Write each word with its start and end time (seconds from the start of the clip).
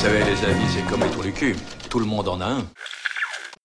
Vous 0.00 0.06
savez, 0.06 0.24
les 0.24 0.44
amis, 0.46 0.64
c'est 0.68 0.82
comme 0.88 1.02
les 1.02 1.10
trous 1.10 1.22
du 1.22 1.32
cul. 1.34 1.54
Tout 1.90 1.98
le 1.98 2.06
monde 2.06 2.26
en 2.26 2.40
a 2.40 2.46
un. 2.46 2.66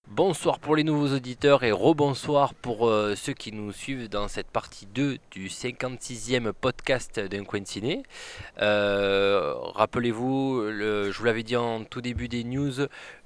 Bonsoir 0.07 0.59
pour 0.59 0.75
les 0.75 0.83
nouveaux 0.83 1.13
auditeurs 1.15 1.63
et 1.63 1.71
rebonsoir 1.71 2.53
pour 2.53 2.87
euh, 2.89 3.15
ceux 3.15 3.31
qui 3.33 3.51
nous 3.53 3.71
suivent 3.71 4.07
dans 4.09 4.27
cette 4.27 4.47
partie 4.51 4.85
2 4.85 5.17
du 5.31 5.47
56e 5.47 6.51
podcast 6.51 7.19
d'un 7.21 7.43
coin 7.45 7.61
ciné. 7.65 8.03
Euh, 8.61 9.53
Rappelez-vous, 9.73 10.61
le- 10.71 11.11
je 11.11 11.17
vous 11.17 11.23
l'avais 11.25 11.43
dit 11.43 11.55
en 11.55 11.83
tout 11.85 12.01
début 12.01 12.27
des 12.27 12.43
news, 12.43 12.73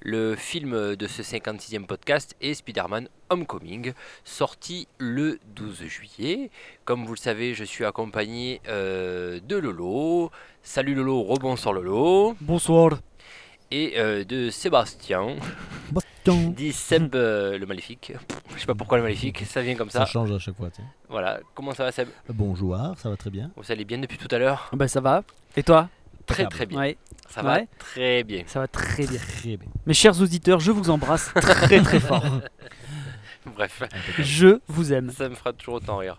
le 0.00 0.36
film 0.36 0.94
de 0.96 1.06
ce 1.08 1.22
56e 1.22 1.86
podcast 1.86 2.34
est 2.40 2.54
Spider-Man 2.54 3.08
Homecoming, 3.28 3.92
sorti 4.24 4.86
le 4.98 5.38
12 5.54 5.82
juillet. 5.84 6.50
Comme 6.84 7.04
vous 7.06 7.14
le 7.14 7.18
savez, 7.18 7.54
je 7.54 7.64
suis 7.64 7.84
accompagné 7.84 8.60
euh, 8.68 9.38
de 9.46 9.56
Lolo. 9.56 10.30
Salut 10.62 10.94
Lolo, 10.94 11.22
rebonsoir 11.22 11.72
Lolo. 11.74 12.34
Bonsoir. 12.40 12.98
Et 13.70 13.94
euh, 13.98 14.24
de 14.24 14.50
Sébastien. 14.50 15.36
Dit 16.26 16.72
Seb 16.72 17.14
euh, 17.16 17.58
le 17.58 17.66
maléfique. 17.66 18.12
Je 18.54 18.60
sais 18.60 18.66
pas 18.66 18.74
pourquoi 18.74 18.98
le 18.98 19.02
maléfique, 19.04 19.42
ça 19.46 19.62
vient 19.62 19.74
comme 19.74 19.90
ça. 19.90 20.00
Ça 20.00 20.06
change 20.06 20.30
à 20.30 20.38
chaque 20.38 20.56
fois. 20.56 20.70
tu 20.70 20.76
sais. 20.76 20.88
Voilà, 21.08 21.40
comment 21.54 21.72
ça 21.72 21.84
va 21.84 21.92
Seb? 21.92 22.08
Bonjour, 22.28 22.76
ça 22.98 23.08
va 23.10 23.16
très 23.16 23.30
bien. 23.30 23.50
Vous 23.56 23.72
allez 23.72 23.84
bien 23.84 23.98
depuis 23.98 24.18
tout 24.18 24.28
à 24.34 24.38
l'heure? 24.38 24.70
Bah 24.72 24.86
ça 24.86 25.00
va. 25.00 25.22
Et 25.56 25.62
toi? 25.62 25.88
Très 26.26 26.46
très 26.46 26.66
bien. 26.66 26.78
Ouais, 26.78 26.96
Ça 27.28 27.42
va 27.42 27.54
Ouais. 27.54 27.68
très 27.78 28.22
bien. 28.22 28.44
ça 28.46 28.60
va 28.60 28.68
très 28.68 29.06
bien. 29.06 29.18
Très 29.18 29.56
bien. 29.56 29.68
Mes 29.86 29.94
chers 29.94 30.20
auditeurs, 30.20 30.60
je 30.60 30.70
vous 30.70 30.90
embrasse 30.90 31.32
très 31.34 31.80
très 31.82 31.98
fort. 32.00 32.22
Bref, 33.56 33.82
Je 34.18 34.60
vous 34.68 34.92
aime. 34.92 35.10
ça 35.10 35.28
me 35.28 35.34
fera 35.34 35.52
toujours 35.52 35.74
autant 35.76 35.96
rire. 35.96 36.18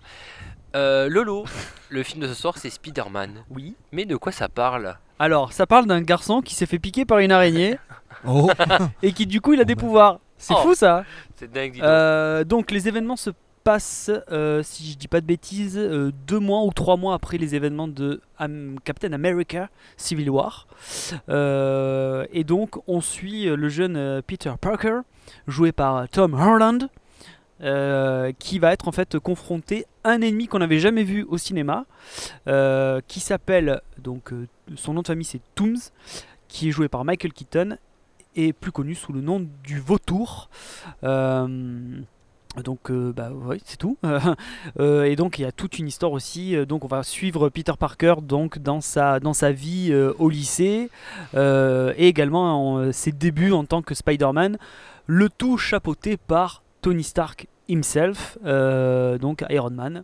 Euh, 0.75 1.09
Lolo, 1.09 1.45
le 1.89 2.03
film 2.03 2.21
de 2.21 2.27
ce 2.27 2.33
soir 2.33 2.57
c'est 2.57 2.69
Spider-Man. 2.69 3.43
Oui. 3.49 3.75
Mais 3.91 4.05
de 4.05 4.15
quoi 4.15 4.31
ça 4.31 4.47
parle? 4.49 4.95
Alors, 5.19 5.51
ça 5.53 5.67
parle 5.67 5.85
d'un 5.85 6.01
garçon 6.01 6.41
qui 6.41 6.55
s'est 6.55 6.65
fait 6.65 6.79
piquer 6.79 7.05
par 7.05 7.19
une 7.19 7.31
araignée 7.31 7.77
Oh 8.25 8.49
et 9.03 9.11
qui 9.13 9.25
du 9.27 9.41
coup 9.41 9.53
il 9.53 9.61
a 9.61 9.65
des 9.65 9.75
pouvoirs. 9.75 10.19
C'est 10.37 10.53
Oh. 10.57 10.61
fou 10.63 10.73
ça. 10.75 11.03
C'est 11.35 11.51
dingue, 11.51 11.73
dis 11.73 11.79
donc. 11.79 11.87
Euh, 11.87 12.43
donc 12.43 12.71
les 12.71 12.87
événements 12.87 13.15
se 13.17 13.29
passent, 13.63 14.09
euh, 14.31 14.63
si 14.63 14.91
je 14.91 14.97
dis 14.97 15.07
pas 15.07 15.21
de 15.21 15.25
bêtises, 15.27 15.77
euh, 15.77 16.11
deux 16.25 16.39
mois 16.39 16.63
ou 16.63 16.71
trois 16.73 16.97
mois 16.97 17.13
après 17.13 17.37
les 17.37 17.53
événements 17.53 17.87
de 17.87 18.21
Am- 18.39 18.77
Captain 18.83 19.13
America 19.13 19.69
Civil 19.97 20.31
War. 20.31 20.65
Euh, 21.29 22.25
et 22.31 22.43
donc 22.43 22.77
on 22.87 23.01
suit 23.01 23.47
euh, 23.47 23.55
le 23.55 23.69
jeune 23.69 23.97
euh, 23.97 24.21
Peter 24.25 24.51
Parker, 24.59 25.01
joué 25.47 25.71
par 25.71 26.07
Tom 26.09 26.33
Holland, 26.33 26.89
euh, 27.63 28.31
qui 28.39 28.57
va 28.57 28.73
être 28.73 28.87
en 28.87 28.91
fait 28.91 29.19
confronté 29.19 29.85
à 30.03 30.09
un 30.09 30.21
ennemi 30.21 30.47
qu'on 30.47 30.57
n'avait 30.59 30.79
jamais 30.79 31.03
vu 31.03 31.27
au 31.29 31.37
cinéma, 31.37 31.85
euh, 32.47 33.01
qui 33.07 33.19
s'appelle 33.19 33.81
donc 33.99 34.33
euh, 34.33 34.47
son 34.75 34.93
nom 34.93 35.03
de 35.03 35.07
famille 35.07 35.25
c'est 35.25 35.41
Tooms, 35.53 35.77
qui 36.47 36.69
est 36.69 36.71
joué 36.71 36.87
par 36.87 37.05
Michael 37.05 37.33
Keaton 37.33 37.77
et 38.35 38.51
plus 38.51 38.71
connu 38.71 38.95
sous 38.95 39.13
le 39.13 39.21
nom 39.21 39.45
du 39.63 39.79
Vautour. 39.79 40.49
Donc 42.65 42.91
bah 42.91 43.29
ouais, 43.31 43.59
c'est 43.63 43.77
tout. 43.77 43.97
Et 44.79 45.15
donc 45.15 45.39
il 45.39 45.43
y 45.43 45.45
a 45.45 45.53
toute 45.53 45.79
une 45.79 45.87
histoire 45.87 46.11
aussi. 46.11 46.55
Donc 46.65 46.83
on 46.83 46.87
va 46.87 47.03
suivre 47.03 47.47
Peter 47.47 47.71
Parker 47.79 48.15
donc 48.21 48.59
dans 48.59 48.81
sa 48.81 49.21
dans 49.21 49.33
sa 49.33 49.53
vie 49.53 49.93
au 50.19 50.29
lycée 50.29 50.89
et 51.33 52.07
également 52.07 52.75
en, 52.75 52.91
ses 52.91 53.11
débuts 53.13 53.53
en 53.53 53.63
tant 53.65 53.81
que 53.81 53.93
Spider-Man. 53.93 54.57
Le 55.05 55.29
tout 55.29 55.57
chapeauté 55.57 56.17
par 56.17 56.61
Tony 56.81 57.03
Stark 57.03 57.47
himself, 57.67 58.37
euh, 58.45 59.17
donc 59.17 59.43
Iron 59.49 59.69
Man, 59.71 60.03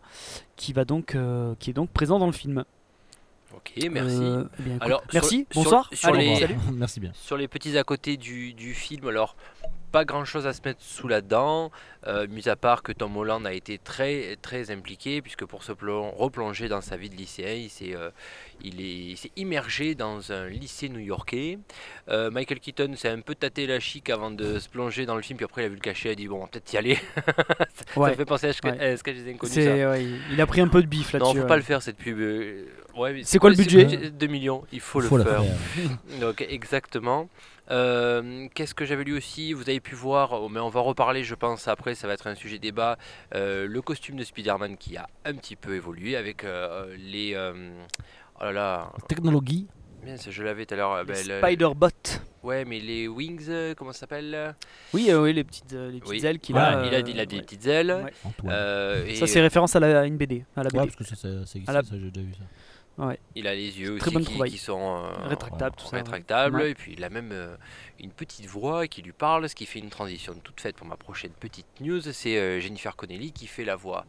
qui 0.55 0.73
va 0.73 0.85
donc 0.85 1.15
euh, 1.15 1.53
qui 1.59 1.69
est 1.69 1.73
donc 1.73 1.89
présent 1.91 2.19
dans 2.19 2.25
le 2.27 2.31
film. 2.31 2.63
Ok, 3.55 3.73
merci. 3.91 4.15
Euh, 4.21 4.43
eh 4.59 4.61
bien, 4.63 4.77
Alors, 4.79 5.03
merci. 5.13 5.47
sur- 5.51 5.63
bonsoir. 5.63 5.89
sur 5.91 6.09
Allez, 6.09 6.29
les- 6.29 6.35
salut. 6.39 6.55
Merci 6.73 6.99
bien. 6.99 7.11
Sur 7.13 7.37
les 7.37 7.47
petits 7.47 7.77
à 7.77 7.83
côté 7.83 8.15
du, 8.17 8.53
du 8.53 8.73
film, 8.73 9.07
alors 9.07 9.35
pas 9.91 10.03
grand 10.03 10.25
chose 10.25 10.45
à 10.45 10.51
se 10.53 10.61
mettre 10.65 10.81
sous 10.81 11.07
la 11.07 11.21
dent, 11.21 11.71
euh, 12.07 12.27
mis 12.29 12.49
à 12.49 12.57
part 12.57 12.83
que 12.83 12.91
Tom 12.91 13.15
Holland 13.15 13.45
a 13.47 13.53
été 13.53 13.77
très 13.77 14.35
très 14.41 14.69
impliqué, 14.69 15.21
puisque 15.21 15.45
pour 15.45 15.63
se 15.63 15.71
plon- 15.71 16.11
replonger 16.11 16.67
dans 16.67 16.81
sa 16.81 16.97
vie 16.97 17.09
de 17.09 17.15
lycéen, 17.15 17.53
il 17.53 17.69
s'est 17.69 17.95
euh, 17.95 18.09
il 18.61 18.81
est- 18.81 19.11
il 19.11 19.17
s'est 19.17 19.31
immergé 19.37 19.95
dans 19.95 20.31
un 20.33 20.47
lycée 20.49 20.89
new-yorkais. 20.89 21.57
Euh, 22.09 22.29
Michael 22.31 22.59
Keaton 22.59 22.95
s'est 22.97 23.07
un 23.09 23.21
peu 23.21 23.33
tâté 23.33 23.65
la 23.65 23.79
chic 23.79 24.09
avant 24.09 24.29
de 24.29 24.59
se 24.59 24.67
plonger 24.67 25.05
dans 25.05 25.15
le 25.15 25.21
film, 25.21 25.37
puis 25.37 25.45
après 25.45 25.61
il 25.63 25.65
a 25.65 25.69
vu 25.69 25.75
le 25.75 25.81
cachet, 25.81 26.09
il 26.09 26.11
a 26.11 26.15
dit 26.15 26.27
bon, 26.27 26.45
peut-être 26.47 26.71
y 26.73 26.77
aller. 26.77 26.97
ça 27.95 27.99
Ouais. 27.99 28.13
fait 28.13 28.25
penser 28.25 28.47
à 28.47 28.53
ce 28.53 28.61
que, 28.61 28.67
Ouais. 28.67 28.91
à 28.93 28.97
ce 28.97 29.03
que 29.03 29.13
j'ai 29.13 29.31
inconnus. 29.31 29.55
ça. 29.55 29.61
C'est, 29.61 29.85
ouais, 29.85 30.05
il 30.31 30.41
a 30.41 30.45
pris 30.45 30.59
un 30.61 30.67
peu 30.67 30.81
de 30.81 30.87
bif 30.87 31.13
Non, 31.13 31.19
là-dessus. 31.19 31.37
faut 31.37 31.41
ouais. 31.43 31.47
pas 31.47 31.57
le 31.57 31.63
faire 31.63 31.81
cette 31.81 31.97
pub. 31.97 32.19
C'est 33.23 33.37
quoi 33.39 33.51
le 33.51 33.55
budget 33.55 34.09
2 34.11 34.27
millions, 34.27 34.63
il 34.71 34.79
faut, 34.81 34.99
Faut 35.01 35.17
le 35.17 35.23
faire. 35.23 35.43
faire. 35.43 35.89
Donc 36.19 36.41
exactement. 36.41 37.29
Euh, 37.71 38.47
Qu'est-ce 38.53 38.73
que 38.73 38.85
j'avais 38.85 39.03
lu 39.03 39.15
aussi? 39.17 39.53
Vous 39.53 39.63
avez 39.69 39.79
pu 39.79 39.95
voir, 39.95 40.31
oh, 40.33 40.49
mais 40.49 40.59
on 40.59 40.69
va 40.69 40.79
reparler, 40.81 41.23
je 41.23 41.35
pense 41.35 41.67
après, 41.67 41.95
ça 41.95 42.07
va 42.07 42.13
être 42.13 42.27
un 42.27 42.35
sujet 42.35 42.59
débat. 42.59 42.97
euh, 43.35 43.67
le 43.67 43.81
costume 43.81 44.15
de 44.17 44.23
Spider-Man 44.23 44.77
qui 44.77 44.97
a 44.97 45.07
un 45.25 45.33
petit 45.35 45.55
peu 45.55 45.75
évolué 45.75 46.15
avec 46.15 46.43
euh, 46.43 46.95
les. 46.97 47.33
euh, 47.35 47.53
oh 48.39 48.45
là 48.45 48.51
là, 48.51 48.91
Technologie. 49.07 49.67
bien, 50.03 50.17
ça, 50.17 50.31
je 50.31 50.43
l'avais 50.43 50.65
tout 50.65 50.73
à 50.73 50.77
l'heure. 50.77 51.05
ben, 51.05 51.15
le- 51.27 51.39
Spider-Bot. 51.39 52.21
Ouais, 52.43 52.63
mais 52.63 52.79
les 52.79 53.09
wings, 53.09 53.45
euh, 53.49 53.73
comment 53.75 53.91
ça 53.91 54.01
s'appelle? 54.01 54.55
Oui, 54.93 55.07
euh, 55.09 55.21
oui, 55.21 55.33
les 55.33 55.43
petites, 55.43 55.73
euh, 55.73 55.91
les 55.91 55.99
petites 55.99 56.21
Oui. 56.21 56.25
ailes 56.25 56.39
qu'il 56.39 56.55
Voilà, 56.55 56.79
a. 56.79 56.85
il, 56.85 56.95
a, 56.95 56.99
il 56.99 57.19
a 57.19 57.25
des 57.25 57.35
ouais. 57.37 57.41
petites 57.41 57.65
ailes. 57.67 57.91
Ouais. 58.05 58.13
Antoine. 58.23 58.53
euh, 58.53 59.05
et 59.05 59.15
Ça, 59.15 59.27
c'est 59.27 59.41
référence 59.41 59.75
à, 59.75 59.81
la, 59.81 60.01
à 60.01 60.05
une 60.05 60.15
BD. 60.15 60.45
À 60.55 60.63
la 60.63 60.69
BD. 60.69 60.79
Ouais, 60.79 60.85
parce 60.85 60.95
que 60.95 61.03
ça, 61.03 61.15
ça, 61.17 61.27
ça 61.27 61.35
existe, 61.57 61.67
À 61.69 61.73
la- 61.73 61.83
ça, 61.83 61.95
j'ai 61.99 62.09
déjà 62.11 62.25
vu 62.25 62.33
ça. 62.33 62.43
Il 63.35 63.47
a 63.47 63.53
les 63.53 63.79
yeux 63.79 63.93
aussi 63.93 64.09
qui, 64.49 64.57
sont 64.57 65.03
euh, 65.03 65.27
Rétractable, 65.27 65.75
tout 65.75 65.85
ça. 65.85 65.97
rétractables. 65.97 66.55
Ouais. 66.57 66.71
Et 66.71 66.75
puis 66.75 66.93
il 66.97 67.03
a 67.03 67.09
même 67.09 67.29
euh, 67.31 67.55
une 67.99 68.09
petite 68.11 68.47
voix 68.47 68.87
qui 68.87 69.01
lui 69.03 69.11
parle, 69.11 69.47
ce 69.47 69.53
qui 69.55 69.65
fait 69.67 69.79
une 69.79 69.89
transition 69.89 70.33
toute 70.43 70.59
faite 70.59 70.75
pour 70.75 70.87
ma 70.87 70.97
prochaine 70.97 71.31
petite 71.39 71.67
news. 71.79 72.01
C'est 72.01 72.37
euh, 72.37 72.59
Jennifer 72.59 72.95
Connelly 72.95 73.31
qui 73.31 73.45
fait 73.45 73.65
la 73.65 73.75
voix, 73.75 74.05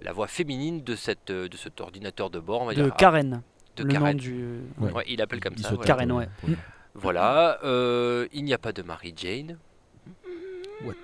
la 0.00 0.12
voix 0.12 0.28
féminine 0.28 0.82
de, 0.82 0.96
cette, 0.96 1.30
de 1.30 1.56
cet 1.58 1.80
ordinateur 1.82 2.30
de 2.30 2.38
bord, 2.40 2.62
on 2.62 2.66
va 2.66 2.72
De 2.74 2.82
dire. 2.82 2.90
ah, 2.94 2.96
Karen. 2.98 3.42
de 3.76 3.82
le 3.84 3.90
Karen. 3.90 4.16
nom 4.16 4.22
du. 4.22 4.60
Ouais. 4.78 4.92
Ouais, 4.92 5.04
il 5.08 5.20
appelle 5.20 5.40
comme 5.40 5.54
Il 5.56 5.62
ça. 5.62 5.76
Karen, 5.84 6.10
ouais. 6.12 6.28
Ouais. 6.48 6.54
Voilà, 6.94 7.58
euh, 7.64 8.26
il 8.32 8.44
n'y 8.44 8.52
a 8.54 8.58
pas 8.58 8.72
de 8.72 8.82
Mary 8.82 9.12
Jane. 9.16 9.58
What 10.84 10.94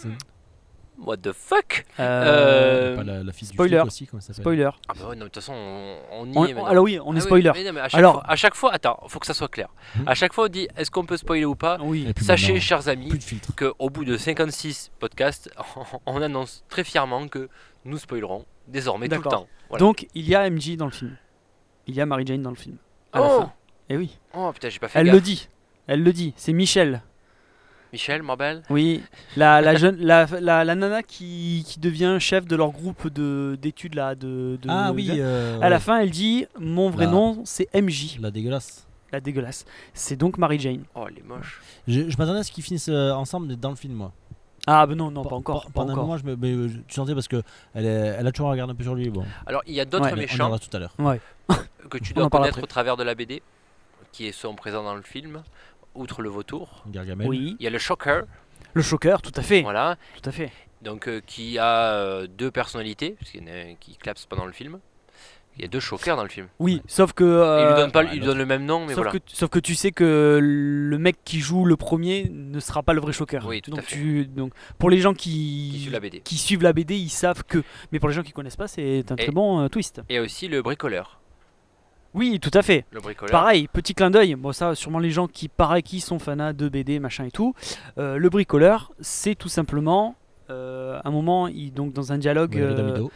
What 1.01 1.19
the 1.19 1.33
fuck 1.33 1.85
Euh, 2.01 2.03
Euh, 2.03 2.97
Pas 2.97 3.03
la, 3.05 3.23
la 3.23 3.33
fille 3.33 3.47
spoiler. 3.49 3.71
du 3.77 3.77
flic 3.83 3.87
aussi, 3.87 4.07
comment 4.09 4.21
ça 4.21 4.29
s'appelle 4.29 4.43
Spoiler. 4.43 4.71
Ah 4.89 4.93
bah 4.99 5.09
ouais, 5.09 5.15
non, 5.17 5.21
de 5.21 5.31
toute 5.31 5.37
façon, 5.37 5.53
on, 5.55 5.99
on 6.13 6.27
y 6.27 6.37
On- 6.37 6.45
est 6.47 6.55
maintenant. 6.55 6.67
alors 6.67 6.85
oui, 6.85 6.99
on 7.05 7.13
est 7.15 7.19
Ah 7.19 7.21
oui, 7.21 7.21
spoiler. 7.23 7.51
mais 7.55 7.65
non, 7.65 7.73
mais 7.73 7.81
à 7.81 7.89
chaque 7.89 7.99
Alors- 7.99 8.15
fois, 8.15 8.25
à 8.31 8.37
chaque 8.37 8.55
fois, 8.55 8.73
attends, 8.75 9.01
faut 9.09 9.19
que 9.21 9.27
ça 9.27 9.35
soit 9.35 9.49
clair. 9.49 9.69
Hmm. 9.97 10.09
À 10.09 10.15
chaque 10.15 10.33
fois, 10.33 10.47
on 10.47 10.49
dit 10.49 10.69
est-ce 10.77 10.91
qu'on 10.91 11.05
peut 11.07 11.17
spoiler 11.17 11.45
ou 11.45 11.55
pas 11.55 11.79
Oui. 11.81 12.13
Sachez, 12.21 12.49
maintenant, 12.55 12.61
chers 12.61 12.89
amis, 12.89 13.13
qu'au 13.57 13.91
bout 13.91 14.05
de 14.05 14.17
56 14.17 14.91
podcasts, 14.99 15.51
on 16.07 16.21
annonce 16.21 16.65
très 16.69 16.83
fièrement 16.85 17.29
que 17.29 17.49
nous 17.85 17.99
spoilerons 17.99 18.45
désormais 18.67 19.09
tout 19.09 19.17
le 19.17 19.23
temps. 19.23 19.47
Voilà. 19.69 19.81
Donc, 19.81 20.07
il 20.15 20.29
y 20.29 20.35
a 20.35 20.49
MJ 20.51 20.77
dans 20.77 20.87
le 20.87 20.91
film. 20.93 21.17
Il 21.87 21.95
y 21.95 22.01
a 22.01 22.07
Mary 22.07 22.27
Jane 22.27 22.43
dans 22.43 22.51
le 22.51 22.57
film. 22.57 22.77
À 23.13 23.21
la 23.21 23.27
oh, 23.27 23.41
fin. 23.43 23.53
Et 23.89 23.97
oui. 23.97 24.19
oh 24.35 24.51
putain, 24.53 24.69
j'ai 24.69 24.79
pas 24.79 24.89
fait 24.89 24.99
Elle 24.99 25.07
gaffe. 25.07 25.15
le 25.15 25.21
dit. 25.21 25.49
Elle 25.87 26.03
le 26.03 26.13
dit. 26.13 26.35
C'est 26.37 26.53
Michel. 26.53 27.03
Michel, 27.93 28.23
ma 28.23 28.37
belle 28.37 28.63
Oui. 28.71 29.03
La, 29.37 29.61
la 29.61 29.75
jeune, 29.75 29.97
la, 29.99 30.27
la, 30.41 30.65
la 30.65 30.75
nana 30.75 31.03
qui, 31.03 31.65
qui 31.67 31.81
devient 31.81 32.17
chef 32.21 32.47
de 32.47 32.55
leur 32.55 32.71
groupe 32.71 33.09
de 33.09 33.57
d'études 33.61 33.95
là. 33.95 34.15
De, 34.15 34.59
de- 34.61 34.69
Ah 34.69 34.93
oui. 34.93 35.07
de- 35.07 35.15
euh, 35.19 35.61
À 35.63 35.69
la 35.71 35.81
fin, 35.81 35.99
elle 36.01 36.11
dit 36.11 36.47
mon 36.61 36.91
vrai 36.91 37.07
La- 37.07 37.13
nom 37.13 37.43
c'est 37.45 37.69
MJ. 37.75 38.19
La 38.21 38.31
dégueulasse. 38.31 38.87
La 39.11 39.21
dégueulasse. 39.21 39.65
C'est 39.95 40.17
donc 40.17 40.37
Mary 40.37 40.59
Jane. 40.59 40.85
Oh, 40.95 41.07
elle 41.09 41.19
est 41.19 41.27
moche. 41.27 41.63
Je, 41.87 42.11
je 42.11 42.17
m'attendais 42.19 42.41
à 42.41 42.43
ce 42.43 42.53
qu'ils 42.53 42.65
finissent 42.65 42.91
euh, 42.91 43.13
ensemble 43.13 43.47
mais 43.47 43.57
dans 43.57 43.71
le 43.71 43.77
film, 43.77 43.95
moi. 43.95 44.13
Ah 44.67 44.87
ben 44.87 44.95
non, 44.97 45.11
non, 45.11 45.25
pas 45.25 45.37
encore. 45.37 45.65
Pas 45.65 45.71
Pendant 45.73 45.89
un 45.91 45.93
encore. 45.95 46.05
moment, 46.05 46.19
je 46.19 46.27
me, 46.27 46.37
mais, 46.37 46.53
euh, 46.53 46.69
je- 46.69 46.77
tu 46.87 46.95
sentais 46.95 47.15
parce 47.15 47.27
que 47.29 47.43
elle, 47.75 47.87
est- 47.87 48.17
elle 48.19 48.27
a 48.27 48.33
toujours 48.33 48.49
un 48.49 48.53
regard 48.53 48.69
un 48.69 48.75
peu 48.75 48.83
sur 48.85 48.95
lui. 48.95 49.09
Bon, 49.09 49.25
Alors, 49.47 49.63
il 49.67 49.73
y 49.73 49.81
a 49.81 49.87
d'autres 49.87 50.05
Ouais, 50.05 50.11
on 50.11 50.15
en 50.15 50.19
méchants 50.19 50.37
parlera 50.37 50.59
tout 50.59 50.77
à 50.77 50.79
l'heure. 50.79 50.95
que 51.89 51.97
tu 51.97 52.13
on 52.17 52.21
dois 52.21 52.29
connaître 52.29 52.49
après. 52.57 52.63
au 52.65 52.67
travers 52.67 52.99
de 52.99 53.03
la 53.03 53.15
BD, 53.15 53.41
qui 54.13 54.31
sont 54.33 54.55
présents 54.55 54.83
dans 54.85 54.95
le 54.95 55.01
film, 55.03 55.43
outre 55.99 56.23
le 56.23 56.29
vautour. 56.29 56.85
Gargamel. 56.89 57.27
Oui. 57.29 57.57
Il 57.61 57.65
y 57.65 57.67
a 57.67 57.71
le 57.71 57.79
Shocker, 57.79 58.23
Le 58.75 58.83
choqueur, 58.83 59.23
tout 59.23 59.33
à 59.37 59.43
fait. 59.43 59.63
voilà, 59.63 59.97
Tout 60.21 60.29
à 60.29 60.33
fait. 60.33 60.51
donc 60.83 61.09
euh, 61.09 61.21
qui 61.27 61.59
a 61.59 61.93
euh, 61.95 62.27
deux 62.27 62.51
personnalités, 62.51 63.17
parce 63.19 63.31
qu'il 63.31 63.41
y 63.41 63.45
en 63.45 63.53
a 63.53 63.57
un 63.71 63.75
qui 63.81 63.97
clapse 63.97 64.27
pendant 64.27 64.47
le 64.47 64.53
film, 64.53 64.79
Il 65.57 65.63
y 65.63 65.65
a 65.65 65.69
deux 65.69 65.81
Shocker 65.81 66.15
dans 66.15 66.23
le 66.23 66.29
film. 66.29 66.47
Oui, 66.61 66.83
sauf 66.87 67.13
que. 67.13 67.25
Il 67.25 67.27
euh, 67.27 67.69
lui 67.71 67.75
donne 67.81 67.91
pas, 67.91 68.03
ouais, 68.05 68.11
il 68.13 68.21
lui 68.21 68.27
donne 68.27 68.39
le 68.39 68.47
même 68.47 68.65
nom, 68.65 68.81
mais 68.87 68.95
sauf, 68.95 69.03
voilà. 69.05 69.19
que, 69.19 69.25
sauf 69.27 69.51
que 69.51 69.59
tu 69.59 69.75
sais 69.75 69.91
que 69.91 70.39
le 70.41 70.99
mec 70.99 71.17
qui 71.25 71.41
joue 71.41 71.65
le 71.65 71.77
premier 71.77 72.29
ne 72.33 72.61
sera 72.61 72.85
pas 72.85 72.93
le 72.93 73.01
vrai 73.01 73.13
Shocker. 73.13 73.45
Oui, 73.45 73.61
tout 73.61 73.73
à 73.73 73.77
donc 73.77 73.85
fait. 73.85 73.97
Tu, 73.97 74.27
donc, 74.27 74.53
pour 74.79 74.89
les 74.89 74.99
gens 75.01 75.15
qui, 75.15 75.71
Qui 75.73 75.81
suit 75.81 75.91
la 75.91 75.99
BD. 76.01 76.21
qui 76.21 76.37
suivent 76.37 76.63
la 76.63 76.73
BD, 76.73 76.97
ils 76.97 77.09
savent 77.11 77.43
que. 77.45 77.65
Mais 77.91 77.99
pour 77.99 78.09
les 78.09 78.15
gens 78.15 78.23
qui 78.23 78.31
connaissent 78.33 78.55
pas, 78.57 78.69
c'est 78.69 79.05
un 79.11 79.17
Et- 79.17 79.25
très 79.25 79.33
bon 79.33 79.61
euh, 79.61 79.69
twist. 79.69 80.01
Et 80.09 80.21
aussi 80.21 80.47
le 80.47 80.63
bricoleur. 80.63 81.19
Oui, 82.15 82.41
tout 82.41 82.51
à 82.55 82.63
fait. 82.63 82.85
Le 82.91 83.01
bricoleur. 83.01 83.31
Pareil, 83.31 83.69
petit 83.69 83.95
clin 83.95 84.11
d'œil. 84.11 84.35
Bon, 84.35 84.53
ça, 84.53 84.75
sûrement 84.75 84.99
les 84.99 85.11
gens 85.11 85.27
qui, 85.29 85.49
pareil, 85.49 85.83
qui 85.83 86.01
sont 86.01 86.19
fanats 86.19 86.53
de 86.53 86.69
BD, 86.69 86.99
machin 87.01 87.25
et 87.25 87.31
tout. 87.31 87.55
Euh, 87.99 88.17
le 88.17 88.29
bricoleur, 88.31 88.93
c'est 89.01 89.35
tout 89.35 89.49
simplement. 89.49 90.17
euh, 90.51 90.99
un 91.05 91.11
moment, 91.11 91.47
il, 91.49 91.73
donc 91.73 91.93
dans 91.93 92.13
un 92.13 92.19
dialogue. 92.19 92.57
Euh. 92.57 93.07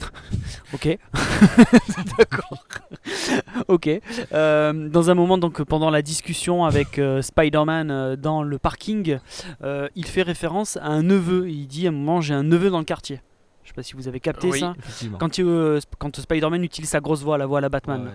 Ok. 0.74 0.98
D'accord. 2.18 2.64
ok. 3.68 3.88
Euh, 4.32 4.88
dans 4.88 5.10
un 5.10 5.14
moment, 5.14 5.38
donc 5.38 5.62
pendant 5.64 5.90
la 5.90 6.02
discussion 6.02 6.64
avec 6.64 6.98
euh, 6.98 7.22
Spider-Man 7.22 7.90
euh, 7.90 8.16
dans 8.16 8.42
le 8.42 8.58
parking, 8.58 9.18
euh, 9.64 9.88
il 9.96 10.04
fait 10.06 10.22
référence 10.22 10.76
à 10.76 10.86
un 10.86 11.02
neveu. 11.02 11.48
Il 11.48 11.66
dit 11.66 11.86
à 11.86 11.88
un 11.88 11.92
moment 11.92 12.20
j'ai 12.20 12.34
un 12.34 12.44
neveu 12.44 12.70
dans 12.70 12.78
le 12.78 12.84
quartier. 12.84 13.20
Je 13.68 13.72
sais 13.72 13.74
pas 13.76 13.82
si 13.82 13.92
vous 13.92 14.08
avez 14.08 14.18
capté 14.18 14.48
Oui. 14.48 14.60
ça. 14.60 14.74
Effectivement. 14.78 15.18
Quand, 15.18 15.36
il, 15.36 15.44
euh, 15.44 15.78
quand 15.98 16.16
Spider-Man 16.18 16.64
utilise 16.64 16.88
sa 16.88 17.00
grosse 17.00 17.22
voix, 17.22 17.36
la 17.36 17.44
voix 17.44 17.58
à 17.58 17.60
la 17.60 17.68
Batman. 17.68 18.06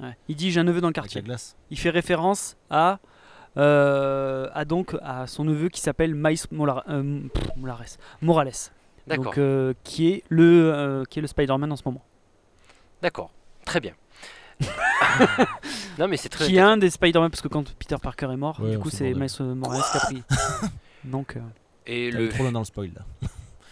Ouais, 0.00 0.06
Ouais. 0.08 0.16
Il 0.28 0.34
dit 0.34 0.50
j'ai 0.50 0.58
un 0.58 0.64
neveu 0.64 0.80
dans 0.80 0.88
le 0.88 0.92
quartier. 0.92 1.22
glace. 1.22 1.56
Il 1.70 1.78
fait 1.78 1.90
référence 1.90 2.56
à, 2.70 2.98
euh, 3.56 4.48
à 4.52 4.64
donc 4.64 4.96
à 5.00 5.28
son 5.28 5.44
neveu 5.44 5.68
qui 5.68 5.80
s'appelle 5.80 6.14
Miles 6.14 6.36
Mola- 6.50 6.82
euh, 6.90 7.20
pff, 7.32 7.44
Morales. 8.20 8.52
Donc, 9.06 9.38
euh, 9.38 9.72
qui 9.84 10.08
est 10.08 10.24
le 10.28 10.72
euh, 10.74 11.04
qui 11.08 11.20
est 11.20 11.22
le 11.22 11.28
Spider-Man 11.28 11.70
en 11.70 11.76
ce 11.76 11.82
moment. 11.86 12.02
D'accord. 13.00 13.30
Très 13.64 13.78
bien. 13.80 13.92
non 15.98 16.08
mais 16.08 16.16
c'est 16.16 16.28
très. 16.28 16.46
qui 16.46 16.56
est 16.56 16.60
un 16.60 16.76
des 16.76 16.90
Spider-Man 16.90 17.30
parce 17.30 17.40
que 17.42 17.48
quand 17.48 17.72
Peter 17.76 17.96
Parker 18.02 18.28
est 18.32 18.36
mort, 18.36 18.58
Ouais, 18.60 18.72
du 18.72 18.78
coup 18.78 18.90
c'est. 18.90 19.14
Miles 19.14 19.30
Morales 19.54 19.82
qui 19.92 19.96
a 19.96 20.00
pris. 20.00 20.22
Donc 21.04 21.36
euh, 21.36 21.40
Et 21.86 22.10
le 22.10 22.28
trop 22.28 22.42
loin 22.42 22.52
dans 22.52 22.58
le 22.60 22.64
spoil 22.64 22.90
là. 22.94 23.28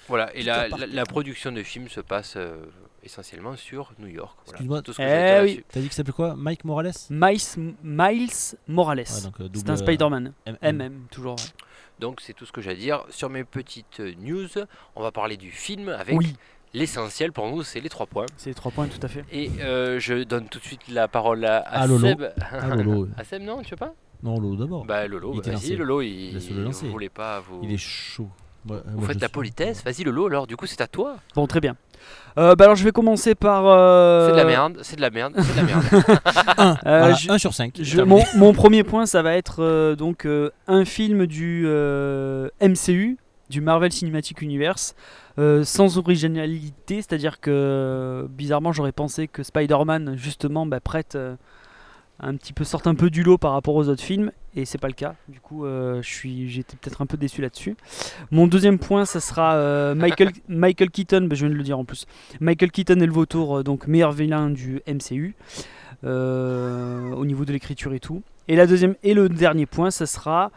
Voilà 0.08 0.34
et 0.36 0.42
la, 0.42 0.68
la, 0.68 0.86
la 0.86 1.04
production 1.04 1.52
de 1.52 1.62
film 1.62 1.88
se 1.88 2.00
passe 2.00 2.34
euh, 2.36 2.56
essentiellement 3.02 3.56
sur 3.56 3.92
New 3.98 4.08
York. 4.08 4.36
Voilà. 4.44 4.50
Excuse-moi, 4.56 4.82
Tout 4.82 4.92
ce 4.92 4.98
que 4.98 5.02
Eh 5.02 5.30
à 5.38 5.42
oui. 5.42 5.64
T'as 5.70 5.80
dit 5.80 5.88
que 5.88 5.92
ça 5.94 5.98
s'appelait 5.98 6.12
quoi? 6.12 6.34
Mike 6.36 6.64
Morales? 6.64 6.92
Miles 7.10 7.74
Miles 7.82 8.30
Morales. 8.68 8.98
Ouais, 8.98 9.44
euh, 9.44 9.48
c'est 9.54 9.70
un 9.70 9.72
euh, 9.74 9.76
Spider-Man. 9.76 10.32
MM. 10.46 10.56
MM 10.76 11.06
toujours. 11.10 11.36
ouais. 11.36 11.64
Donc 12.00 12.20
c'est 12.20 12.32
tout 12.32 12.44
ce 12.44 12.52
que 12.52 12.60
j'ai 12.60 12.70
à 12.70 12.74
dire 12.74 13.04
sur 13.10 13.30
mes 13.30 13.44
petites 13.44 14.00
news. 14.00 14.48
On 14.96 15.02
va 15.02 15.12
parler 15.12 15.36
du 15.36 15.50
film 15.52 15.88
avec 15.90 16.16
Oui, 16.16 16.34
l'essentiel 16.72 17.30
pour 17.32 17.48
nous, 17.48 17.62
c'est 17.62 17.80
les 17.80 17.88
trois 17.88 18.06
points. 18.06 18.26
c'est 18.36 18.50
les 18.50 18.54
trois 18.54 18.72
points 18.72 18.88
tout 18.88 18.98
à 19.02 19.08
fait. 19.08 19.24
Et 19.30 19.48
euh, 19.60 20.00
je 20.00 20.24
donne 20.24 20.48
tout 20.48 20.58
de 20.58 20.64
suite 20.64 20.80
la 20.88 21.06
parole 21.06 21.44
à, 21.44 21.58
à 21.58 21.82
Ah, 21.82 21.86
Lolo. 21.86 22.08
Seb. 22.08 22.32
Ah, 22.50 22.74
Lolo. 22.74 23.08
à 23.16 23.22
Seb 23.24 23.42
non, 23.42 23.62
tu 23.62 23.70
veux 23.70 23.76
pas? 23.76 23.94
Non, 24.24 24.40
Lolo 24.40 24.56
d'abord. 24.56 24.84
Bah 24.86 25.06
Lolo, 25.06 25.34
bah, 25.34 25.52
vas-y. 25.52 25.76
Lolo, 25.76 26.00
il, 26.02 26.36
vous 26.38 26.90
voulez 26.90 27.10
pas 27.10 27.40
vous. 27.40 27.60
Il 27.62 27.72
est 27.72 27.76
chaud. 27.78 28.28
Ouais, 28.69 28.78
Vous 28.94 29.06
faites 29.06 29.20
la 29.20 29.28
politesse, 29.28 29.82
vas-y 29.84 30.05
Lolo 30.05 30.26
alors, 30.26 30.46
du 30.46 30.56
coup 30.56 30.66
c'est 30.66 30.81
à 30.81 30.87
toi. 30.87 31.16
Bon 31.34 31.46
très 31.46 31.61
bien. 31.61 31.76
Euh, 32.37 32.55
bah 32.55 32.64
alors 32.64 32.76
je 32.76 32.84
vais 32.84 32.90
commencer 32.93 33.34
par. 33.34 33.64
euh, 33.66 34.26
C'est 34.26 34.32
de 34.32 34.37
la 34.38 34.44
merde, 34.44 34.78
c'est 34.82 34.96
de 34.96 35.00
la 35.00 35.11
merde, 35.11 35.34
c'est 35.38 35.52
de 35.52 35.56
la 35.56 35.62
merde. 35.62 35.84
Un, 36.58 36.70
Euh, 36.87 36.99
voilà, 37.00 37.14
je- 37.14 37.31
un 37.31 37.38
sur 37.38 37.55
5. 37.55 37.75
Je- 37.81 38.00
mon, 38.02 38.22
mon 38.37 38.52
premier 38.52 38.82
point, 38.84 39.06
ça 39.06 39.22
va 39.22 39.34
être 39.34 39.62
euh, 39.62 39.94
donc 39.96 40.26
euh, 40.26 40.50
un 40.66 40.84
film 40.84 41.26
du 41.26 41.64
euh, 41.66 42.49
MCU, 42.61 43.19
du 43.50 43.61
Marvel 43.61 43.93
Cinematic 43.93 44.43
Universe, 44.43 44.94
euh, 45.38 45.62
sans 45.64 45.96
originalité, 45.99 46.96
c'est-à-dire 46.96 47.40
que 47.40 48.26
bizarrement 48.31 48.72
j'aurais 48.72 48.93
pensé 48.93 49.28
que 49.28 49.43
Spider-Man 49.43 50.14
justement 50.17 50.67
bah, 50.67 50.81
prête 50.81 51.14
euh, 51.17 51.37
un 52.20 52.37
petit 52.37 52.52
peu 52.52 52.64
sorte 52.64 52.87
un 52.87 52.94
peu 52.94 53.11
du 53.11 53.22
lot 53.22 53.38
par 53.38 53.52
rapport 53.52 53.75
aux 53.75 53.88
autres 53.88 54.02
films 54.02 54.31
et 54.56 54.64
c'est 54.64 54.78
pas 54.78 54.88
le 54.88 54.94
cas. 54.94 55.14
Du 55.28 55.40
coup, 55.40 55.64
euh, 55.64 56.00
je 56.02 56.08
suis 56.08 56.49
j'étais 56.49 56.76
peut-être 56.76 57.02
un 57.02 57.06
peu 57.06 57.16
déçu 57.16 57.43
là-dessus. 57.43 57.76
Mon 58.31 58.46
deuxième 58.46 58.78
point, 58.78 59.05
ça 59.05 59.20
sera 59.20 59.55
euh, 59.55 59.94
Michael 59.96 60.31
Michael 60.49 60.90
Keaton, 60.90 61.22
bah, 61.22 61.34
je 61.34 61.44
viens 61.44 61.50
de 61.50 61.58
le 61.58 61.62
dire 61.62 61.78
en 61.78 61.84
plus. 61.84 62.06
Michael 62.40 62.70
Keaton 62.70 63.00
est 63.00 63.06
le 63.06 63.12
vautour, 63.12 63.58
euh, 63.58 63.62
donc 63.62 63.87
meilleur 63.87 64.12
vilain 64.12 64.50
du 64.50 64.81
MCU 64.87 65.34
euh, 66.05 67.11
au 67.12 67.26
niveau 67.26 67.44
de 67.44 67.52
l'écriture 67.52 67.93
et 67.94 68.00
tout. 68.00 68.22
Et 68.46 68.56
la 68.56 68.67
deuxième 68.67 68.94
et 69.02 69.14
le 69.14 69.28
dernier 69.28 69.67
point, 69.67 69.90
ça 69.90 70.06
sera 70.06 70.50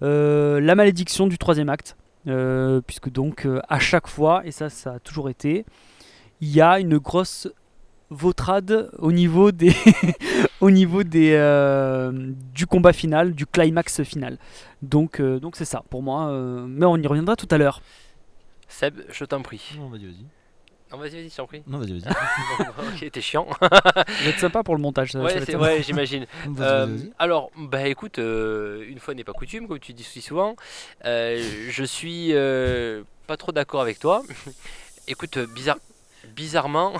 la 0.00 0.74
malédiction 0.74 1.26
du 1.26 1.38
troisième 1.38 1.68
acte, 1.68 1.96
puisque 2.86 3.10
donc 3.10 3.46
à 3.68 3.78
chaque 3.78 4.08
fois, 4.08 4.42
et 4.44 4.50
ça 4.50 4.68
ça 4.68 4.94
a 4.94 4.98
toujours 4.98 5.28
été, 5.28 5.64
il 6.40 6.48
y 6.48 6.60
a 6.60 6.80
une 6.80 6.98
grosse 6.98 7.48
vautrade 8.10 8.90
au 8.98 9.12
niveau 9.12 9.50
des 9.52 9.74
au 10.60 10.70
niveau 10.70 11.02
des 11.02 11.32
euh, 11.34 12.12
du 12.54 12.66
combat 12.66 12.92
final, 12.92 13.32
du 13.34 13.46
climax 13.46 14.02
final. 14.04 14.38
Donc 14.82 15.20
euh, 15.20 15.40
donc 15.40 15.56
c'est 15.56 15.64
ça 15.64 15.82
pour 15.90 16.02
moi. 16.02 16.28
euh, 16.28 16.64
mais 16.68 16.86
on 16.86 16.96
y 16.96 17.06
reviendra 17.06 17.36
tout 17.36 17.48
à 17.50 17.58
l'heure. 17.58 17.80
Seb, 18.68 19.00
je 19.12 19.24
t'en 19.24 19.42
prie. 19.42 19.74
Non, 19.78 19.88
vas-y, 19.88 20.06
vas-y. 20.06 20.24
Non, 20.92 20.98
vas-y, 20.98 21.10
vas-y, 21.10 21.30
je 21.30 21.36
t'en 21.36 21.46
prie. 21.46 21.62
Non, 21.66 21.78
vas-y, 21.78 21.98
vas-y. 21.98 22.12
Ok, 23.04 23.10
t'es 23.10 23.20
chiant. 23.20 23.46
Vous 23.60 24.28
êtes 24.28 24.38
sympa 24.38 24.62
pour 24.62 24.76
le 24.76 24.80
montage. 24.80 25.10
ça- 25.12 25.18
ça 25.18 25.18
va 25.18 25.24
ouais, 25.24 25.36
être 25.38 25.50
sympa. 25.50 25.64
ouais, 25.64 25.82
j'imagine. 25.82 26.26
Euh, 26.60 26.98
alors, 27.18 27.50
bah 27.56 27.88
écoute, 27.88 28.18
euh, 28.20 28.84
une 28.88 29.00
fois 29.00 29.14
n'est 29.14 29.24
pas 29.24 29.32
coutume, 29.32 29.66
comme 29.66 29.80
tu 29.80 29.92
dis 29.92 30.04
si 30.04 30.20
souvent, 30.22 30.54
euh, 31.04 31.42
je 31.70 31.84
suis 31.84 32.28
euh, 32.34 33.02
pas 33.26 33.36
trop 33.36 33.50
d'accord 33.52 33.80
avec 33.80 33.98
toi. 33.98 34.22
écoute, 35.08 35.38
bizarre, 35.54 35.78
bizarrement, 36.36 36.92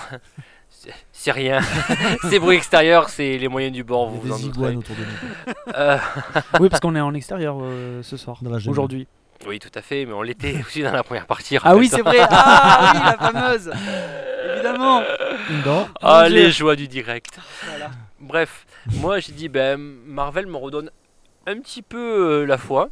c'est- 1.12 1.30
rien. 1.32 1.60
c'est 2.30 2.38
bruit 2.38 2.56
extérieur, 2.56 3.08
c'est 3.08 3.38
les 3.38 3.48
moyens 3.48 3.72
du 3.72 3.82
bord, 3.84 4.08
vous 4.08 4.20
Il 4.22 4.26
y 4.26 4.28
vous 4.28 4.32
a 4.32 4.36
en 4.36 4.38
des 4.38 4.46
iguanes 4.46 4.76
autour 4.76 4.96
de 4.96 5.00
nous. 5.00 5.54
Euh, 5.74 5.98
oui, 6.60 6.68
parce 6.68 6.80
qu'on 6.80 6.94
est 6.94 7.00
en 7.00 7.12
extérieur 7.12 7.58
euh, 7.60 8.02
ce 8.02 8.16
soir, 8.16 8.38
aujourd'hui. 8.68 9.08
oui, 9.46 9.58
tout 9.58 9.70
à 9.74 9.82
fait, 9.82 10.06
mais 10.06 10.12
on 10.12 10.22
l'était 10.22 10.60
aussi 10.60 10.82
dans 10.82 10.92
la 10.92 11.02
première 11.02 11.26
partie. 11.26 11.58
Ah 11.62 11.74
oui, 11.76 11.88
c'est 11.88 12.02
vrai. 12.02 12.18
Ah 12.30 12.92
oui, 12.94 13.00
la 13.04 13.32
fameuse. 13.32 13.72
Évidemment. 14.54 15.02
Indoor. 15.50 15.88
Ah, 16.00 16.28
les 16.28 16.52
joies 16.52 16.76
du 16.76 16.86
direct. 16.86 17.38
Voilà. 17.68 17.90
Bref, 18.20 18.64
moi 18.94 19.18
j'ai 19.18 19.32
dit, 19.32 19.48
ben, 19.48 19.76
Marvel 19.76 20.46
me 20.46 20.56
redonne 20.56 20.90
un 21.46 21.58
petit 21.60 21.82
peu 21.82 22.42
euh, 22.42 22.46
la 22.46 22.58
foi. 22.58 22.88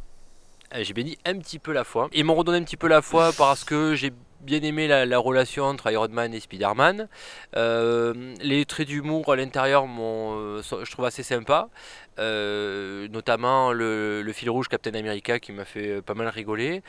J'ai 0.81 0.93
bien 0.93 1.05
dit 1.05 1.17
un 1.25 1.37
petit 1.39 1.59
peu 1.59 1.71
la 1.71 1.83
foi. 1.85 2.09
Ils 2.13 2.25
m'ont 2.25 2.35
redonné 2.35 2.57
un 2.57 2.63
petit 2.63 2.77
peu 2.77 2.87
la 2.87 3.01
foi 3.01 3.31
parce 3.37 3.63
que 3.63 3.95
j'ai 3.95 4.11
bien 4.41 4.61
aimé 4.61 4.87
la, 4.87 5.05
la 5.05 5.17
relation 5.17 5.65
entre 5.65 5.91
Iron 5.91 6.07
Man 6.09 6.33
et 6.33 6.39
Spider-Man. 6.39 7.07
Euh, 7.55 8.13
les 8.41 8.65
traits 8.65 8.87
d'humour 8.87 9.31
à 9.31 9.35
l'intérieur, 9.35 9.85
euh, 9.99 10.61
je 10.83 10.91
trouve 10.91 11.05
assez 11.05 11.23
sympa. 11.23 11.69
Euh, 12.17 13.09
notamment 13.09 13.73
le, 13.73 14.21
le 14.21 14.31
fil 14.31 14.49
rouge 14.49 14.69
Captain 14.69 14.93
America 14.93 15.37
qui 15.37 15.51
m'a 15.51 15.65
fait 15.65 16.01
pas 16.01 16.13
mal 16.13 16.27
rigoler. 16.29 16.81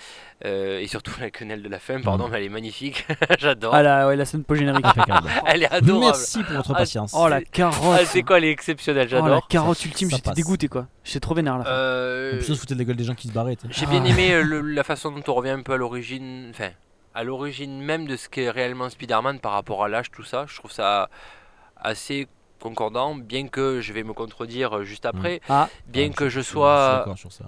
Euh, 0.45 0.79
et 0.79 0.87
surtout 0.87 1.12
la 1.21 1.31
quenelle 1.31 1.62
de 1.62 1.69
la 1.69 1.81
fin, 1.81 2.00
pardon, 2.00 2.29
mais 2.29 2.38
elle 2.38 2.45
est 2.45 2.49
magnifique. 2.49 3.07
J'adore. 3.38 3.75
Ah 3.75 3.83
la, 3.83 4.07
ouais, 4.07 4.15
la 4.17 4.25
scène 4.25 4.45
post-générique. 4.45 4.85
Elle 5.47 5.65
est 5.65 5.71
adorable. 5.73 6.05
Merci 6.07 6.43
pour 6.45 6.55
votre 6.57 6.71
Ah, 6.75 6.79
patience. 6.79 7.12
Oh 7.17 7.26
la 7.29 7.37
Ah, 7.37 7.41
carotte. 7.41 8.05
c'est 8.07 8.23
quoi, 8.23 8.38
elle 8.38 8.45
est 8.45 8.50
exceptionnelle, 8.50 9.09
Oh, 9.11 9.15
la 9.15 9.21
j'adore. 9.23 9.49
carotte 9.49 9.85
ultime, 9.85 10.11
j'étais 10.11 10.31
dégoûté 10.33 10.69
quoi. 10.69 10.87
J'étais 11.05 11.21
trop 11.21 11.35
vénère 11.35 11.55
à 11.55 11.59
la 11.59 11.65
fin. 11.65 11.71
Euh, 11.71 12.35
En 12.35 12.37
plus, 12.38 12.50
on 12.50 12.55
se 12.55 12.61
foutait 12.61 12.75
de 12.75 12.79
la 12.79 12.85
gueule 12.85 12.97
des 12.97 13.05
gens 13.05 13.15
qui 13.15 13.29
se 13.29 13.33
barraient. 13.33 13.57
J'ai 13.71 13.87
bien 13.87 14.03
Ah. 14.05 14.09
aimé 14.09 14.41
le- 14.45 14.61
la 14.61 14.85
façon 14.85 15.11
dont 15.11 15.23
on 15.26 15.35
revient 15.35 15.50
un 15.50 15.62
peu 15.62 15.73
à 15.73 15.76
l'origine, 15.76 16.49
enfin, 16.50 16.71
à 17.17 17.25
l'origine 17.25 17.81
même 17.81 18.07
de 18.07 18.17
ce 18.17 18.29
qu'est 18.29 18.51
réellement 18.51 18.89
Spider-Man 18.91 19.41
par 19.41 19.53
rapport 19.53 19.83
à 19.83 19.89
l'âge, 19.89 20.11
tout 20.13 20.23
ça. 20.23 20.45
Je 20.49 20.55
trouve 20.57 20.71
ça 20.71 21.09
assez 21.77 22.29
concordant, 22.61 23.15
bien 23.15 23.49
que 23.49 23.81
je 23.81 23.93
vais 23.93 24.03
me 24.03 24.13
contredire 24.13 24.83
juste 24.85 25.07
après, 25.07 25.41
Ah, 25.49 25.69
bien 25.89 26.05
Ouais, 26.09 26.11
que 26.11 26.29
je 26.29 26.41
sois, 26.41 27.05
sur 27.17 27.33
ça. 27.33 27.45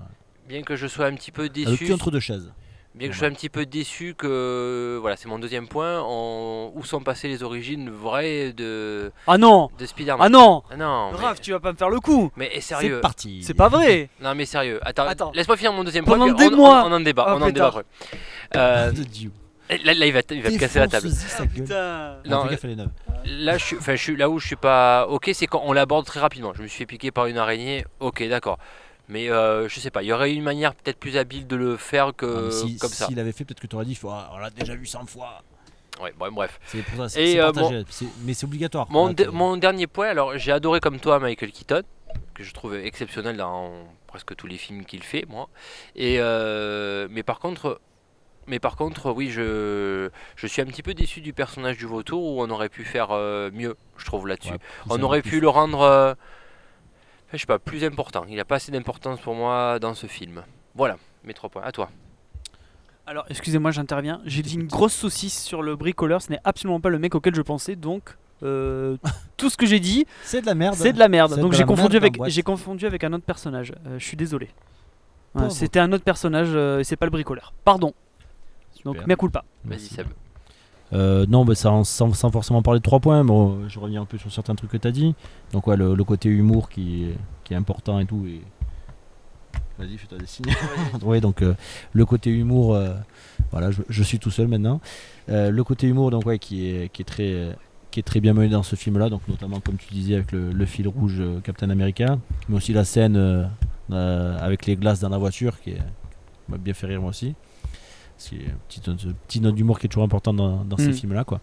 bien 0.48 0.62
que 0.62 0.74
je 0.76 0.86
sois 0.86 1.06
un 1.06 1.14
petit 1.14 1.32
peu 1.32 1.42
Ah, 1.42 1.44
Le 1.44 1.64
déçu, 1.76 1.92
entre 1.92 2.10
deux 2.10 2.20
chaises. 2.20 2.52
bien 2.94 3.08
que 3.08 3.14
je 3.14 3.18
sois 3.18 3.28
un 3.28 3.32
petit 3.32 3.48
peu 3.48 3.64
déçu 3.64 4.14
que, 4.16 4.98
voilà, 5.00 5.16
c'est 5.16 5.28
mon 5.28 5.38
deuxième 5.38 5.66
point, 5.66 6.02
on- 6.06 6.72
où 6.74 6.84
sont 6.84 7.00
passées 7.00 7.28
les 7.28 7.42
origines 7.42 7.88
vraies 7.90 8.52
de, 8.52 9.10
ah 9.26 9.38
non. 9.38 9.70
de 9.78 9.86
Spider-Man. 9.86 10.20
Ah 10.20 10.28
non. 10.28 10.62
Ah 10.70 10.76
non, 10.76 11.10
mais, 11.12 11.18
Raph, 11.18 11.40
tu 11.40 11.52
vas 11.52 11.60
pas 11.60 11.72
me 11.72 11.76
faire 11.78 11.90
le 11.90 12.00
coup. 12.00 12.30
mais 12.36 12.50
eh, 12.52 12.60
C'est 12.60 12.74
sérieux. 12.74 13.00
parti. 13.00 13.42
C'est 13.42 13.54
pas 13.54 13.68
vrai. 13.68 14.08
Non 14.20 14.34
mais 14.34 14.44
sérieux, 14.44 14.78
attends, 14.82 15.06
Attends. 15.06 15.32
laisse-moi 15.34 15.56
finir 15.56 15.72
mon 15.72 15.84
deuxième 15.84 16.04
Pendant 16.04 16.26
point. 16.26 16.34
des 16.34 16.54
on, 16.54 16.56
mois. 16.56 16.82
on, 16.84 16.92
on 16.92 16.96
en 16.96 17.00
débat, 17.00 17.24
Ah, 17.28 17.36
on 17.36 17.42
en 17.42 17.46
débat 17.50 17.68
après. 17.68 17.84
Euh. 18.56 18.92
Là, 19.70 19.94
là, 19.94 20.06
il 20.06 20.12
va, 20.12 20.20
il 20.30 20.42
va 20.42 20.50
me 20.50 20.58
casser 20.58 20.78
la 20.78 20.88
table. 20.88 21.08
Putain. 21.54 22.16
Non, 22.26 22.44
neuve. 22.46 22.88
Là, 23.26 23.58
je 23.58 23.64
suis, 23.64 23.76
enfin, 23.76 23.94
je 23.96 24.02
suis 24.02 24.16
là 24.16 24.30
où 24.30 24.38
je 24.38 24.46
suis 24.46 24.56
pas 24.56 25.06
ok, 25.08 25.30
c'est 25.34 25.46
quand 25.46 25.62
on 25.64 25.72
l'aborde 25.72 26.06
très 26.06 26.20
rapidement. 26.20 26.52
Je 26.54 26.62
me 26.62 26.66
suis 26.68 26.78
fait 26.78 26.86
piquer 26.86 27.10
par 27.10 27.26
une 27.26 27.36
araignée. 27.38 27.84
Ok, 28.00 28.26
d'accord. 28.28 28.58
Mais 29.08 29.30
euh, 29.30 29.68
je 29.68 29.80
sais 29.80 29.90
pas, 29.90 30.02
il 30.02 30.06
y 30.06 30.12
aurait 30.12 30.32
une 30.34 30.42
manière 30.42 30.74
peut-être 30.74 30.98
plus 30.98 31.16
habile 31.16 31.46
de 31.46 31.56
le 31.56 31.76
faire 31.78 32.12
que 32.16 32.48
Ah, 32.48 32.50
si- 32.50 32.74
Euh, 32.74 32.78
comme 32.78 32.90
ça. 32.90 33.06
S'il 33.06 33.16
l'avait 33.16 33.32
fait, 33.32 33.44
peut-être 33.44 33.60
que 33.60 33.66
tu 33.66 33.74
aurais 33.74 33.86
dit 33.86 33.94
faut- 33.94 34.10
ah, 34.10 34.30
on 34.34 34.38
l'a 34.38 34.50
déjà 34.50 34.74
vu 34.74 34.84
100 34.86 35.06
fois. 35.06 35.42
Ouais, 36.02 36.12
bon, 36.18 36.30
bref. 36.30 36.60
C'est 36.66 36.82
pour 36.82 36.96
ça, 36.98 37.04
Et, 37.06 37.08
c'est 37.26 37.32
c'est 37.32 37.40
euh, 37.40 37.52
partagé. 37.52 37.84
C'est- 37.90 38.06
Mais 38.24 38.34
c'est 38.34 38.44
obligatoire. 38.44 38.86
De- 39.12 39.26
mon 39.26 39.56
dernier 39.56 39.86
point, 39.86 40.08
alors 40.08 40.36
j'ai 40.38 40.52
adoré 40.52 40.80
comme 40.80 41.00
toi 41.00 41.18
Michael 41.18 41.50
Keaton, 41.52 41.82
que 42.34 42.44
je 42.44 42.52
trouve 42.54 42.76
exceptionnel 42.76 43.36
dans 43.38 43.72
presque 44.06 44.36
tous 44.36 44.46
les 44.46 44.58
films 44.58 44.84
qu'il 44.84 45.02
fait, 45.02 45.24
moi. 45.28 45.48
Et 45.96 46.16
euh, 46.20 47.08
mais 47.10 47.22
par 47.22 47.40
contre, 47.40 47.80
Mais 48.48 48.58
par 48.58 48.76
contre, 48.76 49.12
oui, 49.12 49.30
je, 49.30 50.08
je 50.36 50.46
suis 50.46 50.62
un 50.62 50.66
petit 50.66 50.82
peu 50.82 50.94
déçu 50.94 51.20
du 51.20 51.32
personnage 51.32 51.76
du 51.76 51.84
vautour 51.86 52.22
où 52.22 52.42
on 52.42 52.48
aurait 52.50 52.68
pu 52.70 52.84
faire 52.84 53.08
euh, 53.10 53.50
mieux, 53.52 53.76
je 53.98 54.04
trouve, 54.06 54.26
là-dessus. 54.26 54.52
Ouais, 54.52 54.58
on 54.90 55.02
aurait 55.02 55.22
pu 55.22 55.38
le 55.40 55.48
rendre, 55.48 55.82
euh, 55.82 56.14
je 57.32 57.38
sais 57.38 57.46
pas, 57.46 57.58
plus 57.58 57.84
important. 57.84 58.24
Il 58.28 58.36
n'a 58.36 58.44
pas 58.44 58.56
assez 58.56 58.72
d'importance 58.72 59.20
pour 59.20 59.34
moi 59.34 59.78
dans 59.78 59.94
ce 59.94 60.06
film. 60.06 60.42
Voilà, 60.74 60.96
mes 61.24 61.34
trois 61.34 61.50
points. 61.50 61.62
À 61.62 61.72
toi. 61.72 61.90
Alors, 63.06 63.24
excusez-moi, 63.30 63.70
j'interviens. 63.70 64.20
J'ai 64.24 64.42
dit 64.42 64.54
une 64.54 64.66
grosse 64.66 64.94
saucisse 64.94 65.42
sur 65.42 65.62
le 65.62 65.76
bricoleur. 65.76 66.20
Ce 66.22 66.30
n'est 66.30 66.40
absolument 66.44 66.80
pas 66.80 66.90
le 66.90 66.98
mec 66.98 67.14
auquel 67.14 67.34
je 67.34 67.42
pensais. 67.42 67.74
Donc, 67.76 68.16
euh, 68.42 68.96
tout 69.36 69.50
ce 69.50 69.56
que 69.56 69.66
j'ai 69.66 69.80
dit, 69.80 70.06
C'est 70.22 70.40
de 70.42 70.46
la 70.46 70.54
merde. 70.54 70.74
c'est 70.74 70.92
de 70.92 70.98
la 70.98 71.08
merde. 71.08 71.38
Donc, 71.38 71.52
j'ai 71.52 71.64
confondu 71.64 71.96
avec, 71.96 72.18
j'ai 72.26 72.42
confondu 72.42 72.86
avec 72.86 73.04
un 73.04 73.12
autre 73.12 73.24
personnage. 73.24 73.72
Euh, 73.86 73.98
je 73.98 74.04
suis 74.04 74.16
désolé. 74.16 74.48
Ouais. 75.34 75.50
C'était 75.50 75.80
un 75.80 75.92
autre 75.92 76.04
personnage. 76.04 76.48
euh, 76.52 76.80
et 76.80 76.84
c'est 76.84 76.96
pas 76.96 77.06
le 77.06 77.10
bricoleur. 77.10 77.52
Pardon. 77.64 77.92
Donc, 78.84 78.94
Super. 78.96 79.08
mea 79.08 79.16
culpa. 79.16 79.44
Vas-y, 79.64 79.70
Merci. 79.70 79.94
Seb. 79.94 80.06
Euh, 80.94 81.26
non, 81.28 81.44
bah, 81.44 81.54
ça, 81.54 81.70
sans, 81.84 82.12
sans 82.14 82.30
forcément 82.30 82.62
parler 82.62 82.80
de 82.80 82.82
trois 82.84 83.00
points, 83.00 83.22
bon, 83.24 83.68
je 83.68 83.78
reviens 83.78 84.02
un 84.02 84.04
peu 84.06 84.16
sur 84.18 84.32
certains 84.32 84.54
trucs 84.54 84.70
que 84.70 84.76
tu 84.78 84.88
as 84.88 84.92
dit. 84.92 85.14
Donc, 85.52 85.66
ouais, 85.66 85.76
le, 85.76 85.94
le 85.94 86.04
côté 86.04 86.28
humour 86.30 86.68
qui, 86.70 87.04
est- 87.04 87.16
qui 87.44 87.52
est 87.52 87.56
important 87.56 87.98
et 87.98 88.06
tout. 88.06 88.24
Et... 88.26 88.40
Vas-y, 89.78 89.96
fais-toi 89.98 90.18
des 90.18 90.26
signes. 90.26 90.46
ouais, 91.02 91.20
donc 91.20 91.42
euh, 91.42 91.54
le 91.92 92.04
côté 92.06 92.30
humour, 92.30 92.74
euh, 92.74 92.94
voilà, 93.52 93.70
je, 93.70 93.82
je 93.88 94.02
suis 94.02 94.18
tout 94.18 94.30
seul 94.30 94.48
maintenant. 94.48 94.80
Euh, 95.28 95.50
le 95.50 95.64
côté 95.64 95.86
humour, 95.86 96.10
donc, 96.10 96.26
ouais, 96.26 96.38
qui 96.38 96.68
est, 96.70 96.88
qui 96.92 97.02
est 97.02 97.04
très. 97.04 97.54
qui 97.90 98.00
est 98.00 98.02
très 98.02 98.20
bien 98.20 98.32
mené 98.32 98.48
dans 98.48 98.62
ce 98.64 98.74
film-là, 98.74 99.08
donc 99.10 99.20
notamment 99.28 99.60
comme 99.60 99.76
tu 99.76 99.92
disais 99.92 100.14
avec 100.14 100.32
le, 100.32 100.50
le 100.52 100.66
fil 100.66 100.88
rouge 100.88 101.16
euh, 101.20 101.40
Captain 101.40 101.70
America, 101.70 102.18
mais 102.48 102.56
aussi 102.56 102.72
la 102.72 102.84
scène 102.84 103.16
euh, 103.16 103.44
euh, 103.92 104.38
avec 104.40 104.66
les 104.66 104.74
glaces 104.76 105.00
dans 105.00 105.08
la 105.10 105.18
voiture 105.18 105.60
qui 105.60 105.74
m'a 106.48 106.56
bien 106.58 106.74
fait 106.74 106.86
rire 106.86 107.00
moi 107.00 107.10
aussi. 107.10 107.34
C'est 108.18 108.36
une 108.36 108.56
petite, 108.68 108.88
note- 108.88 109.06
petite 109.26 109.42
note 109.42 109.54
d'humour 109.54 109.78
qui 109.78 109.86
est 109.86 109.88
toujours 109.88 110.04
importante 110.04 110.36
dans, 110.36 110.64
dans 110.64 110.76
ces 110.76 110.88
Mm. 110.88 110.92
films-là, 110.94 111.24
quoi. 111.24 111.40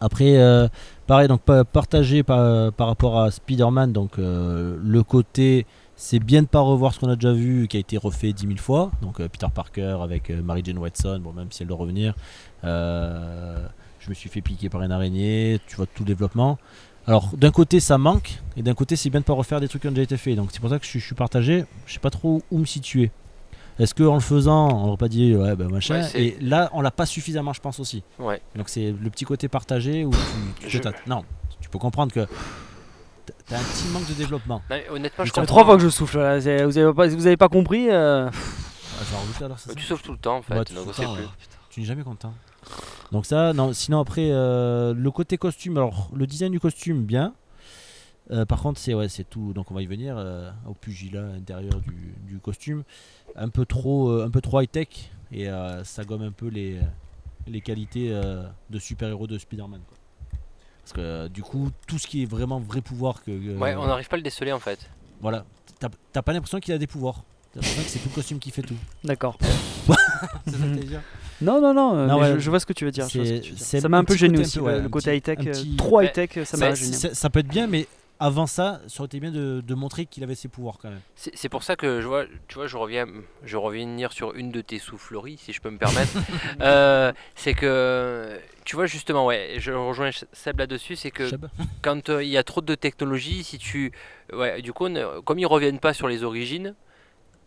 Après, 0.00 0.36
euh, 0.36 0.68
pareil, 1.06 1.28
donc 1.28 1.40
pa- 1.42 1.64
partagé 1.64 2.22
par, 2.22 2.72
par 2.72 2.86
rapport 2.88 3.18
à 3.20 3.30
Spider-Man, 3.30 3.92
donc 3.92 4.18
euh, 4.18 4.76
le 4.82 5.02
côté, 5.02 5.66
c'est 5.96 6.18
bien 6.18 6.42
de 6.42 6.46
pas 6.48 6.60
revoir 6.60 6.92
ce 6.92 7.00
qu'on 7.00 7.08
a 7.08 7.14
déjà 7.16 7.32
vu, 7.32 7.68
qui 7.68 7.76
a 7.78 7.80
été 7.80 7.96
refait 7.96 8.32
10 8.32 8.46
000 8.46 8.58
fois. 8.58 8.90
Donc 9.02 9.20
euh, 9.20 9.28
Peter 9.28 9.46
Parker 9.54 9.96
avec 10.02 10.28
euh, 10.30 10.42
Mary 10.42 10.62
Jane 10.64 10.78
Watson, 10.78 11.20
bon 11.22 11.32
même 11.32 11.50
si 11.50 11.62
elle 11.62 11.68
doit 11.68 11.78
revenir. 11.78 12.14
Euh, 12.64 13.66
je 14.00 14.10
me 14.10 14.14
suis 14.14 14.28
fait 14.28 14.40
piquer 14.42 14.68
par 14.68 14.82
une 14.82 14.92
araignée, 14.92 15.60
tu 15.66 15.76
vois 15.76 15.86
tout 15.86 16.02
le 16.02 16.06
développement. 16.06 16.58
Alors 17.06 17.30
d'un 17.36 17.50
côté 17.50 17.80
ça 17.80 17.96
manque, 17.98 18.40
et 18.56 18.62
d'un 18.62 18.74
côté 18.74 18.96
c'est 18.96 19.10
bien 19.10 19.20
de 19.20 19.24
pas 19.24 19.32
refaire 19.34 19.60
des 19.60 19.68
trucs 19.68 19.82
qui 19.82 19.88
ont 19.88 19.92
déjà 19.92 20.02
été 20.02 20.16
faits. 20.16 20.36
Donc 20.36 20.50
c'est 20.52 20.60
pour 20.60 20.70
ça 20.70 20.78
que 20.78 20.84
je, 20.84 20.90
suis- 20.90 21.00
je 21.00 21.06
suis 21.06 21.14
partagé. 21.14 21.64
Je 21.86 21.92
sais 21.94 22.00
pas 22.00 22.10
trop 22.10 22.42
où 22.50 22.58
me 22.58 22.64
situer. 22.66 23.10
Est-ce 23.78 23.94
qu'en 23.94 24.14
le 24.14 24.20
faisant, 24.20 24.68
on 24.68 24.86
n'aurait 24.86 24.96
pas 24.96 25.08
dit 25.08 25.34
ouais 25.34 25.56
ben 25.56 25.68
machin 25.68 26.02
Ouais, 26.02 26.20
Et 26.20 26.36
là 26.40 26.70
on 26.72 26.80
l'a 26.80 26.90
pas 26.92 27.06
suffisamment, 27.06 27.52
je 27.52 27.60
pense 27.60 27.80
aussi. 27.80 28.02
Ouais. 28.18 28.40
Donc 28.54 28.68
c'est 28.68 28.92
le 28.92 29.10
petit 29.10 29.24
côté 29.24 29.48
partagé 29.48 30.04
où 30.04 30.10
tu, 30.10 30.18
tu 30.60 30.70
Je- 30.70 30.78
te 30.78 30.84
tâtes. 30.84 31.06
Non, 31.06 31.24
tu 31.60 31.68
peux 31.68 31.78
comprendre 31.78 32.12
que 32.12 32.26
t'as 33.46 33.58
un 33.58 33.62
petit 33.62 33.88
manque 33.88 34.08
de 34.08 34.14
développement. 34.14 34.62
Mais 34.70 34.86
honnêtement, 34.90 35.24
je 35.24 35.32
comprends. 35.32 35.46
trois 35.46 35.64
fois 35.64 35.76
que 35.76 35.82
je 35.82 35.88
souffle. 35.88 36.18
Là. 36.18 36.38
Vous 36.38 36.78
avez 36.78 36.94
pas, 36.94 37.08
vous 37.08 37.26
avez 37.26 37.36
pas 37.36 37.48
compris 37.48 37.90
euh, 37.90 38.28
Ah, 38.30 39.40
alors, 39.40 39.50
Bah, 39.50 39.56
ça 39.58 39.74
tu 39.74 39.82
sauves 39.84 40.02
tout 40.02 40.12
le 40.12 40.18
temps 40.18 40.36
en 40.36 40.42
fait. 40.42 40.54
Temps, 40.54 40.64
plus. 40.84 41.04
ouais. 41.06 41.28
Tu 41.70 41.80
n'es 41.80 41.86
jamais 41.86 42.04
content. 42.04 42.32
Donc 43.10 43.26
ça, 43.26 43.52
non. 43.52 43.72
Sinon 43.72 43.98
après, 44.00 44.28
euh, 44.30 44.94
le 44.94 45.10
côté 45.10 45.36
costume, 45.36 45.76
alors 45.78 46.10
le 46.14 46.26
design 46.28 46.52
du 46.52 46.60
costume, 46.60 47.02
bien. 47.04 47.34
Euh, 48.30 48.46
par 48.46 48.62
contre, 48.62 48.80
c'est 48.80 48.94
ouais, 48.94 49.08
c'est 49.10 49.28
tout. 49.28 49.52
Donc 49.52 49.70
on 49.70 49.74
va 49.74 49.82
y 49.82 49.86
venir 49.86 50.14
euh, 50.16 50.50
au 50.66 50.72
pugilat 50.72 51.24
intérieur 51.36 51.74
du, 51.80 52.14
du 52.26 52.38
costume, 52.38 52.82
un 53.36 53.48
peu 53.48 53.64
trop, 53.66 54.10
euh, 54.10 54.26
un 54.26 54.30
peu 54.30 54.40
trop 54.40 54.60
high 54.60 54.70
tech 54.70 54.88
et 55.32 55.48
euh, 55.48 55.82
ça 55.84 56.04
gomme 56.04 56.22
un 56.22 56.32
peu 56.32 56.48
les 56.48 56.78
les 57.46 57.60
qualités 57.60 58.08
euh, 58.10 58.42
de 58.70 58.78
super 58.78 59.08
héros 59.08 59.26
de 59.26 59.36
Spider-Man. 59.38 59.80
quoi. 59.86 59.96
Parce 60.82 60.92
que 60.94 61.00
euh, 61.00 61.28
du 61.28 61.42
coup, 61.42 61.70
tout 61.86 61.98
ce 61.98 62.06
qui 62.06 62.22
est 62.22 62.26
vraiment 62.26 62.58
vrai 62.60 62.80
pouvoir 62.80 63.22
que 63.22 63.30
Ouais, 63.58 63.74
on 63.74 63.86
n'arrive 63.86 64.08
pas 64.08 64.16
à 64.16 64.18
le 64.18 64.22
déceler 64.22 64.52
en 64.52 64.60
fait. 64.60 64.88
voilà, 65.20 65.44
t'as 65.78 65.88
t'as 66.12 66.22
pas 66.22 66.32
l'impression 66.32 66.60
qu'il 66.60 66.72
a 66.74 66.78
des 66.78 66.86
pouvoirs. 66.86 67.22
T'as 67.52 67.60
l'impression 67.60 67.82
que 67.84 67.88
c'est 67.88 67.98
tout 68.00 68.08
le 68.08 68.14
costume 68.14 68.38
qui 68.38 68.50
fait 68.50 68.62
tout. 68.62 68.76
D'accord. 69.04 69.38
Non, 71.40 71.60
non, 71.60 71.74
non. 71.74 72.06
Non, 72.06 72.20
mais 72.20 72.28
ouais. 72.28 72.34
je, 72.34 72.38
je 72.38 72.50
vois 72.50 72.60
ce 72.60 72.66
que 72.66 72.72
tu 72.72 72.84
veux 72.84 72.90
dire. 72.90 73.08
je 73.08 73.18
vois 73.18 73.26
ce 73.26 73.30
que 73.32 73.36
C'est- 73.36 73.40
tu 73.42 73.50
veux 73.50 73.56
dire. 73.56 73.66
c'est 73.66 73.80
Ça 73.80 73.88
m'a 73.88 73.98
un 73.98 74.04
peu 74.04 74.16
gêné 74.16 74.38
aussi, 74.38 74.58
le- 74.58 74.64
ouais, 74.64 74.78
le 74.78 74.86
un 74.86 74.88
côté 74.88 75.14
high-tech. 75.16 75.38
petit- 75.38 75.76
Trop 75.76 76.00
high-tech, 76.00 76.38
ça 76.44 76.56
m'a 76.56 76.74
gêné. 76.74 76.92
ça 76.92 77.30
peut 77.30 77.40
être 77.40 77.48
bien, 77.48 77.66
mais 77.66 77.86
avant 78.24 78.46
ça, 78.46 78.80
ça 78.86 79.00
aurait 79.02 79.06
été 79.06 79.20
bien 79.20 79.30
de, 79.30 79.60
de 79.60 79.74
montrer 79.74 80.06
qu'il 80.06 80.22
avait 80.24 80.34
ses 80.34 80.48
pouvoirs 80.48 80.78
quand 80.80 80.88
même. 80.88 81.02
C'est 81.14 81.50
pour 81.50 81.62
ça 81.62 81.76
que 81.76 82.00
je 82.00 82.06
vois, 82.06 82.24
tu 82.48 82.54
vois, 82.54 82.66
je 82.66 82.78
reviens, 82.78 83.06
je 83.44 83.56
reviens 83.58 84.08
sur 84.10 84.34
une 84.34 84.50
de 84.50 84.62
tes 84.62 84.78
souffleries, 84.78 85.36
si 85.36 85.52
je 85.52 85.60
peux 85.60 85.70
me 85.70 85.76
permettre. 85.78 86.12
Euh, 86.62 87.12
c'est 87.34 87.52
que, 87.52 88.40
tu 88.64 88.76
vois, 88.76 88.86
justement, 88.86 89.26
ouais, 89.26 89.56
je 89.58 89.72
rejoins 89.72 90.10
Seb 90.32 90.58
là-dessus, 90.58 90.96
c'est 90.96 91.10
que 91.10 91.28
quand 91.82 92.08
euh, 92.08 92.22
il 92.22 92.30
y 92.30 92.38
a 92.38 92.42
trop 92.44 92.62
de 92.62 92.74
technologie, 92.74 93.44
si 93.44 93.58
tu, 93.58 93.92
ouais, 94.32 94.62
du 94.62 94.72
coup, 94.72 94.88
ne- 94.88 95.20
comme 95.20 95.38
ils 95.38 95.46
reviennent 95.46 95.80
pas 95.80 95.92
sur 95.92 96.08
les 96.08 96.24
origines, 96.24 96.74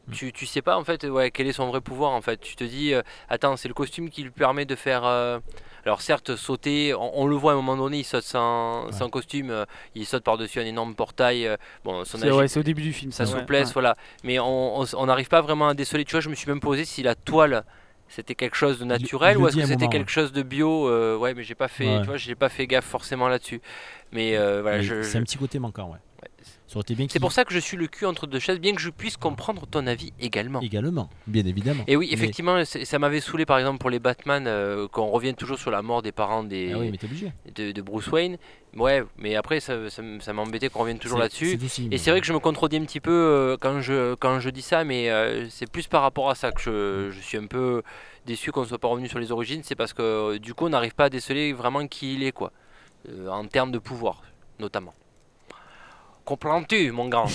Mm. 0.07 0.11
tu, 0.13 0.31
tu 0.31 0.45
sais 0.45 0.61
pas 0.61 0.77
en 0.77 0.83
fait, 0.85 1.03
ouais, 1.05 1.31
quel 1.31 1.47
est 1.47 1.53
son 1.53 1.67
vrai 1.67 1.81
pouvoir 1.81 2.11
en 2.11 2.21
fait. 2.21 2.37
Tu 2.39 2.55
te 2.55 2.63
dis, 2.63 2.93
euh, 2.93 3.01
attends, 3.27 3.57
c'est 3.57 3.67
le 3.67 3.73
costume 3.73 4.09
qui 4.09 4.23
lui 4.23 4.31
permet 4.31 4.65
de 4.65 4.75
faire. 4.75 5.03
euh, 5.05 5.39
alors 5.87 6.01
certes, 6.01 6.35
sauter, 6.35 6.93
on, 6.93 7.21
on 7.21 7.25
le 7.27 7.35
voit 7.35 7.51
à 7.51 7.55
un 7.55 7.57
moment 7.57 7.77
donné, 7.77 7.99
il 7.99 8.03
saute 8.03 8.23
sans, 8.23 8.85
Ouais. 8.87 8.91
sans 8.91 9.09
costume, 9.09 9.49
euh, 9.51 9.65
il 9.95 10.05
saute 10.05 10.23
par-dessus 10.23 10.59
un 10.59 10.65
énorme 10.65 10.95
portail. 10.95 11.47
euh, 11.47 11.55
bon, 11.83 12.03
son 12.05 12.17
C'est 12.17 12.27
agi- 12.27 12.31
ouais, 12.37 12.47
c'est 12.47 12.59
au 12.59 12.63
début 12.63 12.81
du 12.81 12.93
film. 12.93 13.11
sa 13.11 13.25
ça, 13.25 13.33
ouais, 13.33 13.39
souplesse, 13.39 13.73
voilà. 13.73 13.95
Mais 14.23 14.37
on 14.39 15.05
n'arrive 15.05 15.27
pas 15.29 15.41
vraiment 15.41 15.69
à 15.69 15.73
déceler. 15.73 16.03
Tu 16.05 16.11
vois, 16.11 16.19
je 16.21 16.29
me 16.29 16.35
suis 16.35 16.47
même 16.49 16.59
posé 16.59 16.85
si 16.85 17.03
la 17.03 17.15
toile 17.15 17.63
c'était 18.09 18.35
quelque 18.35 18.55
chose 18.55 18.79
de 18.79 18.85
naturel 18.85 19.37
ou 19.37 19.47
est-ce 19.47 19.57
que 19.57 19.65
c'était 19.65 19.87
quelque 19.89 20.11
chose 20.11 20.31
de 20.31 20.41
bio. 20.41 20.87
euh, 20.87 21.17
ouais, 21.17 21.33
mais 21.33 21.43
j'ai 21.43 21.55
pas 21.55 21.67
fait, 21.67 21.99
tu 22.01 22.05
vois, 22.07 22.15
j'ai 22.17 22.35
pas 22.35 22.47
fait 22.49 22.65
gaffe 22.67 22.85
forcément 22.85 23.27
là-dessus. 23.27 23.61
Mais 24.13 24.37
euh, 24.37 24.61
voilà, 24.61 24.81
je- 24.81 25.01
C'est 25.03 25.17
un 25.17 25.23
petit 25.23 25.37
côté 25.37 25.59
manquant, 25.59 25.89
ouais. 25.91 25.97
C'est 27.09 27.19
pour 27.19 27.31
ça 27.31 27.45
que 27.45 27.53
je 27.53 27.59
suis 27.59 27.77
le 27.77 27.87
cul 27.87 28.05
entre 28.05 28.27
deux 28.27 28.39
chaises, 28.39 28.59
bien 28.59 28.75
que 28.75 28.81
je 28.81 28.89
puisse 28.89 29.15
comprendre 29.15 29.65
ton 29.67 29.87
avis 29.87 30.11
également. 30.19 30.59
Également, 30.59 31.09
bien 31.25 31.45
évidemment. 31.45 31.83
Et 31.87 31.95
oui, 31.95 32.09
effectivement, 32.11 32.63
ça 32.65 32.99
m'avait 32.99 33.21
saoulé 33.21 33.45
par 33.45 33.57
exemple 33.57 33.79
pour 33.79 33.89
les 33.89 33.99
Batman, 33.99 34.45
euh, 34.47 34.87
qu'on 34.89 35.07
revienne 35.07 35.35
toujours 35.35 35.57
sur 35.57 35.71
la 35.71 35.81
mort 35.81 36.01
des 36.01 36.11
parents 36.11 36.43
des, 36.43 36.73
Ah 36.73 36.79
oui, 36.79 36.89
mais 36.91 36.97
t'es 36.97 37.05
obligé. 37.05 37.31
de, 37.55 37.71
de 37.71 37.81
Bruce 37.81 38.07
Wayne. 38.07 38.37
Ouais, 38.75 39.03
mais 39.17 39.35
après, 39.35 39.59
ça, 39.61 39.89
ça, 39.89 40.03
ça 40.19 40.33
m'embêtait 40.33 40.67
qu'on 40.69 40.81
revienne 40.81 40.99
toujours 40.99 41.17
là-dessus. 41.19 41.57
Et 41.89 41.97
c'est 41.97 42.11
vrai 42.11 42.19
que 42.19 42.27
je 42.27 42.33
me 42.33 42.39
contredis 42.39 42.77
un 42.77 42.83
petit 42.85 42.99
peu 42.99 43.11
euh, 43.11 43.57
quand, 43.59 43.79
je, 43.81 44.15
quand 44.15 44.39
je 44.41 44.49
dis 44.49 44.61
ça, 44.61 44.83
mais 44.83 45.09
euh, 45.09 45.47
c'est 45.49 45.71
plus 45.71 45.87
par 45.87 46.01
rapport 46.01 46.29
à 46.29 46.35
ça 46.35 46.51
que 46.51 46.61
je, 46.61 47.11
je 47.11 47.21
suis 47.21 47.37
un 47.37 47.47
peu 47.47 47.81
déçu 48.25 48.51
qu'on 48.51 48.61
ne 48.63 48.67
soit 48.67 48.77
pas 48.77 48.89
revenu 48.89 49.07
sur 49.07 49.19
les 49.19 49.31
origines. 49.31 49.61
C'est 49.63 49.75
parce 49.75 49.93
que 49.93 50.37
du 50.37 50.53
coup, 50.53 50.65
on 50.65 50.69
n'arrive 50.69 50.95
pas 50.95 51.05
à 51.05 51.09
déceler 51.09 51.53
vraiment 51.53 51.87
qui 51.87 52.15
il 52.15 52.23
est, 52.23 52.33
quoi. 52.33 52.51
En 53.29 53.45
termes 53.45 53.71
de 53.71 53.79
pouvoir, 53.79 54.21
notamment. 54.59 54.93
Comprends-tu, 56.27 56.91
mon 56.91 57.07
grand 57.07 57.27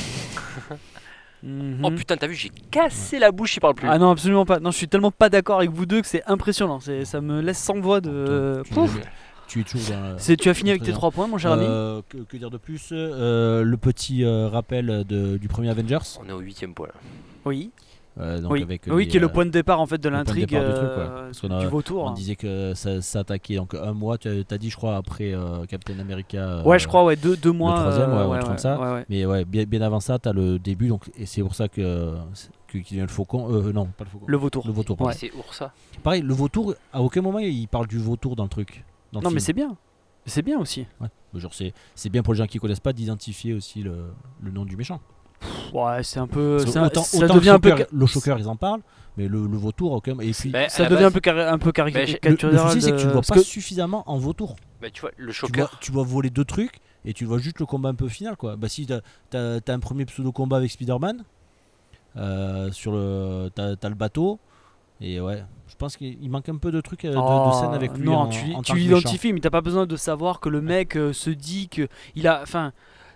Mhm. 1.43 1.81
Oh 1.85 1.91
putain, 1.91 2.17
t'as 2.17 2.29
vu, 2.29 2.35
j'ai 2.37 2.51
cassé 2.71 3.19
la 3.19 3.33
bouche, 3.33 3.57
il 3.57 3.61
parle 3.61 3.75
plus. 3.75 3.89
Ah 3.91 3.99
non, 3.99 4.11
absolument 4.11 4.45
pas. 4.47 4.61
Non, 4.61 4.71
je 4.71 4.77
suis 4.77 4.87
tellement 4.87 5.11
pas 5.11 5.29
d'accord 5.29 5.57
avec 5.59 5.71
vous 5.71 5.87
deux 5.87 6.01
que 6.01 6.07
c'est 6.07 6.23
impressionnant. 6.27 6.79
C'est- 6.79 7.05
Ça 7.05 7.21
me 7.21 7.41
laisse 7.41 7.59
sans 7.59 7.81
voix 7.81 8.01
de. 8.01 8.63
tu, 8.65 8.73
Pouf. 8.75 8.97
tu 9.49 9.61
es 9.61 9.65
toujours 9.65 9.97
dans. 9.97 10.19
C'est- 10.19 10.37
Tu 10.37 10.49
as 10.51 10.55
fini 10.55 10.71
avec 10.71 10.83
tes 10.85 10.93
trois 10.93 11.11
points, 11.11 11.27
mon 11.27 11.39
cher 11.39 11.51
ami 11.53 11.65
Euh, 11.67 12.01
que, 12.09 12.19
que 12.19 12.37
dire 12.37 12.51
de 12.51 12.59
plus? 12.59 12.91
Euh, 12.93 13.65
Le 13.65 13.77
petit 13.77 14.23
euh, 14.25 14.47
rappel 14.49 15.05
de- 15.09 15.37
du 15.37 15.49
premier 15.49 15.69
Avengers. 15.71 15.99
On 16.25 16.29
est 16.29 16.33
au 16.33 16.39
huitième 16.39 16.75
point 16.75 16.87
là. 16.87 16.95
Oui. 17.45 17.73
Euh, 18.21 18.41
donc 18.41 18.53
oui, 18.53 18.63
avec 18.63 18.83
oui 18.89 19.05
les, 19.05 19.09
qui 19.11 19.17
est 19.17 19.21
le 19.21 19.27
euh, 19.27 19.31
point 19.31 19.47
de 19.47 19.51
départ 19.51 19.81
en 19.81 19.87
fait 19.87 19.97
de 19.99 20.09
le 20.09 20.17
l'intrigue 20.17 20.49
du 20.51 20.57
euh, 20.57 21.31
du 21.61 21.67
vautour. 21.67 22.05
On 22.05 22.11
disait 22.11 22.37
que 22.37 22.75
ça 22.75 23.01
s'attaquait 23.01 23.57
donc 23.57 23.75
un 23.75 23.93
mois, 23.95 24.19
tu 24.19 24.29
as 24.29 24.59
dit 24.59 24.69
je 24.71 24.77
crois 24.77 24.97
après 24.97 25.33
euh, 25.33 25.65
Captain 25.67 25.99
America. 25.99 26.37
euh, 26.39 26.63
Ouais, 26.63 26.79
je 26.79 26.87
crois, 26.87 27.05
ouais, 27.05 27.17
deux, 27.17 27.37
deux 27.37 27.53
mois. 27.53 27.75
troisième, 27.75 28.13
ouais, 28.13 28.27
ouais, 28.27 28.41
comme 28.41 28.59
ça. 28.59 28.79
ouais, 28.79 28.93
ouais. 28.93 29.07
Mais 29.09 29.25
ouais, 29.25 29.45
bien, 29.47 29.65
bien 29.65 29.81
avant 29.83 30.01
ça, 30.01 30.19
tu 30.19 30.29
as 30.29 30.33
le 30.33 30.59
début, 30.59 30.89
donc, 30.89 31.11
et 31.17 31.25
c'est 31.27 31.43
pour 31.43 31.55
ça 31.55 31.69
que 31.69 32.15
y 32.75 32.99
a 32.99 33.03
le 33.03 33.09
faucon. 33.09 33.53
Euh, 33.53 33.73
non, 33.73 33.87
pas 33.87 34.05
le 34.05 34.11
faucon. 34.11 34.25
Le 34.29 34.37
vautour. 34.37 34.67
Le 34.67 34.73
vautour. 34.73 35.13
C'est 35.15 35.33
Oursa. 35.35 35.73
Pareil, 36.03 36.23
le 36.23 36.35
vautour, 36.35 36.75
à 36.93 37.01
aucun 37.03 37.23
moment 37.23 37.39
il 37.39 37.67
parle 37.69 37.87
du 37.87 37.99
vautour 37.99 38.37
dans 38.37 38.45
le 38.45 38.49
truc. 38.51 38.85
dans 39.13 39.21
le 39.21 39.25
Non, 39.25 39.31
mais 39.31 39.41
c'est 39.41 39.53
bien. 39.53 39.77
C'est 40.27 40.43
bien 40.43 40.59
aussi. 40.61 40.87
Ouais. 41.01 41.09
Genre 41.35 41.53
c'est 41.55 41.73
c'est 41.95 42.11
bien 42.11 42.23
pour 42.23 42.35
les 42.35 42.39
gens 42.39 42.47
qui 42.47 42.59
connaissent 42.59 42.79
pas 42.81 42.93
d'identifier 42.93 43.55
aussi 43.55 43.83
le, 43.83 44.13
le 44.43 44.51
nom 44.51 44.65
du 44.67 44.77
méchant. 44.77 45.01
Ouais, 45.73 46.03
c'est 46.03 46.19
un 46.21 46.27
peu. 46.27 46.59
Un- 46.77 46.87
autant, 46.87 47.03
ça 47.03 47.25
autant 47.25 47.35
devient 47.35 47.49
le 47.49 47.55
un 47.55 47.61
peu. 47.61 47.71
choker, 47.71 47.87
le 47.93 48.07
choker, 48.07 48.39
ils 48.39 48.49
en 48.49 48.57
parlent, 48.57 48.81
mais 49.17 49.29
le, 49.29 49.47
le 49.47 49.57
vautour 49.57 49.93
aucun. 49.93 50.19
Et 50.21 50.31
puis 50.33 50.51
Bah, 50.51 50.69
Ça 50.69 50.85
devient 50.85 51.05
base- 51.05 51.05
un 51.05 51.11
peu, 51.11 51.31
un 51.31 51.59
peu 51.59 51.73
Bah, 51.75 51.85
le, 51.87 51.93
caricatural. 51.93 52.53
le 52.55 52.59
souci 52.61 52.83
c'est 52.83 52.93
que 52.93 52.97
tu 52.97 53.03
le 53.05 53.09
de- 53.09 53.13
vois 53.13 53.21
parce 53.23 53.29
pas 53.29 53.35
que- 53.37 53.41
suffisamment 53.43 54.03
en 54.07 54.19
vautour. 54.19 54.57
Bah, 54.81 54.89
tu 54.93 55.01
vois, 55.03 55.11
le 55.17 55.33
Tu 55.33 55.41
vois, 55.41 55.49
choker. 55.49 55.79
tu 55.81 55.93
vois 55.93 56.05
voler 56.05 56.31
deux 56.31 56.45
trucs 56.45 56.81
et 57.05 57.13
tu 57.15 57.25
vois 57.25 57.39
juste 57.39 57.59
le 57.61 57.67
combat 57.67 57.89
un 57.91 57.95
peu 57.95 58.09
final 58.09 58.37
quoi. 58.37 58.57
Bah 58.57 58.69
si 58.69 58.87
t'as 58.87 59.01
as, 59.35 59.61
un 59.73 59.79
premier 59.81 60.05
pseudo 60.07 60.33
combat 60.33 60.57
avec 60.59 60.71
Spider-Man, 60.71 61.25
euh, 62.17 62.71
sur 62.73 62.93
le 62.93 63.51
t'as 63.55 63.75
as 63.83 63.89
le 63.89 63.95
bateau 63.95 64.39
et 65.01 65.21
ouais, 65.21 65.43
je 65.67 65.75
pense 65.77 65.97
qu'il 65.97 66.31
manque 66.31 66.49
un 66.49 66.57
peu 66.57 66.71
de 66.71 66.81
trucs 66.81 67.05
euh, 67.05 67.11
de, 67.11 67.15
de 67.17 67.21
Oh, 67.21 67.53
scène 67.61 67.75
avec 67.75 67.97
lui. 67.97 68.05
Non, 68.07 68.19
en, 68.19 68.27
tu, 68.29 68.55
en 68.55 68.63
tu 68.63 68.77
l'identifies, 68.77 69.33
mais 69.33 69.41
t'as 69.41 69.51
pas 69.51 69.61
besoin 69.63 69.85
de 69.87 69.97
savoir 69.97 70.39
que 70.39 70.49
le 70.49 70.61
mec 70.61 70.97
euh, 70.97 71.13
se 71.13 71.31
dit 71.31 71.69
que 71.69 71.89
il 72.15 72.29
a. 72.29 72.41
Enfin, 72.43 72.73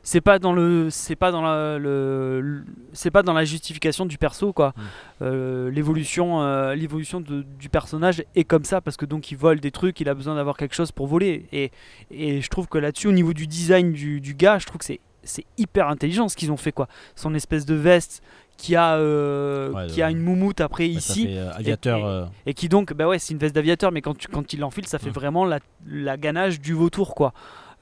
c'est 0.09 0.21
pas 0.21 0.39
dans 0.39 0.53
le 0.53 0.89
c'est 0.91 1.17
pas 1.17 1.33
dans 1.33 1.43
la 1.43 1.79
le, 1.79 2.65
c'est 2.93 3.11
pas 3.11 3.25
dans 3.25 3.33
la 3.33 3.45
justification 3.45 4.07
du 4.07 4.19
perso 4.19 4.53
quoi 4.53 4.73
Mm. 4.77 4.81
Euh, 5.23 5.71
l'évolution 5.71 6.43
euh, 6.43 6.75
l'évolution 6.77 7.21
du 7.21 7.69
personnage 7.69 8.23
est 8.35 8.45
comme 8.45 8.65
ça 8.65 8.81
parce 8.81 8.97
que 8.97 9.05
donc 9.07 9.31
il 9.33 9.37
vole 9.37 9.59
des 9.61 9.71
trucs 9.73 9.99
il 10.01 10.09
a 10.09 10.15
besoin 10.15 10.35
d'avoir 10.37 10.57
quelque 10.57 10.75
chose 10.75 10.93
pour 10.93 11.07
voler 11.09 11.47
et, 11.53 11.71
et 12.11 12.41
je 12.41 12.49
trouve 12.49 12.69
que 12.69 12.79
là-dessus 12.79 13.09
au 13.09 13.13
niveau 13.13 13.33
du 13.33 13.47
design 13.47 13.93
du, 13.93 14.21
du 14.21 14.35
gars 14.35 14.59
je 14.61 14.67
trouve 14.67 14.79
que 14.79 14.85
c'est 14.85 15.01
c'est 15.25 15.45
hyper 15.59 15.89
intelligent 15.89 16.29
ce 16.29 16.37
qu'ils 16.37 16.53
ont 16.53 16.57
fait 16.57 16.71
quoi 16.73 16.87
son 17.17 17.35
espèce 17.35 17.67
de 17.67 17.75
veste 17.75 18.23
qui 18.59 18.77
a 18.77 18.95
euh, 18.97 19.73
Ouais, 19.73 19.87
qui 19.89 20.01
a 20.03 20.11
une 20.11 20.21
moumoute 20.21 20.61
après 20.61 20.87
Bah, 20.87 20.95
ici 20.99 21.27
fait, 21.27 21.37
euh, 21.39 21.51
aviateur. 21.53 21.99
et- 21.99 22.05
euh, 22.05 22.25
et 22.47 22.55
qui 22.55 22.69
donc 22.69 22.93
bah 22.95 23.09
ouais 23.09 23.19
c'est 23.19 23.33
une 23.35 23.41
veste 23.41 23.55
d'aviateur 23.57 23.91
mais 23.91 24.03
quand 24.03 24.17
tu, 24.17 24.29
quand 24.29 24.53
il 24.53 24.61
l'enfile 24.61 24.87
ça 24.87 24.99
fait 25.01 25.11
Mm. 25.11 25.21
vraiment 25.21 25.45
la, 25.45 25.59
la 25.87 26.17
ganache 26.17 26.61
du 26.61 26.75
vautour 26.75 27.15
quoi 27.15 27.33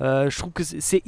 Euh, 0.00 0.28
je 0.28 0.36
trouve 0.38 0.50
que 0.52 0.64
c'est 0.64 1.02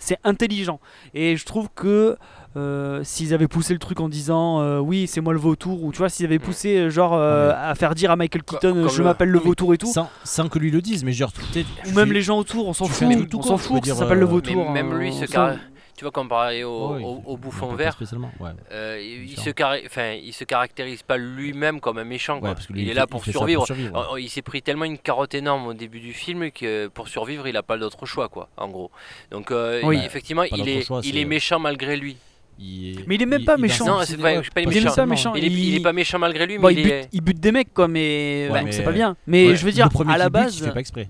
c'est 0.00 0.18
intelligent 0.24 0.80
et 1.14 1.36
je 1.36 1.44
trouve 1.46 1.68
que 1.76 2.16
euh, 2.56 3.00
s'ils 3.04 3.32
avaient 3.34 3.46
poussé 3.46 3.72
le 3.72 3.78
truc 3.78 4.00
en 4.00 4.08
disant 4.08 4.60
euh, 4.60 4.78
oui 4.80 5.06
c'est 5.06 5.20
moi 5.20 5.32
le 5.32 5.38
vautour 5.38 5.84
ou 5.84 5.92
tu 5.92 5.98
vois 5.98 6.08
s'ils 6.08 6.26
avaient 6.26 6.38
Mm. 6.38 6.40
poussé 6.40 6.90
genre 6.90 7.14
euh, 7.14 7.48
Ouais. 7.50 7.54
à 7.56 7.74
faire 7.76 7.94
dire 7.94 8.10
à 8.10 8.16
Michael 8.16 8.42
Keaton 8.42 8.72
comme 8.74 8.88
je 8.90 8.98
le- 8.98 9.04
m'appelle 9.04 9.28
le 9.30 9.38
vautour 9.38 9.72
et 9.74 9.78
tout 9.78 9.86
sans, 9.92 10.10
sans 10.24 10.48
que 10.48 10.58
lui 10.58 10.72
le 10.72 10.82
dise, 10.82 11.04
mais 11.04 11.12
genre, 11.12 11.30
peut-être. 11.32 11.68
ou 11.84 11.88
tu 11.90 11.94
même 11.94 12.08
fais- 12.08 12.14
les 12.14 12.22
gens 12.22 12.36
autour 12.36 12.66
on 12.66 12.72
s'en 12.72 12.86
fout 12.86 13.28
tout 13.30 13.38
on 13.38 13.42
s'en 13.42 13.58
fout 13.58 13.86
ça 13.86 13.94
s'appelle 13.94 14.18
le 14.18 14.26
vautour 14.26 14.70
Mais 14.72 14.82
même 14.82 14.98
lui, 14.98 15.12
car- 15.30 15.54
Tu 16.02 16.04
vois, 16.04 16.10
comparé 16.10 16.64
au, 16.64 16.94
Ouais, 16.94 17.00
au- 17.04 17.22
au 17.26 17.36
il- 17.36 17.40
bouffon 17.40 17.68
pas 17.68 17.76
vert, 17.76 17.92
spécialement, 17.92 18.32
ouais. 18.40 18.50
euh, 18.72 19.00
il, 19.00 19.38
se 19.38 19.50
carré- 19.50 19.84
enfin, 19.86 20.14
il 20.20 20.32
se 20.32 20.42
caractérise 20.42 21.04
pas 21.04 21.16
lui-même 21.16 21.78
comme 21.78 21.98
un 21.98 22.02
méchant. 22.04 22.40
quoi. 22.40 22.48
Ouais, 22.48 22.54
parce 22.56 22.66
que 22.66 22.72
lui, 22.72 22.82
il 22.82 22.88
est 22.90 22.94
là 22.94 23.06
pour 23.06 23.24
survivre. 23.24 23.64
survivre, 23.64 23.96
ouais. 23.96 24.04
Oh, 24.10 24.16
Il 24.16 24.28
s'est 24.28 24.42
pris 24.42 24.62
tellement 24.62 24.84
une 24.84 24.98
carotte 24.98 25.32
énorme 25.36 25.68
au 25.68 25.74
début 25.74 26.00
du 26.00 26.12
film 26.12 26.50
que 26.50 26.88
pour 26.88 27.06
survivre, 27.06 27.46
il 27.46 27.56
a 27.56 27.62
pas 27.62 27.78
d'autre 27.78 28.04
choix, 28.04 28.28
quoi, 28.28 28.48
en 28.56 28.68
gros. 28.68 28.90
Donc, 29.30 29.52
euh, 29.52 29.80
Oui. 29.84 29.98
il- 29.98 30.04
effectivement, 30.04 30.42
il 30.42 30.68
est, 30.68 30.82
choix, 30.82 31.00
il 31.04 31.12
c'est- 31.14 31.20
est 31.20 31.24
méchant 31.24 31.60
malgré 31.60 31.96
lui. 31.96 32.16
Il- 32.58 33.04
Mais 33.06 33.14
il 33.14 33.22
est 33.22 33.26
même 33.26 33.44
pas 33.44 33.56
méchant. 33.56 33.86
Non, 33.86 34.00
c'est 34.04 34.16
pas- 34.16 34.22
pas 34.42 34.60
il 34.62 34.68
méchant. 34.68 34.92
pas 34.96 35.06
méchant 35.06 35.34
Il 35.36 35.44
est, 35.44 35.46
il 35.50 35.74
est 35.76 35.80
pas 35.80 35.92
méchant 35.92 36.18
malgré 36.18 36.46
lui, 36.48 36.58
Bon, 36.58 36.66
mais 36.66 36.74
il, 36.74 36.82
bute, 36.82 37.08
il 37.12 37.20
bute 37.20 37.38
des 37.40 37.52
mecs 37.52 37.72
quoi 37.72 37.86
mais, 37.86 38.48
Ouais, 38.50 38.58
donc 38.58 38.66
mais- 38.66 38.72
c'est 38.72 38.82
pas 38.82 38.90
bien 38.92 39.14
mais 39.28 39.48
Ouais. 39.50 39.56
je 39.56 39.64
veux 39.64 39.70
dire 39.72 39.86
le 39.86 39.90
premier 39.90 40.14
à 40.14 40.18
la 40.18 40.24
bute, 40.24 40.32
base 40.32 40.58
il 40.58 40.64
fait 40.64 40.72
pas 40.72 40.80
exprès. 40.80 41.08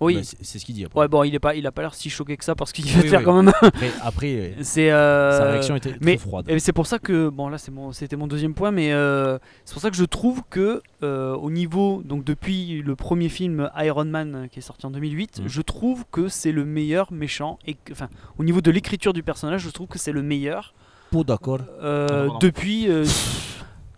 Oui 0.00 0.14
Bah, 0.16 0.20
c'est 0.40 0.58
ce 0.58 0.64
qu'il 0.64 0.74
dit 0.74 0.84
après. 0.84 1.00
ouais 1.00 1.08
bon 1.08 1.22
il 1.24 1.34
est 1.34 1.38
pas 1.38 1.54
il 1.54 1.66
a 1.66 1.72
pas 1.72 1.82
l'air 1.82 1.94
si 1.94 2.10
choqué 2.10 2.36
que 2.36 2.44
ça 2.44 2.54
parce 2.54 2.72
qu'il 2.72 2.84
va 2.86 3.00
Oui, 3.02 3.08
faire 3.08 3.20
oui. 3.20 3.24
quand 3.24 3.42
même 3.42 3.52
Après, 3.62 3.90
après, 4.02 4.54
c'est 4.62 4.90
euh, 4.90 5.38
sa 5.38 5.44
réaction 5.50 5.76
était 5.76 5.94
mais- 6.00 6.16
très 6.16 6.26
froide. 6.26 6.46
Et 6.48 6.58
c'est 6.58 6.72
pour 6.72 6.86
ça 6.86 6.98
que 6.98 7.28
bon 7.28 7.48
là 7.48 7.58
c'est 7.58 7.70
mon 7.70 7.92
c'était 7.92 8.16
mon 8.16 8.26
deuxième 8.26 8.54
point 8.54 8.70
mais 8.70 8.92
euh, 8.92 9.38
c'est 9.64 9.72
pour 9.72 9.82
ça 9.82 9.90
que 9.90 9.96
je 9.96 10.04
trouve 10.04 10.42
que 10.50 10.82
euh, 11.02 11.34
au 11.34 11.50
niveau 11.50 12.02
donc 12.04 12.24
depuis 12.24 12.82
le 12.82 12.96
premier 12.96 13.28
film 13.28 13.70
Iron 13.76 14.04
Man 14.04 14.34
euh, 14.34 14.46
qui 14.48 14.58
est 14.58 14.62
sorti 14.62 14.86
en 14.86 14.90
2008 14.90 15.40
Mhm. 15.40 15.48
je 15.48 15.62
trouve 15.62 16.04
que 16.10 16.28
c'est 16.28 16.52
le 16.52 16.64
meilleur 16.64 17.12
méchant 17.12 17.58
et 17.66 17.74
que- 17.74 17.92
enfin 17.92 18.08
au 18.38 18.44
niveau 18.44 18.60
de 18.60 18.70
l'écriture 18.70 19.12
du 19.12 19.22
personnage 19.22 19.62
je 19.62 19.70
trouve 19.70 19.86
que 19.88 19.98
c'est 19.98 20.12
le 20.12 20.22
meilleur 20.22 20.74
Pas 21.12 21.22
d'accord. 21.24 21.60
euh, 21.82 22.28
depuis 22.40 22.88
euh, 22.88 23.04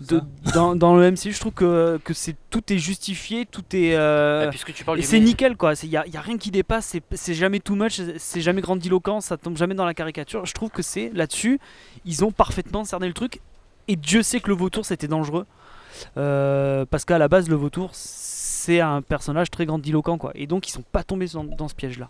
de- 0.01 0.23
dans, 0.55 0.77
dans 0.77 0.95
le 0.97 1.11
MCU 1.11 1.33
je 1.33 1.41
trouve 1.41 1.53
que, 1.53 1.99
que 2.05 2.15
c'est 2.15 2.37
tout 2.51 2.73
est 2.73 2.79
justifié 2.79 3.47
tout 3.47 3.65
est 3.75 3.95
euh, 3.95 4.45
Ah, 4.47 4.51
puisque 4.51 4.73
tu 4.73 4.85
parles 4.85 4.99
et 5.01 5.03
c'est 5.03 5.19
nickel 5.19 5.57
quoi, 5.57 5.73
il 5.83 5.89
n'y 5.91 5.97
a, 5.97 6.07
y 6.07 6.17
a 6.17 6.21
rien 6.21 6.39
qui 6.39 6.51
dépasse, 6.51 6.97
c'est- 7.13 7.35
jamais 7.35 7.59
too 7.61 7.75
much, 7.75 8.01
c'est- 8.19 8.41
jamais 8.41 8.61
grandiloquent, 8.61 9.21
ça 9.21 9.37
tombe 9.37 9.57
jamais 9.57 9.75
dans 9.75 9.85
la 9.85 9.95
caricature. 9.95 10.47
Je 10.47 10.53
trouve 10.53 10.71
que 10.71 10.83
c'est 10.83 11.11
là-dessus, 11.15 11.59
ils 12.05 12.25
ont 12.25 12.31
parfaitement 12.31 12.85
cerné 12.85 13.09
le 13.09 13.15
truc. 13.15 13.41
Et 13.89 13.97
Dieu 13.97 14.23
sait 14.23 14.41
que 14.41 14.49
le 14.49 14.55
vautour 14.55 14.85
c'était 14.87 15.09
dangereux. 15.09 15.47
Euh, 16.17 16.85
parce 16.89 17.05
qu'à 17.05 17.19
la 17.19 17.29
base, 17.29 17.49
le 17.49 17.57
vautour 17.57 17.91
c'est 17.95 18.81
un 18.81 19.03
personnage 19.03 19.51
très 19.51 19.67
grandiloquent 19.67 20.19
quoi. 20.19 20.31
Et 20.35 20.47
donc 20.47 20.69
ils 20.69 20.73
sont 20.73 20.85
pas 20.93 21.03
tombés 21.03 21.27
dans, 21.33 21.45
dans 21.45 21.69
ce 21.69 21.75
piège 21.75 21.99
là. 21.99 22.09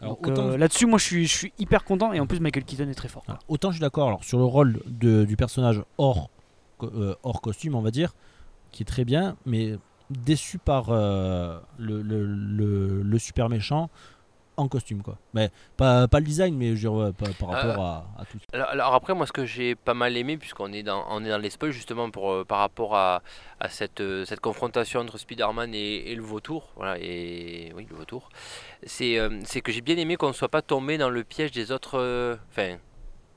Alors, 0.00 0.14
Donc, 0.16 0.28
autant, 0.28 0.46
euh, 0.50 0.56
là-dessus, 0.56 0.86
moi 0.86 0.98
je 0.98 1.04
suis, 1.04 1.26
je 1.26 1.36
suis 1.36 1.52
hyper 1.58 1.82
content. 1.82 2.12
Et 2.12 2.20
en 2.20 2.26
plus, 2.28 2.38
Michael 2.38 2.62
Keaton 2.64 2.88
est 2.88 2.94
très 2.94 3.08
fort. 3.08 3.24
quoi. 3.24 3.34
Ah, 3.40 3.44
autant 3.48 3.70
je 3.70 3.76
suis 3.76 3.80
d'accord 3.80 4.06
alors, 4.06 4.22
sur 4.22 4.38
le 4.38 4.44
rôle 4.44 4.78
de- 4.86 5.24
du 5.24 5.36
personnage 5.36 5.82
hors, 5.98 6.30
euh, 6.86 7.14
hors 7.22 7.40
costume, 7.40 7.74
on 7.74 7.82
va 7.82 7.90
dire, 7.90 8.14
qui 8.72 8.82
est 8.82 8.86
très 8.86 9.04
bien, 9.04 9.36
mais 9.46 9.76
déçu 10.10 10.58
par 10.58 10.86
euh, 10.90 11.58
le, 11.78 12.02
le, 12.02 12.24
le- 12.26 13.02
le 13.02 13.18
super 13.18 13.48
méchant 13.48 13.90
en 14.56 14.66
costume. 14.68 15.02
quoi. 15.02 15.18
Mais 15.34 15.50
pas, 15.76 16.08
pas 16.08 16.18
le 16.18 16.26
design, 16.26 16.56
mais 16.56 16.68
je 16.68 16.72
veux 16.72 16.78
dire, 16.80 16.92
ouais, 16.92 17.12
par, 17.12 17.32
par 17.34 17.50
Euh, 17.50 17.52
rapport 17.68 17.84
à, 17.84 18.10
à 18.18 18.24
tout. 18.24 18.38
Alors, 18.52 18.68
alors 18.70 18.94
après, 18.94 19.14
moi, 19.14 19.26
ce 19.26 19.32
que 19.32 19.44
j'ai 19.46 19.76
pas 19.76 19.94
mal 19.94 20.16
aimé, 20.16 20.36
puisqu'on 20.36 20.72
est 20.72 20.82
dans, 20.82 21.04
on 21.10 21.24
est 21.24 21.28
dans 21.28 21.38
les 21.38 21.50
spoils, 21.50 21.70
justement, 21.70 22.10
pour, 22.10 22.32
euh, 22.32 22.44
par 22.44 22.58
rapport 22.58 22.96
à, 22.96 23.22
à 23.60 23.68
cette, 23.68 24.00
euh, 24.00 24.24
cette 24.24 24.40
confrontation 24.40 25.00
entre 25.00 25.16
Spider-Man 25.18 25.74
et, 25.74 26.10
et 26.10 26.14
le 26.16 26.22
vautour, 26.22 26.72
voilà, 26.76 26.98
et 26.98 27.72
oui, 27.76 27.86
le 27.88 27.94
vautour, 27.96 28.28
c'est 28.84 29.18
c'est 29.44 29.60
que 29.60 29.70
j'ai 29.72 29.80
bien 29.82 29.96
aimé 29.96 30.16
qu'on 30.16 30.28
ne 30.28 30.32
soit 30.32 30.48
pas 30.48 30.62
tombé 30.62 30.98
dans 30.98 31.10
le 31.10 31.22
piège 31.24 31.52
des 31.52 31.70
autres. 31.72 32.38
Enfin, 32.50 32.78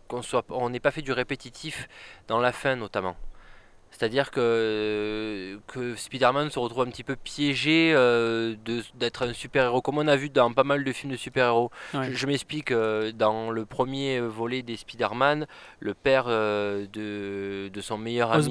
qu'on 0.07 0.21
soit, 0.21 0.43
on 0.49 0.69
n'ait 0.69 0.79
pas 0.79 0.91
fait 0.91 1.01
du 1.03 1.11
répétitif 1.13 1.87
dans 2.27 2.39
la 2.39 2.51
fin, 2.51 2.75
notamment. 2.75 3.15
C'est-à-dire 3.91 4.31
que, 4.31 5.59
que 5.67 5.95
Spider-Man 5.95 6.49
se 6.49 6.59
retrouve 6.59 6.83
un 6.83 6.89
petit 6.89 7.03
peu 7.03 7.15
piégé 7.15 7.91
euh, 7.93 8.55
de- 8.65 8.83
d'être 8.95 9.27
un 9.27 9.33
super-héros, 9.33 9.81
comme 9.81 9.97
on 9.97 10.07
a 10.07 10.15
vu 10.15 10.29
dans 10.29 10.51
pas 10.53 10.63
mal 10.63 10.83
de 10.83 10.91
films 10.91 11.11
de 11.11 11.17
super-héros. 11.17 11.69
Ouais. 11.93 12.07
Je, 12.11 12.13
je 12.17 12.25
m'explique, 12.27 12.71
euh, 12.71 13.11
dans 13.11 13.51
le 13.51 13.65
premier 13.65 14.19
volet 14.19 14.61
des 14.61 14.77
Spider-Man, 14.77 15.45
le 15.79 15.93
père 15.93 16.25
euh, 16.27 16.85
de, 16.91 17.69
de 17.69 17.81
son 17.81 17.97
meilleur 17.97 18.31
ami, 18.31 18.41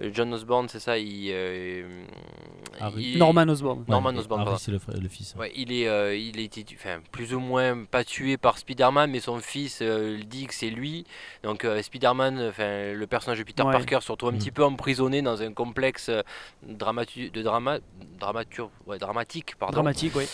euh, 0.00 0.10
John 0.12 0.32
Osborn, 0.34 0.68
c'est 0.68 0.78
ça, 0.80 0.98
il, 0.98 1.30
euh, 1.32 2.02
il- 2.98 3.18
Norman 3.18 3.48
Osborn. 3.48 3.84
Norman 3.88 4.12
et 4.12 4.18
Osborn, 4.18 4.40
Harry, 4.40 4.50
pardon. 4.50 4.60
c'est 4.62 4.72
le, 4.72 4.78
frère- 4.78 5.00
le 5.00 5.08
fils. 5.08 5.34
Ouais, 5.38 5.52
il 5.56 5.72
est, 5.72 5.88
euh, 5.88 6.14
il 6.16 6.48
tu- 6.50 6.76
enfin, 6.76 7.00
plus 7.12 7.34
ou 7.34 7.40
moins 7.40 7.84
pas 7.84 8.04
tué 8.04 8.36
par 8.36 8.58
Spider-Man, 8.58 9.10
mais 9.10 9.20
son 9.20 9.38
fils 9.38 9.80
euh, 9.82 10.16
il 10.20 10.28
dit 10.28 10.46
que 10.46 10.54
c'est 10.54 10.70
lui. 10.70 11.04
Donc 11.42 11.64
euh, 11.64 11.80
Spider-Man, 11.82 12.40
enfin, 12.48 12.92
le 12.92 13.06
personnage 13.06 13.38
de 13.38 13.44
Peter 13.44 13.62
Ouais. 13.62 13.72
Parker 13.72 13.98
se 14.02 14.12
retrouve 14.12 14.30
un 14.30 14.32
Mm. 14.32 14.38
petit 14.38 14.50
peu 14.50 14.64
emprisonné 14.82 15.22
dans 15.22 15.42
un 15.42 15.52
complexe 15.52 16.08
euh, 16.08 16.22
dramatu- 16.66 17.30
de 17.30 17.42
drama, 17.42 17.78
ouais, 18.86 18.98
dramatique, 18.98 19.54
pardon. 19.56 19.74
Dramatique, 19.74 20.12
oui. 20.16 20.24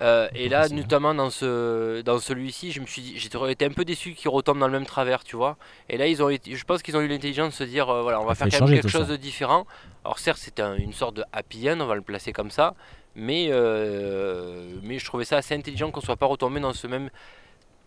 Euh, 0.00 0.28
et 0.34 0.48
là, 0.48 0.64
hein. 0.64 0.68
notamment 0.74 1.14
dans 1.14 1.28
ce, 1.28 2.00
dans 2.00 2.18
celui-ci, 2.18 2.72
je 2.72 2.80
me 2.80 2.86
suis, 2.86 3.18
j'étais 3.18 3.64
un 3.66 3.70
peu 3.70 3.84
déçu 3.84 4.14
qu'ils 4.14 4.30
retombent 4.30 4.60
dans 4.60 4.66
le 4.66 4.72
même 4.72 4.86
travers, 4.86 5.24
tu 5.24 5.36
vois. 5.36 5.58
Et 5.90 5.98
là, 5.98 6.06
ils 6.06 6.22
ont, 6.22 6.30
été- 6.30 6.56
je 6.56 6.64
pense 6.64 6.82
qu'ils 6.82 6.96
ont 6.96 7.02
eu 7.02 7.08
l'intelligence 7.08 7.50
de 7.52 7.58
se 7.58 7.64
dire, 7.64 7.90
euh, 7.90 8.02
voilà, 8.02 8.20
on 8.20 8.24
va 8.24 8.34
faire 8.34 8.48
quand 8.48 8.64
même 8.64 8.74
quelque 8.80 8.88
chose 8.88 9.06
ça. 9.06 9.12
de 9.12 9.16
différent. 9.16 9.66
Alors 10.04 10.18
certes, 10.18 10.38
c'était 10.38 10.62
un- 10.62 10.76
une 10.76 10.94
sorte 10.94 11.16
de 11.16 11.24
happy 11.32 11.70
end, 11.70 11.80
on 11.80 11.86
va 11.86 11.94
le 11.96 12.02
placer 12.02 12.32
comme 12.32 12.50
ça, 12.50 12.74
mais, 13.14 13.48
euh, 13.50 14.72
mais 14.82 14.98
je 14.98 15.04
trouvais 15.04 15.26
ça 15.26 15.36
assez 15.36 15.54
intelligent 15.54 15.90
qu'on 15.90 16.00
soit 16.00 16.16
pas 16.16 16.26
retombé 16.26 16.60
dans 16.60 16.72
ce 16.72 16.86
même 16.86 17.10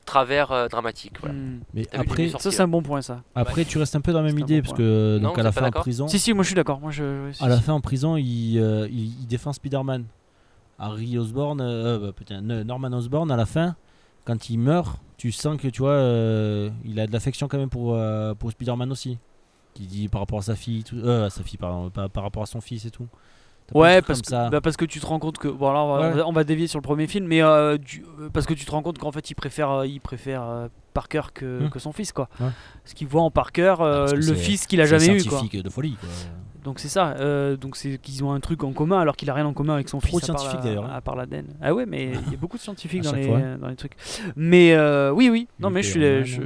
travers 0.06 0.52
euh, 0.52 0.68
dramatique. 0.68 1.14
Voilà. 1.20 1.36
Hmm. 1.36 1.60
Mais 1.74 1.88
après, 1.94 2.30
Ça, 2.30 2.52
c'est 2.52 2.62
un 2.62 2.68
bon 2.68 2.82
point, 2.82 3.02
ça. 3.02 3.22
après, 3.36 3.66
tu 3.66 3.78
restes 3.78 3.96
un 3.96 4.02
peu 4.02 4.12
dans 4.14 4.22
la 4.22 4.28
même 4.28 4.40
idée, 4.40 4.62
bon 4.62 4.68
parce 4.68 4.78
que 4.78 5.20
Non, 5.22 5.30
donc 5.30 5.40
à 5.40 5.44
la 5.44 5.52
fin 5.52 5.68
en 5.68 5.72
prison, 5.72 6.08
Si, 6.08 6.20
si, 6.20 6.34
moi 6.34 6.44
je 6.44 6.48
suis 6.50 6.56
d'accord. 6.56 6.80
Moi, 6.80 6.92
je, 6.92 7.26
ouais, 7.28 7.34
si, 7.34 7.44
à 7.44 7.48
la 7.48 7.58
si. 7.58 7.64
fin 7.64 7.74
en 7.74 7.82
prison, 7.82 8.18
il, 8.18 8.58
euh, 8.60 8.88
il, 8.92 9.20
il 9.22 9.28
défend 9.28 9.54
Spider-Man. 9.54 10.06
Harry 10.80 11.18
Osborn, 11.18 11.62
euh, 11.62 12.00
bah, 12.00 12.12
putain, 12.16 12.42
ne- 12.42 12.64
Norman 12.64 12.92
Osborn, 12.94 13.30
à 13.32 13.38
la 13.38 13.46
fin, 13.46 13.76
quand 14.26 14.50
il 14.50 14.58
meurt, 14.58 15.00
tu 15.18 15.32
sens 15.32 15.58
que 15.58 15.68
tu 15.68 15.82
vois, 15.84 15.92
euh, 15.92 16.70
il 16.84 17.00
a 17.00 17.06
de 17.06 17.12
l'affection 17.14 17.48
quand 17.48 17.60
même 17.60 17.70
pour, 17.70 17.94
euh, 17.94 18.34
pour 18.34 18.52
Spider-Man 18.52 18.92
aussi. 18.92 19.18
Qui 19.76 19.84
dit 19.86 20.08
par 20.10 20.20
rapport 20.22 20.40
à 20.40 20.42
sa 20.42 20.56
fille, 20.56 20.84
tout, 20.84 20.98
euh, 20.98 21.28
à 21.28 21.30
sa 21.30 21.44
fille, 21.44 21.58
pardon, 21.58 21.90
par, 21.92 22.10
par 22.10 22.24
rapport 22.24 22.44
à 22.44 22.46
son 22.48 22.60
fils 22.60 22.86
et 22.86 22.92
tout. 22.92 23.08
Ouais, 23.74 24.02
parce 24.02 24.20
comme 24.22 24.26
que, 24.26 24.30
ça. 24.30 24.50
bah, 24.50 24.62
parce 24.62 24.78
que 24.78 24.86
tu 24.86 25.00
te 25.00 25.06
rends 25.06 25.20
compte 25.20 25.38
que. 25.38 25.48
Bon, 25.48 25.70
alors, 25.70 25.88
on 25.88 25.94
va- 25.96 26.02
Ouais. 26.02 26.14
on 26.14 26.16
va- 26.18 26.28
on 26.28 26.32
va 26.34 26.44
dévier 26.44 26.68
sur 26.68 26.80
le 26.80 26.84
premier 26.84 27.08
film, 27.08 27.26
mais 27.28 27.42
euh, 27.42 27.78
du- 27.78 28.04
euh, 28.20 28.30
parce 28.32 28.46
que 28.46 28.54
tu 28.54 28.66
te 28.66 28.72
rends 28.72 28.82
compte 28.82 28.98
qu'en 28.98 29.12
fait, 29.12 29.30
il 29.30 29.36
préfère, 29.36 29.70
euh, 29.72 29.88
il 29.88 30.00
préfère 30.02 30.44
euh, 30.44 30.68
Parker 30.94 31.22
que, 31.34 31.64
Hmm. 31.66 31.70
que 31.70 31.80
son 31.80 31.92
fils, 31.94 32.12
quoi. 32.12 32.28
Ouais. 32.40 32.48
Parce 32.84 32.94
qu'il 32.94 33.08
voit 33.08 33.22
en 33.22 33.32
Parker 33.32 33.76
euh, 33.80 34.08
que 34.08 34.16
le 34.16 34.34
fils 34.34 34.68
qu'il 34.68 34.82
a 34.82 34.86
jamais 34.86 35.18
eu, 35.18 35.24
quoi. 35.24 35.42
de 35.64 35.70
folie. 35.70 35.96
Quoi. 36.00 36.10
Donc 36.64 36.80
c'est 36.80 36.90
ça. 36.90 37.16
donc 37.56 37.76
c'est 37.76 37.98
qu'ils 37.98 38.24
ont 38.24 38.32
un 38.34 38.40
truc 38.40 38.64
en 38.64 38.72
commun 38.72 39.00
alors 39.00 39.16
qu'il 39.16 39.28
a 39.32 39.34
rien 39.34 39.46
en 39.48 39.54
commun 39.54 39.74
avec 39.74 39.90
son 39.90 39.98
Trop 40.00 40.20
fils. 40.20 40.26
scientifique, 40.26 40.60
d'ailleurs, 40.62 40.86
hein. 40.86 40.92
À 40.94 41.02
part 41.02 41.16
l'ADN. 41.16 41.46
Ah 41.62 41.74
ouais, 41.74 41.86
mais 41.88 42.12
il 42.28 42.32
y 42.32 42.36
a 42.36 42.38
beaucoup 42.38 42.58
de 42.58 42.62
scientifiques 42.62 43.02
dans 43.02 43.14
les, 43.14 43.24
fois. 43.24 43.40
dans 43.60 43.68
les 43.68 43.76
trucs. 43.76 43.94
Mais 44.36 44.78
oui, 45.12 45.30
oui. 45.32 45.48
Non, 45.60 45.70
mais 45.72 45.82
je 45.82 45.90
suis. 46.24 46.40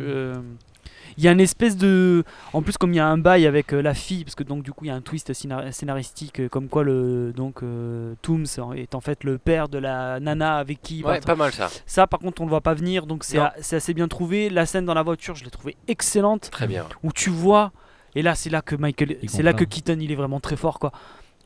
Il 1.18 1.24
y 1.24 1.28
a 1.28 1.32
une 1.32 1.40
espèce 1.40 1.78
de. 1.78 2.24
En 2.54 2.62
plus, 2.62 2.78
comme 2.78 2.92
il 2.94 2.98
y 2.98 3.00
a 3.00 3.08
un 3.08 3.18
bail 3.18 3.46
avec 3.48 3.74
euh, 3.74 3.82
la 3.82 3.94
fille, 3.94 4.24
parce 4.26 4.36
que 4.36 4.44
donc 4.44 4.64
du 4.64 4.74
coup 4.74 4.86
il 4.86 4.90
y 4.90 4.92
a 4.92 4.96
un 4.96 5.02
twist 5.02 5.32
scénar- 5.34 5.72
scénaristique, 5.72 6.42
euh, 6.42 6.50
comme 6.50 6.68
quoi 6.68 6.84
le 6.84 7.32
donc 7.36 7.64
euh, 7.64 8.16
Tooms 8.22 8.46
est 8.76 8.96
en 8.96 9.00
fait 9.02 9.24
le 9.24 9.38
père 9.38 9.70
de 9.70 9.78
la 9.78 10.20
nana 10.20 10.58
avec 10.58 10.82
qui. 10.82 11.04
Ouais, 11.04 11.22
pas 11.22 11.36
mal 11.36 11.54
ça. 11.54 11.70
Ça, 11.86 12.06
par 12.08 12.20
contre, 12.20 12.42
on 12.42 12.46
le 12.46 12.50
voit 12.50 12.62
pas 12.62 12.74
venir, 12.74 13.06
donc 13.06 13.24
c'est 13.24 13.40
assez 13.76 13.94
bien 13.94 14.08
trouvé. 14.08 14.50
La 14.50 14.66
scène 14.66 14.86
dans 14.86 14.94
la 14.94 15.04
voiture, 15.04 15.36
je 15.36 15.44
l'ai 15.46 15.52
trouvée 15.52 15.78
excellente 15.88 16.50
Très 16.52 16.68
bien. 16.68 16.86
où 17.04 17.12
tu 17.14 17.30
vois 17.30 17.72
et 18.16 18.22
là 18.22 18.34
c'est 18.36 18.50
là 18.50 18.62
que 18.62 18.76
Michael 18.76 19.18
c'est 19.28 19.44
là 19.44 19.54
que. 19.54 19.64
Keaton 19.66 19.98
il 20.00 20.12
est 20.12 20.16
vraiment 20.16 20.40
très 20.40 20.56
fort 20.56 20.80
quoi 20.80 20.92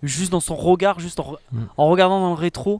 juste 0.03 0.31
dans 0.31 0.39
son 0.39 0.55
regard 0.55 0.99
juste 0.99 1.19
en, 1.19 1.23
re- 1.33 1.37
Mm. 1.51 1.63
en 1.77 1.87
regardant 1.89 2.19
dans 2.21 2.29
le 2.29 2.35
rétro 2.35 2.79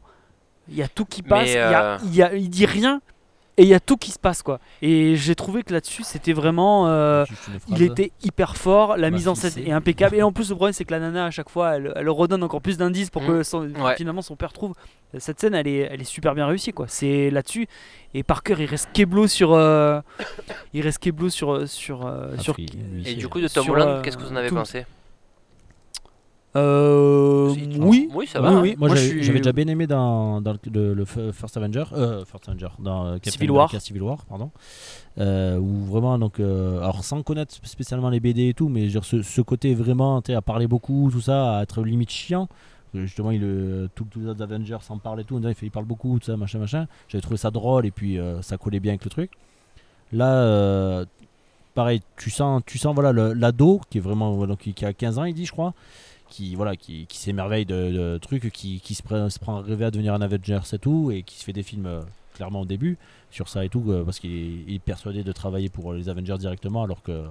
il 0.68 0.76
y 0.76 0.82
a 0.82 0.88
tout 0.88 1.04
qui 1.04 1.22
passe 1.22 1.48
il 1.48 1.54
y 1.54 1.58
a- 1.58 1.82
euh, 1.94 1.98
il 2.04 2.14
y 2.14 2.22
a- 2.22 2.34
il 2.34 2.48
dit 2.48 2.66
rien 2.66 3.00
et 3.56 3.62
il 3.62 3.68
y 3.68 3.74
a 3.74 3.80
tout 3.80 3.96
qui 3.96 4.10
se 4.10 4.18
passe 4.18 4.42
quoi. 4.42 4.58
Et 4.82 5.16
j'ai 5.16 5.34
trouvé 5.34 5.62
que 5.62 5.72
là-dessus 5.72 6.02
c'était 6.04 6.32
vraiment, 6.32 6.88
euh, 6.88 7.24
il 7.68 7.82
était 7.82 8.12
hyper 8.22 8.56
fort, 8.56 8.96
la 8.96 9.10
Bah, 9.10 9.16
mise 9.16 9.28
en 9.28 9.34
scène 9.34 9.52
est 9.66 9.72
impeccable. 9.72 10.16
Et 10.16 10.22
en 10.22 10.32
plus 10.32 10.48
le 10.50 10.54
problème 10.56 10.72
c'est 10.72 10.84
que 10.84 10.92
la 10.92 11.00
nana 11.00 11.26
à 11.26 11.30
chaque 11.30 11.50
fois 11.50 11.76
elle, 11.76 11.92
elle 11.96 12.08
redonne 12.08 12.42
encore 12.42 12.62
plus 12.62 12.78
d'indices 12.78 13.10
pour 13.10 13.24
que 13.26 13.42
son- 13.42 13.68
Ouais. 13.70 13.96
finalement 13.96 14.22
son 14.22 14.36
père 14.36 14.52
trouve. 14.52 14.74
Cette 15.18 15.40
scène 15.40 15.54
elle 15.54 15.66
est, 15.66 15.88
elle 15.90 16.00
est 16.00 16.04
super 16.04 16.34
bien 16.34 16.46
réussie 16.46 16.72
quoi. 16.72 16.86
C'est 16.88 17.30
là-dessus. 17.30 17.66
Et 18.14 18.22
Parker 18.22 18.54
il 18.58 18.66
reste 18.66 18.90
keblo 18.92 19.26
sur, 19.26 19.52
euh, 19.54 20.00
il 20.72 20.82
reste 20.82 20.98
keblo 20.98 21.28
sur 21.28 21.50
euh, 21.52 21.66
sur 21.66 22.06
Ah, 22.06 22.40
sur. 22.40 22.54
puis, 22.54 22.66
lui, 22.66 23.08
Et 23.08 23.14
du 23.14 23.28
coup, 23.28 23.40
de 23.40 23.48
Tom 23.48 23.68
Holland, 23.70 23.88
euh, 23.88 24.02
qu'est-ce 24.02 24.16
que 24.16 24.22
vous 24.22 24.32
en 24.32 24.36
avez 24.36 24.48
tout. 24.48 24.54
pensé? 24.54 24.84
Euh, 26.56 27.54
oui. 27.78 28.08
Oui, 28.12 28.26
ça 28.26 28.40
Oui, 28.40 28.44
va. 28.46 28.50
hein. 28.52 28.60
oui. 28.62 28.74
Moi, 28.78 28.88
j'avais 28.88 29.22
suis- 29.22 29.30
déjà 29.32 29.52
bien 29.52 29.66
aimé 29.68 29.86
dans, 29.86 30.40
dans 30.40 30.52
le, 30.52 30.58
le- 30.72 30.94
le 30.94 31.04
F- 31.04 31.32
First 31.32 31.56
Avenger, 31.56 31.84
euh, 31.92 32.24
First 32.24 32.48
Avenger, 32.48 32.68
dans 32.80 33.12
Captain 33.14 33.30
Civil 33.30 33.50
War. 33.52 33.62
America 33.64 33.80
Civil 33.80 34.02
War, 34.02 34.24
pardon, 34.28 34.50
euh, 35.18 35.58
où 35.58 35.84
vraiment 35.84 36.18
donc, 36.18 36.40
euh, 36.40 36.78
alors 36.80 37.04
sans 37.04 37.22
connaître 37.22 37.54
spécialement 37.62 38.10
les 38.10 38.18
BD 38.20 38.48
et 38.48 38.54
tout, 38.54 38.68
mais 38.68 38.86
dire, 38.88 39.04
ce, 39.04 39.22
ce 39.22 39.40
côté 39.40 39.74
vraiment, 39.74 40.20
tu 40.22 40.32
à 40.32 40.42
parler 40.42 40.66
beaucoup, 40.66 41.08
tout 41.12 41.20
ça, 41.20 41.58
à 41.58 41.62
être 41.62 41.82
limite 41.82 42.10
chiant. 42.10 42.48
Justement, 42.94 43.30
il, 43.30 43.42
euh, 43.44 43.86
tout- 43.94 44.06
tous 44.10 44.18
les 44.18 44.26
autres 44.26 44.42
Avengers 44.42 44.78
s'en 44.80 44.98
parlent 44.98 45.20
et 45.20 45.24
tout. 45.24 45.40
Il, 45.40 45.54
fait, 45.54 45.66
il 45.66 45.70
parle 45.70 45.84
beaucoup, 45.84 46.18
tout 46.18 46.26
ça, 46.26 46.36
machin, 46.36 46.58
machin. 46.58 46.88
J'avais 47.08 47.22
trouvé 47.22 47.36
ça 47.36 47.52
drôle 47.52 47.86
et 47.86 47.92
puis 47.92 48.18
euh, 48.18 48.42
ça 48.42 48.56
collait 48.56 48.80
bien 48.80 48.90
avec 48.92 49.04
le 49.04 49.10
truc. 49.10 49.30
Là, 50.12 50.32
euh, 50.42 51.04
pareil, 51.76 52.00
tu 52.16 52.30
sens, 52.30 52.60
tu 52.66 52.78
sens 52.78 52.92
voilà 52.96 53.12
l'ado 53.12 53.80
qui 53.90 53.98
est 53.98 54.00
vraiment 54.00 54.44
qui, 54.56 54.74
qui 54.74 54.84
a 54.84 54.92
15 54.92 55.20
ans, 55.20 55.24
il 55.24 55.34
dit, 55.34 55.46
je 55.46 55.52
crois, 55.52 55.72
qui 56.30 56.54
voilà, 56.54 56.76
qui, 56.76 57.06
qui 57.06 57.18
s'émerveille 57.18 57.66
de, 57.66 57.90
de 57.90 58.18
trucs, 58.18 58.50
qui, 58.50 58.80
qui 58.80 58.94
se, 58.94 59.02
prend, 59.02 59.28
se 59.28 59.38
prend 59.38 59.56
à 59.58 59.60
rêver 59.60 59.84
à 59.84 59.90
devenir 59.90 60.14
un 60.14 60.22
Avengers 60.22 60.60
et 60.72 60.78
tout, 60.78 61.10
et 61.10 61.22
qui 61.22 61.38
se 61.38 61.44
fait 61.44 61.52
des 61.52 61.62
films 61.62 61.86
euh, 61.86 62.00
clairement 62.34 62.62
au 62.62 62.64
début 62.64 62.96
sur 63.30 63.48
ça 63.48 63.64
et 63.64 63.68
tout, 63.68 63.84
euh, 63.88 64.04
parce 64.04 64.18
qu'il 64.18 64.64
est, 64.72 64.78
persuadé 64.78 65.22
de 65.22 65.32
travailler 65.32 65.68
pour 65.68 65.92
les 65.92 66.08
Avengers 66.08 66.38
directement, 66.38 66.82
alors 66.84 67.02
que 67.02 67.24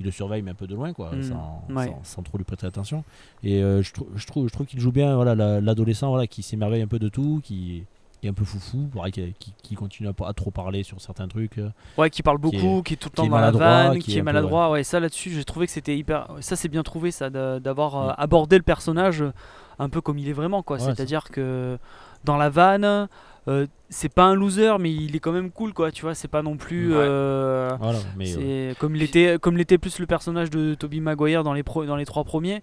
il 0.00 0.06
le 0.06 0.10
surveille 0.10 0.42
mais 0.42 0.50
un 0.50 0.54
peu 0.54 0.66
de 0.66 0.74
loin, 0.74 0.92
quoi, 0.92 1.14
Mm, 1.14 1.22
sans, 1.22 1.64
ouais. 1.70 1.86
sans- 1.86 2.00
sans 2.02 2.22
trop 2.22 2.36
lui 2.38 2.44
prêter 2.44 2.66
attention. 2.66 3.04
Et 3.44 3.62
euh, 3.62 3.80
je, 3.82 3.92
je 4.16 4.26
trouve, 4.26 4.48
je 4.48 4.52
trouve 4.52 4.66
qu'il 4.66 4.80
joue 4.80 4.90
bien, 4.90 5.14
voilà, 5.14 5.34
la- 5.36 5.60
l'adolescent, 5.60 6.08
voilà, 6.08 6.26
qui 6.26 6.42
s'émerveille 6.42 6.82
un 6.82 6.88
peu 6.88 6.98
de 6.98 7.08
tout, 7.08 7.40
qui 7.44 7.84
qui 8.24 8.28
est 8.28 8.30
un 8.30 8.34
peu 8.34 8.46
foufou, 8.46 8.88
pareil, 8.94 9.12
qui, 9.12 9.34
qui- 9.38 9.52
qui 9.62 9.74
continue 9.74 10.08
à, 10.08 10.32
trop 10.32 10.50
parler 10.50 10.82
sur 10.82 10.98
certains 10.98 11.28
trucs. 11.28 11.58
euh. 11.58 11.68
Ouais, 11.98 12.08
qui 12.08 12.22
parle 12.22 12.40
Qui 12.40 12.56
est- 12.56 12.60
beaucoup, 12.62 12.82
qui 12.82 12.94
est, 12.94 12.96
tout 12.96 13.10
le 13.12 13.16
temps 13.16 13.26
dans 13.26 13.36
la 13.36 13.50
vanne, 13.50 13.98
qui 13.98 14.12
est 14.12 14.14
est, 14.14 14.16
un 14.16 14.20
peu, 14.20 14.24
maladroit. 14.24 14.70
Ouais, 14.70 14.82
ça 14.82 14.98
là-dessus, 14.98 15.28
j'ai 15.30 15.44
trouvé 15.44 15.66
que 15.66 15.72
c'était 15.72 15.94
hyper. 15.94 16.28
Ça, 16.40 16.56
c'est 16.56 16.70
bien 16.70 16.82
trouvé, 16.82 17.10
ça, 17.10 17.28
d'avoir 17.28 17.96
euh, 17.96 18.08
Mm. 18.12 18.14
abordé 18.16 18.56
le 18.56 18.62
personnage 18.62 19.20
euh, 19.20 19.32
un 19.78 19.90
peu 19.90 20.00
comme 20.00 20.16
il 20.16 20.26
est 20.26 20.32
vraiment, 20.32 20.62
quoi. 20.62 20.78
Ouais, 20.78 20.82
C'est-à-dire 20.82 21.24
que 21.24 21.76
dans 22.24 22.38
la 22.38 22.48
vanne, 22.48 23.08
euh, 23.46 23.66
c'est 23.90 24.08
pas 24.08 24.24
un 24.24 24.34
loser, 24.34 24.78
mais 24.80 24.90
il 24.90 25.14
est 25.14 25.18
quand 25.20 25.32
même 25.32 25.50
cool, 25.50 25.74
quoi. 25.74 25.92
Tu 25.92 26.00
vois, 26.00 26.14
c'est 26.14 26.26
pas 26.28 26.40
non 26.40 26.56
plus. 26.56 26.94
Euh, 26.94 27.76
Voilà, 27.78 27.98
mais 28.16 28.34
euh, 28.38 28.72
comme 28.78 28.96
il 28.96 29.02
était, 29.02 29.36
comme 29.38 29.58
l'était 29.58 29.76
plus 29.76 29.98
le 29.98 30.06
personnage 30.06 30.48
de 30.48 30.72
Toby 30.74 31.02
Maguire 31.02 31.44
dans 31.44 31.52
les 31.52 31.62
pro- 31.62 31.84
dans 31.84 31.96
les 31.96 32.06
trois 32.06 32.24
premiers. 32.24 32.62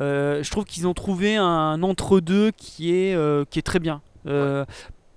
Euh, 0.00 0.42
je 0.42 0.50
trouve 0.50 0.64
qu'ils 0.64 0.86
ont 0.88 0.94
trouvé 0.94 1.36
un 1.36 1.80
entre-deux 1.84 2.50
qui 2.56 2.92
est 2.92 3.14
euh, 3.14 3.44
qui 3.48 3.60
est 3.60 3.62
très 3.62 3.78
bien. 3.78 4.02
Euh, 4.26 4.64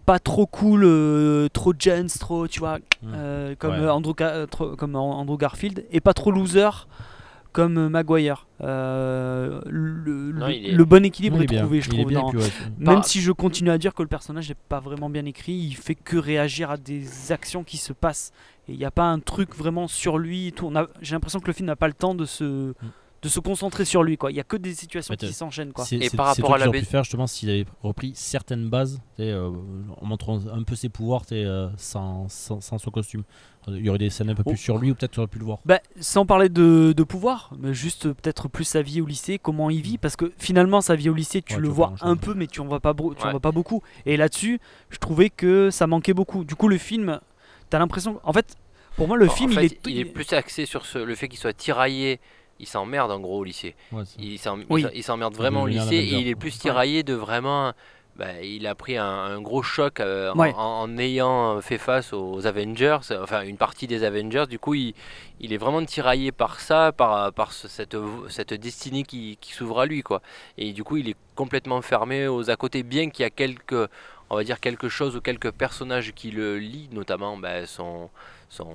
Pas 0.10 0.18
trop 0.18 0.48
cool, 0.48 0.86
euh, 0.86 1.50
trop 1.54 1.72
Jens, 1.78 2.18
trop 2.18 2.48
tu 2.48 2.60
vois, 2.62 2.80
Mm. 2.80 3.12
euh, 3.14 3.56
comme 3.60 3.74
Ouais. 3.74 3.78
euh, 3.82 3.94
Andrew 3.94 4.16
Ga- 4.16 4.48
trop- 4.48 4.76
comme 4.76 4.96
An- 4.96 5.20
Andrew 5.20 5.38
Garfield, 5.38 5.86
et 5.92 6.00
pas 6.02 6.16
trop 6.16 6.32
loser 6.32 6.68
comme 7.52 7.90
Maguire. 7.90 8.48
Euh, 8.62 9.62
le, 9.68 10.32
Non, 10.32 10.48
le- 10.48 10.54
il 10.54 10.66
est- 10.66 10.72
le 10.72 10.86
bon 10.86 11.06
équilibre 11.06 11.38
il 11.38 11.44
est, 11.44 11.46
bien, 11.46 11.62
trouvé, 11.62 11.82
je 11.82 11.90
trouve. 11.92 12.06
bien, 12.08 12.22
dans- 12.22 12.30
puis 12.30 12.40
ouais, 12.40 12.50
même 12.80 12.96
Par- 12.96 13.06
si 13.06 13.22
je 13.22 13.32
continue 13.32 13.70
à 13.70 13.78
dire 13.78 13.94
que 13.94 14.02
le 14.02 14.08
personnage 14.08 14.50
n'est 14.50 14.56
pas 14.68 14.80
vraiment 14.80 15.12
bien 15.12 15.26
écrit, 15.26 15.54
il 15.54 15.76
fait 15.76 15.94
que 15.94 16.18
réagir 16.18 16.72
à 16.72 16.78
des 16.78 17.32
actions 17.32 17.64
qui 17.64 17.78
se 17.78 17.94
passent. 17.94 18.32
Et 18.68 18.74
il 18.74 18.80
n'y 18.80 18.86
a 18.86 18.92
pas 18.92 19.06
un 19.06 19.20
truc 19.20 19.56
vraiment 19.56 19.88
sur 19.88 20.18
lui. 20.18 20.48
et 20.48 20.52
tout. 20.52 20.66
On 20.66 20.76
a- 20.76 20.88
J'ai 21.02 21.14
l'impression 21.14 21.40
que 21.40 21.46
le 21.48 21.54
film 21.54 21.68
n'a 21.68 21.76
pas 21.76 21.88
le 21.88 21.94
temps 21.94 22.16
de 22.16 22.26
se, 22.26 22.74
de 23.22 23.28
se 23.30 23.40
concentrer 23.40 23.84
sur 23.86 24.04
lui. 24.04 24.18
quoi. 24.18 24.32
Il 24.32 24.36
n'y 24.36 24.40
a 24.40 24.44
que 24.46 24.56
des 24.58 24.74
situations 24.74 25.16
qui 25.16 25.34
s'enchaînent. 25.34 25.74
quoi. 25.74 25.86
Et 25.92 26.10
par 26.10 26.28
rapport 26.28 26.54
à 26.54 26.58
la 26.58 26.70
pu 26.70 26.82
faire 26.86 27.04
justement 27.04 27.28
s'il 27.28 27.50
avait 27.50 27.66
repris 27.82 28.14
certaines 28.16 28.70
bases, 28.70 29.02
euh, 29.20 29.52
en 30.00 30.06
montrant 30.06 30.40
un 30.48 30.64
peu 30.64 30.76
ses 30.76 30.90
pouvoirs, 30.90 31.24
euh, 31.34 31.70
sans, 31.78 32.28
sans, 32.30 32.62
sans 32.62 32.78
son 32.78 32.92
costume. 32.92 33.24
Il 33.68 33.86
y 33.86 33.90
aurait 33.90 34.00
des 34.00 34.10
scènes 34.10 34.30
un 34.30 34.36
peu 34.36 34.44
Oh. 34.46 34.50
plus 34.52 34.58
sur 34.58 34.78
lui 34.78 34.90
ou 34.92 34.96
peut-être 34.96 35.12
tu 35.12 35.20
aurais 35.20 35.28
pu 35.28 35.38
le 35.38 35.46
voir. 35.46 35.60
Bah, 35.66 35.80
sans 36.00 36.26
parler 36.26 36.48
de, 36.50 36.94
de 36.96 37.04
pouvoir, 37.04 37.52
mais 37.60 37.74
juste 37.74 38.06
euh, 38.08 38.14
peut-être 38.14 38.48
plus 38.48 38.64
sa 38.64 38.82
vie 38.82 39.02
au 39.02 39.06
lycée, 39.06 39.38
comment 39.38 39.70
il 39.70 39.82
vit, 39.82 39.98
parce 39.98 40.16
que 40.16 40.32
finalement 40.40 40.80
sa 40.82 40.96
vie 40.96 41.10
au 41.10 41.14
lycée, 41.14 41.42
tu 41.42 41.56
Ouais, 41.56 41.60
le 41.60 41.68
tu 41.68 41.74
vois 41.74 41.94
un 42.02 42.16
peu, 42.16 42.34
mais 42.34 42.48
tu 42.48 42.62
en 42.62 42.66
vois 42.66 42.80
pas, 42.80 42.92
en 42.98 43.32
vois 43.40 43.52
beaucoup. 43.52 43.84
Et 44.06 44.16
là-dessus, 44.18 44.60
je 44.90 44.98
trouvais 44.98 45.30
que 45.30 45.70
ça 45.72 45.88
manquait 45.88 46.14
beaucoup. 46.14 46.46
Du 46.46 46.56
coup, 46.56 46.68
le 46.70 46.78
film, 46.78 47.20
t'as 47.70 47.80
l'impression, 47.80 48.20
en 48.24 48.32
fait, 48.34 48.56
pour 48.96 49.08
moi, 49.08 49.18
le 49.18 49.28
film, 49.28 49.52
fait, 49.52 49.66
il 49.66 49.74
est, 49.74 49.80
il 49.88 50.00
est 50.00 50.06
plus 50.06 50.32
axé 50.34 50.66
sur 50.66 50.86
ce- 50.86 50.98
le 50.98 51.14
fait 51.16 51.28
qu'il 51.28 51.38
soit 51.40 51.54
tiraillé. 51.54 52.20
Il 52.60 52.68
s'emmerde 52.68 53.12
en 53.12 53.20
gros 53.20 53.40
au 53.40 53.44
lycée. 53.44 53.76
Ouais, 53.92 54.04
Il 54.20 54.38
s'em- 54.38 54.66
Oui. 54.70 54.86
s'emmerde 55.02 55.34
vraiment 55.36 55.64
au 55.64 55.68
lycée 55.68 55.96
et 55.96 56.14
il 56.20 56.28
est 56.28 56.36
plus 56.36 56.58
tiraillé 56.58 57.04
de 57.04 57.14
vraiment. 57.14 57.74
bah, 58.16 58.42
il 58.44 58.68
a 58.68 58.76
pris 58.76 58.98
un, 58.98 59.06
un 59.06 59.40
gros 59.42 59.64
choc 59.64 60.02
euh, 60.02 60.32
en- 60.34 60.38
Ouais. 60.38 60.54
en, 60.58 60.82
en 60.82 60.98
ayant 60.98 61.62
fait 61.62 61.78
face 61.78 62.12
aux 62.12 62.46
Avengers, 62.46 62.98
enfin 63.22 63.44
une 63.44 63.56
partie 63.56 63.88
des 63.88 64.04
Avengers. 64.04 64.44
Du 64.50 64.60
coup, 64.60 64.74
il, 64.74 64.94
il 65.40 65.54
est 65.54 65.58
vraiment 65.58 65.86
tiraillé 65.86 66.34
par 66.34 66.60
ça, 66.60 66.92
par, 66.92 67.32
par 67.32 67.54
ce- 67.54 67.70
cette, 67.70 67.96
cette 68.28 68.54
destinée 68.54 69.04
qui, 69.04 69.38
qui 69.40 69.54
s'ouvre 69.54 69.80
à 69.80 69.86
lui. 69.86 70.02
quoi. 70.02 70.22
Et 70.58 70.74
du 70.74 70.84
coup, 70.84 70.98
il 70.98 71.08
est 71.08 71.16
complètement 71.36 71.82
fermé 71.82 72.28
aux 72.28 72.50
à 72.50 72.58
côté, 72.58 72.84
bien 72.84 73.10
qu'il 73.10 73.24
y 73.24 73.26
a 73.26 73.30
quelques, 73.30 73.88
on 74.30 74.36
va 74.36 74.44
dire 74.44 74.60
quelque 74.60 74.90
chose 74.90 75.16
ou 75.16 75.22
quelques 75.22 75.52
personnages 75.52 76.12
qui 76.14 76.32
le 76.32 76.58
lient, 76.60 76.90
notamment 76.92 77.38
bah, 77.38 77.66
son, 77.68 78.10
son, 78.50 78.68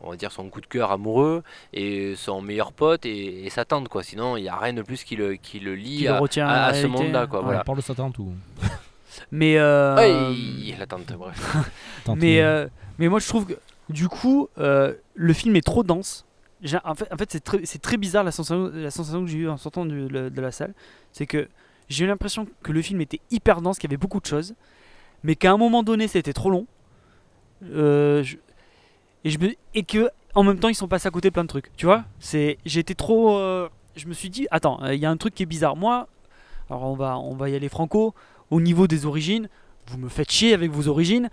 on 0.00 0.10
va 0.10 0.16
dire 0.16 0.32
son 0.32 0.48
coup 0.50 0.60
de 0.60 0.66
cœur 0.66 0.90
amoureux 0.92 1.42
et 1.72 2.14
son 2.16 2.40
meilleur 2.42 2.72
pote 2.72 3.06
et, 3.06 3.44
et 3.46 3.50
sa 3.50 3.64
tante 3.64 3.88
quoi. 3.88 4.02
Sinon, 4.02 4.36
il 4.36 4.42
n'y 4.42 4.48
a 4.48 4.56
rien 4.56 4.72
de 4.74 4.82
plus 4.82 5.04
qui 5.04 5.16
le, 5.16 5.34
qui 5.36 5.60
le 5.60 5.74
lie 5.74 5.98
qui 5.98 6.04
le 6.04 6.10
à, 6.10 6.18
retient 6.18 6.46
à- 6.48 6.52
la 6.56 6.64
à 6.66 6.74
ce 6.74 6.86
monde-là 6.86 7.26
quoi. 7.26 7.38
Ouais. 7.40 7.44
Voilà. 7.46 7.60
On 7.60 7.64
parle 7.64 7.78
de 7.78 7.82
sa 7.82 7.94
tante 7.94 8.18
ou 8.18 8.32
Mais, 9.32 9.56
euh, 9.58 9.96
Ouais, 9.96 10.34
il- 10.34 10.76
la 10.78 10.86
tante, 10.86 11.12
bref. 11.12 11.56
tante, 12.04 12.18
mais, 12.18 12.40
euh, 12.40 12.64
euh, 12.64 12.68
mais 12.98 13.08
moi, 13.08 13.18
je 13.18 13.26
trouve 13.28 13.46
que 13.46 13.54
du 13.88 14.08
coup, 14.08 14.48
euh, 14.58 14.94
le 15.14 15.32
film 15.32 15.56
est 15.56 15.64
trop 15.66 15.82
dense. 15.82 16.24
En 16.84 16.94
fait, 16.94 17.12
en 17.12 17.16
fait 17.16 17.30
c'est 17.30 17.40
très, 17.44 17.64
c'est 17.64 17.80
très 17.80 17.96
bizarre 17.96 18.24
la 18.24 18.32
sensation, 18.32 18.70
la 18.74 18.90
sensation 18.90 19.24
que 19.24 19.30
j'ai 19.30 19.38
eue 19.38 19.48
en 19.48 19.56
sortant 19.56 19.86
du- 19.86 20.08
le- 20.08 20.28
de 20.30 20.40
la 20.40 20.50
salle. 20.50 20.74
C'est 21.12 21.26
que 21.26 21.48
j'ai 21.88 22.04
eu 22.04 22.08
l'impression 22.08 22.46
que 22.64 22.72
le 22.72 22.82
film 22.82 23.00
était 23.00 23.20
hyper 23.30 23.60
dense, 23.62 23.78
qu'il 23.78 23.88
y 23.88 23.92
avait 23.92 23.96
beaucoup 23.96 24.20
de 24.20 24.26
choses, 24.26 24.54
mais 25.22 25.36
qu'à 25.36 25.52
un 25.52 25.56
moment 25.56 25.82
donné, 25.84 26.08
c'était 26.08 26.32
trop 26.32 26.50
long. 26.50 26.66
Euh, 27.64 28.22
je- 28.22 28.36
et, 29.24 29.30
je 29.30 29.38
me, 29.38 29.50
et 29.74 29.82
que 29.82 30.10
en 30.34 30.42
même 30.44 30.58
temps, 30.58 30.68
ils 30.68 30.74
sont 30.74 30.88
passés 30.88 31.08
à 31.08 31.10
côté 31.10 31.28
de 31.28 31.32
plein 31.32 31.42
de 31.44 31.48
trucs. 31.48 31.74
Tu 31.76 31.86
vois 31.86 32.04
C'est, 32.20 32.58
J'ai 32.64 32.80
été 32.80 32.94
trop. 32.94 33.36
euh, 33.38 33.68
je 33.96 34.06
me 34.06 34.12
suis 34.12 34.30
dit, 34.30 34.46
attends, 34.50 34.80
euh, 34.82 34.94
il 34.94 35.00
y 35.00 35.06
a 35.06 35.10
un 35.10 35.16
truc 35.16 35.34
qui 35.34 35.42
est 35.42 35.46
bizarre. 35.46 35.74
Moi, 35.76 36.06
alors 36.70 36.84
on 36.84 36.94
va, 36.94 37.18
on 37.18 37.34
va 37.34 37.48
y 37.48 37.56
aller 37.56 37.68
franco. 37.68 38.14
Au 38.50 38.60
niveau 38.60 38.86
des 38.86 39.04
origines, 39.06 39.48
vous 39.88 39.98
me 39.98 40.08
faites 40.08 40.30
chier 40.30 40.54
avec 40.54 40.70
vos 40.70 40.88
origines. 40.88 41.28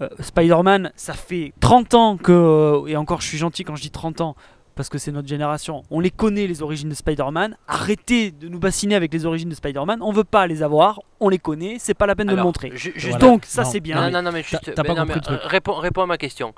Euh, 0.00 0.08
Spider-Man, 0.20 0.92
ça 0.94 1.14
fait 1.14 1.52
30 1.60 1.94
ans 1.94 2.16
que. 2.16 2.84
Et 2.86 2.96
encore, 2.96 3.20
je 3.20 3.26
suis 3.26 3.38
gentil 3.38 3.64
quand 3.64 3.74
je 3.74 3.82
dis 3.82 3.90
30 3.90 4.20
ans, 4.20 4.36
parce 4.76 4.88
que 4.88 4.96
c'est 4.98 5.10
notre 5.10 5.26
génération. 5.26 5.82
On 5.90 5.98
les 5.98 6.10
connaît, 6.12 6.46
les 6.46 6.62
origines 6.62 6.88
de 6.88 6.94
Spider-Man. 6.94 7.56
Arrêtez 7.66 8.30
de 8.30 8.48
nous 8.48 8.60
bassiner 8.60 8.94
avec 8.94 9.12
les 9.12 9.26
origines 9.26 9.48
de 9.48 9.54
Spider-Man. 9.56 10.00
On 10.02 10.12
veut 10.12 10.22
pas 10.22 10.46
les 10.46 10.62
avoir, 10.62 11.00
on 11.18 11.28
les 11.28 11.38
connaît, 11.40 11.78
c'est 11.80 11.94
pas 11.94 12.06
la 12.06 12.14
peine 12.14 12.28
de 12.28 12.36
le 12.36 12.42
montrer. 12.44 12.70
ju- 12.76 12.92
juste- 12.94 13.08
Voilà. 13.08 13.26
Donc, 13.26 13.44
ça 13.44 13.64
c'est 13.64 13.80
bien. 13.80 14.00
Non, 14.02 14.10
non, 14.12 14.22
non, 14.22 14.30
mais 14.32 14.44
juste. 14.44 14.72
t'as 14.72 14.82
mais 14.84 14.88
pas 14.88 14.94
non, 14.94 15.00
compris 15.02 15.08
mais, 15.08 15.14
le 15.16 15.20
truc. 15.22 15.40
euh, 15.44 15.48
réponds, 15.48 15.74
réponds 15.74 16.02
à 16.02 16.06
ma 16.06 16.16
question. 16.18 16.54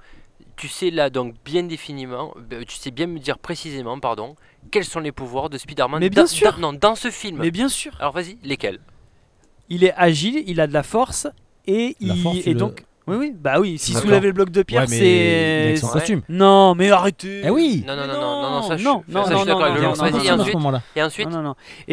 Tu 0.60 0.68
sais 0.68 0.90
là 0.90 1.08
donc 1.08 1.36
bien 1.42 1.62
définiment, 1.62 2.32
euh, 2.52 2.64
tu 2.68 2.76
sais 2.76 2.90
bien 2.90 3.06
me 3.06 3.18
dire 3.18 3.38
précisément, 3.38 3.98
pardon, 3.98 4.36
quels 4.70 4.84
sont 4.84 5.00
les 5.00 5.10
pouvoirs 5.10 5.48
de 5.48 5.56
Spider-Man 5.56 6.00
Mais 6.00 6.10
bien 6.10 6.24
dans- 6.24 6.28
sûr. 6.28 6.52
dans- 6.52 6.58
non, 6.58 6.78
dans 6.78 6.94
ce 6.94 7.10
film. 7.10 7.38
Mais 7.40 7.50
bien 7.50 7.70
sûr, 7.70 7.92
Alors 7.98 8.12
vas-y, 8.12 8.36
lesquels 8.44 8.78
il 9.70 9.84
est 9.84 9.94
agile, 9.96 10.44
il 10.46 10.60
a 10.60 10.66
de 10.66 10.74
la 10.74 10.82
force, 10.82 11.26
et, 11.66 11.96
La 12.02 12.14
il, 12.14 12.22
force, 12.22 12.36
et 12.46 12.52
le- 12.52 12.58
donc. 12.58 12.84
Oui, 13.06 13.16
oui, 13.16 13.32
bah 13.34 13.58
oui, 13.58 13.78
s'il 13.78 13.94
D'accord. 13.94 14.10
soulevait 14.10 14.26
le 14.26 14.32
bloc 14.34 14.50
de 14.50 14.62
pierre, 14.62 14.82
ouais, 14.82 14.86
c'est. 14.86 15.76
son 15.78 15.86
Ouais. 15.86 15.92
costume. 15.94 16.20
Non, 16.28 16.74
mais 16.74 16.90
arrêtez 16.90 17.40
Eh 17.42 17.48
oui 17.50 17.82
Non, 17.86 17.96
non, 17.96 18.06
non, 18.06 18.12
non, 18.12 18.20
non, 18.20 18.50
non, 18.50 18.62
ça, 18.62 18.76
je, 18.76 18.82
suis 18.82 18.86
non, 18.86 19.02
d'accord 19.08 19.60
non, 19.60 19.64
avec 19.64 19.74
le 19.76 19.80
et 19.80 19.86
non, 19.86 19.92
à 19.92 19.94
ce 19.96 20.40
ensuite, 20.40 20.54
moment-là. 20.56 20.82
et 20.94 21.02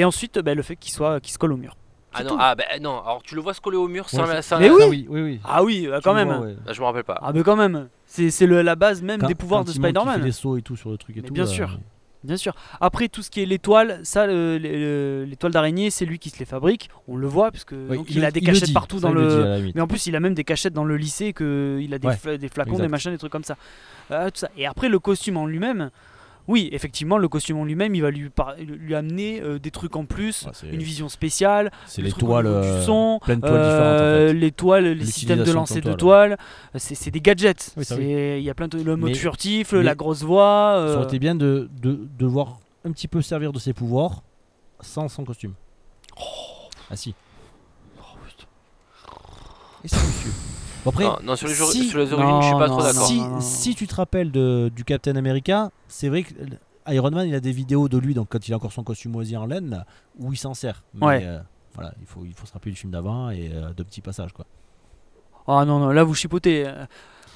ensuite. 0.04 0.38
Et 0.38 0.42
bah, 0.44 0.54
le 0.54 0.62
fait 0.62 0.76
qu'il 0.76 0.92
soit, 0.92 1.22
qu'il 1.22 1.32
se 1.32 1.38
colle 1.38 1.54
au 1.54 1.58
mur. 1.58 1.78
Ah 2.20 2.24
non, 2.24 2.30
tout. 2.30 2.38
ah 2.40 2.56
bah 2.56 2.64
non, 2.82 3.02
alors 3.02 3.22
tu 3.24 3.36
le 3.36 3.42
vois 3.42 3.54
se 3.54 3.62
coller 3.62 3.78
au 3.78 3.88
mur 3.88 4.10
sans 4.10 4.24
Ouais, 4.28 4.34
la. 4.36 4.42
sans 4.42 4.60
Mais 4.60 4.68
la- 4.68 4.74
oui. 4.76 4.82
Ah 4.84 4.88
oui, 4.90 5.08
oui, 5.10 5.22
oui. 5.22 5.40
Ah 5.44 5.64
oui, 5.64 5.88
bah, 5.90 6.00
quand 6.04 6.14
même. 6.14 6.28
vois, 6.28 6.40
ouais. 6.40 6.56
Ah, 6.68 6.74
Je 6.74 6.80
me 6.82 6.86
rappelle 6.86 7.04
pas. 7.04 7.20
Ah, 7.22 7.32
mais 7.34 7.44
quand 7.44 7.56
même. 7.56 7.88
C'est 8.06 8.30
c'est 8.32 8.46
le- 8.48 8.62
la 8.62 8.76
base 8.76 9.02
même 9.02 9.20
Quand- 9.22 9.28
des 9.28 9.36
pouvoirs 9.36 9.62
quand 9.62 9.68
de 9.68 9.72
Spider-Man. 9.74 10.22
des 10.22 10.32
sauts 10.32 10.58
et 10.58 10.62
tout 10.62 10.76
sur 10.76 10.90
le 10.90 10.98
truc 10.98 11.18
et 11.18 11.22
Mais 11.22 11.28
tout. 11.28 11.34
bien 11.34 11.44
euh, 11.44 11.48
sûr. 11.48 11.80
Bien 12.24 12.36
sûr. 12.36 12.56
Après, 12.82 13.08
tout 13.10 13.22
ce 13.22 13.30
qui 13.30 13.42
est 13.42 13.46
l'étoile, 13.46 14.00
ça, 14.04 14.26
le- 14.26 14.58
le- 14.58 15.24
l'étoile 15.30 15.52
d'araignée, 15.52 15.92
c'est 15.92 16.04
lui 16.04 16.18
qui 16.20 16.30
se 16.32 16.40
les 16.40 16.46
fabrique. 16.46 16.90
On 17.08 17.16
le 17.16 17.28
voit, 17.28 17.52
parce 17.52 17.64
que 17.64 17.76
oui, 17.90 17.98
donc, 17.98 18.08
il, 18.10 18.26
a 18.26 18.32
des 18.32 18.42
cachettes 18.42 18.64
dit, 18.66 18.74
partout 18.74 19.00
dans 19.00 19.14
le 19.14 19.62
dit. 19.62 19.72
Mais 19.76 19.82
en 19.82 19.88
plus, 19.88 20.08
il 20.08 20.16
a 20.16 20.20
même 20.20 20.34
des 20.34 20.44
cachettes 20.44 20.74
dans 20.74 20.84
le 20.84 20.98
lycée, 20.98 21.32
que 21.32 21.78
il 21.80 21.94
a 21.94 22.00
des, 22.00 22.08
Ouais, 22.08 22.38
des 22.38 22.50
flacons, 22.50 22.72
exact. 22.72 22.84
des 22.86 22.90
machins, 22.90 23.12
des 23.12 23.18
trucs 23.20 23.32
comme 23.32 23.44
ça. 23.44 23.56
Euh, 24.12 24.26
tout 24.32 24.40
ça. 24.40 24.50
Et 24.58 24.66
après, 24.66 24.90
le 24.90 25.00
costume 25.00 25.38
en 25.38 25.46
lui-même, 25.46 25.92
oui, 26.48 26.70
effectivement, 26.72 27.18
le 27.18 27.28
costume 27.28 27.58
en 27.58 27.66
lui-même, 27.66 27.94
il 27.96 28.02
va 28.02 28.10
lui, 28.12 28.30
par- 28.30 28.56
lui 28.58 28.96
amener 28.96 29.42
euh, 29.42 29.60
des 29.60 29.72
trucs 29.72 29.96
en 29.96 30.06
plus, 30.06 30.44
Ouais, 30.46 30.52
c'est- 30.54 30.68
une 30.70 30.82
vision 30.82 31.10
spéciale, 31.10 31.72
C'est 31.86 32.02
le 32.02 32.06
les 32.06 32.12
truc 32.12 32.24
au 32.24 32.28
toiles, 32.28 32.46
du 32.46 32.50
euh, 32.52 32.82
son, 32.84 33.20
plein 33.24 33.36
de 33.36 33.42
toiles 33.42 33.54
euh, 33.56 33.64
différentes. 33.70 33.96
En 33.96 34.28
fait. 34.28 34.34
les 34.34 34.52
toiles, 34.52 34.86
les 34.94 35.06
systèmes 35.06 35.44
de 35.44 35.52
lancer 35.52 35.82
de 35.82 35.94
toiles, 35.94 36.38
toiles, 36.38 36.38
c'est 36.76 36.96
c'est 36.96 37.12
des 37.12 37.22
gadgets. 37.22 37.74
Oui, 37.78 37.84
C'est- 37.86 38.40
Il 38.40 38.44
y 38.44 38.50
a 38.50 38.54
plein 38.54 38.68
de 38.68 38.82
le 38.82 38.96
mode 38.96 39.10
Mais- 39.12 39.16
furtif, 39.16 39.74
mais- 39.74 39.84
la 39.84 39.96
grosse 39.96 40.24
voix. 40.24 40.74
Ça 40.78 40.82
euh, 40.84 40.96
aurait 40.98 41.06
été 41.06 41.20
bien 41.20 41.36
de, 41.36 41.70
de, 41.82 42.00
de 42.18 42.26
voir 42.26 42.60
un 42.86 42.92
petit 42.92 43.08
peu 43.08 43.22
servir 43.22 43.52
de 43.52 43.60
ses 43.60 43.74
pouvoirs 43.74 44.22
sans 44.80 45.08
son 45.10 45.24
costume. 45.26 45.54
Ah 46.90 46.96
si. 46.96 47.14
Et 49.84 49.88
ça, 49.88 49.98
monsieur. 49.98 50.32
Bon, 50.88 50.92
après, 50.92 51.04
Non, 51.04 51.18
non, 51.24 51.36
sur, 51.36 51.48
les, 51.48 51.54
si- 51.54 51.90
sur 51.90 52.00
les 52.00 52.14
origines, 52.14 52.42
je 52.42 52.46
suis 52.48 52.54
pas 52.56 52.68
Non, 52.68 52.78
trop 52.78 52.80
non, 52.80 52.84
d'accord. 52.94 53.08
si, 53.08 53.18
non, 53.20 53.28
non. 53.30 53.42
si 53.42 53.76
tu 53.76 53.88
te 53.88 53.96
rappelles 53.96 54.32
de, 54.32 54.72
du 54.74 54.84
Captain 54.86 55.16
America, 55.18 55.70
c'est 55.90 56.08
vrai 56.08 56.24
que 56.24 56.34
Iron 56.90 57.12
Man, 57.12 57.28
il 57.28 57.36
a 57.36 57.42
des 57.42 57.52
vidéos 57.52 57.90
de 57.90 57.98
lui, 57.98 58.14
donc 58.14 58.28
quand 58.30 58.48
il 58.48 58.54
a 58.54 58.56
encore 58.58 58.72
son 58.72 58.84
costume 58.84 59.12
moisi 59.12 59.36
en 59.36 59.46
laine, 59.46 59.70
là, 59.70 59.86
où 60.18 60.32
il 60.32 60.38
s'en 60.38 60.54
sert. 60.54 60.84
Mais 60.94 61.06
Ouais. 61.06 61.22
euh, 61.26 61.40
voilà, 61.74 61.94
il 62.00 62.06
faut, 62.08 62.24
il 62.24 62.34
faut 62.34 62.46
se 62.46 62.54
rappeler 62.54 62.72
du 62.72 62.78
film 62.78 62.92
d'avant 62.94 63.30
et 63.30 63.52
euh, 63.54 63.74
de 63.74 63.84
petits 63.84 64.00
passages. 64.02 64.32
Quoi. 64.32 64.46
Ah 65.48 65.66
non, 65.66 65.80
non, 65.80 65.90
là 65.90 66.04
vous 66.06 66.16
chipotez. 66.16 66.66
euh. 66.68 66.86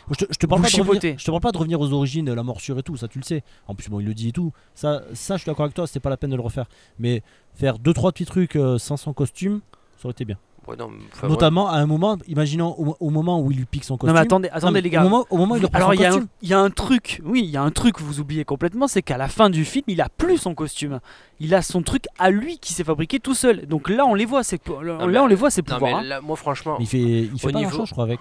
Je 0.10 0.16
te, 0.16 0.26
je 0.34 0.38
te 0.38 0.46
parle 0.46 0.62
pas 0.62 0.68
de 0.70 0.74
revenir, 0.78 0.94
chipotez. 0.94 1.16
je 1.18 1.24
te 1.26 1.30
parle 1.32 1.42
pas 1.42 1.52
de 1.52 1.58
revenir 1.58 1.80
aux 1.80 1.94
origines, 1.94 2.34
la 2.34 2.44
morsure 2.44 2.78
et 2.80 2.84
tout, 2.84 2.98
ça 2.98 3.08
tu 3.08 3.20
le 3.20 3.24
sais. 3.24 3.44
En 3.68 3.76
plus, 3.76 3.90
bon, 3.90 4.00
il 4.00 4.06
le 4.08 4.14
dit 4.14 4.30
et 4.30 4.32
tout. 4.32 4.52
Ça, 4.74 5.04
ça 5.14 5.36
je 5.36 5.42
suis 5.42 5.50
d'accord 5.50 5.66
avec 5.66 5.76
toi, 5.76 5.86
c'était 5.88 6.00
pas 6.00 6.10
la 6.10 6.18
peine 6.18 6.32
de 6.32 6.36
le 6.36 6.42
refaire. 6.42 6.66
Mais 7.00 7.22
faire 7.54 7.78
deux 7.80 7.94
trois 7.94 8.12
petits 8.12 8.26
trucs 8.26 8.58
sans 8.78 8.98
son 8.98 9.14
costume, 9.14 9.62
ça 9.98 10.06
aurait 10.08 10.12
été 10.14 10.26
bien. 10.26 10.38
Ouais, 10.72 10.78
non, 10.78 10.90
enfin, 11.14 11.28
Notamment 11.28 11.70
à 11.70 11.76
un 11.78 11.86
moment, 11.86 12.18
imaginons 12.28 12.74
au, 12.80 12.96
au 13.00 13.10
moment 13.10 13.42
où 13.42 13.52
il 13.52 13.58
lui 13.58 13.66
pique 13.66 13.84
son 13.84 13.98
costume. 13.98 14.14
Non 14.16 14.20
mais 14.20 14.26
attendez, 14.26 14.48
Non, 14.50 14.56
attendez 14.56 14.74
mais 14.74 14.82
les 14.82 14.90
gars. 14.90 15.02
Au 15.02 15.04
moment, 15.04 15.26
au 15.30 15.38
moment 15.38 15.56
où 15.56 15.58
il 15.58 15.66
reprend 15.66 15.78
Alors 15.78 15.94
il 15.94 16.00
y, 16.02 16.06
a 16.06 16.10
un- 16.10 16.12
costume. 16.12 16.28
il 16.42 16.50
y 16.50 16.54
a 16.54 16.60
un 16.60 16.70
truc, 16.70 17.22
oui, 17.26 17.42
il 17.44 17.50
y 17.50 17.58
a 17.58 17.62
un 17.62 17.72
truc 17.72 17.96
que 17.98 18.04
vous 18.04 18.20
oubliez 18.20 18.46
complètement, 18.46 18.88
c'est 18.88 19.02
qu'à 19.02 19.18
la 19.18 19.28
fin 19.28 19.50
du 19.50 19.66
film, 19.66 19.84
il 19.88 20.02
a 20.02 20.10
plus 20.10 20.38
son 20.38 20.56
costume. 20.56 21.00
Il 21.40 21.54
a 21.56 21.62
son 21.62 21.82
truc 21.82 22.06
à 22.20 22.30
lui 22.30 22.58
qui 22.60 22.74
s'est 22.74 22.84
fabriqué 22.84 23.20
tout 23.20 23.34
seul. 23.36 23.66
Donc 23.68 23.90
là, 23.90 24.06
on 24.06 24.14
les 24.16 24.26
voit, 24.26 24.44
c'est 24.44 24.66
là 24.68 25.06
mais- 25.08 25.18
on 25.20 25.28
les 25.28 25.36
voit 25.36 25.50
ses 25.50 25.62
Non, 25.62 25.74
pouvoirs. 25.76 25.92
mais 26.02 26.06
hein. 26.06 26.10
là, 26.10 26.22
moi, 26.22 26.36
franchement, 26.36 26.78
Il 26.80 26.88
fait, 26.88 27.00
il 27.00 27.40
fait 27.40 27.52
pas 27.52 27.58
niveau- 27.60 27.86
je 27.86 27.92
crois, 27.92 28.04
avec. 28.04 28.20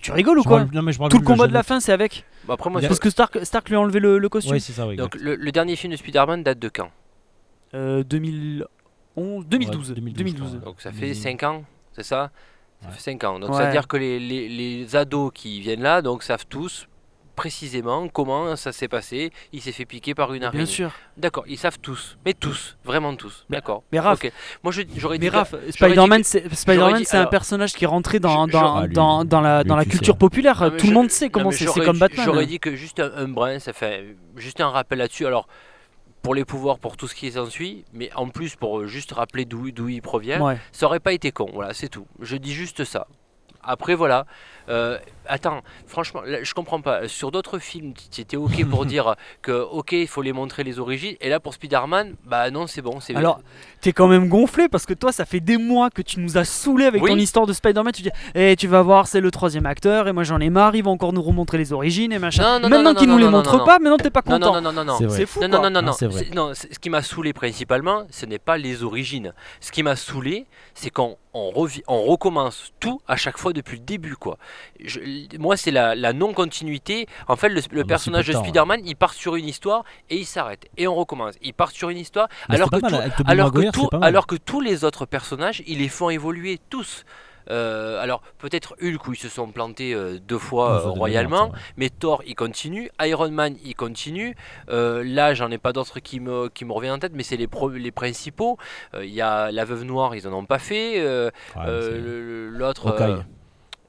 Tu 0.00 0.10
rigoles 0.10 0.40
ou 0.40 0.42
quoi 0.42 0.64
non, 0.72 0.82
mais 0.82 0.92
je 0.92 0.98
Tout 1.08 1.18
le 1.18 1.24
combat 1.24 1.46
de 1.46 1.52
la 1.52 1.62
fin, 1.62 1.78
c'est 1.78 1.92
avec. 1.92 2.24
bah, 2.48 2.54
après, 2.54 2.68
moi, 2.68 2.80
Parce 2.80 2.98
que 2.98 3.10
Stark, 3.10 3.38
Stark 3.44 3.68
lui 3.68 3.76
a 3.76 3.80
enlevé 3.80 4.00
le, 4.00 4.18
le 4.18 4.28
costume. 4.28 4.52
Ouais, 4.54 4.58
c'est 4.60 4.72
ça, 4.72 4.88
oui. 4.88 4.96
donc, 4.96 5.14
le, 5.14 5.36
le 5.36 5.52
dernier 5.52 5.76
film 5.76 5.92
de 5.92 5.96
Spider-Man 5.96 6.42
date 6.42 6.58
de 6.58 6.68
quand? 6.68 6.88
Euh, 7.74 8.02
2011, 9.16 9.46
2012. 9.46 9.90
Ouais, 9.90 9.94
2012, 9.94 10.16
2012. 10.18 10.54
ouais. 10.54 10.60
Donc, 10.64 10.80
ça 10.80 10.90
fait 10.92 11.08
Mais- 11.08 11.14
5 11.14 11.42
ans, 11.44 11.62
c'est 11.94 12.02
ça? 12.02 12.30
Ça 12.82 12.88
Ouais. 12.88 12.94
fait 12.94 13.00
5 13.00 13.24
ans. 13.24 13.38
Donc, 13.38 13.50
Ouais. 13.50 13.56
ça 13.56 13.64
veut 13.66 13.72
dire 13.72 13.88
que 13.88 13.96
les, 13.96 14.18
les, 14.20 14.48
les 14.48 14.96
ados 14.96 15.30
qui 15.34 15.60
viennent 15.60 15.82
là 15.82 16.02
donc, 16.02 16.22
savent 16.22 16.46
tous 16.46 16.86
précisément 17.36 18.06
comment 18.08 18.54
ça 18.54 18.70
s'est 18.70 18.86
passé. 18.86 19.32
Il 19.52 19.60
s'est 19.60 19.72
fait 19.72 19.84
piquer 19.86 20.14
par 20.14 20.32
une 20.34 20.44
araignée. 20.44 20.64
Bien 20.64 20.72
sûr. 20.72 20.92
D'accord, 21.16 21.42
ils 21.48 21.58
savent 21.58 21.78
tous, 21.80 22.16
mais 22.24 22.32
tous, 22.32 22.76
vraiment 22.84 23.16
tous. 23.16 23.44
Mais- 23.48 23.56
D'accord. 23.56 23.82
mais 23.90 23.98
Raph-. 23.98 24.30
Moi, 24.62 24.72
je- 24.72 24.82
j'aurais 24.96 25.18
dit. 25.18 25.24
Mais 25.24 25.36
Raph, 25.36 25.54
Spider-Man, 25.70 26.22
dit 26.22 26.28
c'est 26.28 26.54
Spider-Man, 26.54 26.98
dit- 26.98 27.04
c'est 27.06 27.16
un 27.16 27.26
personnage 27.26 27.72
qui 27.72 27.84
est 27.84 27.88
rentré 27.88 28.20
dans, 28.20 28.46
dans, 28.46 28.76
Ah, 28.76 28.86
dans 29.24 29.40
la, 29.40 29.64
dans 29.64 29.74
la 29.76 29.84
tu 29.84 29.90
culture 29.90 30.14
sais. 30.14 30.18
populaire. 30.18 30.60
Non, 30.62 30.76
Tout 30.76 30.86
le 30.86 30.92
monde 30.92 31.10
sait 31.10 31.28
comment 31.28 31.50
c'est. 31.50 31.64
comme 31.66 31.94
dit- 31.94 31.98
Batman. 32.00 32.24
J'aurais 32.24 32.44
hein. 32.44 32.46
dit 32.46 32.60
que 32.60 32.76
juste 32.76 33.00
un, 33.00 33.10
un 33.16 33.26
brin, 33.28 33.58
ça 33.58 33.72
fait 33.72 34.14
juste 34.36 34.60
un 34.60 34.68
rappel 34.68 34.98
là-dessus. 34.98 35.26
Alors, 35.26 35.48
pour 36.24 36.34
les 36.34 36.46
pouvoirs, 36.46 36.78
pour 36.78 36.96
tout 36.96 37.06
ce 37.06 37.14
qui 37.14 37.30
s'ensuit, 37.30 37.84
mais 37.92 38.10
en 38.14 38.28
plus 38.30 38.56
pour 38.56 38.80
euh, 38.80 38.86
juste 38.86 39.12
rappeler 39.12 39.44
d'où 39.44 39.70
d'où 39.70 39.88
il 39.90 40.00
provient, 40.00 40.40
Ouais. 40.40 40.56
ça 40.72 40.86
aurait 40.86 40.98
pas 40.98 41.12
été 41.12 41.30
con. 41.32 41.50
Voilà, 41.52 41.74
c'est 41.74 41.88
tout. 41.90 42.06
Je 42.18 42.36
dis 42.36 42.52
juste 42.54 42.84
ça. 42.84 43.06
Après, 43.62 43.94
voilà. 43.94 44.26
Euh, 44.68 44.98
attends, 45.26 45.60
franchement, 45.86 46.22
là, 46.24 46.42
je 46.42 46.54
comprends 46.54 46.80
pas. 46.80 47.06
Sur 47.08 47.30
d'autres 47.30 47.58
films, 47.58 47.92
tu 48.10 48.20
étais 48.20 48.36
OK 48.36 48.64
pour 48.68 48.86
dire 48.94 49.14
que, 49.42 49.52
OK, 49.52 49.92
il 49.92 50.08
faut 50.08 50.22
les 50.22 50.32
montrer 50.32 50.64
les 50.64 50.78
origines. 50.78 51.16
Et 51.20 51.28
là, 51.28 51.40
pour 51.40 51.54
Spider-Man, 51.54 52.14
bah 52.24 52.50
non, 52.50 52.66
c'est 52.66 52.82
bon. 52.82 53.00
c'est 53.00 53.14
Alors, 53.14 53.40
t'es 53.80 53.92
quand 53.92 54.08
même 54.08 54.28
gonflé 54.28 54.68
parce 54.68 54.86
que 54.86 54.94
toi, 54.94 55.12
ça 55.12 55.24
fait 55.24 55.40
des 55.40 55.56
mois 55.58 55.90
que 55.90 56.02
tu 56.02 56.20
nous 56.20 56.38
as 56.38 56.44
saoulé 56.44 56.86
avec 56.86 57.02
Oui. 57.02 57.10
ton 57.10 57.16
histoire 57.18 57.46
de 57.46 57.52
Spider-Man. 57.52 57.92
Tu 57.92 58.02
dis, 58.02 58.10
eh, 58.34 58.56
tu 58.56 58.66
vas 58.66 58.82
voir, 58.82 59.06
c'est 59.06 59.20
le 59.20 59.30
troisième 59.30 59.66
acteur, 59.66 60.08
et 60.08 60.12
moi 60.12 60.24
j'en 60.24 60.40
ai 60.40 60.50
marre, 60.50 60.74
ils 60.74 60.82
vont 60.84 60.92
encore 60.92 61.12
nous 61.12 61.22
remontrer 61.22 61.58
les 61.58 61.72
origines 61.72 62.12
et 62.12 62.18
machin. 62.18 62.42
Non, 62.42 62.48
non, 62.48 62.60
non, 62.60 62.68
Maintenant 62.76 62.92
non, 62.94 62.98
qu'ils 62.98 63.08
non, 63.08 63.12
nous 63.14 63.18
les 63.18 63.24
non, 63.26 63.30
non, 63.32 63.36
montrent 63.38 63.58
non. 63.58 63.64
pas, 63.64 63.78
maintenant 63.78 63.96
t'es 63.98 64.10
pas 64.10 64.22
non, 64.26 64.38
content. 64.38 64.54
non, 64.54 64.60
non, 64.62 64.72
non, 64.72 64.84
non. 64.84 64.96
C'est 64.98 65.06
vrai. 65.06 65.16
C'est 65.18 65.26
fou. 65.26 65.40
Non, 65.40 65.48
non, 65.48 65.62
non, 65.62 65.70
non, 65.70 65.82
Non, 65.82 65.92
non. 66.34 66.48
non, 66.48 66.54
ce 66.54 66.78
qui 66.78 66.90
m'a 66.90 67.02
saoulé 67.02 67.32
principalement, 67.32 68.04
ce 68.10 68.26
n'est 68.26 68.38
pas 68.38 68.56
les 68.56 68.82
origines. 68.82 69.32
Ce 69.60 69.70
qui 69.72 69.82
m'a 69.82 69.96
saoulé, 69.96 70.46
c'est 70.74 70.90
on 71.36 71.50
revi- 71.50 71.82
on 71.88 72.02
recommence 72.04 72.72
tout 72.80 73.00
à 73.08 73.16
chaque 73.16 73.38
fois 73.38 73.52
depuis 73.52 73.78
le 73.78 73.84
début. 73.84 74.14
quoi. 74.16 74.38
Je- 74.84 75.36
moi, 75.38 75.56
c'est 75.56 75.70
la, 75.70 75.94
la 75.94 76.12
non-continuité. 76.12 77.06
En 77.28 77.36
fait, 77.36 77.48
le, 77.48 77.60
le 77.70 77.82
bah, 77.82 77.88
personnage 77.88 78.26
de 78.26 78.32
Spider-Man, 78.44 78.80
il 78.84 78.96
part 78.96 79.12
sur 79.14 79.36
une 79.36 79.46
histoire 79.48 79.84
et 80.10 80.16
il 80.16 80.26
s'arrête. 80.26 80.66
Et 80.76 80.86
on 80.88 80.94
recommence. 80.94 81.34
Il 81.42 81.54
part 81.54 81.70
sur 81.70 81.90
une 81.90 81.98
histoire, 81.98 82.28
Mais 82.48 82.56
alors 82.56 82.70
que, 82.70 82.80
mal, 82.80 83.12
alors, 83.26 83.50
tout- 83.72 83.88
alors 84.02 84.26
tous 84.44 84.60
les 84.60 84.84
autres 84.84 85.06
personnages, 85.06 85.62
ils 85.66 85.78
les 85.78 85.88
font 85.88 86.10
évoluer 86.10 86.58
tous. 86.70 87.04
Euh, 87.50 88.00
alors 88.00 88.22
peut-être 88.38 88.74
Hulk 88.82 89.06
où 89.06 89.12
ils 89.12 89.18
se 89.18 89.28
sont 89.28 89.48
plantés 89.52 89.92
euh, 89.92 90.18
deux 90.18 90.38
fois 90.38 90.70
euh, 90.80 90.88
royalement, 90.88 91.48
ouais. 91.50 91.58
mais 91.76 91.90
Thor 91.90 92.22
il 92.26 92.34
continue, 92.34 92.90
Iron 93.02 93.30
Man 93.30 93.56
il 93.62 93.74
continue. 93.74 94.34
Là 94.68 95.34
j'en 95.34 95.50
ai 95.50 95.58
pas 95.58 95.74
d'autres 95.74 96.00
qui 96.00 96.20
me, 96.20 96.48
qui 96.48 96.64
me 96.64 96.72
reviennent 96.72 96.94
en 96.94 96.98
tête, 96.98 97.12
mais 97.14 97.22
c'est 97.22 97.36
les, 97.36 97.46
pro- 97.46 97.68
les 97.68 97.90
principaux. 97.90 98.56
Il 98.98 99.10
y 99.10 99.20
a 99.20 99.50
la 99.52 99.64
Veuve 99.66 99.84
Noire, 99.84 100.14
ils 100.16 100.26
en 100.26 100.32
ont 100.32 100.46
pas 100.46 100.58
fait. 100.58 101.02
Ouais, 101.04 101.30
L'autre, 102.50 102.86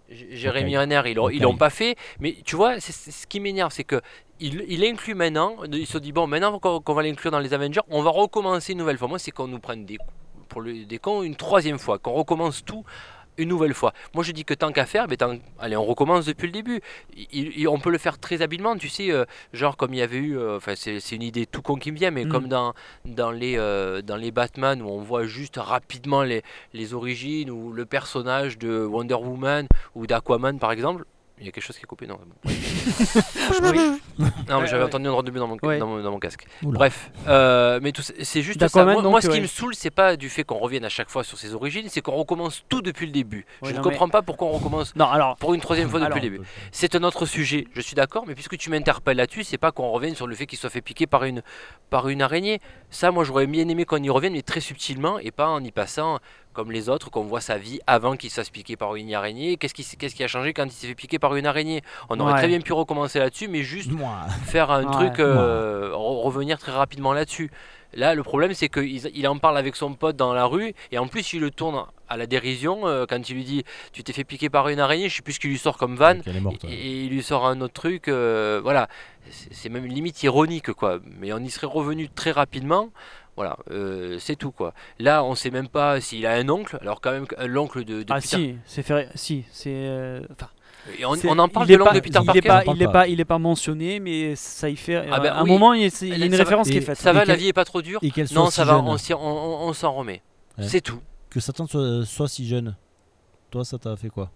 Jérémy. 0.10 0.78
Renner, 0.78 1.02
ils 1.06 1.16
l'ont, 1.16 1.30
l'ont 1.30 1.58
pas 1.58 1.70
fait. 1.70 1.96
Mais 2.20 2.36
tu 2.46 2.56
vois, 2.56 2.80
c'est, 2.80 2.94
c'est 2.94 3.12
ce 3.12 3.28
qui 3.28 3.40
m'énerve, 3.40 3.72
c'est 3.72 3.84
que 3.84 4.02
il, 4.40 4.66
il 4.68 4.84
inclut 4.86 5.16
maintenant. 5.16 5.56
Il 5.72 5.88
se 5.88 5.98
dit 5.98 6.12
bon, 6.12 6.28
maintenant 6.28 6.60
qu'on, 6.60 6.80
qu'on 6.82 6.94
va 6.94 7.04
l'inclure 7.04 7.32
dans 7.32 7.40
les 7.40 7.54
Avengers, 7.54 7.82
on 7.90 8.02
va 8.02 8.10
recommencer 8.10 8.74
une 8.74 8.80
nouvelle 8.80 8.98
fois. 8.98 9.08
Moi, 9.08 9.20
c'est 9.20 9.32
qu'on 9.32 9.48
nous 9.48 9.60
prenne 9.60 9.86
des 9.86 9.98
pour 10.50 10.62
le, 10.62 10.86
des 10.86 11.00
cons 11.00 11.24
une 11.24 11.36
troisième 11.36 11.80
fois, 11.80 11.98
qu'on 12.00 12.14
recommence 12.14 12.64
tout 12.64 12.84
une 13.38 13.50
nouvelle 13.50 13.74
fois. 13.74 13.94
Moi 14.14 14.24
je 14.24 14.32
dis 14.32 14.46
que 14.46 14.54
tant 14.54 14.72
qu'à 14.72 14.86
faire, 14.86 15.08
mais 15.10 15.18
tant- 15.18 15.38
allez 15.60 15.76
on 15.78 15.84
recommence 15.86 16.26
depuis 16.26 16.46
le 16.48 16.52
début. 16.54 16.82
Il- 17.16 17.52
il- 17.58 17.68
on 17.68 17.80
peut 17.80 17.90
le 17.92 17.98
faire 17.98 18.18
très 18.20 18.42
habilement, 18.42 18.76
tu 18.78 18.90
sais, 18.90 19.12
euh, 19.12 19.26
genre 19.54 19.78
comme 19.78 19.94
il 19.94 19.98
y 19.98 20.02
avait 20.02 20.18
eu, 20.18 20.38
euh, 20.38 20.58
enfin 20.58 20.74
c'est, 20.76 21.00
c'est 21.00 21.16
une 21.16 21.22
idée 21.24 21.46
tout 21.46 21.62
con 21.62 21.76
qui 21.76 21.92
me 21.92 21.98
vient, 21.98 22.12
mais 22.12 22.26
Mm. 22.26 22.30
comme 22.30 22.48
dans, 22.48 22.74
dans, 23.06 23.32
les, 23.32 23.58
euh, 23.58 24.02
dans 24.02 24.16
les 24.18 24.32
Batman 24.32 24.82
où 24.82 24.88
on 24.88 25.02
voit 25.02 25.26
juste 25.26 25.58
rapidement 25.58 26.24
les, 26.24 26.44
les 26.74 26.94
origines 26.94 27.50
ou 27.52 27.72
le 27.74 27.86
personnage 27.86 28.58
de 28.58 28.86
Wonder 28.86 29.16
Woman 29.16 29.68
ou 29.96 30.08
d'Aquaman 30.08 30.60
par 30.60 30.72
exemple. 30.72 31.06
Il 31.40 31.46
y 31.46 31.50
a 31.50 31.52
quelque 31.52 31.64
chose 31.66 31.76
qui 31.78 31.84
est 31.84 31.88
coupé, 31.88 32.08
non 32.08 32.18
bon. 32.44 32.52
Non, 34.50 34.62
mais 34.62 34.68
j'avais 34.68 34.84
entendu 34.84 35.08
un 35.08 35.12
droit 35.12 35.24
de 35.24 35.32
but 35.32 35.40
dans 35.40 35.48
mon, 35.48 35.58
Ouais. 35.64 35.78
dans 35.80 35.88
mon, 35.88 36.02
dans 36.02 36.12
mon 36.12 36.20
casque. 36.20 36.46
Oula. 36.64 36.78
Bref, 36.78 37.12
euh, 37.28 37.80
mais 37.82 37.92
tout 37.92 38.02
ça- 38.02 38.14
c'est 38.22 38.42
juste 38.42 38.60
ça. 38.60 38.66
D'Aquaman, 38.68 38.94
Moi, 38.94 39.02
donc, 39.04 39.12
moi, 39.12 39.22
ce 39.22 39.28
ouais. 39.28 39.36
qui 39.36 39.42
me 39.42 39.48
saoule, 39.48 39.76
c'est 39.76 39.90
pas 39.90 40.16
du 40.16 40.30
fait 40.30 40.44
qu'on 40.44 40.58
revienne 40.58 40.86
à 40.86 40.90
chaque 40.90 41.10
fois 41.10 41.24
sur 41.24 41.38
ses 41.38 41.54
origines, 41.54 41.88
c'est 41.90 42.02
qu'on 42.02 42.14
recommence 42.16 42.64
tout 42.70 42.82
depuis 42.82 43.06
le 43.06 43.12
début. 43.12 43.46
Ouais, 43.62 43.70
je 43.70 43.72
ne 43.72 43.78
non, 43.78 43.84
comprends 43.84 44.10
pas 44.10 44.22
pourquoi 44.22 44.48
on 44.48 44.52
recommence 44.52 44.96
Non, 44.96 45.06
alors, 45.06 45.36
pour 45.38 45.54
une 45.54 45.62
troisième 45.62 45.90
fois 45.90 46.00
depuis 46.00 46.14
Alors, 46.14 46.24
le 46.24 46.30
début. 46.30 46.42
C'est 46.72 46.96
un 46.96 47.04
autre 47.04 47.26
sujet, 47.26 47.68
je 47.74 47.82
suis 47.82 47.96
d'accord, 47.96 48.26
mais 48.28 48.36
puisque 48.36 48.58
tu 48.58 48.70
m'interpelles 48.70 49.18
là-dessus, 49.18 49.44
c'est 49.44 49.58
pas 49.58 49.72
qu'on 49.72 49.90
revienne 49.92 50.16
sur 50.16 50.28
le 50.28 50.36
fait 50.36 50.46
qu'il 50.46 50.60
soit 50.60 50.70
fait 50.70 50.82
piquer 50.82 51.08
par 51.08 51.24
une, 51.24 51.42
par 51.90 52.08
une 52.10 52.22
araignée. 52.22 52.60
Ça, 52.90 53.12
moi, 53.12 53.24
j'aurais 53.24 53.48
bien 53.48 53.68
aimé 53.68 53.86
qu'on 53.86 54.02
y 54.02 54.10
revienne, 54.10 54.34
mais 54.34 54.42
très 54.42 54.60
subtilement, 54.62 55.20
et 55.20 55.32
pas 55.32 55.48
en 55.48 55.64
y 55.64 55.72
passant 55.72 56.20
comme 56.56 56.72
les 56.72 56.90
autres, 56.90 57.12
qu'on 57.12 57.24
voit 57.26 57.42
sa 57.42 57.58
vie 57.58 57.80
avant 57.86 58.16
qu'il 58.16 58.30
se 58.32 58.36
fasse 58.36 58.50
piquer 58.50 58.76
par 58.78 58.96
une 58.96 59.14
araignée. 59.14 59.58
Qu'est-ce 59.58 59.74
qui, 59.76 60.24
a 60.24 60.28
changé 60.28 60.54
quand 60.54 60.66
il 60.66 60.72
s'est 60.72 60.88
fait 60.88 60.96
piquer 60.96 61.20
par 61.20 61.36
une 61.36 61.46
araignée? 61.46 61.82
On 62.10 62.20
aurait 62.20 62.34
Ouais. 62.34 62.40
très 62.40 62.48
bien 62.48 62.62
pu 62.62 62.74
recommencer 62.74 63.20
là-dessus, 63.20 63.48
mais 63.48 63.62
juste 63.62 63.92
Moi. 63.92 64.16
faire 64.46 64.72
un 64.72 64.86
Ouais. 64.86 64.92
truc, 64.92 65.20
euh, 65.20 65.92
re- 65.92 66.24
revenir 66.24 66.58
très 66.58 66.72
rapidement 66.72 67.14
là-dessus. 67.14 67.52
Là, 67.94 68.14
le 68.14 68.24
problème, 68.24 68.54
c'est 68.54 68.68
qu'il 68.68 69.06
il 69.16 69.28
en 69.28 69.38
parle 69.38 69.58
avec 69.58 69.76
son 69.76 69.94
pote 69.94 70.16
dans 70.18 70.34
la 70.34 70.46
rue, 70.46 70.74
et 70.92 70.98
en 70.98 71.08
plus, 71.08 71.32
il 71.34 71.40
le 71.40 71.50
tourne 71.52 71.86
à 72.10 72.18
la 72.18 72.26
dérision 72.28 72.86
euh, 72.88 73.06
quand 73.08 73.30
il 73.30 73.36
lui 73.36 73.44
dit 73.46 73.64
Tu 73.94 74.04
t'es 74.04 74.12
fait 74.12 74.24
piquer 74.26 74.50
par 74.50 74.68
une 74.70 74.80
araignée, 74.82 75.08
je 75.08 75.16
sais 75.18 75.22
plus 75.22 75.34
ce 75.34 75.40
qu'il 75.40 75.50
lui 75.50 75.58
sort 75.58 75.78
comme 75.78 75.96
morte. 75.98 76.28
et, 76.68 77.04
il 77.06 77.10
lui 77.10 77.24
sort 77.24 77.46
un 77.46 77.62
autre 77.62 77.74
truc. 77.74 78.08
euh, 78.10 78.60
voilà, 78.62 78.88
c'est 79.30 79.54
c'est 79.54 79.70
même 79.70 79.86
limite 79.86 80.22
ironique, 80.24 80.72
quoi. 80.74 81.00
Mais 81.20 81.32
on 81.32 81.40
y 81.40 81.50
serait 81.50 81.68
revenu 81.68 82.10
très 82.10 82.32
rapidement. 82.32 82.90
Voilà, 83.36 83.58
euh, 83.72 84.18
c'est 84.20 84.36
tout 84.38 84.52
quoi. 84.52 84.74
Là, 85.00 85.24
on 85.24 85.36
sait 85.36 85.52
même 85.52 85.68
pas 85.68 86.00
s'il 86.00 86.26
a 86.26 86.34
un 86.34 86.48
oncle. 86.50 86.78
Alors 86.82 87.02
quand 87.02 87.12
même, 87.12 87.26
un- 87.38 87.48
l'oncle 87.48 87.84
de, 87.84 88.04
de 88.04 88.06
ah 88.14 88.16
Peter. 88.22 88.28
si, 88.38 88.56
c'est 88.66 88.82
fait, 88.84 89.10
si, 89.16 89.44
c'est. 89.52 89.74
euh, 89.74 90.22
enfin, 90.32 90.48
Et 90.98 91.04
on, 91.06 91.16
on 91.28 91.40
en 91.40 91.50
parle 91.50 91.68
de 91.68 91.76
l'oncle 91.76 91.96
de 91.96 92.00
Peter 92.00 92.20
il 92.22 92.26
Parker. 92.26 92.40
est 92.40 92.42
pas, 92.42 92.64
On 92.66 92.72
en 92.72 92.76
il 92.76 92.82
est 92.82 92.86
parle 92.86 92.94
pas, 92.94 93.08
il 93.10 93.20
est 93.20 93.26
pas 93.26 93.38
mentionné, 93.40 94.00
mais 94.00 94.36
ça 94.38 94.70
y 94.70 94.78
fait. 94.78 95.06
Ah 95.12 95.20
bah 95.20 95.34
à 95.36 95.42
un 95.42 95.44
moment, 95.44 95.74
il 95.74 95.82
y 95.82 95.86
a, 95.86 95.90
c'est- 95.90 96.08
il 96.08 96.12
y 96.12 96.14
a 96.16 96.20
Ça 96.20 96.26
une 96.26 96.32
va- 96.32 96.38
référence 96.38 96.70
qui 96.70 96.78
est 96.78 96.82
faite. 96.82 96.98
Ça 96.98 97.12
va, 97.12 97.26
la 97.26 97.36
vie 97.36 97.48
est 97.50 97.54
pas 97.54 97.66
trop 97.66 97.82
dure. 97.82 98.00
Et 98.04 98.12
Non, 98.34 98.46
si 98.50 98.54
ça 98.56 98.64
va, 98.64 98.74
jeune. 98.76 98.86
on, 98.88 98.96
on- 98.96 99.18
on- 99.20 99.68
on 99.70 99.74
s'en 99.74 99.92
remet. 99.94 100.22
Ouais. 100.58 100.64
C'est 100.68 100.80
tout. 100.82 101.02
Que 101.30 101.42
Satan 101.42 101.68
soit, 101.68 102.06
soit 102.06 102.30
si 102.30 102.48
jeune. 102.48 102.78
Toi, 103.52 103.66
ça 103.66 103.78
t'a 103.78 103.98
fait 103.98 104.10
quoi? 104.10 104.32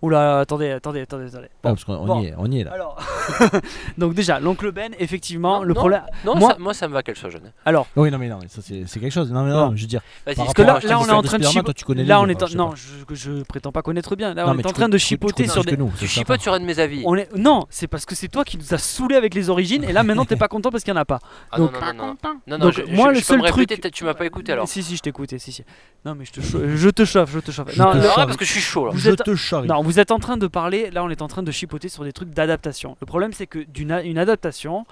Oula, 0.00 0.38
attendez, 0.40 0.70
attendez, 0.70 1.00
attendez, 1.00 1.26
attendez. 1.26 1.48
Ah, 1.64 1.70
parce 1.70 1.84
qu'on 1.84 2.04
bon. 2.06 2.22
y 2.22 2.26
est, 2.26 2.34
on 2.38 2.48
y 2.50 2.60
est 2.60 2.64
là. 2.64 2.72
Alors, 2.72 2.98
donc 3.98 4.14
déjà, 4.14 4.38
l'oncle 4.38 4.70
Ben, 4.70 4.92
effectivement, 4.98 5.58
Non, 5.58 5.62
le 5.64 5.68
non. 5.74 5.80
problème. 5.80 6.02
Non, 6.24 6.36
Moi- 6.36 6.52
ça, 6.52 6.56
moi 6.58 6.74
ça 6.74 6.86
me 6.88 6.92
va 6.92 7.02
qu'elle 7.02 7.16
soit 7.16 7.30
jeune. 7.30 7.50
Alors, 7.64 7.88
Oui, 7.96 8.08
non, 8.10 8.18
mais 8.18 8.28
non, 8.28 8.38
mais 8.40 8.46
ça 8.48 8.60
c'est 8.62 9.00
quelque 9.00 9.10
chose. 9.12 9.32
Non, 9.32 9.42
mais 9.42 9.50
Non. 9.50 9.70
non, 9.70 9.76
je 9.76 9.82
veux 9.82 9.88
dire. 9.88 10.00
Parce 10.24 10.54
que 10.54 10.62
là, 10.62 10.78
là, 10.84 11.00
on 11.00 11.06
est 11.06 11.10
en 11.10 11.22
train 11.22 11.38
de 11.38 11.42
Spider-Man, 11.44 11.52
chipo- 11.52 11.64
toi, 11.64 11.74
tu 11.74 11.84
connais 11.84 12.02
le 12.02 12.08
Là, 12.08 12.20
on 12.20 12.28
est 12.28 12.40
en- 12.42 12.46
non, 12.56 12.70
pas. 12.70 12.74
je, 12.76 13.14
je 13.14 13.42
prétends 13.42 13.72
pas 13.72 13.82
connaître 13.82 14.14
bien. 14.14 14.34
Là, 14.34 14.44
Non, 14.46 14.52
on 14.52 14.58
est 14.58 14.66
en 14.66 14.72
train 14.72 14.88
de 14.88 14.98
chipoter 14.98 15.48
sur 15.48 15.64
des. 15.64 15.76
tu 15.76 15.82
c'est 15.98 16.06
chipotes 16.06 16.40
sur 16.42 16.52
un 16.52 16.60
de 16.60 16.64
mes 16.64 16.78
avis. 16.78 17.02
On 17.04 17.16
est... 17.16 17.28
Non, 17.36 17.66
c'est 17.68 17.88
parce 17.88 18.06
que 18.06 18.14
c'est 18.14 18.28
toi 18.28 18.44
qui 18.44 18.56
nous 18.56 18.72
as 18.74 18.78
saoulé 18.78 19.16
avec 19.16 19.34
les 19.34 19.50
origines 19.50 19.82
et 19.82 19.92
là 19.92 20.04
maintenant 20.04 20.24
t'es 20.24 20.36
pas 20.36 20.48
content 20.48 20.70
parce 20.70 20.84
qu'il 20.84 20.94
y 20.94 20.96
en 20.96 21.00
a 21.00 21.04
pas. 21.04 21.18
Ah 21.50 21.58
donc- 21.58 21.72
non, 21.72 21.92
non, 21.94 22.16
non, 22.46 22.58
non. 22.58 22.70
Moi, 22.90 23.12
je- 23.12 23.18
le 23.18 23.20
seul 23.24 23.42
truc- 23.42 23.90
tu 23.92 24.04
m'as 24.04 24.14
pas 24.14 24.26
écouté 24.26 24.52
alors. 24.52 24.68
Si, 24.68 24.82
si, 24.82 24.96
je 24.96 25.02
t'écoutais, 25.02 25.38
si, 25.40 25.50
si. 25.50 25.64
Non, 26.04 26.14
mais 26.14 26.24
je 26.24 26.32
te, 26.32 26.40
chau- 26.40 26.60
je 26.76 26.88
te 26.90 27.04
chauffe, 27.04 27.30
je 27.32 27.40
te 27.40 27.50
chauffe. 27.50 27.76
Non, 27.76 27.92
chauffe. 27.92 28.14
parce 28.14 28.36
que 28.36 28.44
je 28.44 28.52
suis 28.52 28.60
chaud 28.60 28.86
là. 28.86 28.92
Je 28.94 29.10
te 29.10 29.34
charrie. 29.34 29.66
Non, 29.88 29.92
vous 29.92 29.98
êtes 30.00 30.10
en 30.10 30.18
train 30.18 30.36
de 30.36 30.46
parler, 30.46 30.90
là 30.90 31.02
on 31.04 31.10
est 31.10 31.22
en 31.22 31.28
train 31.28 31.42
de 31.42 31.50
chipoter 31.50 31.88
sur 31.88 32.04
des 32.04 32.12
trucs 32.12 32.30
d'adaptation. 32.30 32.96
Le 33.00 33.06
problème 33.06 33.32
c'est 33.32 33.46
que 33.46 33.58
d'une 33.60 33.90
une 34.04 34.18
adaptation, 34.18 34.84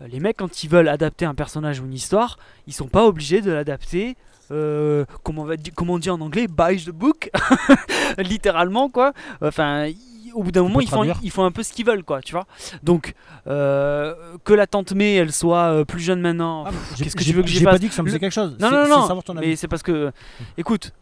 euh, 0.00 0.06
les 0.08 0.20
mecs 0.20 0.36
quand 0.36 0.62
ils 0.62 0.70
veulent 0.70 0.88
adapter 0.88 1.24
un 1.24 1.34
personnage 1.34 1.80
ou 1.80 1.84
une 1.86 1.94
histoire, 1.94 2.38
ils 2.66 2.72
sont 2.72 2.88
pas 2.88 3.04
obligés 3.04 3.40
de 3.40 3.50
l'adapter. 3.50 4.16
euh, 4.50 5.04
comment, 5.24 5.42
on 5.42 5.44
va 5.44 5.56
di- 5.56 5.70
comment 5.72 5.94
on 5.94 5.98
dit 5.98 6.08
en 6.10 6.20
anglais 6.20 6.46
By 6.48 6.82
the 6.82 6.90
book 6.90 7.30
Littéralement 8.18 8.88
quoi. 8.88 9.12
Enfin, 9.42 9.90
au 10.34 10.42
bout 10.42 10.52
d'un 10.52 10.62
moment 10.62 10.80
ils 10.80 10.88
font, 10.88 10.96
traduire 10.96 11.18
ils 11.22 11.30
font 11.30 11.44
un 11.44 11.50
peu 11.50 11.62
ce 11.62 11.72
qu'ils 11.72 11.84
veulent 11.86 12.04
quoi, 12.04 12.20
tu 12.20 12.32
vois. 12.32 12.46
Donc, 12.82 13.14
euh, 13.46 14.14
que 14.44 14.52
la 14.54 14.66
tante 14.66 14.92
May 14.92 15.14
elle 15.14 15.32
soit 15.32 15.72
euh, 15.72 15.84
plus 15.84 16.00
jeune 16.00 16.20
maintenant, 16.20 16.64
Ah, 16.66 16.70
qu'est-ce 16.96 17.16
que 17.16 17.24
tu 17.24 17.32
veux 17.32 17.42
que 17.42 17.48
J'ai 17.48 17.64
pas 17.64 17.78
dit 17.78 17.88
que 17.88 17.94
ça 17.94 18.02
me 18.02 18.08
faisait 18.08 18.18
quelque 18.20 18.32
chose. 18.32 18.56
Non, 18.60 18.70
non, 18.70 18.88
non, 18.88 19.20
ton 19.22 19.34
mais 19.34 19.56
c'est 19.56 19.68
parce 19.68 19.82
que, 19.82 20.12
écoute, 20.56 20.92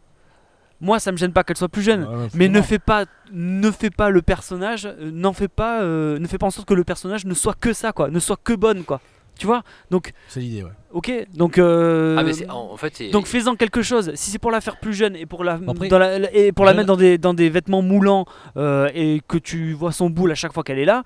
moi 0.81 0.99
ça 0.99 1.13
me 1.13 1.17
gêne 1.17 1.33
pas 1.33 1.45
qu'elle 1.45 1.57
soit 1.57 1.69
plus 1.69 1.83
jeune. 1.83 2.05
Ouais, 2.05 2.17
ouais, 2.17 2.29
Mais 2.35 2.49
ne 2.49 2.61
fais 2.63 2.79
pas, 2.79 3.05
ne 3.33 3.71
fais 3.71 3.91
pas 3.91 4.11
le 4.11 4.23
personnage, 4.23 4.87
euh, 4.87 5.11
n'en 5.13 5.33
fais 5.33 5.49
pas, 5.49 5.83
euh, 5.83 6.19
ne 6.19 6.27
fais 6.27 6.39
pas 6.39 6.47
en 6.47 6.51
sorte 6.51 6.69
que 6.69 6.75
le 6.75 6.85
personnage 6.85 7.25
ne 7.25 7.35
soit 7.35 7.55
que 7.59 7.73
ça, 7.73 7.93
quoi, 7.93 8.09
ne 8.11 8.19
soit 8.19 8.39
que 8.43 8.53
bonne, 8.53 8.85
quoi. 8.85 9.01
Tu 9.39 9.45
vois? 9.47 9.63
Donc, 9.91 10.13
C'est 10.29 10.41
l'idée, 10.41 10.63
ouais. 10.63 10.71
ok, 10.93 11.13
donc, 11.35 11.59
euh, 11.59 12.17
Ah, 12.19 12.23
mais 12.23 12.33
en, 12.51 12.75
fait, 12.79 13.11
donc 13.11 13.27
fais-en 13.27 13.55
quelque 13.55 13.83
chose. 13.83 14.11
Si 14.15 14.31
c'est 14.31 14.39
pour 14.39 14.51
la 14.51 14.63
faire 14.63 14.79
plus 14.81 14.95
jeune 14.95 15.15
et 15.15 15.27
pour 15.27 15.45
la, 15.45 15.61
Après, 15.69 15.89
dans 15.89 15.99
la- 15.99 16.35
et 16.35 16.53
pour 16.53 16.65
la 16.65 16.71
jeune- 16.71 16.79
mettre 16.79 16.87
dans 16.87 16.97
des, 16.97 17.19
dans 17.19 17.35
des 17.35 17.51
vêtements 17.51 17.83
moulants 17.83 18.25
euh, 18.57 18.89
et 18.95 19.21
que 19.29 19.37
tu 19.37 19.75
vois 19.75 19.93
son 19.93 20.09
boule 20.09 20.33
à 20.33 20.35
chaque 20.35 20.55
fois 20.55 20.63
qu'elle 20.65 20.79
est 20.79 20.87
là, 20.87 21.03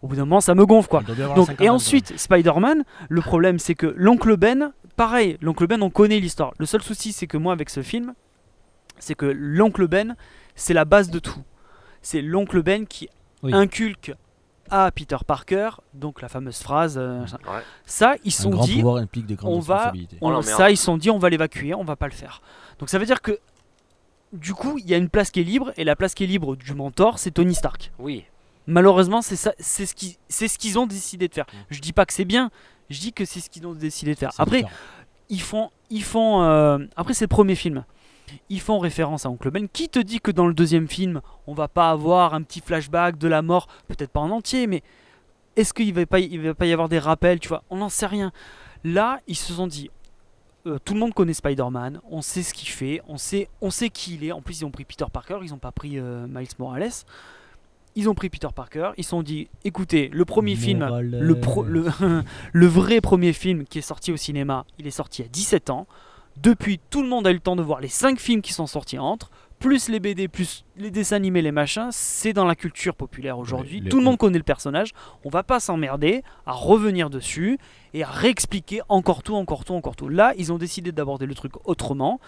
au 0.00 0.06
bout 0.06 0.14
d'un 0.14 0.24
moment 0.24 0.40
ça 0.40 0.54
me 0.54 0.64
gonfle, 0.64 0.88
quoi. 0.90 1.00
Elle 1.00 1.06
doit 1.06 1.14
bien 1.16 1.24
avoir 1.24 1.36
Donc, 1.36 1.46
50 1.48 1.60
et 1.66 1.68
ensuite, 1.70 2.16
Spider-Man, 2.16 2.84
le 3.08 3.20
problème 3.20 3.58
c'est 3.58 3.74
que 3.74 3.92
l'oncle 3.96 4.36
Ben, 4.36 4.72
pareil, 4.94 5.36
l'oncle 5.40 5.66
Ben, 5.66 5.82
on 5.82 5.90
connaît 5.90 6.20
l'histoire. 6.20 6.52
Le 6.60 6.66
seul 6.66 6.82
souci, 6.82 7.10
c'est 7.12 7.26
que 7.26 7.36
moi, 7.36 7.52
avec 7.52 7.68
ce 7.68 7.82
film, 7.82 8.14
c'est 8.98 9.14
que 9.14 9.26
l'oncle 9.26 9.86
Ben, 9.88 10.16
c'est 10.54 10.74
la 10.74 10.84
base 10.84 11.10
de 11.10 11.18
tout. 11.18 11.42
C'est 12.02 12.22
l'oncle 12.22 12.62
Ben 12.62 12.86
qui 12.86 13.08
Oui. 13.42 13.52
inculque 13.54 14.12
à 14.70 14.90
Peter 14.90 15.16
Parker, 15.26 15.70
donc 15.92 16.22
la 16.22 16.28
fameuse 16.28 16.58
phrase, 16.62 16.96
euh, 16.96 17.20
Ouais. 17.22 17.60
ça, 17.84 18.14
ils 18.24 18.32
sont 18.32 18.50
grand 18.50 18.64
dit, 18.64 18.76
pouvoir 18.76 18.96
implique 18.96 19.26
des 19.26 19.34
grandes 19.34 19.54
on 19.54 19.60
va, 19.60 19.92
on- 20.20 20.34
Oh, 20.36 20.42
ça, 20.42 20.70
ils 20.70 20.76
se 20.76 20.84
sont 20.84 20.96
dit, 20.96 21.10
on 21.10 21.18
va 21.18 21.28
l'évacuer, 21.28 21.74
on 21.74 21.84
va 21.84 21.96
pas 21.96 22.06
le 22.06 22.12
faire. 22.12 22.40
Donc 22.78 22.88
ça 22.88 22.98
veut 22.98 23.04
dire 23.04 23.20
que, 23.20 23.38
du 24.32 24.54
coup, 24.54 24.78
il 24.78 24.88
y 24.88 24.94
a 24.94 24.96
une 24.96 25.10
place 25.10 25.30
qui 25.30 25.40
est 25.40 25.44
libre, 25.44 25.72
et 25.76 25.84
la 25.84 25.94
place 25.96 26.14
qui 26.14 26.24
est 26.24 26.26
libre 26.26 26.56
du 26.56 26.72
mentor, 26.74 27.18
c'est 27.18 27.32
Tony 27.32 27.54
Stark. 27.54 27.92
Oui. 27.98 28.24
Malheureusement, 28.66 29.20
c'est 29.20 29.36
ça, 29.36 29.52
c'est 29.58 29.84
ce 29.86 29.94
qui, 29.94 30.18
c'est 30.28 30.48
ce 30.48 30.56
qu'ils 30.58 30.78
ont 30.78 30.86
décidé 30.86 31.28
de 31.28 31.34
faire. 31.34 31.46
Je 31.68 31.80
dis 31.80 31.92
pas 31.92 32.06
que 32.06 32.12
c'est 32.14 32.24
bien, 32.24 32.50
je 32.88 32.98
dis 33.00 33.12
que 33.12 33.24
c'est 33.24 33.40
ce 33.40 33.50
qu'ils 33.50 33.66
ont 33.66 33.74
décidé 33.74 34.14
de 34.14 34.18
faire. 34.18 34.30
Après, 34.38 34.58
différent. 34.62 34.72
ils 35.28 35.40
font, 35.42 35.70
ils 35.90 36.04
font. 36.04 36.42
euh, 36.44 36.78
après, 36.96 37.12
c'est 37.12 37.24
le 37.24 37.28
premier 37.28 37.56
film. 37.56 37.84
Ils 38.48 38.60
font 38.60 38.78
référence 38.78 39.26
à 39.26 39.30
Oncle 39.30 39.50
Ben. 39.50 39.68
Qui 39.68 39.88
te 39.88 39.98
dit 39.98 40.20
que 40.20 40.30
dans 40.30 40.46
le 40.46 40.54
deuxième 40.54 40.88
film, 40.88 41.20
on 41.46 41.54
va 41.54 41.68
pas 41.68 41.90
avoir 41.90 42.34
un 42.34 42.42
petit 42.42 42.60
flashback 42.60 43.18
de 43.18 43.28
la 43.28 43.42
mort, 43.42 43.66
peut-être 43.88 44.10
pas 44.10 44.20
en 44.20 44.30
entier, 44.30 44.66
mais 44.66 44.82
est-ce 45.56 45.74
qu'il 45.74 45.92
va 45.94 46.04
pas, 46.06 46.20
y- 46.20 46.28
il 46.32 46.40
va 46.40 46.54
pas 46.54 46.66
y 46.66 46.72
avoir 46.72 46.88
des 46.88 46.98
rappels, 46.98 47.40
tu 47.40 47.48
vois? 47.48 47.62
On 47.70 47.76
n'en 47.76 47.88
sait 47.88 48.06
rien. 48.06 48.32
Là, 48.84 49.20
ils 49.26 49.36
se 49.36 49.52
sont 49.52 49.66
dit. 49.66 49.90
euh, 50.66 50.78
tout 50.84 50.94
le 50.94 51.00
monde 51.00 51.12
connaît 51.12 51.34
Spider-Man, 51.34 52.00
on 52.08 52.22
sait 52.22 52.42
ce 52.44 52.54
qu'il 52.54 52.68
fait, 52.68 53.02
on 53.08 53.16
sait, 53.16 53.48
on 53.60 53.70
sait 53.70 53.90
qui 53.90 54.14
il 54.14 54.24
est. 54.24 54.30
En 54.32 54.40
plus, 54.42 54.60
ils 54.60 54.64
ont 54.64 54.70
pris 54.70 54.84
Peter 54.84 55.04
Parker, 55.12 55.38
ils 55.42 55.50
n'ont 55.50 55.58
pas 55.58 55.72
pris 55.72 55.98
euh, 55.98 56.26
Miles 56.28 56.46
Morales. 56.60 56.88
Ils 57.94 58.08
ont 58.08 58.14
pris 58.14 58.30
Peter 58.30 58.48
Parker, 58.54 58.92
ils 58.96 59.04
se 59.04 59.10
sont 59.10 59.22
dit 59.22 59.48
écoutez, 59.64 60.08
le 60.08 60.24
premier 60.24 60.54
film, 60.56 60.78
Morales. 60.78 61.10
le, 61.20 61.40
pro- 61.40 61.64
le, 61.64 61.84
le 62.52 62.66
vrai 62.66 63.00
premier 63.02 63.32
film 63.34 63.64
qui 63.64 63.78
est 63.78 63.82
sorti 63.82 64.12
au 64.12 64.16
cinéma, 64.16 64.64
il 64.78 64.86
est 64.86 64.90
sorti 64.92 65.22
à 65.22 65.26
17 65.26 65.68
ans. 65.70 65.86
Depuis, 66.36 66.80
tout 66.90 67.02
le 67.02 67.08
monde 67.08 67.26
a 67.26 67.30
eu 67.30 67.34
le 67.34 67.40
temps 67.40 67.56
de 67.56 67.62
voir 67.62 67.80
les 67.80 67.88
5 67.88 68.18
films 68.18 68.42
qui 68.42 68.52
sont 68.52 68.66
sortis 68.66 68.98
entre, 68.98 69.30
plus 69.58 69.88
les 69.88 70.00
BD, 70.00 70.26
plus 70.26 70.64
les 70.76 70.90
dessins 70.90 71.16
animés, 71.16 71.40
les 71.40 71.52
machins. 71.52 71.88
C'est 71.92 72.32
dans 72.32 72.44
la 72.44 72.56
culture 72.56 72.96
populaire 72.96 73.38
aujourd'hui. 73.38 73.82
tout 73.88 73.98
le 73.98 74.04
monde 74.04 74.18
connaît 74.18 74.38
le 74.38 74.44
personnage. 74.44 74.92
On 75.24 75.28
va 75.28 75.44
pas 75.44 75.60
s'emmerder 75.60 76.22
à 76.46 76.52
revenir 76.52 77.10
dessus 77.10 77.58
et 77.94 78.02
à 78.02 78.08
réexpliquer 78.08 78.80
encore 78.88 79.22
tout, 79.22 79.36
encore 79.36 79.64
tout, 79.64 79.74
encore 79.74 79.94
tout. 79.94 80.08
Là, 80.08 80.34
ils 80.36 80.52
ont 80.52 80.58
décidé 80.58 80.90
d'aborder 80.90 81.26
le 81.26 81.34
truc 81.34 81.52
autrement. 81.64 82.18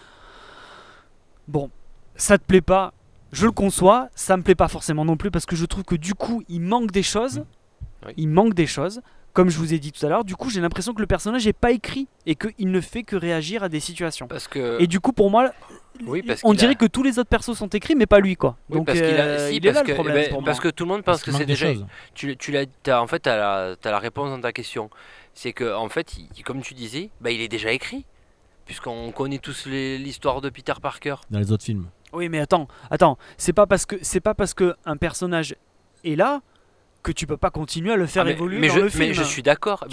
Bon, 1.49 1.71
ça 2.15 2.39
te 2.39 2.45
plaît 2.45 2.61
pas, 2.61 2.95
je 3.33 3.47
le 3.47 3.53
conçois. 3.53 4.09
Ça 4.15 4.37
me 4.37 4.43
plaît 4.43 4.55
pas 4.55 4.69
forcément 4.69 5.05
non 5.05 5.17
plus 5.17 5.33
parce 5.33 5.45
que 5.45 5.57
je 5.57 5.67
trouve 5.67 5.85
que 5.85 5.97
du 5.97 6.15
coup, 6.15 6.45
il 6.49 6.61
manque 6.61 6.93
des 6.93 7.03
choses. 7.03 7.45
Oui. 8.07 8.13
Il 8.17 8.29
manque 8.29 8.55
des 8.55 8.67
choses. 8.67 9.01
Comme 9.35 9.51
je 9.51 9.59
vous 9.59 9.75
ai 9.75 9.79
dit 9.81 9.91
tout 9.93 10.05
à 10.07 10.09
l'heure, 10.09 10.25
du 10.25 10.37
coup, 10.37 10.49
j'ai 10.49 10.61
l'impression 10.61 10.95
que 10.95 11.01
le 11.01 11.07
personnage 11.09 11.45
n'est 11.45 11.53
pas 11.53 11.73
écrit 11.73 12.07
et 12.25 12.37
qu'il 12.37 12.71
ne 12.71 12.81
fait 12.81 13.03
que 13.03 13.17
réagir 13.17 13.63
à 13.65 13.69
des 13.69 13.81
situations. 13.81 14.29
Parce 14.29 14.47
que. 14.49 14.81
Et 14.81 14.87
du 14.87 15.01
coup, 15.01 15.13
pour 15.13 15.29
moi, 15.29 15.51
Oui, 16.07 16.23
parce 16.23 16.41
on 16.45 16.51
qu'il 16.51 16.61
dirait 16.61 16.73
a- 16.73 16.75
que 16.77 16.87
tous 16.87 17.03
les 17.03 17.19
autres 17.19 17.29
persos 17.29 17.53
sont 17.55 17.67
écrits, 17.69 17.97
mais 17.97 18.07
pas 18.07 18.21
lui, 18.21 18.37
quoi. 18.37 18.57
Oui, 18.71 18.77
Donc, 18.79 18.87
parce 18.87 18.99
qu'il 19.01 19.07
a- 19.09 19.25
euh, 19.25 19.49
si, 19.51 19.57
il 19.57 19.67
est 19.67 19.73
parce 19.73 19.77
là 19.79 19.83
que, 19.83 19.89
le 19.89 19.95
problème 19.95 20.15
ben, 20.17 20.31
pour 20.31 20.41
moi. 20.41 20.47
parce 20.47 20.61
que 20.61 20.69
tout 20.69 20.85
le 20.85 20.89
monde 20.89 21.03
pense 21.03 21.17
Parce 21.17 21.23
que 21.25 21.31
qu'il 21.31 21.39
c'est 21.41 21.47
déjà. 21.47 21.73
choses. 21.75 21.85
Tu, 22.15 22.37
t'as- 22.85 23.03
en 23.03 23.07
fait, 23.09 23.21
tu 23.25 23.29
as 23.29 23.77
la, 23.85 23.99
réponse 23.99 24.31
dans 24.31 24.41
ta 24.41 24.53
question. 24.53 24.89
C'est 25.35 25.53
que, 25.53 25.75
en 25.75 25.89
fait, 25.89 26.15
il- 26.37 26.45
comme 26.45 26.63
tu 26.63 26.75
disais, 26.75 27.11
bah, 27.21 27.31
il 27.33 27.41
est 27.41 27.49
déjà 27.49 27.73
écrit. 27.73 28.07
Puisqu'on 28.67 29.11
connaît 29.13 29.39
tous 29.39 29.67
l'histoire 29.67 30.41
de 30.41 30.49
Peter 30.49 30.73
Parker. 30.81 31.17
Dans 31.31 31.39
les 31.39 31.53
autres 31.53 31.65
films. 31.65 31.89
Oui, 32.15 32.29
mais 32.31 32.39
attends, 32.41 32.67
attends, 32.91 33.19
c'est 33.37 33.53
pas 33.53 33.67
parce 33.67 33.85
que 33.85 33.97
c'est 34.01 34.21
pas 34.21 34.33
parce 34.35 34.55
que 34.55 34.75
un 34.87 34.97
personnage 34.97 35.55
est 36.05 36.15
là 36.17 36.41
que 37.05 37.13
tu 37.13 37.27
peux 37.29 37.37
pas 37.37 37.51
continuer 37.51 37.93
à 37.93 37.97
le 37.97 38.07
faire 38.07 38.23
Ah, 38.23 38.25
mais, 38.25 38.33
évoluer 38.33 38.59
mais 38.59 38.69
dans 38.69 38.75
je, 38.75 38.81
le 38.81 38.89
film. 38.89 39.05
mais 39.09 39.15
je 39.15 39.23
suis 39.23 39.43
d'accord. 39.43 39.85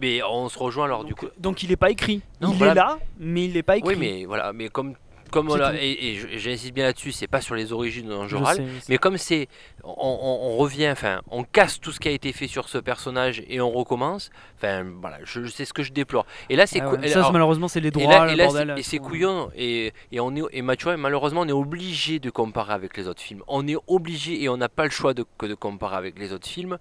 Mais, 0.00 0.22
on 0.28 0.48
se 0.48 0.58
rejoint 0.58 0.86
alors 0.86 1.04
du 1.04 1.14
coup. 1.14 1.26
donc 1.38 1.62
il 1.62 1.70
est 1.70 1.76
pas 1.76 1.90
écrit. 1.90 2.22
Non, 2.40 2.50
il 2.50 2.58
voilà. 2.58 2.72
est 2.72 2.74
là, 2.74 2.98
mais 3.20 3.44
il 3.44 3.56
est 3.56 3.62
pas 3.62 3.76
écrit. 3.76 3.90
Oui, 3.94 3.96
mais 4.00 4.24
voilà, 4.24 4.52
mais 4.52 4.68
comme, 4.68 4.94
comme 5.36 5.50
on 5.50 5.56
C'est 5.56 5.58
et, 5.84 6.38
j'insiste 6.38 6.72
bien 6.74 6.84
là-dessus, 6.84 7.12
c'est 7.12 7.26
pas 7.26 7.40
sur 7.40 7.54
les 7.54 7.72
origines 7.72 8.10
c'est- 8.54 8.88
mais 8.88 8.98
comme 8.98 9.18
c'est, 9.18 9.48
on, 9.84 9.90
on- 9.90 10.48
on 10.52 10.56
revient, 10.56 10.88
enfin, 10.90 11.20
on 11.30 11.44
casse 11.44 11.80
tout 11.80 11.92
ce 11.92 12.00
qui 12.00 12.08
a 12.08 12.10
été 12.10 12.32
fait 12.32 12.46
sur 12.48 12.68
ce 12.68 12.78
personnage 12.78 13.42
et 13.48 13.60
on 13.60 13.70
recommence. 13.70 14.30
Enfin, 14.56 14.84
voilà, 15.00 15.18
je, 15.24 15.46
sais 15.46 15.64
ce 15.64 15.72
que 15.72 15.82
je 15.82 15.92
déplore. 15.92 16.26
Et 16.48 16.56
là, 16.56 16.66
c'est 16.66 16.80
Ah 16.80 16.90
ouais, 16.90 17.08
ça, 17.08 17.18
alors- 17.20 17.32
malheureusement, 17.32 17.68
c'est 17.68 17.80
les 17.80 17.88
et 17.88 17.90
droits, 17.90 18.10
là, 18.10 18.24
le 18.26 18.32
et 18.32 18.36
là, 18.36 18.44
bordel. 18.46 18.72
c'est- 18.76 18.80
et 18.80 18.82
c'est 18.82 18.98
Ouais. 19.00 19.06
couillon 19.08 19.50
et, 19.56 19.92
et 20.12 20.20
on 20.20 20.34
est 20.34 20.42
et 20.52 20.62
ma- 20.62 20.76
tu 20.76 20.84
vois, 20.84 20.96
malheureusement 20.96 21.42
on 21.42 21.48
est 21.48 21.52
obligé 21.52 22.18
de 22.18 22.30
comparer 22.30 22.72
avec 22.72 22.96
les 22.96 23.06
autres 23.08 23.22
films. 23.22 23.42
On 23.48 23.66
est 23.68 23.76
obligé 23.86 24.42
et 24.42 24.48
on 24.48 24.56
n'a 24.56 24.68
pas 24.68 24.84
le 24.84 24.90
choix 24.90 25.12
de, 25.14 25.24
que 25.38 25.46
de 25.46 25.54
comparer 25.54 25.96
avec 25.96 26.18
les 26.18 26.32
autres 26.32 26.48
films. 26.48 26.78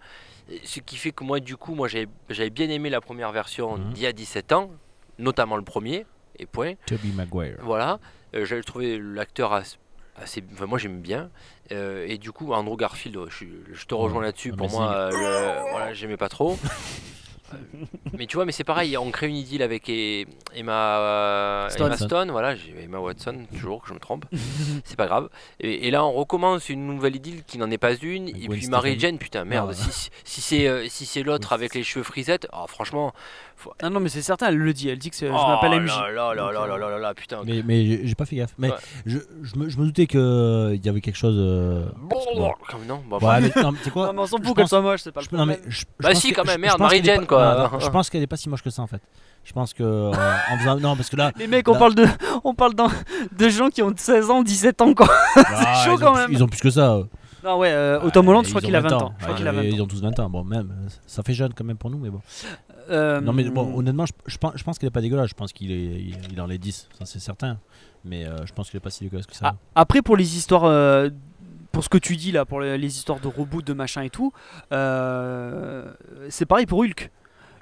Ce 0.63 0.80
qui 0.80 0.96
fait 0.96 1.12
que 1.12 1.24
moi 1.24 1.39
du 1.39 1.58
coup 1.58 1.74
moi 1.76 1.88
j'avais 1.88 2.08
j'avais 2.30 2.52
bien 2.52 2.70
aimé 2.70 2.89
la 2.89 3.02
première 3.02 3.32
version 3.32 3.78
Mhm. 3.78 3.94
d'il 3.94 4.04
y 4.04 4.08
a 4.08 4.13
17 4.13 4.52
ans, 4.54 4.70
notamment 5.20 5.56
le 5.58 5.63
premier 5.63 6.06
et 6.39 6.45
point. 6.45 6.74
Toby 6.86 7.12
Maguire. 7.12 7.58
Voilà, 7.62 8.00
Euh, 8.36 8.45
j'avais 8.45 8.63
trouvé 8.63 8.98
l'acteur 9.00 9.54
assez, 9.54 9.78
assez- 10.17 10.43
enfin 10.54 10.65
moi 10.65 10.78
j'aime 10.78 11.00
bien 11.02 11.30
Euh, 11.71 12.06
et 12.08 12.17
du 12.19 12.32
coup 12.32 12.54
Andrew 12.54 12.78
Garfield 12.78 13.17
je, 13.30 13.86
te 13.86 13.95
rejoins 13.95 14.21
là-dessus. 14.21 14.52
un 14.54 14.56
Pour 14.56 14.69
moi 14.69 14.91
euh, 14.93 15.10
le- 15.12 15.71
voilà 15.71 15.93
j'aimais 15.93 16.17
pas 16.17 16.30
trop. 16.30 16.58
Euh, 17.54 17.58
mais 18.17 18.26
tu 18.26 18.38
vois, 18.38 18.45
mais 18.45 18.52
c'est 18.52 18.63
pareil, 18.63 18.98
on 18.98 19.12
crée 19.12 19.28
une 19.28 19.36
idylle 19.36 19.62
avec 19.62 19.88
E- 19.89 20.26
Emma, 20.56 21.67
Stone. 21.69 21.88
Emma 21.88 21.98
Stone, 21.98 22.32
voilà, 22.32 22.56
Emma 22.82 22.98
Watson, 23.00 23.45
toujours 23.56 23.82
que 23.84 23.89
je 23.89 23.93
me 23.93 24.00
trompe, 24.00 24.26
c'est 24.84 24.95
pas 24.98 25.06
grave. 25.06 25.30
Et, 25.60 25.88
et 25.88 25.91
là, 25.91 26.04
on 26.06 26.12
recommence 26.12 26.69
une 26.69 26.88
nouvelle 26.88 27.15
idylle 27.15 27.43
qui 27.45 27.58
n'en 27.60 27.69
est 27.69 27.78
pas 27.78 27.93
une, 27.95 28.30
Avec 28.30 28.43
et 28.43 28.48
puis 28.48 28.67
Mary 28.67 28.91
Stefani. 28.93 29.00
Jane, 29.00 29.17
putain, 29.19 29.45
merde, 29.45 29.71
Ah. 29.74 29.89
si, 29.91 30.10
si 30.24 30.41
c'est 30.41 30.89
si 30.89 31.06
l'autre 31.24 31.54
avec 31.54 31.76
les 31.76 31.84
cheveux 31.84 32.04
frisettes, 32.04 32.48
ah, 32.52 32.65
franchement, 32.67 33.13
Ah 33.82 33.89
non, 33.89 34.00
mais 34.00 34.10
c'est 34.10 34.22
certain, 34.22 34.48
elle 34.50 34.58
le 34.58 34.74
dit. 34.74 34.89
Elle 34.89 34.98
dit 35.00 35.10
que 35.10 35.15
c'est- 35.15 35.28
je 35.28 35.32
oh 35.32 35.48
m'appelle 35.48 35.82
MJ. 35.82 35.88
là 35.88 36.12
là 36.12 36.34
là 36.36 36.44
euh, 36.48 36.52
là 36.68 36.78
là 36.78 36.89
là 36.89 36.98
là, 37.00 37.13
putain. 37.13 37.41
Mais, 37.46 37.63
mais 37.65 38.06
j'ai- 38.06 38.15
pas 38.15 38.26
fait 38.26 38.36
gaffe. 38.36 38.54
Mais 38.58 38.70
Ouais. 38.70 38.78
je, 39.06 39.18
je, 39.44 39.56
me, 39.58 39.70
je 39.70 39.78
me 39.78 39.86
doutais 39.86 40.08
qu'il 40.08 40.82
y 40.84 40.89
avait 40.89 41.02
quelque 41.02 41.15
chose. 41.18 41.36
euh, 41.38 41.86
bon. 42.02 42.52
Comme 42.70 42.86
non, 42.88 43.02
bah, 43.10 43.18
Ouais, 43.22 43.41
mais 43.41 43.62
non, 43.62 43.72
mais 43.72 43.91
quoi 43.91 44.08
Non, 44.08 44.13
mais 44.13 44.20
on 44.32 44.54
pense- 44.54 44.70
soit 44.70 44.82
moche, 44.82 45.02
c'est 45.04 45.12
pas 45.12 45.22
le 45.22 45.28
je, 45.32 45.36
non, 45.36 45.46
mais 45.46 45.60
je- 45.68 45.80
je 45.80 45.86
Bah 46.00 46.13
si, 46.15 46.32
que- 46.32 46.36
quand 46.36 46.46
même, 46.46 46.62
merde, 46.62 46.74
je 46.74 46.78
pense 46.78 46.86
Mary 46.91 47.02
qu'elle 47.02 47.10
est 47.10 47.13
Jane, 47.15 47.26
pas- 47.26 47.36
quoi. 47.58 47.70
non, 47.74 47.80
je 47.80 47.89
pense 47.89 48.10
qu'elle 48.10 48.22
est 48.24 48.28
pas 48.28 48.38
si 48.38 48.50
moche 48.50 48.62
que 48.63 48.70
ça 48.70 48.82
en 48.82 48.88
fait. 48.88 49.02
Je 49.44 49.54
pense 49.54 49.74
que 49.74 49.84
euh, 49.84 50.12
en 50.12 50.58
faisant 50.58 50.80
non 50.80 50.96
parce 50.96 51.10
que 51.10 51.15
là 51.15 51.32
Les 51.38 51.48
mecs, 51.48 51.68
on 51.68 51.74
Là- 51.74 51.80
parle 51.80 51.96
de, 51.96 52.06
on 52.44 52.54
parle 52.56 52.74
d'un- 52.74 52.89
de 53.38 53.50
gens 53.50 53.70
qui 53.70 53.82
ont 53.84 53.94
16 53.96 54.30
ans, 54.30 54.41
17 54.44 54.82
ans, 54.82 54.94
quoi. 54.94 55.08
ah, 55.36 55.84
chaud 55.86 55.98
quand 56.00 56.13
plus- 56.13 56.22
même. 56.22 56.32
Ils 56.32 56.44
ont 56.44 56.48
plus 56.48 56.62
que 56.62 56.70
ça. 56.72 57.00
Non, 57.44 57.60
ouais, 57.60 57.70
euh, 57.72 58.00
Holland, 58.02 58.44
je 58.44 58.50
crois 58.50 58.62
qu'il 58.62 58.76
a 58.76 58.80
20 58.82 58.91
ans. 58.94 59.13
Je 59.20 59.24
crois 59.24 59.34
Ouais, 59.34 59.38
qu'il 59.38 59.48
a 59.48 59.52
20 59.52 59.62
Ils 59.62 59.80
ans. 59.80 59.84
ont 59.84 59.88
tous 59.88 60.02
20 60.02 60.20
ans. 60.20 60.32
Bon, 60.32 60.44
même, 60.44 60.72
euh, 60.72 60.89
ça 61.06 61.22
fait 61.22 61.36
jeune 61.36 61.54
quand 61.54 61.63
même 61.63 61.78
pour 61.78 61.91
nous, 61.91 62.00
mais 62.00 62.10
bon. 62.10 62.20
Euh, 62.89 63.21
Non, 63.21 63.34
mais 63.34 63.43
bon, 63.45 63.78
honnêtement, 63.78 64.06
je, 64.06 64.13
je 64.28 64.38
pense, 64.38 64.54
je 64.56 64.63
pense 64.63 64.78
qu'il 64.78 64.88
est 64.88 64.91
pas 64.91 65.02
dégueulasse. 65.02 65.30
Je 65.30 65.34
pense 65.36 65.54
qu'il 65.54 65.71
est, 65.71 65.76
il, 66.02 66.17
il 66.26 66.34
est 66.34 66.36
dans 66.36 66.48
les 66.48 66.58
10, 66.58 66.89
ça 66.98 67.06
c'est 67.06 67.19
certain. 67.19 67.58
Mais 68.04 68.26
euh, 68.26 68.45
je 68.45 68.54
pense 68.54 68.69
qu'il 68.69 68.78
est 68.78 68.82
pas 68.82 68.89
si 68.89 69.04
dégueulasse 69.04 69.26
que 69.26 69.36
ça. 69.36 69.52
Ah, 69.54 69.56
après, 69.76 70.02
pour 70.02 70.15
les 70.17 70.38
histoires 70.38 70.65
euh, 70.65 71.10
pour 71.71 71.84
ce 71.84 71.89
que 71.89 71.98
tu 71.98 72.15
dis 72.15 72.32
là, 72.32 72.45
pour 72.45 72.62
les, 72.62 72.78
les 72.78 72.98
histoires 72.98 73.19
de 73.19 73.28
reboot, 73.28 73.65
de 73.65 73.74
machin 73.74 74.02
et 74.04 74.10
tout, 74.10 74.32
c'est 76.30 76.45
pareil 76.45 76.65
pour 76.65 76.80
Hulk. 76.80 77.12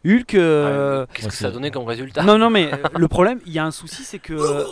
Hulk. 0.05 0.33
euh, 0.35 1.01
Ouais, 1.01 1.07
Qu'est-ce 1.13 1.27
que 1.27 1.33
ça 1.33 1.47
a 1.47 1.51
donné 1.51 1.71
comme 1.71 1.85
résultat? 1.85 2.23
Non, 2.23 2.37
non, 2.37 2.49
mais 2.49 2.69
le 2.97 3.07
problème, 3.07 3.39
il 3.45 3.53
y 3.53 3.59
a 3.59 3.65
un 3.65 3.71
souci, 3.71 4.03
c'est 4.03 4.19
que, 4.19 4.33
euh, 4.33 4.63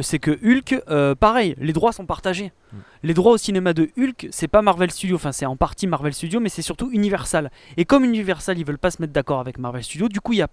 c'est 0.00 0.18
que 0.18 0.30
Hulk, 0.30 0.82
euh, 0.88 1.14
pareil, 1.14 1.54
les 1.58 1.72
droits 1.72 1.92
sont 1.92 2.06
partagés. 2.06 2.52
Mm. 2.72 2.76
Les 3.04 3.14
droits 3.14 3.32
au 3.32 3.36
cinéma 3.36 3.72
de 3.72 3.90
Hulk, 3.96 4.28
c'est 4.30 4.48
pas 4.48 4.62
Marvel 4.62 4.90
Studios, 4.90 5.16
enfin 5.16 5.32
c'est 5.32 5.46
en 5.46 5.56
partie 5.56 5.86
Marvel 5.86 6.12
Studios, 6.12 6.40
mais 6.40 6.48
c'est 6.48 6.62
surtout 6.62 6.90
Universal. 6.92 7.50
Et 7.76 7.84
comme 7.84 8.04
Universal, 8.04 8.58
ils 8.58 8.64
veulent 8.66 8.78
pas 8.78 8.90
se 8.90 9.00
mettre 9.00 9.12
d'accord 9.12 9.40
avec 9.40 9.58
Marvel 9.58 9.82
Studios, 9.82 10.08
du 10.08 10.20
coup, 10.20 10.32
il 10.32 10.38
y 10.38 10.42
a. 10.42 10.48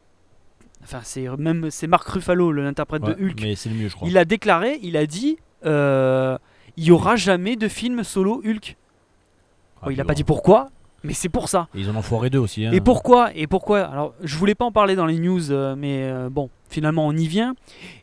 Enfin, 0.83 0.99
c'est 1.03 1.27
même 1.37 1.69
c'est 1.71 1.87
Mark 1.87 2.07
Ruffalo, 2.07 2.51
l'interprète 2.51 3.03
Ouais, 3.03 3.15
de 3.15 3.23
Hulk. 3.25 3.39
Mais 3.41 3.55
c'est 3.55 3.69
le 3.69 3.75
mieux, 3.75 3.89
je 3.89 3.95
crois. 3.95 4.07
Il 4.07 4.17
a 4.17 4.23
déclaré, 4.25 4.79
il 4.83 4.95
a 4.95 5.05
dit, 5.05 5.37
euh, 5.65 6.37
il 6.77 6.85
y 6.85 6.91
aura 6.91 7.15
jamais 7.15 7.55
de 7.55 7.67
film 7.67 8.03
solo 8.03 8.41
Hulk. 8.45 8.77
Ah, 9.81 9.85
Bon, 9.85 9.91
il 9.91 9.99
a 9.99 10.05
pas 10.05 10.13
dit 10.13 10.23
pourquoi, 10.23 10.69
mais 11.03 11.13
c'est 11.13 11.29
pour 11.29 11.47
ça. 11.49 11.67
Et 11.75 11.79
ils 11.81 11.89
en 11.89 11.95
ont 11.95 12.01
foiré 12.01 12.29
deux 12.29 12.39
aussi. 12.39 12.65
hein. 12.65 12.71
Et 12.73 12.81
pourquoi 12.81 13.31
Et 13.35 13.47
pourquoi? 13.47 13.81
Alors, 13.85 14.13
je 14.23 14.35
voulais 14.37 14.55
pas 14.55 14.65
en 14.65 14.71
parler 14.71 14.95
dans 14.95 15.05
les 15.05 15.19
news, 15.19 15.51
euh, 15.51 15.75
mais 15.75 16.03
euh, 16.03 16.29
bon, 16.29 16.49
finalement, 16.69 17.05
on 17.07 17.13
y 17.13 17.27
vient. 17.27 17.55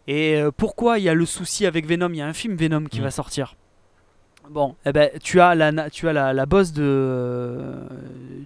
Et 0.07 0.37
euh, 0.37 0.51
pourquoi 0.57 0.99
il 0.99 1.05
y 1.05 1.09
a 1.09 1.15
le 1.15 1.27
souci 1.27 1.67
avec 1.67 1.87
Venom? 1.87 2.11
Il 2.11 2.17
y 2.17 2.23
a 2.23 2.27
un 2.27 2.33
film 2.33 2.57
Venom 2.57 2.85
qui 2.85 3.01
Mm. 3.01 3.05
va 3.05 3.11
sortir. 3.11 3.57
Bon, 4.51 4.77
eh 4.85 4.93
ben, 4.93 5.09
tu 5.23 5.41
as 5.41 5.55
la, 5.55 5.89
tu 5.91 6.07
as 6.09 6.13
la, 6.13 6.33
la 6.35 6.47
boss 6.47 6.73
de, 6.73 7.73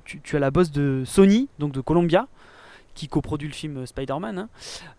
tu, 0.04 0.20
tu 0.20 0.36
as 0.36 0.38
la 0.38 0.50
boss 0.52 0.70
de 0.70 1.02
Sony, 1.04 1.48
donc 1.58 1.72
de 1.72 1.80
Columbia, 1.80 2.28
qui 2.94 3.08
coproduit 3.08 3.48
le 3.48 3.54
film 3.54 3.84
Spider-Man, 3.84 4.48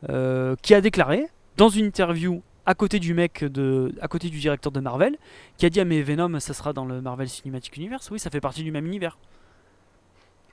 hein, 0.10 0.56
qui 0.62 0.74
a 0.74 0.82
déclaré 0.82 1.28
dans 1.56 1.70
une 1.70 1.86
interview 1.86 2.42
à 2.66 2.74
côté 2.76 3.00
du 3.00 3.14
mec 3.14 3.44
de, 3.46 3.94
à 4.02 4.08
côté 4.10 4.30
du 4.30 4.40
directeur 4.40 4.72
de 4.74 4.80
Marvel, 4.82 5.16
qui 5.58 5.66
a 5.66 5.70
dit 5.70 5.80
ah 5.80 5.86
mais 5.86 6.02
Venom, 6.02 6.38
ça 6.42 6.54
sera 6.54 6.74
dans 6.74 6.86
le 6.86 7.02
Marvel 7.02 7.30
Cinematic 7.30 7.78
Universe. 7.78 8.12
Oui, 8.12 8.20
ça 8.20 8.30
fait 8.30 8.42
partie 8.42 8.64
du 8.64 8.72
même 8.72 8.86
univers. 8.86 9.18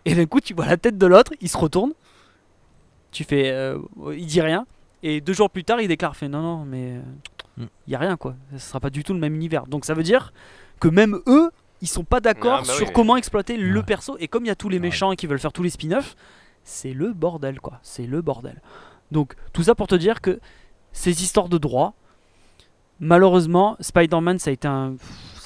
Et 0.06 0.14
d'un 0.14 0.24
coup, 0.26 0.40
tu 0.40 0.54
vois 0.54 0.66
la 0.66 0.76
tête 0.78 0.96
de 0.96 1.06
l'autre, 1.06 1.32
il 1.40 1.48
se 1.48 1.56
retourne. 1.58 1.92
Tu 3.10 3.24
fais. 3.24 3.50
euh, 3.50 3.78
il 4.16 4.26
dit 4.26 4.40
rien. 4.40 4.66
Et 5.02 5.20
deux 5.20 5.32
jours 5.34 5.50
plus 5.50 5.64
tard, 5.64 5.80
il 5.80 5.88
déclare 5.88 6.16
fait 6.16 6.28
non, 6.28 6.40
non, 6.40 6.64
mais. 6.64 6.92
euh, 6.96 7.00
Il 7.58 7.64
Mm. 7.64 7.68
y 7.88 7.94
a 7.94 7.98
rien, 7.98 8.16
quoi. 8.18 8.34
Ce 8.52 8.58
sera 8.58 8.80
pas 8.80 8.90
du 8.90 9.02
tout 9.02 9.14
le 9.14 9.18
même 9.18 9.34
univers. 9.34 9.66
Donc 9.66 9.84
ça 9.86 9.94
veut 9.94 10.02
dire 10.02 10.32
que 10.78 10.88
même 10.88 11.18
eux, 11.26 11.50
ils 11.80 11.88
sont 11.88 12.04
pas 12.04 12.20
d'accord 12.20 12.58
Ah, 12.62 12.66
bah 12.66 12.72
sur 12.74 12.86
oui. 12.88 12.92
comment 12.94 13.16
exploiter 13.16 13.56
le 13.56 13.82
perso. 13.82 14.16
Et 14.20 14.28
comme 14.28 14.44
il 14.44 14.48
y 14.48 14.50
a 14.50 14.54
tous 14.54 14.68
les 14.68 14.76
Ouais. 14.76 14.82
méchants 14.82 15.12
qui 15.14 15.26
veulent 15.26 15.38
faire 15.38 15.52
tous 15.54 15.62
les 15.62 15.70
spin-offs, 15.70 16.16
c'est 16.64 16.92
le 16.92 17.12
bordel, 17.14 17.58
quoi. 17.60 17.78
C'est 17.82 18.06
le 18.06 18.20
bordel. 18.20 18.60
Donc 19.10 19.34
tout 19.54 19.62
ça 19.62 19.74
pour 19.74 19.86
te 19.86 19.94
dire 19.94 20.20
que 20.20 20.38
ces 20.92 21.22
histoires 21.22 21.48
de 21.48 21.56
droit, 21.58 21.94
malheureusement, 23.00 23.76
Spider-Man, 23.80 24.38
ça 24.38 24.50
a 24.50 24.52
été 24.52 24.68
un. 24.68 24.96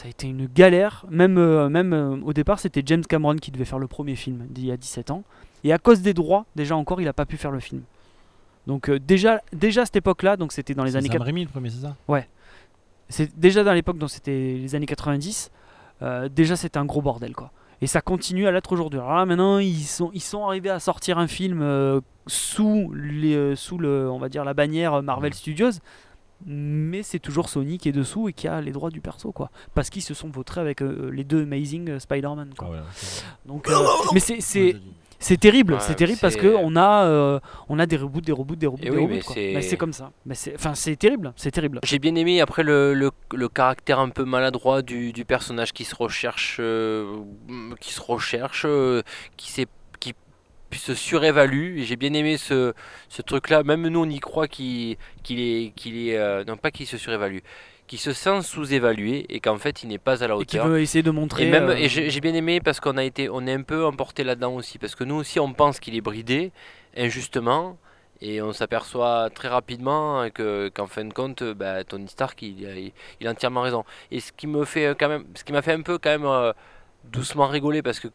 Ça 0.00 0.06
a 0.06 0.08
été 0.08 0.28
une 0.28 0.46
galère, 0.46 1.04
même, 1.10 1.36
euh, 1.36 1.68
même 1.68 1.92
euh, 1.92 2.16
au 2.24 2.32
départ 2.32 2.58
c'était 2.58 2.82
James 2.86 3.04
Cameron 3.04 3.36
qui 3.36 3.50
devait 3.50 3.66
faire 3.66 3.78
le 3.78 3.86
premier 3.86 4.16
film 4.16 4.46
d'il 4.48 4.64
y 4.64 4.72
a 4.72 4.78
17 4.78 5.10
ans. 5.10 5.24
Et 5.62 5.74
à 5.74 5.78
cause 5.78 6.00
des 6.00 6.14
droits, 6.14 6.46
déjà 6.56 6.74
encore, 6.74 7.02
il 7.02 7.04
n'a 7.04 7.12
pas 7.12 7.26
pu 7.26 7.36
faire 7.36 7.50
le 7.50 7.60
film. 7.60 7.82
Donc 8.66 8.88
euh, 8.88 8.98
déjà, 8.98 9.42
déjà 9.52 9.82
à 9.82 9.84
cette 9.84 9.96
époque-là, 9.96 10.38
donc 10.38 10.52
c'était 10.52 10.72
dans 10.72 10.84
les 10.84 10.96
années 10.96 11.08
Sam 11.08 11.18
80. 11.18 11.24
Raimi, 11.26 11.44
le 11.44 11.50
premier, 11.50 11.68
c'est 11.68 11.82
ça? 11.82 11.96
C'est 13.10 13.38
déjà 13.38 13.62
dans 13.62 13.74
l'époque, 13.74 13.98
donc 13.98 14.08
c'était 14.08 14.54
les 14.54 14.74
années 14.74 14.86
90. 14.86 15.50
euh, 16.00 16.30
déjà 16.30 16.56
c'était 16.56 16.78
un 16.78 16.86
gros 16.86 17.02
bordel 17.02 17.34
quoi. 17.34 17.52
Et 17.82 17.86
ça 17.86 18.00
continue 18.00 18.46
à 18.46 18.52
l'être 18.52 18.72
aujourd'hui. 18.72 19.00
Alors 19.00 19.16
là 19.16 19.26
maintenant 19.26 19.58
ils 19.58 19.84
sont 19.84 20.10
ils 20.14 20.22
sont 20.22 20.46
arrivés 20.46 20.70
à 20.70 20.80
sortir 20.80 21.18
un 21.18 21.26
film 21.26 21.62
sous 22.26 22.90
les 22.94 23.54
sous 23.54 23.76
le 23.76 24.10
on 24.10 24.18
va 24.18 24.30
dire 24.30 24.46
la 24.46 24.54
bannière 24.54 25.02
Marvel 25.02 25.34
Studios. 25.34 25.72
Mais 26.46 27.02
c'est 27.02 27.18
toujours 27.18 27.48
Sony 27.48 27.78
qui 27.78 27.88
est 27.88 27.92
dessous 27.92 28.28
et 28.28 28.32
qui 28.32 28.48
a 28.48 28.60
les 28.60 28.72
droits 28.72 28.90
du 28.90 29.00
perso 29.00 29.32
quoi. 29.32 29.50
Parce 29.74 29.90
qu'ils 29.90 30.02
se 30.02 30.14
sont 30.14 30.28
vautrés 30.30 30.60
avec 30.60 30.82
euh, 30.82 31.10
les 31.12 31.24
deux 31.24 31.42
Amazing 31.42 31.90
euh, 31.90 31.98
Spider-Man 31.98 32.50
quoi. 32.56 32.68
Ah 32.70 32.72
ouais. 32.74 32.78
Donc 33.46 33.68
euh, 33.68 33.74
mais 34.14 34.20
c'est 34.20 34.40
c'est 35.22 35.36
terrible, 35.36 35.74
Ouais, 35.74 35.80
c'est 35.80 35.96
terrible 35.96 36.18
parce 36.18 36.36
que 36.36 36.46
on 36.56 36.76
a 36.76 37.04
euh, 37.04 37.40
on 37.68 37.78
a 37.78 37.84
des 37.84 37.98
reboots, 37.98 38.24
des 38.24 38.32
reboots, 38.32 38.56
des 38.58 38.66
reboots, 38.66 38.80
des 38.82 38.88
oui, 38.90 38.96
reboots. 39.02 39.10
mais 39.16 39.20
quoi. 39.20 39.34
c'est- 39.34 39.52
Mais 39.54 39.60
c'est 39.60 39.76
comme 39.76 39.92
ça. 39.92 40.12
Mais 40.24 40.34
c'est 40.34 40.54
enfin 40.54 40.74
c'est 40.74 40.96
terrible, 40.96 41.34
c'est 41.36 41.50
terrible. 41.50 41.78
J'ai 41.84 41.98
bien 41.98 42.14
aimé 42.14 42.40
après 42.40 42.62
le, 42.62 42.94
le, 42.94 43.10
le 43.34 43.48
caractère 43.50 43.98
un 43.98 44.08
peu 44.08 44.24
maladroit 44.24 44.80
du, 44.80 45.12
du 45.12 45.26
personnage 45.26 45.74
qui 45.74 45.84
se 45.84 45.94
recherche, 45.94 46.56
euh, 46.58 47.18
qui 47.80 47.92
se 47.92 48.00
recherche, 48.00 48.62
euh, 48.66 49.02
qui, 49.36 49.50
s'est- 49.52 49.66
qui 50.70 50.78
se 50.78 50.94
surévalue. 50.94 51.78
Et 51.78 51.84
j'ai 51.84 51.96
bien 51.96 52.12
aimé 52.12 52.36
ce, 52.36 52.72
ce 53.08 53.22
truc-là. 53.22 53.62
Même 53.62 53.86
nous, 53.88 54.00
on 54.00 54.08
y 54.08 54.20
croit 54.20 54.48
qu'il 54.48 54.96
est, 55.30 55.72
qu'il 55.74 56.08
est, 56.08 56.16
euh, 56.16 56.44
non 56.44 56.56
pas 56.56 56.70
qu'il 56.70 56.86
se 56.86 56.96
surévalue, 56.96 57.38
qu'il 57.86 57.98
se 57.98 58.12
sent 58.12 58.42
sous-évalué 58.42 59.26
et 59.28 59.40
qu'en 59.40 59.56
fait, 59.58 59.82
il 59.82 59.88
n'est 59.88 59.98
pas 59.98 60.22
à 60.22 60.28
la 60.28 60.34
Et 60.36 60.44
qui 60.44 60.58
hauteur. 60.58 60.68
veut 60.68 60.80
essayer 60.80 61.02
de 61.02 61.10
montrer. 61.10 61.48
Et 61.48 61.50
même, 61.50 61.70
euh, 61.70 61.76
et 61.76 61.88
j'ai 61.88 62.20
bien 62.20 62.34
aimé 62.34 62.60
parce 62.60 62.80
qu'on 62.80 62.96
a 62.96 63.04
été, 63.04 63.28
on 63.28 63.46
est 63.46 63.52
un 63.52 63.62
peu 63.62 63.84
emporté 63.84 64.22
là-dedans 64.24 64.54
aussi, 64.54 64.78
parce 64.78 64.94
que 64.94 65.04
nous 65.04 65.16
aussi 65.16 65.40
on 65.40 65.52
pense 65.52 65.80
qu'il 65.80 65.96
est 65.96 66.00
bridé 66.00 66.52
injustement, 66.96 67.76
et 68.22 68.42
on 68.42 68.52
s'aperçoit 68.52 69.30
très 69.30 69.48
rapidement 69.48 70.28
que 70.30 70.68
qu'en 70.74 70.86
fin 70.86 71.04
de 71.06 71.12
compte, 71.12 71.42
bah, 71.42 71.82
Tony 71.84 72.06
Stark, 72.06 72.40
il, 72.42 72.60
il, 72.62 72.92
il 73.20 73.26
a 73.26 73.30
entièrement 73.30 73.62
raison. 73.62 73.84
Et 74.10 74.20
ce 74.20 74.30
qui 74.32 74.46
me 74.46 74.64
fait 74.66 74.86
euh, 74.86 74.94
quand 74.98 75.08
même, 75.08 75.24
ce 75.34 75.42
qui 75.42 75.52
m'a 75.52 75.62
fait 75.62 75.72
un 75.72 75.80
peu 75.82 75.96
quand 75.98 76.10
même 76.10 76.26
euh, 76.26 76.52
doucement 77.04 77.46
rigoler, 77.48 77.80
parce 77.82 77.98
que 77.98 78.08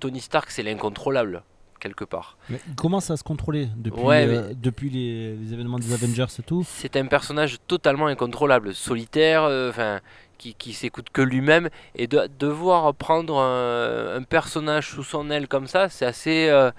Tony 0.00 0.20
Stark 0.20 0.50
c'est 0.50 0.62
l'incontrôlable 0.64 1.42
quelque 1.78 2.04
part. 2.04 2.36
Mais 2.48 2.60
il 2.68 2.74
commence 2.74 3.10
à 3.10 3.16
se 3.16 3.22
contrôler 3.24 3.68
depuis, 3.76 4.00
Ouais, 4.02 4.26
euh, 4.26 4.52
depuis 4.54 4.90
les, 4.90 5.36
les 5.36 5.52
événements 5.52 5.78
des 5.78 5.92
Avengers 5.92 6.26
et 6.38 6.42
tout. 6.42 6.64
C'est 6.66 6.96
un 6.96 7.06
personnage 7.06 7.58
totalement 7.66 8.06
incontrôlable, 8.06 8.74
solitaire, 8.74 9.42
euh, 9.44 9.98
qui, 10.38 10.54
qui 10.54 10.72
s'écoute 10.72 11.08
que 11.12 11.22
lui-même. 11.22 11.68
Et 11.94 12.06
de 12.06 12.28
devoir 12.38 12.94
prendre 12.94 13.38
un, 13.38 14.16
un 14.16 14.22
personnage 14.22 14.90
sous 14.90 15.04
son 15.04 15.30
aile 15.30 15.48
comme 15.48 15.66
ça, 15.66 15.88
c'est 15.88 16.06
assez, 16.06 16.48
euh, 16.48 16.70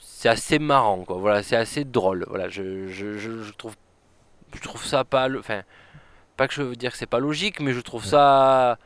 c'est 0.00 0.28
assez 0.28 0.58
marrant, 0.58 1.04
quoi. 1.04 1.16
Voilà, 1.18 1.42
c'est 1.42 1.56
assez 1.56 1.84
drôle. 1.84 2.24
Voilà, 2.28 2.48
je, 2.48 2.88
je, 2.88 3.16
je, 3.18 3.42
je 3.42 3.52
trouve, 3.52 3.74
je 4.54 4.60
trouve 4.60 4.84
ça 4.84 5.04
pas, 5.04 5.28
enfin, 5.38 5.62
pas 6.36 6.48
que 6.48 6.54
je 6.54 6.62
veux 6.62 6.76
dire 6.76 6.92
que 6.92 6.98
c'est 6.98 7.06
pas 7.06 7.18
logique, 7.20 7.60
mais 7.60 7.72
je 7.72 7.80
trouve 7.80 8.04
ça 8.04 8.78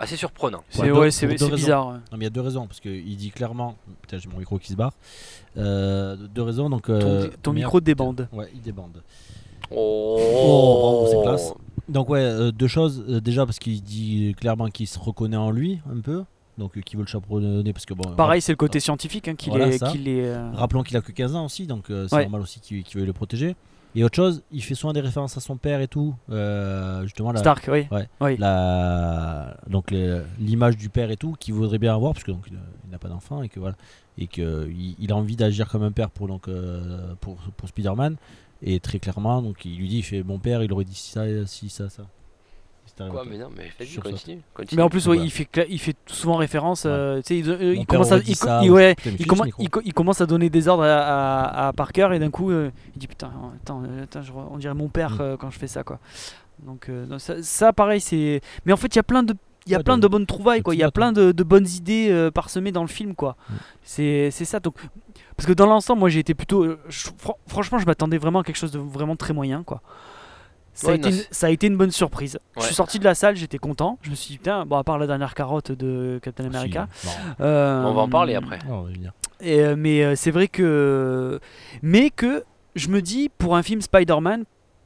assez 0.00 0.16
surprenant. 0.16 0.62
C'est 0.70 0.90
Ouais, 0.90 1.10
bizarre. 1.54 1.88
ouais. 1.88 1.92
Non, 1.94 2.00
mais 2.12 2.18
il 2.18 2.22
y 2.24 2.26
a 2.26 2.30
deux 2.30 2.40
raisons, 2.40 2.66
parce 2.66 2.80
qu'il 2.80 3.16
dit 3.16 3.30
clairement. 3.30 3.76
Putain, 4.02 4.18
j'ai 4.18 4.28
mon 4.28 4.38
micro 4.38 4.58
qui 4.58 4.68
se 4.72 4.76
barre. 4.76 4.92
Euh, 5.56 6.16
deux 6.34 6.42
raisons. 6.42 6.70
Donc, 6.70 6.88
euh, 6.88 7.28
ton 7.42 7.52
merde. 7.52 7.64
micro 7.64 7.80
débande. 7.80 8.28
Ouais, 8.32 8.48
il 8.54 8.60
débande. 8.60 9.02
Oh, 9.70 10.16
bravo, 10.80 11.06
c'est 11.10 11.22
classe. 11.22 11.52
Donc, 11.88 12.08
ouais, 12.10 12.20
euh, 12.20 12.50
deux 12.52 12.66
choses. 12.68 13.04
Euh, 13.08 13.20
déjà, 13.20 13.44
parce 13.46 13.58
qu'il 13.58 13.82
dit 13.82 14.34
clairement 14.38 14.68
qu'il 14.68 14.86
se 14.86 14.98
reconnaît 14.98 15.36
en 15.36 15.50
lui, 15.50 15.80
un 15.90 16.00
peu. 16.00 16.24
Donc, 16.58 16.76
euh, 16.76 16.80
qu'il 16.80 16.98
veut 16.98 17.04
le 17.04 17.08
chaperonner, 17.08 17.72
parce 17.72 17.86
que 17.86 17.94
bon. 17.94 18.14
Pareil, 18.14 18.40
c'est 18.42 18.52
le 18.52 18.56
côté 18.56 18.80
scientifique 18.80 19.28
hein, 19.28 19.34
qui 19.36 19.48
Voilà, 19.50 19.70
qui 19.70 20.02
euh, 20.08 20.50
Rappelons 20.54 20.82
qu'il 20.82 20.96
a 20.96 21.00
que 21.00 21.12
15 21.12 21.34
ans 21.36 21.44
aussi, 21.44 21.66
donc 21.66 21.90
euh, 21.90 22.06
c'est 22.08 22.16
Ouais. 22.16 22.22
normal 22.22 22.40
aussi 22.42 22.60
qu'il 22.60 22.82
qu'il 22.82 22.98
veuille 22.98 23.06
le 23.06 23.12
protéger. 23.12 23.54
Et 23.94 24.04
autre 24.04 24.14
chose, 24.16 24.42
il 24.52 24.62
fait 24.62 24.74
souvent 24.74 24.92
des 24.92 25.00
références 25.00 25.36
à 25.36 25.40
son 25.40 25.56
père 25.56 25.80
et 25.80 25.88
tout. 25.88 26.14
euh, 26.30 27.02
justement, 27.04 27.32
la, 27.32 27.40
Stark, 27.40 27.68
oui. 27.72 27.86
Ouais. 27.90 28.08
Oui. 28.20 28.36
la, 28.36 29.56
donc 29.66 29.92
l'image 30.38 30.76
du 30.76 30.88
père 30.88 31.10
et 31.10 31.16
tout 31.16 31.34
qu'il 31.38 31.54
voudrait 31.54 31.78
bien 31.78 31.94
avoir 31.94 32.12
parce 32.12 32.24
que 32.24 32.30
donc 32.30 32.44
il, 32.48 32.58
il 32.84 32.90
n'a 32.90 32.98
pas 32.98 33.08
d'enfant 33.08 33.42
et 33.42 33.48
que 33.48 33.58
voilà 33.60 33.76
et 34.18 34.26
que 34.26 34.68
il, 34.70 34.94
il 34.98 35.12
a 35.12 35.16
envie 35.16 35.36
d'agir 35.36 35.68
comme 35.68 35.82
un 35.82 35.92
père 35.92 36.10
pour 36.10 36.28
donc 36.28 36.48
euh, 36.48 37.14
pour, 37.20 37.36
pour 37.56 37.68
Spider-Man 37.68 38.16
et 38.62 38.78
très 38.80 38.98
clairement 38.98 39.40
donc 39.42 39.64
il 39.64 39.76
lui 39.78 39.88
dit 39.88 39.98
il 39.98 40.02
fait 40.02 40.22
mon 40.22 40.38
père 40.38 40.62
il 40.62 40.72
aurait 40.72 40.84
dit 40.84 40.94
ça 40.94 41.24
si 41.46 41.68
ça 41.68 41.88
ça 41.88 42.02
Quoi, 43.06 43.22
toi. 43.22 43.24
mais 43.30 43.38
non, 43.38 43.48
mais 43.56 43.70
vas-y, 43.78 43.88
Sur 43.88 44.02
ça. 44.04 44.10
continue, 44.10 44.40
continue. 44.54 44.76
Mais 44.76 44.82
en 44.82 44.88
plus, 44.88 45.06
ouais, 45.08 45.16
Voilà. 45.16 45.22
il, 45.24 45.30
fait, 45.30 45.44
cla- 45.52 45.66
il 45.68 45.78
fait 45.78 45.96
souvent 46.06 46.36
référence. 46.36 46.84
euh, 46.86 47.18
tu 47.18 47.22
sais, 47.28 47.38
il, 47.38 47.48
euh, 47.50 47.56
Mon 47.58 47.72
il 47.72 47.76
père 47.86 47.86
commence 47.86 48.10
à, 48.12 48.14
aurait 48.16 48.24
dit 48.24 48.32
il, 48.32 48.38
co- 48.38 48.46
ça, 48.46 48.60
il- 48.64 48.70
ou- 48.70 48.74
ouais, 48.74 48.94
Putain, 48.94 49.10
mais 49.10 49.14
il, 49.14 49.18
fiche 49.18 49.26
commen- 49.28 49.38
le 49.40 49.44
micro. 49.46 49.62
il 49.62 49.70
co- 49.70 49.80
il 49.84 49.94
commence 49.94 50.20
à 50.20 50.26
donner 50.26 50.50
des 50.50 50.68
ordres 50.68 50.84
à, 50.84 50.98
à- 50.98 51.68
à 51.68 51.72
Parker 51.72 52.08
et 52.14 52.18
d'un 52.18 52.30
coup, 52.30 52.50
euh, 52.50 52.70
il 52.94 52.98
dit 52.98 53.06
putain, 53.06 53.30
attends, 53.62 53.82
euh, 53.84 54.04
attends, 54.04 54.22
je 54.22 54.32
re- 54.32 54.48
on 54.50 54.58
dirait 54.58 54.74
mon 54.74 54.88
père 54.88 55.12
Mm. 55.12 55.20
euh, 55.20 55.36
quand 55.36 55.50
je 55.50 55.58
fais 55.58 55.68
ça, 55.68 55.82
quoi. 55.84 55.98
Donc, 56.66 56.88
euh, 56.88 57.06
non, 57.06 57.18
ça, 57.18 57.42
ça, 57.42 57.72
pareil, 57.72 58.00
c'est. 58.00 58.40
Mais 58.66 58.72
en 58.72 58.76
fait, 58.76 58.88
il 58.88 58.96
y 58.96 59.00
a 59.00 59.04
plein 59.04 59.22
de. 59.22 59.34
Il 59.66 59.72
y 59.72 59.74
a 59.74 59.78
Ouais, 59.78 59.84
plein 59.84 59.98
de- 59.98 60.02
de 60.02 60.08
bonnes 60.08 60.24
trouvailles, 60.26 60.60
de 60.60 60.64
quoi. 60.64 60.74
Il 60.74 60.78
y 60.78 60.82
a 60.82 60.90
plein 60.90 61.12
de, 61.12 61.30
de 61.30 61.42
bonnes 61.42 61.66
idées 61.68 62.08
euh, 62.10 62.30
parsemées 62.30 62.72
dans 62.72 62.80
le 62.80 62.88
film, 62.88 63.14
quoi. 63.14 63.36
Mm. 63.50 63.54
C'est 63.82 64.30
c'est 64.32 64.44
ça. 64.46 64.60
Donc, 64.60 64.74
parce 65.36 65.46
que 65.46 65.52
dans 65.52 65.66
l'ensemble, 65.66 66.00
moi, 66.00 66.08
j'ai 66.08 66.20
été 66.20 66.34
plutôt. 66.34 66.64
euh, 66.64 66.78
je- 66.88 67.08
fran- 67.18 67.36
franchement, 67.46 67.78
je 67.78 67.84
m'attendais 67.86 68.16
vraiment 68.18 68.40
à 68.40 68.44
quelque 68.44 68.56
chose 68.56 68.72
de 68.72 68.78
vraiment 68.78 69.14
très 69.14 69.34
moyen, 69.34 69.62
quoi. 69.64 69.82
Ça, 70.80 70.90
a 70.92 70.94
été 70.94 71.08
une, 71.08 71.14
c'est- 71.14 71.28
ça 71.30 71.46
a 71.48 71.50
été 71.50 71.66
une 71.66 71.76
bonne 71.76 71.90
surprise. 71.90 72.38
Je 72.56 72.62
suis 72.62 72.74
sorti 72.74 72.98
de 72.98 73.04
la 73.04 73.14
salle, 73.14 73.36
j'étais 73.36 73.58
content. 73.58 73.98
Je 74.02 74.10
me 74.10 74.14
suis 74.14 74.32
dit, 74.32 74.38
putain, 74.38 74.64
bon, 74.66 74.76
à 74.76 74.84
part 74.84 74.98
la 74.98 75.06
dernière 75.06 75.34
carotte 75.34 75.72
de 75.72 76.20
Captain 76.22 76.44
Si, 76.50 76.56
America. 76.56 76.88
euh, 77.40 77.84
On 77.84 77.94
va 77.94 78.02
en 78.02 78.08
parler 78.08 78.34
après. 78.34 78.58
Non, 78.68 78.80
on 78.80 78.82
va 78.82 78.90
y 78.90 78.94
venir. 78.94 79.12
et, 79.40 79.60
euh, 79.60 79.74
mais 79.76 80.02
euh, 80.04 80.14
c'est 80.16 80.30
vrai 80.30 80.48
que. 80.48 81.40
Mais 81.82 82.10
que 82.10 82.44
je 82.76 82.88
me 82.88 83.02
dis, 83.02 83.28
pour 83.38 83.56
un 83.56 83.62
film 83.62 83.80
Spider-Man, 83.80 84.44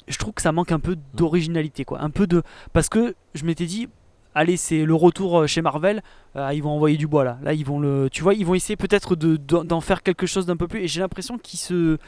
je 0.08 0.18
trouve 0.18 0.32
que 0.34 0.42
ça 0.42 0.52
manque 0.52 0.72
un 0.72 0.80
peu 0.80 0.96
d'originalité, 1.14 1.84
quoi. 1.84 2.00
Un 2.02 2.10
peu 2.10 2.26
de. 2.26 2.42
Parce 2.72 2.88
que 2.88 3.14
je 3.34 3.44
m'étais 3.44 3.66
dit, 3.66 3.88
allez, 4.34 4.56
c'est 4.56 4.84
le 4.84 4.94
retour 4.94 5.46
chez 5.46 5.60
Marvel, 5.62 6.02
euh, 6.36 6.50
ils 6.54 6.62
vont 6.62 6.70
envoyer 6.70 6.96
du 6.96 7.06
bois 7.06 7.24
là. 7.24 7.38
Là, 7.42 7.52
ils 7.52 7.64
vont 7.66 7.78
le. 7.80 8.08
Tu 8.10 8.22
vois, 8.22 8.34
ils 8.34 8.46
vont 8.46 8.54
essayer 8.54 8.76
peut-être 8.76 9.14
de- 9.14 9.36
d'en 9.36 9.62
d'en 9.64 9.80
faire 9.80 10.02
quelque 10.02 10.26
chose 10.26 10.46
d'un 10.46 10.56
peu 10.56 10.68
plus. 10.68 10.80
Et 10.80 10.88
j'ai 10.88 11.00
l'impression 11.00 11.36
qu'ils 11.38 11.58
se. 11.60 11.98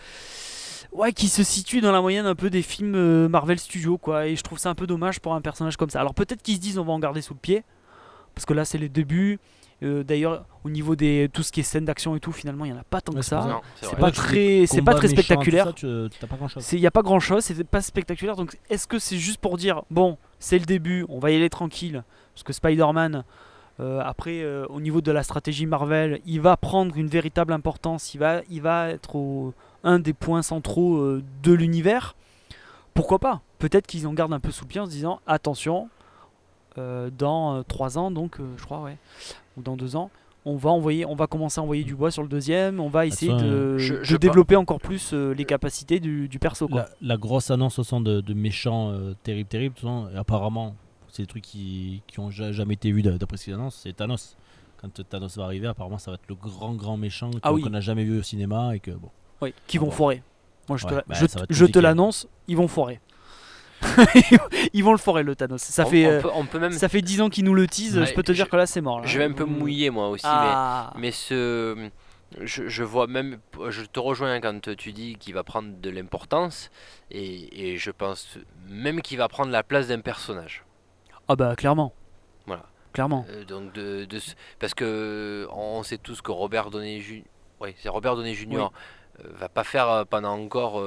Ouais, 0.94 1.12
qui 1.12 1.26
se 1.28 1.42
situe 1.42 1.80
dans 1.80 1.90
la 1.92 2.00
moyenne 2.00 2.24
un 2.24 2.36
peu 2.36 2.50
des 2.50 2.62
films 2.62 2.94
euh, 2.94 3.28
Marvel 3.28 3.58
Studios, 3.58 3.98
quoi. 3.98 4.26
Et 4.28 4.36
je 4.36 4.42
trouve 4.42 4.58
ça 4.58 4.70
un 4.70 4.74
peu 4.76 4.86
dommage 4.86 5.20
pour 5.20 5.34
un 5.34 5.40
personnage 5.40 5.76
comme 5.76 5.90
ça. 5.90 6.00
Alors 6.00 6.14
peut-être 6.14 6.40
qu'ils 6.42 6.54
se 6.56 6.60
disent, 6.60 6.78
on 6.78 6.84
va 6.84 6.92
en 6.92 6.98
garder 7.00 7.20
sous 7.20 7.34
le 7.34 7.40
pied. 7.40 7.64
Parce 8.34 8.46
que 8.46 8.52
là, 8.54 8.64
c'est 8.64 8.78
les 8.78 8.88
débuts. 8.88 9.38
Euh, 9.82 10.04
D'ailleurs, 10.04 10.44
au 10.64 10.70
niveau 10.70 10.94
des 10.94 11.28
tout 11.32 11.42
ce 11.42 11.50
qui 11.52 11.60
est 11.60 11.64
scènes 11.64 11.84
d'action 11.84 12.14
et 12.14 12.20
tout, 12.20 12.30
finalement, 12.32 12.64
il 12.64 12.70
n'y 12.72 12.76
en 12.78 12.80
a 12.80 12.84
pas 12.84 13.00
tant 13.00 13.12
que 13.12 13.22
c'est 13.22 13.30
ça. 13.30 13.40
c'est 13.80 13.96
pas 13.96 14.10
très, 14.12 14.66
c'est 14.66 14.82
pas 14.82 14.92
très 14.94 15.08
spectaculaire. 15.08 15.64
Il 16.76 16.80
n'y 16.80 16.86
a 16.86 16.90
pas 16.92 17.02
grand 17.02 17.20
chose, 17.20 17.42
c'est 17.44 17.64
pas 17.64 17.80
spectaculaire. 17.82 18.36
Donc, 18.36 18.56
est-ce 18.70 18.86
que 18.86 18.98
c'est 19.00 19.18
juste 19.18 19.40
pour 19.40 19.56
dire, 19.56 19.82
bon, 19.90 20.16
c'est 20.38 20.58
le 20.60 20.64
début, 20.64 21.04
on 21.08 21.18
va 21.18 21.32
y 21.32 21.36
aller 21.36 21.50
tranquille 21.50 22.04
Parce 22.34 22.44
que 22.44 22.52
Spider-Man, 22.52 23.24
euh, 23.80 24.00
après, 24.04 24.42
euh, 24.42 24.64
au 24.68 24.80
niveau 24.80 25.00
de 25.00 25.10
la 25.10 25.24
stratégie 25.24 25.66
Marvel, 25.66 26.20
il 26.24 26.40
va 26.40 26.56
prendre 26.56 26.96
une 26.96 27.08
véritable 27.08 27.52
importance. 27.52 28.14
Il 28.14 28.18
va, 28.18 28.42
il 28.48 28.62
va 28.62 28.90
être 28.90 29.16
au- 29.16 29.54
un 29.84 29.98
des 30.00 30.12
points 30.14 30.42
centraux 30.42 30.96
euh, 30.96 31.22
de 31.42 31.52
l'univers. 31.52 32.16
Pourquoi 32.94 33.18
pas? 33.18 33.40
Peut-être 33.58 33.86
qu'ils 33.86 34.06
en 34.06 34.12
gardent 34.14 34.32
un 34.32 34.40
peu 34.40 34.50
sous 34.50 34.64
le 34.64 34.68
pied 34.68 34.80
en 34.80 34.86
se 34.86 34.90
disant, 34.90 35.20
attention, 35.26 35.88
euh, 36.78 37.10
dans 37.16 37.62
3 37.64 37.98
ans, 37.98 38.10
donc, 38.10 38.40
euh, 38.40 38.44
je 38.56 38.64
crois, 38.64 38.80
ouais, 38.82 38.96
ou 39.56 39.62
dans 39.62 39.76
2 39.76 39.94
ans. 39.96 40.10
On 40.46 40.56
va, 40.56 40.68
envoyer, 40.70 41.06
on 41.06 41.14
va 41.14 41.26
commencer 41.26 41.58
à 41.58 41.62
envoyer 41.62 41.84
du 41.84 41.94
bois 41.94 42.10
sur 42.10 42.22
le 42.22 42.28
deuxième, 42.28 42.78
on 42.78 42.88
va 42.90 43.06
essayer 43.06 43.32
de, 43.32 43.78
je- 43.78 43.94
de 43.94 44.02
je- 44.04 44.16
développer 44.18 44.56
encore 44.56 44.78
plus 44.78 45.12
euh, 45.14 45.32
les 45.32 45.46
capacités 45.46 46.00
du, 46.00 46.28
du 46.28 46.38
perso. 46.38 46.68
Quoi. 46.68 46.80
La, 46.82 46.88
la 47.00 47.16
grosse 47.16 47.50
annonce 47.50 47.78
au 47.78 47.82
sens 47.84 48.02
de, 48.02 48.20
de 48.20 48.34
méchants 48.34 48.90
euh, 48.90 49.14
terribles, 49.22 49.48
terribles, 49.48 49.74
apparemment, 50.14 50.74
c'est 51.08 51.22
des 51.22 51.26
trucs 51.28 51.44
qui, 51.44 52.02
qui 52.06 52.20
ont 52.20 52.30
ja- 52.30 52.52
jamais 52.52 52.74
été 52.74 52.92
vus 52.92 53.00
d'a- 53.00 53.16
d'après 53.16 53.38
ces 53.38 53.54
annonces, 53.54 53.80
c'est 53.82 53.94
Thanos. 53.94 54.36
Quand 54.82 55.02
Thanos 55.08 55.34
va 55.38 55.44
arriver, 55.44 55.66
apparemment, 55.66 55.96
ça 55.96 56.10
va 56.10 56.16
être 56.16 56.28
le 56.28 56.34
grand, 56.34 56.74
grand 56.74 56.98
méchant 56.98 57.30
Ah 57.42 57.54
oui. 57.54 57.62
qu'on 57.62 57.70
n'a 57.70 57.80
jamais 57.80 58.04
vu 58.04 58.18
au 58.18 58.22
cinéma 58.22 58.76
et 58.76 58.80
que 58.80 58.90
bon. 58.90 59.08
Oui, 59.40 59.52
qui 59.66 59.76
Ah 59.76 59.80
vont 59.80 59.86
bon. 59.86 59.92
foirer. 59.92 60.22
Moi, 60.68 60.78
je 60.78 60.86
te, 60.86 60.94
Ouais, 60.94 61.02
bah, 61.06 61.14
je, 61.18 61.26
je 61.50 61.64
te 61.66 61.78
l'annonce, 61.78 62.26
ils 62.48 62.56
vont 62.56 62.68
foirer. 62.68 63.00
ils 64.72 64.82
vont 64.82 64.92
le 64.92 64.98
foirer 64.98 65.22
le 65.22 65.36
Thanos. 65.36 65.60
Ça 65.62 65.84
on, 65.86 65.90
fait, 65.90 66.06
on 66.06 66.10
euh, 66.10 66.20
peut, 66.22 66.30
on 66.34 66.46
peut 66.46 66.58
même. 66.58 66.72
ça 66.72 66.88
fait 66.88 67.02
10 67.02 67.20
ans 67.20 67.28
qu'ils 67.28 67.44
nous 67.44 67.54
le 67.54 67.66
teasent. 67.66 67.98
Ouais, 67.98 68.06
je 68.06 68.14
peux 68.14 68.22
te 68.22 68.32
dire 68.32 68.48
que 68.48 68.56
là, 68.56 68.66
c'est 68.66 68.80
mort. 68.80 69.00
là. 69.00 69.06
Je 69.06 69.18
vais 69.18 69.24
un 69.24 69.32
peu 69.32 69.44
mouiller 69.44 69.90
moi 69.90 70.08
aussi, 70.08 70.24
Ah. 70.26 70.90
mais, 70.94 71.02
mais 71.02 71.10
ce. 71.10 71.90
Je, 72.40 72.66
je 72.68 72.82
vois 72.82 73.06
même. 73.06 73.38
Je 73.68 73.82
te 73.82 74.00
rejoins 74.00 74.40
quand 74.40 74.74
tu 74.76 74.92
dis 74.92 75.16
qu'il 75.16 75.34
va 75.34 75.44
prendre 75.44 75.68
de 75.80 75.90
l'importance, 75.90 76.70
et, 77.10 77.72
et 77.74 77.76
je 77.76 77.90
pense 77.92 78.38
même 78.68 79.02
qu'il 79.02 79.18
va 79.18 79.28
prendre 79.28 79.50
la 79.52 79.62
place 79.62 79.88
d'un 79.88 80.00
personnage. 80.00 80.64
Ah 81.28 81.36
bah 81.36 81.54
clairement. 81.54 81.92
Voilà. 82.46 82.64
Clairement. 82.92 83.24
Euh, 83.30 83.44
donc 83.44 83.72
de, 83.74 84.04
de 84.04 84.18
ce- 84.18 84.32
parce 84.58 84.74
que 84.74 85.46
on 85.52 85.82
sait 85.84 85.98
tous 85.98 86.22
que 86.22 86.32
Robert 86.32 86.70
Downey 86.70 87.00
Jr. 87.00 87.22
Oui, 87.60 87.74
c'est 87.78 87.88
Robert 87.88 88.16
Downey 88.16 88.34
Jr. 88.34 88.68
va 89.38 89.48
pas 89.48 89.64
faire 89.64 89.88
euh, 89.88 90.04
pendant 90.04 90.32
encore 90.38 90.82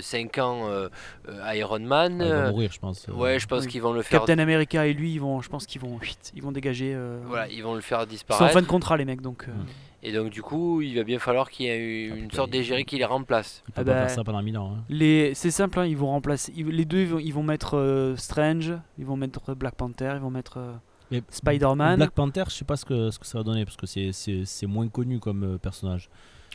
5 0.00 0.38
ans 0.38 0.68
euh, 0.68 0.88
euh, 1.28 1.54
Iron 1.54 1.80
Man. 1.80 2.20
Ah, 2.20 2.24
il 2.24 2.30
va 2.30 2.36
euh, 2.36 2.50
mourir, 2.50 2.70
je 2.72 2.78
pense. 2.78 3.08
euh. 3.08 3.12
ouais, 3.12 3.38
je 3.38 3.46
pense 3.46 3.64
Oui. 3.64 3.68
qu'ils 3.70 3.82
vont 3.82 3.92
le 3.92 4.02
faire. 4.02 4.20
Captain 4.20 4.38
America 4.38 4.86
et 4.86 4.92
lui, 4.92 5.12
ils 5.12 5.20
vont, 5.20 5.40
je 5.40 5.48
pense 5.48 5.66
qu'ils 5.66 5.80
vont, 5.80 5.98
huit, 5.98 6.32
ils 6.34 6.42
vont 6.42 6.52
dégager. 6.52 6.92
euh, 6.94 7.20
Voilà, 7.26 7.48
ils 7.48 7.62
vont 7.62 7.74
le 7.74 7.80
faire 7.80 7.98
ils 7.98 8.02
sont 8.02 8.06
en 8.06 8.10
disparaître. 8.10 8.52
fin 8.54 8.62
de 8.62 8.66
contrat 8.66 8.96
les 8.96 9.04
mecs, 9.04 9.20
donc. 9.22 9.46
euh, 9.48 9.52
Mm. 9.52 9.66
Et 10.02 10.12
donc 10.14 10.30
du 10.30 10.40
coup, 10.40 10.80
il 10.80 10.96
va 10.96 11.04
bien 11.04 11.18
falloir 11.18 11.50
qu'il 11.50 11.66
y 11.66 11.68
ait 11.68 12.08
Ah, 12.10 12.14
une 12.16 12.22
putain, 12.24 12.36
sorte 12.36 12.50
d'égérie 12.50 12.86
qui 12.86 12.96
les 12.96 13.04
remplace. 13.04 13.62
Ah 13.76 13.84
bah, 13.84 13.92
faire 13.92 14.08
ça 14.10 14.24
pendant 14.24 14.40
1000 14.40 14.56
ans. 14.56 14.72
hein. 14.78 14.84
Les, 14.88 15.34
c'est 15.34 15.50
simple, 15.50 15.78
hein, 15.78 15.84
ils 15.84 15.94
vont 15.96 16.06
remplacer. 16.06 16.54
ils- 16.56 16.66
les 16.68 16.86
deux, 16.86 17.00
ils 17.00 17.06
vont, 17.08 17.18
ils 17.18 17.34
vont 17.34 17.42
mettre 17.42 17.76
euh, 17.76 18.16
Strange, 18.16 18.72
ils 18.98 19.04
vont 19.04 19.16
mettre 19.18 19.52
Black 19.54 19.74
Panther, 19.74 20.12
ils 20.14 20.20
vont 20.22 20.30
mettre 20.30 20.56
euh, 20.56 20.72
Mais 21.10 21.22
Spider-Man. 21.28 21.96
Black 21.98 22.12
Panther, 22.12 22.44
je 22.48 22.52
sais 22.54 22.64
pas 22.64 22.76
ce 22.76 22.86
que, 22.86 23.10
ce 23.10 23.18
que 23.18 23.26
ça 23.26 23.36
va 23.36 23.44
donner 23.44 23.66
parce 23.66 23.76
que 23.76 23.84
c'est- 23.86 24.12
c'est 24.12 24.46
c'est 24.46 24.64
moins 24.66 24.88
connu 24.88 25.18
comme 25.20 25.44
euh, 25.44 25.58
personnage. 25.58 26.08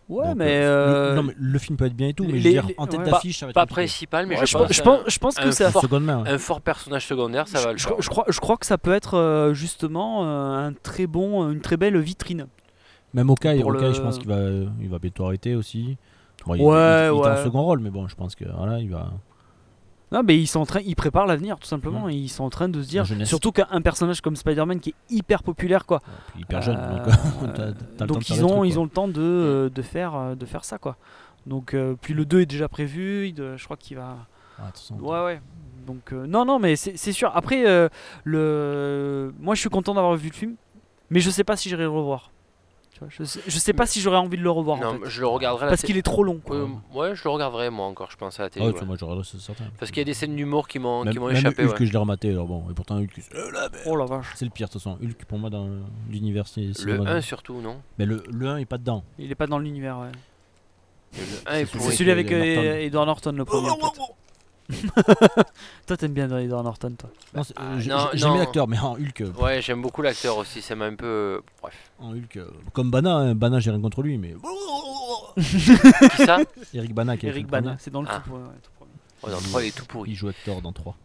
Ouais, 0.07 0.27
Donc, 0.27 0.35
mais. 0.37 0.61
euh, 0.63 0.85
le- 0.87 0.93
euh, 1.11 1.15
non, 1.15 1.23
mais 1.23 1.33
le 1.35 1.59
film 1.59 1.77
peut 1.77 1.85
être 1.85 1.95
bien 1.95 2.09
et 2.09 2.13
tout, 2.13 2.23
mais 2.25 2.37
je 2.37 2.43
veux 2.43 2.49
dire, 2.51 2.65
les- 2.67 2.75
en 2.77 2.85
tête 2.85 2.99
ouais. 2.99 3.09
d'affiche, 3.09 3.39
ça 3.39 3.47
va 3.47 3.49
être 3.49 3.55
Pas 3.55 3.61
compliqué. 3.61 3.81
principal, 3.87 4.27
mais 4.27 4.35
ouais, 4.35 4.45
je, 4.45 4.51
je, 4.51 4.57
pense, 4.57 4.71
je 4.73 4.81
pense, 4.83 4.99
je 5.07 5.17
pense 5.19 5.39
un 5.39 5.43
que 5.43 5.51
ça. 5.51 5.71
fort- 5.71 5.83
ouais. 5.91 6.29
un 6.29 6.37
fort 6.37 6.61
personnage 6.61 7.07
secondaire, 7.07 7.47
ça 7.47 7.59
va 7.61 7.71
le 7.71 7.77
je, 7.79 7.87
faire. 7.87 7.95
je 7.99 8.09
crois, 8.09 8.25
je 8.27 8.39
crois 8.39 8.57
que 8.57 8.65
ça 8.67 8.77
peut 8.77 8.93
être 8.93 9.15
euh, 9.15 9.53
justement 9.55 10.23
euh, 10.25 10.67
un 10.67 10.73
très 10.73 11.07
bon, 11.07 11.49
une 11.51 11.59
très 11.61 11.75
belle 11.77 11.97
vitrine. 11.97 12.45
Même 13.15 13.27
pour 13.27 13.37
Hawkeye, 13.45 13.57
le- 13.61 13.93
je 13.93 14.01
pense 14.01 14.19
qu'il 14.19 14.27
va, 14.27 14.41
il 14.79 14.89
va 14.89 14.99
bientôt 14.99 15.25
arrêter 15.25 15.55
aussi. 15.55 15.97
Bon, 16.45 16.53
il, 16.53 16.61
Ouais, 16.61 17.07
il- 17.09 17.15
il 17.15 17.25
est 17.25 17.27
en 17.39 17.43
second 17.43 17.63
rôle, 17.63 17.79
mais 17.79 17.89
bon, 17.89 18.07
je 18.07 18.15
pense 18.15 18.35
que 18.35 18.45
voilà, 18.55 18.77
il 18.79 18.91
va. 18.91 19.09
Non, 20.11 20.21
mais 20.23 20.37
ils 20.37 20.47
sont 20.47 20.59
en 20.59 20.65
train, 20.65 20.81
ils 20.85 20.95
préparent 20.95 21.25
l'avenir 21.25 21.57
tout 21.59 21.67
simplement. 21.67 22.05
Mm. 22.07 22.11
et 22.11 22.15
Ils 22.15 22.29
sont 22.29 22.43
en 22.43 22.49
train 22.49 22.69
de 22.69 22.81
se 22.81 22.87
dire, 22.87 23.05
surtout 23.25 23.51
qu'un 23.51 23.81
personnage 23.81 24.21
comme 24.21 24.35
Spider-Man 24.35 24.79
qui 24.79 24.89
est 24.91 25.13
hyper 25.15 25.43
populaire, 25.43 25.85
quoi. 25.85 26.01
Hyper 26.37 26.61
jeune, 26.61 26.77
Euh, 26.77 27.73
donc 27.97 28.07
donc 28.07 28.29
ils 28.29 28.43
ont, 28.45 28.59
trucs, 28.59 28.69
ils 28.69 28.79
ont 28.79 28.83
le 28.83 28.89
temps 28.89 29.07
de, 29.07 29.21
euh, 29.21 29.69
de 29.69 29.81
faire, 29.81 30.15
euh, 30.15 30.35
de 30.35 30.45
faire 30.45 30.63
ça, 30.63 30.77
quoi. 30.77 30.97
Donc 31.45 31.73
euh, 31.73 31.95
puis 32.01 32.13
le 32.13 32.25
2 32.25 32.41
est 32.41 32.45
déjà 32.45 32.67
prévu. 32.67 33.33
je 33.35 33.63
crois 33.63 33.77
qu'il 33.77 33.97
va. 33.97 34.17
Ah, 34.59 34.71
Ouais, 34.99 35.23
ouais. 35.23 35.41
Donc 35.85 36.13
euh, 36.13 36.25
non, 36.27 36.45
non, 36.45 36.59
mais 36.59 36.75
c'est 36.75 37.11
sûr. 37.11 37.31
Après, 37.35 37.63
le, 38.23 39.33
moi, 39.39 39.55
je 39.55 39.59
suis 39.59 39.69
content 39.69 39.93
d'avoir 39.93 40.15
vu 40.15 40.29
le 40.29 40.33
film, 40.33 40.55
mais 41.09 41.19
je 41.19 41.29
sais 41.29 41.43
pas 41.43 41.55
si 41.55 41.69
j'irai 41.69 41.83
le 41.83 41.89
revoir. 41.89 42.31
Tu 42.95 42.99
vois, 43.01 43.09
je, 43.11 43.25
sais, 43.25 43.41
je 43.45 43.59
sais 43.59 43.73
pas 43.73 43.85
si 43.85 43.99
j'aurais 43.99 44.15
envie 44.15 44.37
de 44.37 44.41
le 44.41 44.49
revoir. 44.49 44.77
en 44.79 44.93
Non, 44.93 44.99
fait. 45.03 45.09
je 45.09 45.19
le 45.19 45.27
regarderai 45.27 45.67
Parce 45.67 45.81
qu'il 45.81 45.97
est 45.97 46.01
trop 46.01 46.23
long. 46.23 46.39
quoi. 46.41 46.63
Ouais, 46.63 46.69
ouais, 46.93 47.13
je 47.15 47.25
le 47.25 47.29
regarderai 47.29 47.69
moi 47.69 47.87
encore, 47.87 48.09
je 48.09 48.15
pense 48.15 48.39
à 48.39 48.43
la 48.43 48.47
Ah 48.47 48.49
télé. 48.49 48.65
ouais, 48.65 48.73
ouais. 48.73 48.85
moi 48.85 48.95
j'aurais 48.97 49.21
c'est 49.25 49.37
certain. 49.41 49.65
Parce 49.77 49.91
qu'il 49.91 49.97
y 49.97 50.01
a 50.01 50.05
des 50.05 50.13
scènes 50.13 50.33
d'humour 50.33 50.69
qui 50.69 50.79
m'ont 50.79 51.03
Même, 51.03 51.11
qui 51.13 51.19
m'ont 51.19 51.27
même 51.27 51.35
échappé. 51.35 51.63
Hulk, 51.63 51.71
ouais. 51.73 51.77
que 51.77 51.85
je 51.85 51.91
l'ai 51.91 51.97
rematé, 51.97 52.29
alors 52.29 52.47
bon, 52.47 52.63
et 52.71 52.73
pourtant 52.73 52.95
Hulk, 52.97 53.11
c'est 53.17 53.35
euh, 53.35 53.51
la 53.51 53.67
merde. 53.67 53.75
Oh 53.85 53.97
la 53.97 54.05
vache. 54.05 54.27
c'est 54.35 54.45
le 54.45 54.51
pire 54.51 54.67
de 54.67 54.71
toute 54.71 54.81
façon. 54.81 54.97
Hulk 55.03 55.25
pour 55.25 55.37
moi 55.39 55.49
dans 55.49 55.67
l'univers 56.09 56.45
Le 56.55 56.73
cinématographique. 56.73 57.17
1 57.17 57.21
surtout, 57.21 57.59
non 57.59 57.81
Mais 57.99 58.05
le, 58.05 58.23
le 58.31 58.47
1 58.47 58.57
est 58.59 58.65
pas 58.65 58.77
dedans. 58.77 59.03
Il 59.19 59.29
est 59.29 59.35
pas 59.35 59.47
dans 59.47 59.59
l'univers. 59.59 59.97
Ouais. 59.99 60.11
Le 61.17 61.51
1 61.51 61.55
est 61.59 61.65
C'est 61.65 61.91
celui 61.91 62.11
avec 62.11 62.31
euh, 62.31 62.77
Edward 62.79 63.07
Norton 63.07 63.33
le 63.33 63.43
premier. 63.43 63.67
toi, 65.87 65.97
t'aimes 65.97 66.13
bien 66.13 66.25
Edward 66.37 66.63
Norton, 66.63 66.95
toi. 66.97 67.09
Non, 67.35 67.43
c'est- 67.43 67.53
Ah, 67.57 67.61
euh, 67.73 67.79
j'ai- 67.79 67.89
non, 67.91 68.07
j'ai- 68.11 68.17
J'aimais 68.19 68.31
non. 68.33 68.37
l'acteur, 68.39 68.67
mais 68.67 68.79
en 68.79 68.93
Hulk, 68.95 69.21
euh, 69.21 69.31
Ouais, 69.39 69.61
j'aime 69.61 69.81
beaucoup 69.81 70.01
l'acteur 70.01 70.37
aussi, 70.37 70.61
ça 70.61 70.75
m'a 70.75 70.85
un 70.85 70.95
peu. 70.95 71.05
euh, 71.05 71.41
Bref. 71.61 71.91
en 71.99 72.11
Hulk 72.13 72.37
euh, 72.37 72.49
comme 72.73 72.89
Bana, 72.89 73.15
hein, 73.15 73.35
Bana 73.35 73.59
j'ai 73.59 73.69
rien 73.71 73.81
contre 73.81 74.01
lui, 74.01 74.17
mais 74.17 74.33
Qui 75.37 76.25
ça? 76.25 76.39
Eric 76.73 76.93
Bana 76.93 77.15
qui 77.15 77.21
fait 77.21 77.27
Eric 77.27 77.47
Bana, 77.47 77.75
c'est 77.79 77.91
dans 77.91 78.01
le 78.01 78.07
Ah. 78.09 78.21
tout, 78.25 78.31
ouais, 78.31 78.37
ouais, 78.39 78.45
tout 78.63 78.71
premier. 78.77 78.91
Oh, 79.21 79.29
Dans 79.29 79.37
le 79.37 79.43
3, 79.43 79.63
il 79.63 79.67
est 79.67 79.71
tout 79.71 79.83
il 79.83 79.87
pourri. 79.87 80.15
joue 80.15 80.29
Hector 80.29 80.61
dans 80.61 80.71
3. 80.71 80.95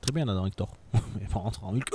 Très 0.00 0.12
bien 0.12 0.24
là 0.26 0.34
dans 0.34 0.44
Hector. 0.46 0.68
mais 1.20 1.26
par 1.32 1.42
contre 1.44 1.64
en 1.64 1.72
Hulk. 1.74 1.88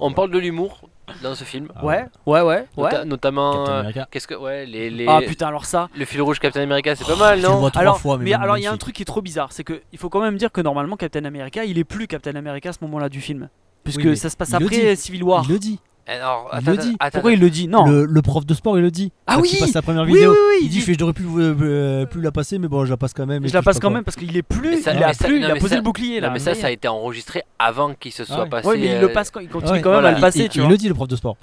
On 0.00 0.12
parle 0.12 0.30
de 0.30 0.38
l'humour 0.38 0.88
dans 1.22 1.34
ce 1.34 1.44
film. 1.44 1.68
Ah 1.74 1.84
Ouais, 1.84 2.04
ouais, 2.26 2.40
ouais, 2.40 2.66
ouais. 2.76 2.90
Nota- 2.90 3.04
notamment. 3.04 3.52
Captain 3.52 3.72
euh, 3.72 3.80
America. 3.80 4.08
Qu'est-ce 4.10 4.26
que. 4.26 4.34
Ouais, 4.34 4.66
les. 4.66 4.90
les... 4.90 5.06
Ah 5.08 5.20
putain, 5.26 5.48
alors 5.48 5.64
ça. 5.64 5.88
Le 5.96 6.04
fil 6.04 6.22
rouge 6.22 6.38
Captain 6.38 6.62
America, 6.62 6.94
c'est 6.96 7.06
pas 7.06 7.16
mal, 7.16 7.40
non 7.40 7.56
vois 7.56 7.70
trois 7.70 7.82
alors, 7.82 7.98
fois, 7.98 8.18
mais, 8.18 8.24
mais 8.24 8.34
alors 8.34 8.58
il 8.58 8.62
y 8.62 8.66
a 8.66 8.72
un 8.72 8.76
truc 8.76 8.94
qui 8.94 9.02
est 9.02 9.06
trop 9.06 9.22
bizarre, 9.22 9.52
c'est 9.52 9.64
que 9.64 9.82
il 9.92 9.98
faut 9.98 10.08
quand 10.08 10.20
même 10.20 10.36
dire 10.36 10.52
que 10.52 10.60
normalement 10.60 10.96
Captain 10.96 11.24
America, 11.24 11.64
il 11.64 11.78
est 11.78 11.84
plus 11.84 12.06
Captain 12.06 12.34
America 12.34 12.70
à 12.70 12.72
ce 12.72 12.78
moment-là 12.82 13.08
du 13.08 13.20
film, 13.20 13.48
puisque 13.82 14.16
ça 14.16 14.30
se 14.30 14.36
passe 14.36 14.54
après 14.54 14.94
dit. 14.94 14.96
Civil 14.96 15.22
War. 15.24 15.44
Il 15.46 15.52
le 15.52 15.58
dit. 15.58 15.80
Alors, 16.06 16.50
Il 16.60 16.66
le 16.66 16.76
dit. 16.76 16.96
attends, 17.00 17.10
Pourquoi 17.16 17.32
il 17.32 17.40
le 17.40 17.48
dit 17.48 17.66
Non. 17.66 17.86
Le, 17.86 18.04
le 18.04 18.22
prof 18.22 18.44
de 18.44 18.52
sport 18.52 18.76
il 18.78 18.82
le 18.82 18.90
dit. 18.90 19.10
Ah 19.26 19.36
Quand 19.36 19.40
oui 19.42 19.50
il 19.54 19.58
passe 19.58 19.72
la 19.72 19.80
première 19.80 20.02
Oui, 20.02 20.12
vidéo. 20.12 20.32
oui, 20.32 20.36
oui, 20.50 20.58
il 20.64 20.68
dit 20.68 20.80
je 20.80 20.84
fais, 20.84 20.94
j'aurais 20.98 21.14
pu 21.14 21.24
euh, 21.38 22.04
plus 22.04 22.20
la 22.20 22.30
passer 22.30 22.58
mais 22.58 22.68
bon 22.68 22.84
je 22.84 22.90
la 22.90 22.98
passe 22.98 23.14
quand 23.14 23.24
même. 23.24 23.42
et 23.44 23.48
Je 23.48 23.54
la 23.54 23.62
passe 23.62 23.78
quand 23.80 23.88
même 23.90 24.04
parce 24.04 24.16
qu'il 24.16 24.36
est 24.36 24.42
plus, 24.42 24.82
ça- 24.82 24.92
il 24.92 25.02
a 25.02 25.14
ça- 25.14 25.24
plus, 25.26 25.40
non, 25.40 25.48
il 25.48 25.50
a 25.50 25.54
posé 25.54 25.68
ça- 25.70 25.76
le 25.76 25.82
bouclier 25.82 26.20
là. 26.20 26.26
Non, 26.28 26.32
mais 26.34 26.40
ça, 26.40 26.54
ça 26.54 26.66
a 26.66 26.70
été 26.70 26.88
enregistré 26.88 27.42
avant 27.58 27.94
qu'il 27.94 28.12
se 28.12 28.24
soit 28.24 28.42
ouais. 28.42 28.48
passé. 28.50 28.68
Ouais, 28.68 28.76
mais 28.76 28.86
il 28.96 29.00
le 29.00 29.08
euh, 29.08 29.12
passe, 29.14 29.30
quand- 29.30 29.40
il 29.40 29.48
continue 29.48 29.72
Ouais, 29.72 29.80
quand 29.80 29.90
même 29.90 30.00
voilà, 30.00 30.08
à 30.10 30.14
le 30.16 30.20
passer, 30.20 30.40
il, 30.44 30.48
tu 30.50 30.58
il 30.58 30.62
vois. 30.62 30.70
le 30.70 30.76
dit 30.76 30.88
le 30.88 30.94
prof 30.94 31.08
de 31.08 31.16
sport. 31.16 31.36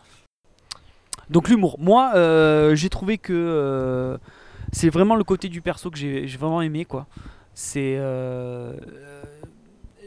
Donc 1.31 1.49
l'humour. 1.49 1.77
Moi, 1.79 2.11
euh, 2.15 2.75
j'ai 2.75 2.89
trouvé 2.89 3.17
que 3.17 3.33
euh, 3.33 4.17
c'est 4.71 4.89
vraiment 4.89 5.15
le 5.15 5.23
côté 5.23 5.49
du 5.49 5.61
perso 5.61 5.89
que 5.89 5.97
j'ai 5.97 6.25
vraiment 6.39 6.61
aimé, 6.61 6.85
quoi. 6.85 7.07
C'est 7.55 7.95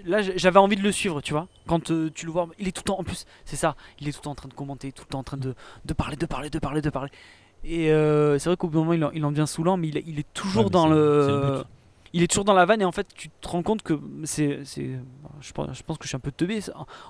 là, 0.05 0.21
j'avais 0.23 0.59
envie 0.59 0.77
de 0.77 0.83
le 0.83 0.93
suivre, 0.93 1.21
tu 1.21 1.33
vois. 1.33 1.49
Quand 1.67 1.91
euh, 1.91 2.11
tu 2.15 2.27
le 2.27 2.33
vois, 2.33 2.49
il 2.59 2.69
est 2.69 2.73
tout 2.73 2.83
le 2.85 2.89
temps, 2.93 2.99
en 3.01 3.05
plus, 3.05 3.25
c'est 3.45 3.57
ça, 3.57 3.77
il 4.01 4.09
est 4.09 4.13
tout 4.13 4.19
le 4.21 4.25
temps 4.25 4.31
en 4.33 4.35
train 4.37 4.49
de 4.49 4.55
commenter, 4.55 4.93
tout 4.93 5.05
le 5.07 5.11
temps 5.13 5.19
en 5.21 5.25
train 5.25 5.37
de, 5.37 5.55
de 5.85 5.95
parler, 5.95 6.17
de 6.17 6.27
parler, 6.27 6.51
de 6.51 6.59
parler, 6.59 6.81
de 6.83 6.91
parler. 6.91 7.11
Et 7.65 7.91
euh, 7.93 8.39
c'est 8.39 8.49
vrai 8.51 8.57
qu'au 8.57 8.69
bout 8.69 8.75
d'un 8.79 8.85
moment, 8.85 8.93
il 8.93 9.05
en, 9.05 9.11
il 9.13 9.25
en 9.25 9.31
devient 9.33 9.47
saoulant, 9.47 9.77
mais 9.77 9.89
il, 9.89 10.03
il 10.07 10.19
est 10.19 10.33
toujours 10.35 10.65
Ouais, 10.65 10.71
dans 10.71 10.87
le 10.89 11.65
il 12.17 12.23
est 12.23 12.29
toujours 12.29 12.45
dans 12.45 12.53
la 12.55 12.65
vanne 12.65 12.81
et 12.81 12.85
en 12.85 12.93
fait 12.93 13.09
tu 13.13 13.29
te 13.29 13.49
rends 13.49 13.65
compte 13.65 13.83
que 13.83 13.99
c'est 14.23 14.61
je 14.65 15.53
pense, 15.53 15.77
je 15.77 15.83
pense 15.83 15.99
que 15.99 16.05
je 16.05 16.09
suis 16.11 16.17
un 16.17 16.21
peu 16.21 16.31
teubé 16.31 16.61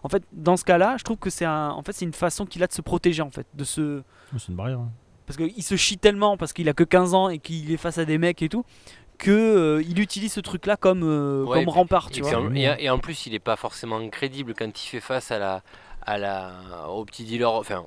en- 0.03 0.09
fait 0.09 0.22
dans 0.32 0.57
ce 0.57 0.64
cas-là 0.64 0.97
je 0.99 1.05
trouve 1.05 1.18
que 1.18 1.28
c'est 1.28 1.45
un 1.45 1.68
en 1.72 1.82
fait 1.82 1.92
c'est 1.92 2.07
une 2.07 2.14
façon 2.14 2.47
qu'il 2.47 2.62
a 2.62 2.66
de 2.66 2.72
se 2.72 2.80
protéger 2.80 3.20
en 3.20 3.30
fait 3.30 3.47
de 3.53 3.64
se 3.64 4.03
C'est 4.38 4.49
une 4.49 4.55
barrière. 4.55 4.78
hein. 4.78 4.90
parce 5.26 5.36
qu'il 5.36 5.62
se 5.62 5.76
chie 5.76 5.99
tellement 5.99 6.38
parce 6.38 6.55
qu'il 6.55 6.70
a 6.70 6.72
que 6.72 6.84
15 6.84 7.12
ans 7.12 7.28
et 7.28 7.38
qu'il 7.38 7.70
est 7.70 7.76
face 7.76 7.99
à 7.99 8.07
des 8.07 8.16
mecs 8.16 8.40
et 8.40 8.49
tout 8.49 8.64
que 9.19 9.31
euh, 9.31 9.83
il 9.83 10.01
utilise 10.01 10.33
ce 10.33 10.41
truc 10.41 10.67
là 10.67 10.77
comme 10.77 11.03
euh, 11.05 11.45
Ouais, 11.45 11.65
comme 11.65 11.69
rempart 11.73 12.09
Et, 12.11 12.15
tu 12.15 12.23
puis 12.23 12.31
vois 12.31 12.41
en, 12.41 12.55
et- 12.55 12.77
et 12.81 12.91
en 12.91 12.99
plus, 12.99 13.27
il 13.27 13.35
est 13.35 13.39
pas 13.39 13.57
forcément 13.57 14.07
crédible 14.09 14.55
quand 14.55 14.85
il 14.85 14.89
fait 14.89 15.01
face 15.01 15.31
à 15.31 15.39
la, 15.39 15.62
à 16.03 16.19
la, 16.19 16.89
au 16.91 17.05
petit 17.05 17.25
dealer, 17.25 17.51
enfin, 17.53 17.83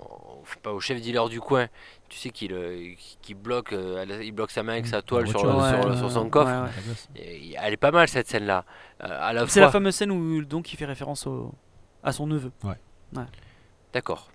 pas 0.63 0.71
au 0.71 0.79
chef 0.79 0.99
dealer 1.01 1.27
du 1.29 1.39
coin. 1.41 1.67
Tu 2.09 2.17
sais 2.17 2.29
qu'il 2.29 2.53
euh, 2.53 2.93
qu'il 3.21 3.35
bloque, 3.35 3.73
euh, 3.73 4.05
il 4.23 4.31
bloque 4.31 4.51
sa 4.51 4.63
main 4.63 4.73
avec 4.73 4.87
sa 4.87 5.01
toile 5.01 5.25
La 5.25 5.29
sur, 5.31 5.43
Ouais, 5.43 6.09
son 6.09 6.23
ouais, 6.23 6.29
coffre. 6.29 6.51
ouais, 6.51 6.69
ouais. 7.17 7.21
Et 7.21 7.55
elle 7.61 7.73
est 7.73 7.77
pas 7.77 7.91
mal 7.91 8.07
cette 8.07 8.27
scène-là. 8.29 8.63
Euh, 9.03 9.07
à 9.21 9.33
la 9.33 9.41
c'est 9.47 9.59
fois. 9.59 9.63
la 9.63 9.71
fameuse 9.71 9.95
scène 9.95 10.11
où 10.11 10.41
donc 10.45 10.71
il 10.71 10.77
fait 10.77 10.85
référence 10.85 11.27
au, 11.27 11.53
à 12.03 12.11
son 12.13 12.25
neveu 12.27 12.51
D'accord. 13.93 14.29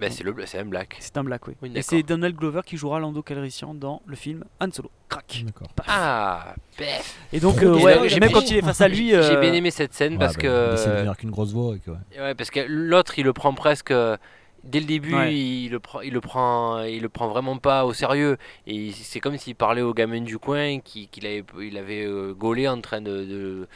Bah, 0.00 0.10
c'est 0.10 0.24
le 0.24 0.34
c'est 0.46 0.58
un 0.58 0.64
black. 0.64 0.96
C'est 1.00 1.16
un 1.18 1.24
black, 1.24 1.46
oui. 1.46 1.54
Oui, 1.62 1.72
et 1.74 1.82
c'est 1.82 2.02
Donald 2.02 2.34
Glover 2.34 2.62
qui 2.64 2.76
jouera 2.76 2.98
Lando 3.00 3.22
Calrissian 3.22 3.74
dans 3.74 4.00
le 4.06 4.16
film 4.16 4.44
Han 4.60 4.70
Solo. 4.72 4.90
Crac. 5.08 5.42
D'accord. 5.44 5.68
Paf. 5.74 5.86
Ah, 5.88 6.54
bef. 6.78 7.18
Et 7.32 7.40
donc, 7.40 7.62
euh, 7.62 7.78
ouais, 7.80 8.10
Et 8.10 8.18
même 8.20 8.32
quand 8.32 8.48
il 8.50 8.56
est 8.56 8.62
face 8.62 8.80
à 8.80 8.88
lui. 8.88 9.08
J'ai 9.10 9.16
euh, 9.36 9.40
bien 9.40 9.52
aimé 9.52 9.70
cette 9.70 9.92
scène 9.92 10.14
Ouais, 10.14 10.18
parce 10.18 10.36
bah, 10.36 10.42
que 10.42 10.86
de 10.86 10.98
venir 11.00 11.16
qu'une 11.16 11.30
grosse 11.30 11.52
voix. 11.52 11.76
Et 11.76 11.80
que, 11.80 11.90
ouais. 11.90 11.96
ouais, 12.18 12.34
parce 12.34 12.50
que 12.50 12.60
l'autre 12.66 13.18
il 13.18 13.24
le 13.24 13.32
prend 13.32 13.52
presque 13.52 13.90
euh, 13.90 14.16
dès 14.64 14.80
le 14.80 14.86
début, 14.86 15.14
Ouais. 15.14 15.34
il 15.34 15.68
le 15.70 15.80
prend 15.80 16.00
il 16.00 16.12
le 16.12 16.20
prend 16.20 16.82
il 16.82 17.02
le 17.02 17.08
prend 17.08 17.28
vraiment 17.28 17.56
pas 17.58 17.84
au 17.84 17.92
sérieux 17.92 18.36
et 18.66 18.92
c'est 18.92 19.18
comme 19.20 19.36
s'il 19.38 19.54
parlait 19.54 19.80
au 19.82 19.92
gamin 19.94 20.20
du 20.20 20.38
coin 20.38 20.80
qui 20.80 21.08
qu'il 21.08 21.26
avait 21.26 21.44
il 21.60 21.76
avait 21.78 22.04
euh, 22.06 22.32
gaulé 22.34 22.68
en 22.68 22.80
train 22.80 23.00
de, 23.00 23.24
de- 23.24 23.68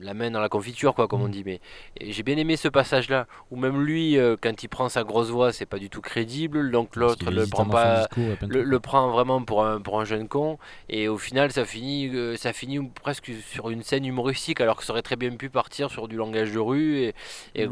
la 0.00 0.14
main 0.14 0.30
dans 0.30 0.40
la 0.40 0.48
confiture 0.48 0.94
quoi 0.94 1.08
comme 1.08 1.22
on 1.22 1.28
dit 1.28 1.42
mais 1.44 1.60
j'ai 2.00 2.22
bien 2.22 2.36
aimé 2.36 2.56
ce 2.56 2.68
passage 2.68 3.08
là 3.08 3.26
où 3.50 3.56
même 3.56 3.82
lui 3.82 4.18
euh, 4.18 4.36
quand 4.40 4.62
il 4.62 4.68
prend 4.68 4.88
sa 4.88 5.04
grosse 5.04 5.30
voix 5.30 5.52
c'est 5.52 5.66
pas 5.66 5.78
du 5.78 5.90
tout 5.90 6.00
crédible 6.00 6.70
donc 6.70 6.96
l'autre 6.96 7.30
le 7.30 7.46
prend 7.46 7.66
pas 7.66 8.00
discours 8.00 8.36
le, 8.48 8.80
prend 8.80 9.10
vraiment 9.10 9.42
pour 9.42 9.64
un, 9.64 9.80
pour 9.80 10.00
un 10.00 10.04
jeune 10.04 10.28
con 10.28 10.58
et 10.88 11.08
au 11.08 11.18
final 11.18 11.52
ça 11.52 11.64
finit 11.64 12.08
euh, 12.14 12.36
ça 12.36 12.52
finit 12.52 12.80
presque 13.02 13.30
sur 13.48 13.70
une 13.70 13.82
scène 13.82 14.04
humoristique 14.04 14.60
alors 14.60 14.76
que 14.76 14.84
ça 14.84 14.92
aurait 14.92 15.02
très 15.02 15.16
bien 15.16 15.30
pu 15.30 15.48
partir 15.48 15.90
sur 15.90 16.08
du 16.08 16.16
langage 16.16 16.52
de 16.52 16.58
rue 16.58 16.98
et, 16.98 17.14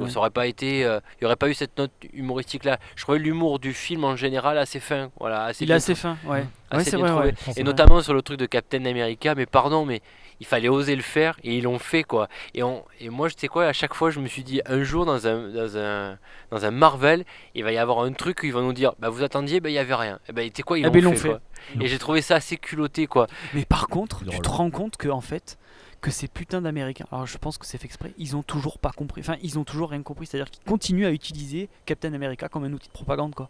ça 0.08 0.18
aurait 0.18 0.30
pas 0.30 0.46
été 0.46 0.84
euh, 0.84 1.00
il 1.20 1.24
y 1.24 1.26
aurait 1.26 1.36
pas 1.36 1.48
eu 1.48 1.54
cette 1.54 1.78
note 1.78 1.92
humoristique 2.12 2.64
là 2.64 2.78
je 2.96 3.02
trouvais 3.02 3.18
l'humour 3.18 3.58
du 3.58 3.72
film 3.72 4.04
en 4.04 4.16
général 4.16 4.58
assez 4.58 4.80
fin 4.80 5.10
voilà 5.18 5.44
assez 5.44 5.64
Il 5.64 5.70
est 5.70 5.74
assez 5.74 5.94
fin, 5.94 6.16
ouais. 6.26 6.44
assez 6.70 6.78
Ouais, 6.78 6.84
c'est 6.84 6.96
bien 6.96 7.06
vrai, 7.06 7.10
trouvé. 7.10 7.26
ouais. 7.28 7.34
C'est 7.38 7.50
et 7.52 7.54
vrai. 7.54 7.64
notamment 7.64 8.02
sur 8.02 8.14
le 8.14 8.22
truc 8.22 8.38
de 8.38 8.46
Captain 8.46 8.84
America 8.84 9.34
mais 9.34 9.46
pardon 9.46 9.84
mais 9.84 10.00
il 10.40 10.46
fallait 10.46 10.68
oser 10.68 10.96
le 10.96 11.02
faire 11.02 11.36
et 11.44 11.56
ils 11.58 11.64
l'ont 11.64 11.78
fait 11.78 12.02
quoi 12.04 12.28
et, 12.54 12.62
on, 12.62 12.84
et 13.00 13.08
moi 13.08 13.28
je 13.28 13.34
sais 13.36 13.48
quoi 13.48 13.66
à 13.66 13.72
chaque 13.72 13.94
fois 13.94 14.10
je 14.10 14.20
me 14.20 14.26
suis 14.26 14.42
dit 14.44 14.60
un 14.66 14.82
jour 14.82 15.04
dans 15.06 15.26
un, 15.26 15.48
dans 15.48 15.76
un, 15.78 16.18
dans 16.50 16.64
un 16.64 16.70
Marvel 16.70 17.24
il 17.54 17.64
va 17.64 17.72
y 17.72 17.78
avoir 17.78 18.00
un 18.00 18.12
truc 18.12 18.40
où 18.42 18.46
ils 18.46 18.52
vont 18.52 18.62
nous 18.62 18.72
dire 18.72 18.94
bah 18.98 19.08
vous 19.08 19.22
attendiez 19.22 19.60
bah 19.60 19.70
il 19.70 19.74
y 19.74 19.78
avait 19.78 19.94
rien 19.94 20.18
et 20.28 20.32
ben 20.32 20.48
tu 20.48 20.56
sais 20.56 20.62
quoi 20.62 20.78
ils 20.78 20.86
Eh 20.92 21.00
l'ont 21.00 21.10
fait, 21.12 21.16
fait. 21.16 21.28
quoi. 21.28 21.40
et 21.80 21.86
j'ai 21.88 21.98
trouvé 21.98 22.20
ça 22.22 22.36
assez 22.36 22.56
culotté 22.56 23.06
quoi 23.06 23.26
Mais 23.54 23.64
par 23.64 23.88
contre, 23.88 24.24
tu 24.24 24.38
te 24.40 24.48
rends 24.48 24.70
compte 24.70 24.96
que 24.96 25.08
en 25.08 25.20
fait, 25.20 25.58
que 26.00 26.10
ces 26.10 26.28
putains 26.28 26.60
d'Américains, 26.60 27.06
alors 27.10 27.26
je 27.26 27.38
pense 27.38 27.56
que 27.56 27.64
c'est 27.64 27.78
fait 27.78 27.86
exprès, 27.86 28.12
ils 28.18 28.36
ont 28.36 28.42
toujours 28.42 28.78
pas 28.78 28.90
compris. 28.90 29.22
Enfin, 29.22 29.36
ils 29.42 29.58
ont 29.58 29.64
toujours 29.64 29.88
rien 29.90 30.02
compris. 30.02 30.26
C'est-à-dire 30.26 30.50
qu'ils 30.50 30.62
continuent 30.64 31.06
à 31.06 31.10
utiliser 31.10 31.70
Captain 31.86 32.12
America 32.12 32.48
comme 32.50 32.64
un 32.64 32.72
outil 32.74 32.88
de 32.88 32.92
propagande, 32.92 33.34
quoi. 33.34 33.48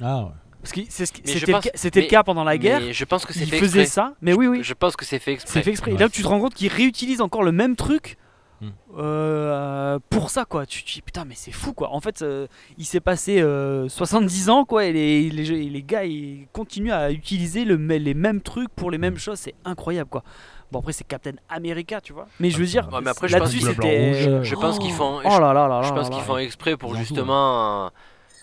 Ah 0.00 0.24
ouais. 0.24 0.30
Parce 0.62 0.72
que 0.72 0.80
c'est 0.88 1.06
ce 1.06 1.12
qui- 1.12 1.22
Mais 1.26 1.32
je 1.32 1.38
c'était 1.40 1.46
le, 1.52 1.56
pense- 1.58 1.64
ca- 1.64 1.70
c'était 1.74 2.00
le 2.00 2.04
mais- 2.04 2.08
cas 2.10 2.22
pendant 2.22 2.44
la 2.44 2.56
guerre. 2.56 2.80
mais 2.80 2.92
je 2.92 3.04
pense 3.04 3.26
que 3.26 3.32
c'est 3.34 3.46
fait 3.46 3.58
exprès. 3.58 3.84
ça, 3.86 4.14
mais 4.22 4.32
oui, 4.32 4.46
oui. 4.46 4.60
je 4.62 4.74
pense 4.74 4.94
que 4.96 5.04
c'est 5.04 5.18
fait 5.18 5.32
exprès 5.32 5.52
C'est 5.52 5.62
fait 5.62 5.70
exprès. 5.70 5.92
Et 5.92 5.96
là, 5.98 6.08
tu 6.08 6.22
te 6.22 6.28
rends 6.28 6.38
compte 6.40 6.54
qu'ils 6.54 6.72
réutilisent 6.72 7.20
encore 7.20 7.42
le 7.42 7.52
même 7.52 7.74
truc 7.76 8.16
Hmm. 8.60 8.68
euh, 8.96 9.98
pour 10.08 10.30
ça, 10.30 10.44
quoi. 10.44 10.66
Tu 10.66 10.84
te 10.84 10.92
dis, 10.92 11.02
putain, 11.02 11.24
mais 11.24 11.34
c'est 11.36 11.50
fou, 11.50 11.72
quoi. 11.72 11.90
En 11.92 12.00
fait, 12.00 12.22
euh, 12.22 12.46
il 12.78 12.84
s'est 12.84 13.00
passé 13.00 13.40
euh, 13.40 13.88
70 13.88 14.50
ans, 14.50 14.64
quoi, 14.64 14.84
et 14.84 14.92
les, 14.92 15.30
les, 15.30 15.68
les 15.68 15.82
gars, 15.82 16.04
ils 16.04 16.46
continuent 16.52 16.92
à 16.92 17.10
utiliser 17.10 17.64
le, 17.64 17.74
les 17.74 18.14
mêmes 18.14 18.40
trucs 18.40 18.68
pour 18.68 18.92
les 18.92 18.98
mêmes 18.98 19.18
choses. 19.18 19.38
C'est 19.40 19.54
incroyable, 19.64 20.10
quoi. 20.10 20.22
Bon, 20.70 20.78
après, 20.78 20.92
c'est 20.92 21.02
Captain 21.02 21.32
America, 21.48 22.00
tu 22.00 22.12
vois. 22.12 22.28
Mais 22.38 22.50
je 22.50 22.58
veux 22.58 22.64
dire, 22.66 22.88
Ouais, 22.92 23.00
mais 23.02 23.10
après, 23.10 23.26
je 23.26 23.36
pense 23.36 23.52
là-dessus, 23.52 23.66
c'était. 23.66 24.44
Je 24.44 24.54
pense 24.54 24.78
qu'ils 24.78 24.92
font 24.92 25.18
Oh 25.24 25.40
là 25.40 25.52
là 25.52 25.66
là 25.66 25.82
je 25.82 25.88
là 25.88 25.94
pense 25.96 26.08
qu'ils 26.10 26.22
font 26.22 26.38
exprès 26.38 26.76
pour 26.76 26.94
justement 26.94 27.86
euh, 27.86 27.88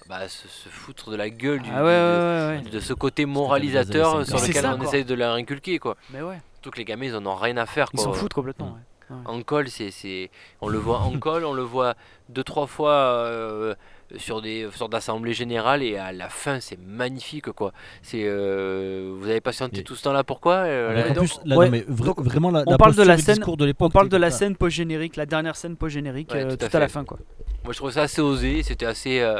bah, 0.09 0.27
se, 0.27 0.47
se 0.47 0.67
foutre 0.69 1.11
de 1.11 1.15
la 1.15 1.29
gueule 1.29 1.61
du, 1.61 1.69
Ah 1.71 1.83
ouais, 1.83 1.87
ouais, 1.87 2.57
du- 2.57 2.59
ouais, 2.59 2.65
ouais. 2.65 2.71
de 2.71 2.79
ce 2.79 2.93
côté 2.93 3.25
moralisateur 3.25 4.11
50. 4.25 4.25
sur 4.27 4.39
lequel 4.39 4.61
ça, 4.63 4.73
on 4.73 4.77
quoi. 4.77 4.85
essaye 4.87 5.05
de 5.05 5.13
leur 5.13 5.33
inculquer 5.35 5.77
quoi. 5.79 5.95
Mais 6.11 6.21
ouais, 6.21 6.39
Surtout 6.55 6.71
que 6.71 6.77
les 6.77 6.85
gamins 6.85 7.05
ils 7.05 7.15
en 7.15 7.25
ont 7.25 7.35
rien 7.35 7.55
à 7.57 7.65
faire 7.65 7.89
ils 7.93 7.99
s'en 7.99 8.11
foutent 8.13 8.33
complètement. 8.33 8.71
Ouais. 8.73 9.15
En 9.25 9.41
col, 9.41 9.69
c'est, 9.69 9.89
c'est, 9.89 10.29
on 10.61 10.67
le 10.67 10.77
voit 10.77 10.99
en 10.99 11.17
col, 11.19 11.43
on 11.45 11.53
le 11.53 11.63
voit 11.63 11.95
deux 12.29 12.43
trois 12.43 12.67
fois 12.67 12.91
euh, 12.93 13.73
sur 14.17 14.39
des 14.41 14.67
sortes 14.75 14.91
d'assemblées 14.91 15.33
générales 15.33 15.81
et 15.81 15.97
à 15.97 16.11
la 16.11 16.29
fin 16.29 16.59
c'est 16.59 16.77
magnifique 16.79 17.51
quoi. 17.51 17.71
C'est, 18.03 18.23
euh, 18.23 19.15
vous 19.17 19.27
avez 19.27 19.41
patienté 19.41 19.79
Et- 19.79 19.83
tout 19.83 19.95
ce 19.95 20.03
temps-là 20.03 20.23
pourquoi 20.23 20.53
euh, 20.57 20.93
là- 20.93 21.13
plus, 21.13 21.39
là, 21.45 21.57
ouais, 21.57 21.65
non, 21.65 21.71
mais 21.71 21.81
vra- 21.89 22.05
donc, 22.05 22.21
vraiment 22.21 22.51
la, 22.51 22.63
on 22.67 22.71
la 22.71 22.77
parle 22.77 22.95
de 22.95 23.01
la 23.03 23.17
scène- 23.17 23.35
discours 23.35 23.57
de 23.57 23.73
On 23.79 23.89
parle 23.89 24.09
de 24.09 24.17
la 24.17 24.29
scène 24.31 24.55
post-générique, 24.55 25.15
la 25.15 25.25
dernière 25.25 25.55
scène 25.55 25.75
post-générique, 25.75 26.31
Ouais, 26.31 26.43
euh, 26.45 26.55
tout 26.55 26.65
à 26.65 26.69
tout 26.69 26.77
à 26.77 26.79
la 26.79 26.87
fin, 26.87 27.03
quoi. 27.03 27.17
Moi 27.63 27.73
je 27.73 27.77
trouvais 27.77 27.93
ça 27.93 28.03
assez 28.03 28.21
osé, 28.21 28.61
c'était 28.63 28.85
assez, 28.85 29.19
euh, 29.21 29.39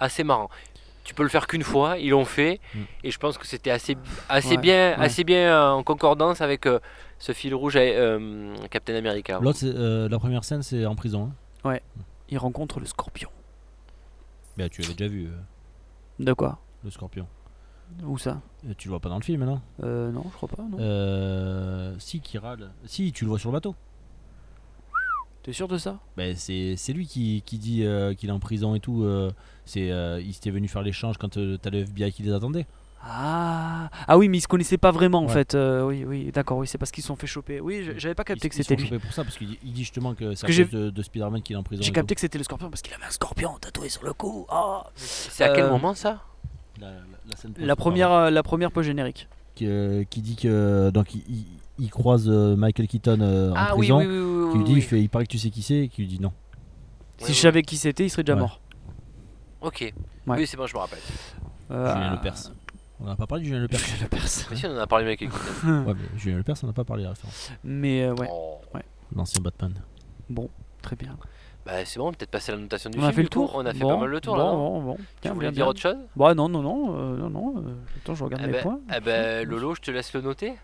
assez 0.00 0.24
marrant. 0.24 0.48
Tu 1.04 1.14
peux 1.14 1.22
le 1.22 1.28
faire 1.28 1.46
qu'une 1.46 1.62
fois, 1.62 1.98
ils 1.98 2.10
l'ont 2.10 2.24
fait, 2.24 2.60
Mm. 2.74 2.78
et 3.04 3.10
je 3.10 3.18
pense 3.18 3.38
que 3.38 3.46
c'était 3.46 3.70
assez, 3.70 3.96
assez 4.28 4.56
Ouais, 4.56 4.56
bien, 4.58 4.90
ouais. 4.98 5.04
assez 5.04 5.24
bien 5.24 5.50
euh, 5.52 5.70
en 5.70 5.82
concordance 5.82 6.40
avec 6.40 6.66
euh, 6.66 6.78
ce 7.18 7.32
fil 7.32 7.54
rouge 7.54 7.76
à 7.76 7.80
euh, 7.80 8.54
Captain 8.70 8.94
America. 8.94 9.38
L'autre, 9.42 9.60
euh, 9.64 10.08
la 10.08 10.18
première 10.18 10.44
scène, 10.44 10.62
c'est 10.62 10.84
en 10.86 10.94
prison. 10.94 11.32
hein. 11.64 11.78
Il 12.28 12.38
rencontre 12.38 12.78
le 12.80 12.86
scorpion. 12.86 13.28
Bah, 14.56 14.68
tu 14.68 14.82
l'avais 14.82 14.94
déjà 14.94 15.10
vu, 15.10 15.26
euh, 15.26 15.30
De 16.24 16.32
quoi? 16.32 16.58
Le 16.84 16.90
scorpion. 16.90 17.26
Où 18.04 18.18
ça? 18.18 18.40
Tu 18.78 18.86
le 18.86 18.90
vois 18.90 19.00
pas 19.00 19.08
dans 19.08 19.16
le 19.18 19.24
film, 19.24 19.44
non? 19.44 19.60
Euh, 19.82 20.12
Non, 20.12 20.22
je 20.30 20.36
crois 20.36 20.48
pas, 20.48 20.62
non. 20.62 20.78
euh, 20.78 21.92
Si, 21.98 22.20
qui 22.20 22.38
râle. 22.38 22.70
Si, 22.84 23.10
tu 23.12 23.24
le 23.24 23.30
vois 23.30 23.38
sur 23.40 23.50
le 23.50 23.54
bateau. 23.54 23.74
T'es 25.42 25.52
sûr 25.52 25.68
de 25.68 25.78
ça? 25.78 25.98
Bah, 26.16 26.34
c'est, 26.36 26.74
c'est 26.76 26.92
lui 26.92 27.06
qui, 27.06 27.42
qui 27.46 27.56
dit 27.58 27.84
euh, 27.84 28.12
qu'il 28.14 28.28
est 28.28 28.32
en 28.32 28.38
prison 28.40 28.74
et 28.74 28.80
tout. 28.80 29.04
euh, 29.04 29.30
c'est, 29.64 29.90
euh, 29.90 30.20
il 30.20 30.34
s'était 30.34 30.50
venu 30.50 30.68
faire 30.68 30.82
l'échange 30.82 31.16
quand 31.18 31.36
euh, 31.38 31.56
t'as 31.60 31.70
le 31.70 31.78
FBI 31.80 32.12
qui 32.12 32.22
les 32.22 32.32
attendait. 32.32 32.66
ah. 33.02 33.88
ah 34.06 34.18
oui, 34.18 34.28
mais 34.28 34.36
ils 34.38 34.42
se 34.42 34.48
connaissaient 34.48 34.76
pas 34.76 34.90
vraiment, 34.90 35.20
en 35.20 35.26
Ouais. 35.26 35.32
fait. 35.32 35.54
euh, 35.54 35.86
oui, 35.86 36.04
oui, 36.06 36.30
d'accord, 36.30 36.58
oui, 36.58 36.66
c'est 36.66 36.76
parce 36.76 36.90
qu'ils 36.90 37.02
se 37.02 37.08
sont 37.08 37.16
fait 37.16 37.26
choper. 37.26 37.58
Oui, 37.60 37.82
je- 37.84 37.98
j'avais 37.98 38.14
pas 38.14 38.24
capté 38.24 38.46
Ils- 38.46 38.50
que 38.50 38.54
ils 38.54 38.58
c'était 38.62 38.74
sont 38.74 38.80
lui. 38.82 38.88
chopés 38.88 38.98
pour 39.00 39.12
ça, 39.14 39.24
parce 39.24 39.38
qu'il 39.38 39.48
dit, 39.48 39.58
il 39.64 39.72
dit 39.72 39.80
justement 39.80 40.14
que 40.14 40.34
c'est 40.34 40.44
à 40.44 40.46
que 40.48 40.52
j'ai- 40.52 40.64
cause 40.64 40.72
de, 40.72 40.90
de 40.90 41.02
Spider-Man 41.02 41.40
qu'il 41.40 41.54
est 41.54 41.58
en 41.58 41.62
prison. 41.62 41.82
J'ai 41.82 41.88
et 41.88 41.92
capté 41.92 42.14
que 42.14 42.20
c'était 42.20 42.36
le 42.38 42.44
scorpion 42.44 42.68
parce 42.68 42.82
qu'il 42.82 42.92
avait 42.92 43.04
un 43.06 43.10
scorpion 43.10 43.56
tatoué 43.58 43.88
sur 43.88 44.04
le 44.04 44.12
cou. 44.12 44.44
Ah 44.50 44.84
C'est 44.94 45.44
à 45.44 45.54
quel 45.54 45.64
Euh, 45.64 45.70
moment 45.70 45.94
ça? 45.94 46.22
Tout. 46.74 46.82
La, 46.82 46.88
la- 46.90 46.96
la 47.30 47.36
scène 47.36 47.54
la 47.58 47.74
post- 47.76 47.78
première, 47.78 48.12
euh, 48.12 48.30
la 48.30 48.42
première 48.42 48.70
post-générique. 48.72 49.26
qui, 49.54 49.66
euh, 49.66 50.04
qui 50.08 50.20
dit 50.22 50.36
que 50.36 50.90
donc 50.90 51.14
il, 51.14 51.22
il- 51.28 51.46
il 51.78 51.90
croise 51.90 52.28
euh, 52.28 52.56
Michael 52.56 52.88
Keaton 52.88 53.18
euh, 53.20 53.50
en 53.52 53.54
Ah 53.56 53.66
prison, 53.76 53.98
oui, 53.98 54.06
oui, 54.06 54.18
oui, 54.18 54.50
qui 54.52 54.58
lui 54.58 54.58
oui, 54.58 54.64
dit 54.64 54.72
oui. 54.74 54.78
il, 54.78 54.82
fait, 54.82 55.00
il 55.02 55.08
paraît 55.08 55.24
que 55.24 55.30
tu 55.30 55.38
sais 55.38 55.50
qui 55.50 55.62
c'est, 55.62 55.78
et 55.84 55.88
qui 55.88 56.02
lui 56.02 56.08
dit 56.08 56.20
non. 56.20 56.32
Si 57.18 57.24
Ouais, 57.24 57.28
je 57.28 57.32
ouais. 57.32 57.34
savais 57.42 57.62
qui 57.62 57.76
c'était, 57.76 58.04
il 58.04 58.10
serait 58.10 58.22
déjà 58.22 58.34
Ouais. 58.34 58.40
mort. 58.40 58.60
Ok. 59.60 59.80
Ouais. 60.26 60.36
Oui, 60.38 60.46
c'est 60.46 60.56
bon, 60.56 60.66
je 60.66 60.74
me 60.74 60.80
rappelle. 60.80 60.98
Euh, 61.70 61.92
Julien 61.94 62.12
Lepers. 62.14 62.52
On 63.00 63.04
n'a 63.04 63.16
pas 63.16 63.26
parlé 63.26 63.42
de 63.44 63.48
Julien 63.48 63.60
Lepers. 63.62 63.78
Julien 63.78 64.02
Lepers. 64.04 64.46
Mais 64.50 64.56
si, 64.56 64.66
on 64.66 64.74
en 64.74 64.78
a 64.78 64.86
parlé 64.86 65.04
avec 65.06 65.18
Keaton. 65.20 65.34
ouais, 65.86 65.94
mais 65.94 66.18
Julien 66.18 66.36
Lepers, 66.38 66.56
on 66.62 66.66
n'a 66.66 66.72
pas 66.72 66.84
parlé 66.84 67.02
de 67.02 67.08
la 67.08 67.10
référence. 67.14 67.52
Mais 67.64 68.02
euh, 68.04 68.14
ouais, 68.14 68.28
Oh. 68.30 68.58
L'ancien 69.14 69.42
Batman. 69.42 69.72
très 70.82 70.96
bien. 70.96 71.16
Bah, 71.66 71.84
c'est 71.84 71.98
bon, 71.98 72.10
peut-être 72.12 72.30
passer 72.30 72.52
à 72.52 72.54
la 72.54 72.60
notation 72.62 72.88
du 72.88 72.96
On 72.96 73.00
film. 73.00 73.10
a 73.10 73.12
fait 73.12 73.22
le 73.22 73.28
tour 73.28 73.52
On 73.54 73.66
a 73.66 73.72
fait 73.74 73.80
Bon, 73.80 73.88
pas 73.90 73.96
mal 73.98 74.08
le 74.08 74.20
tour 74.20 74.36
là. 74.36 74.44
bon, 74.44 74.80
bon, 74.80 74.82
bon. 74.82 74.96
Tu 74.96 75.02
Bien, 75.22 75.34
voulais 75.34 75.48
bien, 75.48 75.52
dire 75.52 75.64
bien. 75.64 75.70
autre 75.70 75.80
chose? 75.80 75.96
Bah 76.16 76.32
non, 76.34 76.48
non, 76.48 76.62
non, 76.62 76.94
euh, 76.96 77.16
non, 77.18 77.28
non. 77.28 77.54
euh, 77.58 77.74
attends, 78.02 78.14
je 78.14 78.24
regarde 78.24 78.42
Eh 78.44 78.46
mes 78.46 78.52
ben, 78.54 78.62
points. 78.62 78.80
eh 78.96 79.00
ben, 79.00 79.46
Lolo, 79.46 79.74
je 79.74 79.80
te 79.82 79.90
laisse 79.90 80.12
le 80.14 80.22
noter. 80.22 80.54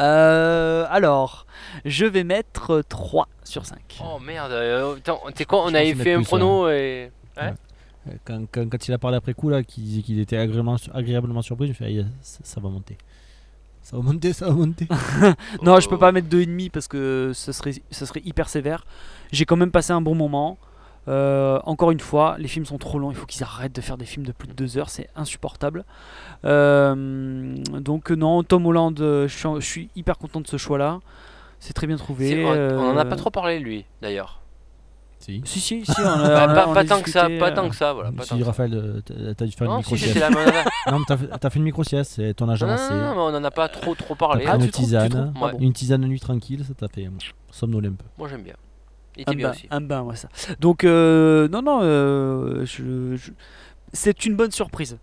Euh, 0.00 0.86
alors, 0.90 1.46
je 1.84 2.04
vais 2.04 2.24
mettre 2.24 2.82
3 2.88 3.28
sur 3.44 3.64
5. 3.66 3.78
Oh 4.04 4.18
merde, 4.18 4.52
euh, 4.52 4.96
t'es 5.34 5.44
quoi 5.44 5.64
On 5.64 5.74
avait 5.74 5.94
fait 5.94 6.14
un 6.14 6.22
prono 6.22 6.68
et. 6.68 7.10
Euh, 7.38 7.50
Quand, 8.24 8.44
quand- 8.52 8.68
quand 8.68 8.86
il 8.88 8.92
a 8.92 8.98
parlé 8.98 9.16
après 9.16 9.32
coup, 9.34 9.48
là, 9.48 9.62
qu'il 9.62 9.82
disait 9.84 10.02
qu'il 10.02 10.20
était 10.20 10.36
agréablement, 10.36 10.76
agréablement 10.92 11.40
surpris, 11.42 11.66
je 11.66 11.70
me 11.70 11.74
suis 11.74 11.86
dit, 11.86 12.00
Ah, 12.06 12.12
ça, 12.22 12.40
ça 12.42 12.60
va 12.60 12.68
monter. 12.68 12.98
Ça 13.82 13.96
va 13.96 14.02
monter, 14.02 14.32
ça 14.32 14.46
va 14.48 14.52
monter. 14.52 14.88
Non, 15.62 15.78
je 15.80 15.88
peux 15.88 15.94
Oh. 15.94 15.98
pas 15.98 16.12
mettre 16.12 16.28
2,5 16.28 16.70
parce 16.70 16.86
que 16.88 17.32
ce 17.34 17.52
serait, 17.52 17.72
ce 17.90 18.04
serait 18.06 18.22
hyper 18.24 18.48
sévère. 18.48 18.84
J'ai 19.32 19.44
quand 19.46 19.56
même 19.56 19.70
passé 19.70 19.92
un 19.92 20.00
bon 20.02 20.14
moment. 20.14 20.58
Euh, 21.06 21.58
encore 21.64 21.90
une 21.90 22.00
fois, 22.00 22.36
les 22.38 22.48
films 22.48 22.64
sont 22.64 22.78
trop 22.78 22.98
longs. 22.98 23.10
Il 23.10 23.16
faut 23.16 23.26
qu'ils 23.26 23.42
arrêtent 23.42 23.74
de 23.74 23.80
faire 23.80 23.96
des 23.98 24.06
films 24.06 24.24
de 24.26 24.32
plus 24.32 24.48
de 24.48 24.54
2 24.54 24.78
heures. 24.78 24.88
C'est 24.90 25.08
insupportable. 25.16 25.84
Euh, 26.44 27.56
donc, 27.80 28.10
non, 28.10 28.42
Tom 28.42 28.66
Holland, 28.66 28.98
euh, 29.00 29.28
je 29.28 29.36
suis, 29.36 29.48
je 29.60 29.66
suis 29.66 29.90
hyper 29.96 30.18
content 30.18 30.40
de 30.40 30.46
ce 30.46 30.56
choix-là. 30.56 31.00
C'est 31.60 31.72
très 31.72 31.86
bien 31.86 31.96
trouvé. 31.96 32.44
On, 32.44 32.48
on 32.50 32.90
en 32.92 32.96
a 32.98 33.04
pas 33.04 33.16
trop 33.16 33.30
parlé 33.30 33.58
lui, 33.58 33.84
d'ailleurs. 34.02 34.40
si. 35.18 35.40
Si, 35.44 35.60
si, 35.60 35.84
si. 35.86 35.92
On 36.00 36.04
a, 36.04 36.16
Bah, 36.28 36.46
on 36.46 36.50
a- 36.50 36.54
pas 36.54 36.66
on 36.68 36.72
a 36.72 36.74
pas 36.74 36.84
tant 36.84 37.00
que 37.00 37.10
ça, 37.10 37.28
pas 37.38 37.52
tant 37.52 37.68
que 37.70 37.74
ça, 37.76 37.92
voilà. 37.94 38.12
Pas 38.12 38.24
si. 38.24 38.42
Raphaël, 38.42 39.02
t'as 39.36 39.46
dû 39.46 39.52
faire 39.52 39.66
une 39.68 39.72
Non, 39.74 39.82
si 39.82 39.94
micro-sieste. 39.94 40.14
j'étais 40.14 40.20
là, 40.20 40.28
mais 40.30 40.36
on 40.36 40.48
en 40.48 40.50
a- 40.50 40.64
Non, 40.92 40.98
mais 40.98 41.04
t'as 41.40 41.50
fait- 41.50 41.58
une 41.58 41.64
micro-sieste, 41.64 42.12
c'est 42.16 42.34
ton 42.34 42.48
âge 42.50 42.60
non, 42.62 42.66
non, 42.68 42.72
avancé. 42.74 42.92
non, 42.94 43.14
mais 43.14 43.20
on 43.20 43.38
en 43.38 43.44
a 43.44 43.50
pas 43.50 43.68
trop 43.68 43.94
trop 43.94 44.14
parlé. 44.14 44.44
Ah, 44.46 44.56
une 44.56 44.68
tisane, 44.68 45.08
trouves 45.32 45.42
Ouais. 45.42 45.52
bon. 45.52 45.58
une 45.60 45.72
tisane 45.72 46.02
de 46.02 46.06
nuit 46.08 46.20
tranquille, 46.20 46.64
ça 46.66 46.74
t'a 46.74 46.88
fait 46.88 47.08
somnoler 47.50 47.88
un 47.88 47.92
peu. 47.92 48.04
Moi 48.18 48.28
j'aime 48.28 48.42
bien. 48.42 48.54
Il 49.16 49.20
un 49.20 49.32
était 49.32 49.34
bien 49.36 49.48
bain, 49.48 49.54
aussi. 49.54 49.66
un 49.70 49.80
bain, 49.80 50.02
ouais, 50.02 50.16
ça. 50.16 50.28
Donc, 50.60 50.84
euh, 50.84 51.48
non, 51.48 51.62
non, 51.62 51.80
euh, 51.82 52.64
je- 52.64 53.16
je- 53.16 53.30
c'est 53.92 54.24
une 54.26 54.34
bonne 54.36 54.50
surprise. 54.50 54.98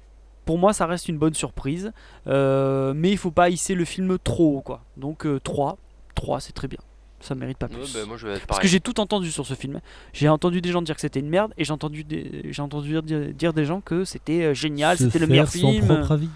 Pour 0.46 0.58
moi, 0.58 0.74
ça 0.74 0.86
reste 0.86 1.08
une 1.08 1.18
bonne 1.18 1.34
surprise. 1.34 1.92
euh, 2.28 2.94
mais 2.96 3.12
il 3.12 3.18
faut 3.18 3.32
pas 3.32 3.50
hisser 3.50 3.74
le 3.76 3.86
film 3.86 4.18
trop 4.24 4.58
haut, 4.58 4.62
quoi. 4.62 4.82
Donc, 4.98 5.26
euh, 5.26 5.40
3, 5.44 5.78
3, 6.16 6.40
c'est 6.40 6.52
très 6.54 6.68
bien. 6.68 6.80
Ça 7.20 7.36
mérite 7.36 7.58
pas 7.60 7.68
plus. 7.68 7.78
Ouais, 7.78 7.88
bah, 8.02 8.06
moi 8.08 8.18
je 8.18 8.28
vais 8.28 8.34
être 8.34 8.48
Parce 8.48 8.60
que 8.60 8.68
j'ai 8.68 8.80
tout 8.80 9.00
entendu 9.00 9.32
sur 9.32 9.46
ce 9.46 9.54
film. 9.54 9.80
J'ai 10.12 10.28
entendu 10.28 10.60
des 10.60 10.72
gens 10.72 10.82
dire 10.82 10.96
que 10.96 11.02
c'était 11.02 11.20
une 11.20 11.30
merde 11.30 11.54
et 11.58 11.64
j'ai 11.64 11.72
entendu, 11.72 12.04
des, 12.04 12.48
j'ai 12.50 12.62
entendu 12.64 13.00
dire, 13.04 13.34
dire 13.34 13.54
des 13.54 13.64
gens 13.66 13.80
que 13.80 14.04
c'était 14.06 14.54
génial, 14.56 14.98
c'était 14.98 15.20
le 15.20 15.28
meilleur 15.28 15.48
film. 15.48 15.86
propre 15.86 16.12
avis. 16.14 16.30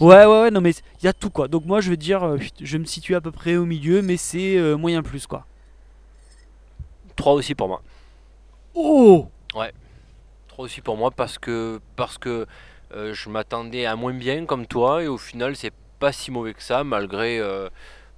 Ouais, 0.00 0.24
ouais, 0.24 0.42
ouais, 0.42 0.50
non, 0.50 0.60
mais 0.62 0.70
il 1.02 1.04
y 1.04 1.08
a 1.08 1.12
tout 1.12 1.30
quoi. 1.30 1.46
Donc, 1.48 1.64
moi, 1.66 1.80
je 1.82 1.90
vais 1.90 1.96
dire, 1.98 2.36
je 2.60 2.72
vais 2.72 2.78
me 2.78 2.84
situer 2.86 3.14
à 3.14 3.20
peu 3.20 3.30
près 3.30 3.56
au 3.56 3.66
milieu, 3.66 4.00
mais 4.02 4.16
c'est 4.16 4.58
moyen 4.76 5.02
plus 5.02 5.26
quoi. 5.26 5.46
3 7.18 7.34
aussi 7.34 7.54
pour 7.54 7.68
moi. 7.68 7.82
Oh 8.74 9.28
3 9.48 9.68
3 10.48 10.64
aussi 10.64 10.80
pour 10.80 10.96
moi 10.96 11.10
parce 11.10 11.38
que, 11.38 11.80
parce 11.96 12.18
que 12.18 12.46
euh, 12.94 13.12
je 13.14 13.28
m'attendais 13.28 13.86
à 13.86 13.96
moins 13.96 14.14
bien 14.14 14.46
comme 14.46 14.66
toi 14.66 15.02
et 15.02 15.08
au 15.08 15.18
final 15.18 15.56
c'est 15.56 15.72
pas 15.98 16.12
si 16.12 16.30
mauvais 16.30 16.54
que 16.54 16.62
ça 16.62 16.84
malgré 16.84 17.38
euh, 17.38 17.68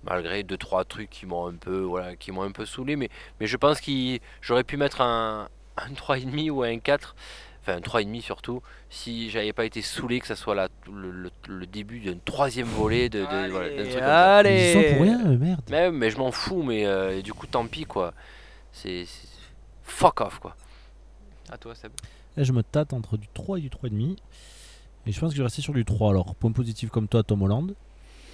malgré 0.04 0.42
deux 0.42 0.56
trois 0.56 0.84
trucs 0.84 1.10
qui 1.10 1.26
m'ont 1.26 1.46
un 1.48 1.54
peu 1.56 1.80
voilà 1.80 2.14
qui 2.14 2.30
m'ont 2.30 2.42
un 2.42 2.52
peu 2.52 2.66
saoulé 2.66 2.94
mais 2.96 3.08
mais 3.40 3.46
je 3.46 3.56
pense 3.56 3.80
qu'il 3.80 4.20
j'aurais 4.42 4.64
pu 4.64 4.76
mettre 4.76 5.00
un 5.00 5.48
un 5.76 5.92
3,5 5.92 6.50
ou 6.50 6.62
un 6.62 6.78
4 6.78 7.16
enfin 7.62 7.76
un 7.76 7.80
3,5 7.80 8.20
surtout 8.22 8.62
si 8.90 9.28
j'avais 9.30 9.52
pas 9.52 9.64
été 9.64 9.82
saoulé 9.82 10.20
que 10.20 10.26
ça 10.26 10.36
soit 10.36 10.54
la, 10.54 10.68
le, 10.92 11.10
le- 11.10 11.30
le 11.48 11.66
début 11.66 11.98
d'une 12.00 12.20
troisième 12.20 12.66
volée 12.68 13.08
de, 13.08 13.20
de- 13.20 13.50
voilà, 13.50 13.68
d'un 13.70 13.82
truc 13.82 13.94
comme 13.94 14.00
ça. 14.02 14.36
Allez, 14.38 14.50
Ils 14.50 14.68
y 14.70 14.72
sont 14.72 14.94
pour 14.94 15.02
rien, 15.02 15.18
merde. 15.36 15.62
mais, 15.70 15.90
mais 15.90 16.10
je 16.10 16.18
m'en 16.18 16.30
fous 16.32 16.62
mais 16.62 16.86
euh, 16.86 17.22
du 17.22 17.32
coup 17.32 17.46
tant 17.46 17.66
pis 17.66 17.84
quoi 17.86 18.12
c'est 18.72 19.06
fuck 19.82 20.20
off 20.20 20.38
quoi 20.38 20.56
à 21.50 21.58
toi 21.58 21.74
Seb 21.74 21.92
Là, 22.36 22.44
je 22.44 22.52
me 22.52 22.62
tâte 22.62 22.92
entre 22.92 23.16
du 23.16 23.26
3 23.34 23.58
et 23.58 23.60
du 23.62 23.68
3,5. 23.70 24.16
Et 25.06 25.10
je 25.12 25.18
pense 25.18 25.30
que 25.30 25.34
je 25.36 25.40
vais 25.40 25.46
rester 25.46 25.62
sur 25.62 25.72
du 25.74 25.84
3. 25.84 26.10
Alors, 26.10 26.34
point 26.36 26.52
positif 26.52 26.88
comme 26.90 27.08
toi, 27.08 27.24
Tom 27.24 27.42
Holland. 27.42 27.74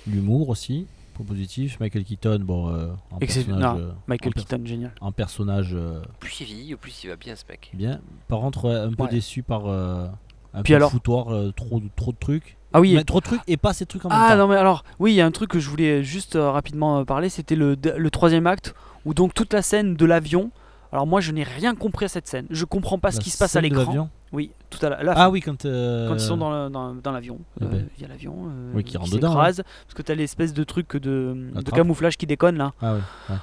L'humour 0.06 0.50
aussi. 0.50 0.86
Point 1.14 1.24
positif. 1.24 1.80
Michael 1.80 2.04
Keaton, 2.04 2.40
bon, 2.42 2.68
euh, 2.68 2.88
en 3.10 3.18
Excellent. 3.20 3.46
personnage, 3.56 3.62
Non, 3.80 3.80
euh, 3.80 3.92
Michael 4.06 4.28
en 4.28 4.32
per- 4.32 4.40
Keaton, 4.44 4.66
génial. 4.66 4.92
en 5.00 5.12
personnage 5.12 5.70
euh, 5.74 6.02
plus 6.20 6.40
il 6.42 6.46
vieillit 6.46 6.76
plus 6.76 7.04
il 7.04 7.08
va 7.08 7.16
bien 7.16 7.34
ce 7.36 7.44
mec 7.48 7.70
bien. 7.72 8.00
Par 8.28 8.40
contre, 8.40 8.68
un 8.68 8.92
peu 8.92 9.04
Ouais. 9.04 9.08
déçu 9.08 9.42
par 9.42 9.66
euh, 9.66 10.06
un 10.52 10.62
Puis 10.62 10.72
peu 10.74 10.76
alors 10.76 10.90
foutoir, 10.90 11.32
euh, 11.32 11.50
trop, 11.52 11.80
trop 11.96 12.12
de 12.12 12.18
trucs. 12.18 12.58
Ah 12.74 12.80
oui. 12.80 12.94
Mais 12.94 13.04
trop 13.04 13.20
de 13.20 13.24
trucs 13.24 13.40
et 13.46 13.56
pas 13.56 13.72
ces 13.72 13.86
trucs 13.86 14.04
en 14.04 14.10
même 14.10 14.18
Ah 14.20 14.32
temps. 14.32 14.36
non 14.36 14.48
mais 14.48 14.56
alors 14.56 14.84
oui 14.98 15.12
il 15.12 15.14
y 15.16 15.22
a 15.22 15.26
un 15.26 15.30
truc 15.30 15.50
que 15.50 15.58
je 15.60 15.70
voulais 15.70 16.04
juste 16.04 16.36
euh, 16.36 16.50
rapidement 16.50 17.02
parler 17.06 17.30
c'était 17.30 17.56
le, 17.56 17.76
le 17.96 18.10
troisième 18.10 18.46
acte 18.46 18.74
où 19.06 19.14
donc 19.14 19.32
toute 19.32 19.54
la 19.54 19.62
scène 19.62 19.94
de 19.96 20.04
l'avion 20.04 20.50
alors 20.92 21.06
moi 21.06 21.20
je 21.22 21.32
n'ai 21.32 21.42
rien 21.42 21.74
compris 21.74 22.04
à 22.04 22.08
cette 22.08 22.28
scène 22.28 22.46
je 22.50 22.64
comprends 22.66 22.98
pas 22.98 23.10
ce 23.12 23.20
qui 23.20 23.30
se 23.30 23.38
passe 23.38 23.56
à 23.56 23.60
l'écran 23.62 24.08
oui 24.32 24.50
tout 24.70 24.84
à 24.84 24.90
la, 24.90 25.02
la 25.04 25.12
Ah 25.16 25.30
oui, 25.30 25.40
quand. 25.40 25.64
euh, 25.64 26.08
quand 26.08 26.14
ils 26.14 26.20
sont 26.20 26.36
dans 26.36 26.50
le- 26.64 26.68
dans, 26.70 26.94
dans 26.94 27.12
l'avion 27.12 27.38
Eh 27.60 27.64
euh, 27.64 27.68
ben. 27.68 27.86
il 27.96 28.02
y 28.02 28.04
a 28.04 28.08
l'avion 28.08 28.34
euh, 28.48 28.72
Oui, 28.74 28.82
qui 28.84 28.96
rentre 28.98 29.12
dedans, 29.14 29.28
s'écrase 29.30 29.62
parce 29.86 29.94
que 29.94 30.02
t'as 30.02 30.14
l'espèce 30.16 30.52
de 30.52 30.64
truc 30.64 30.96
de, 30.96 31.52
camouflage 31.74 32.16
qui 32.18 32.26
déconne 32.26 32.56
là 32.58 32.72
Ah 32.82 32.94
ouais. 32.94 33.00
ouais. 33.30 33.36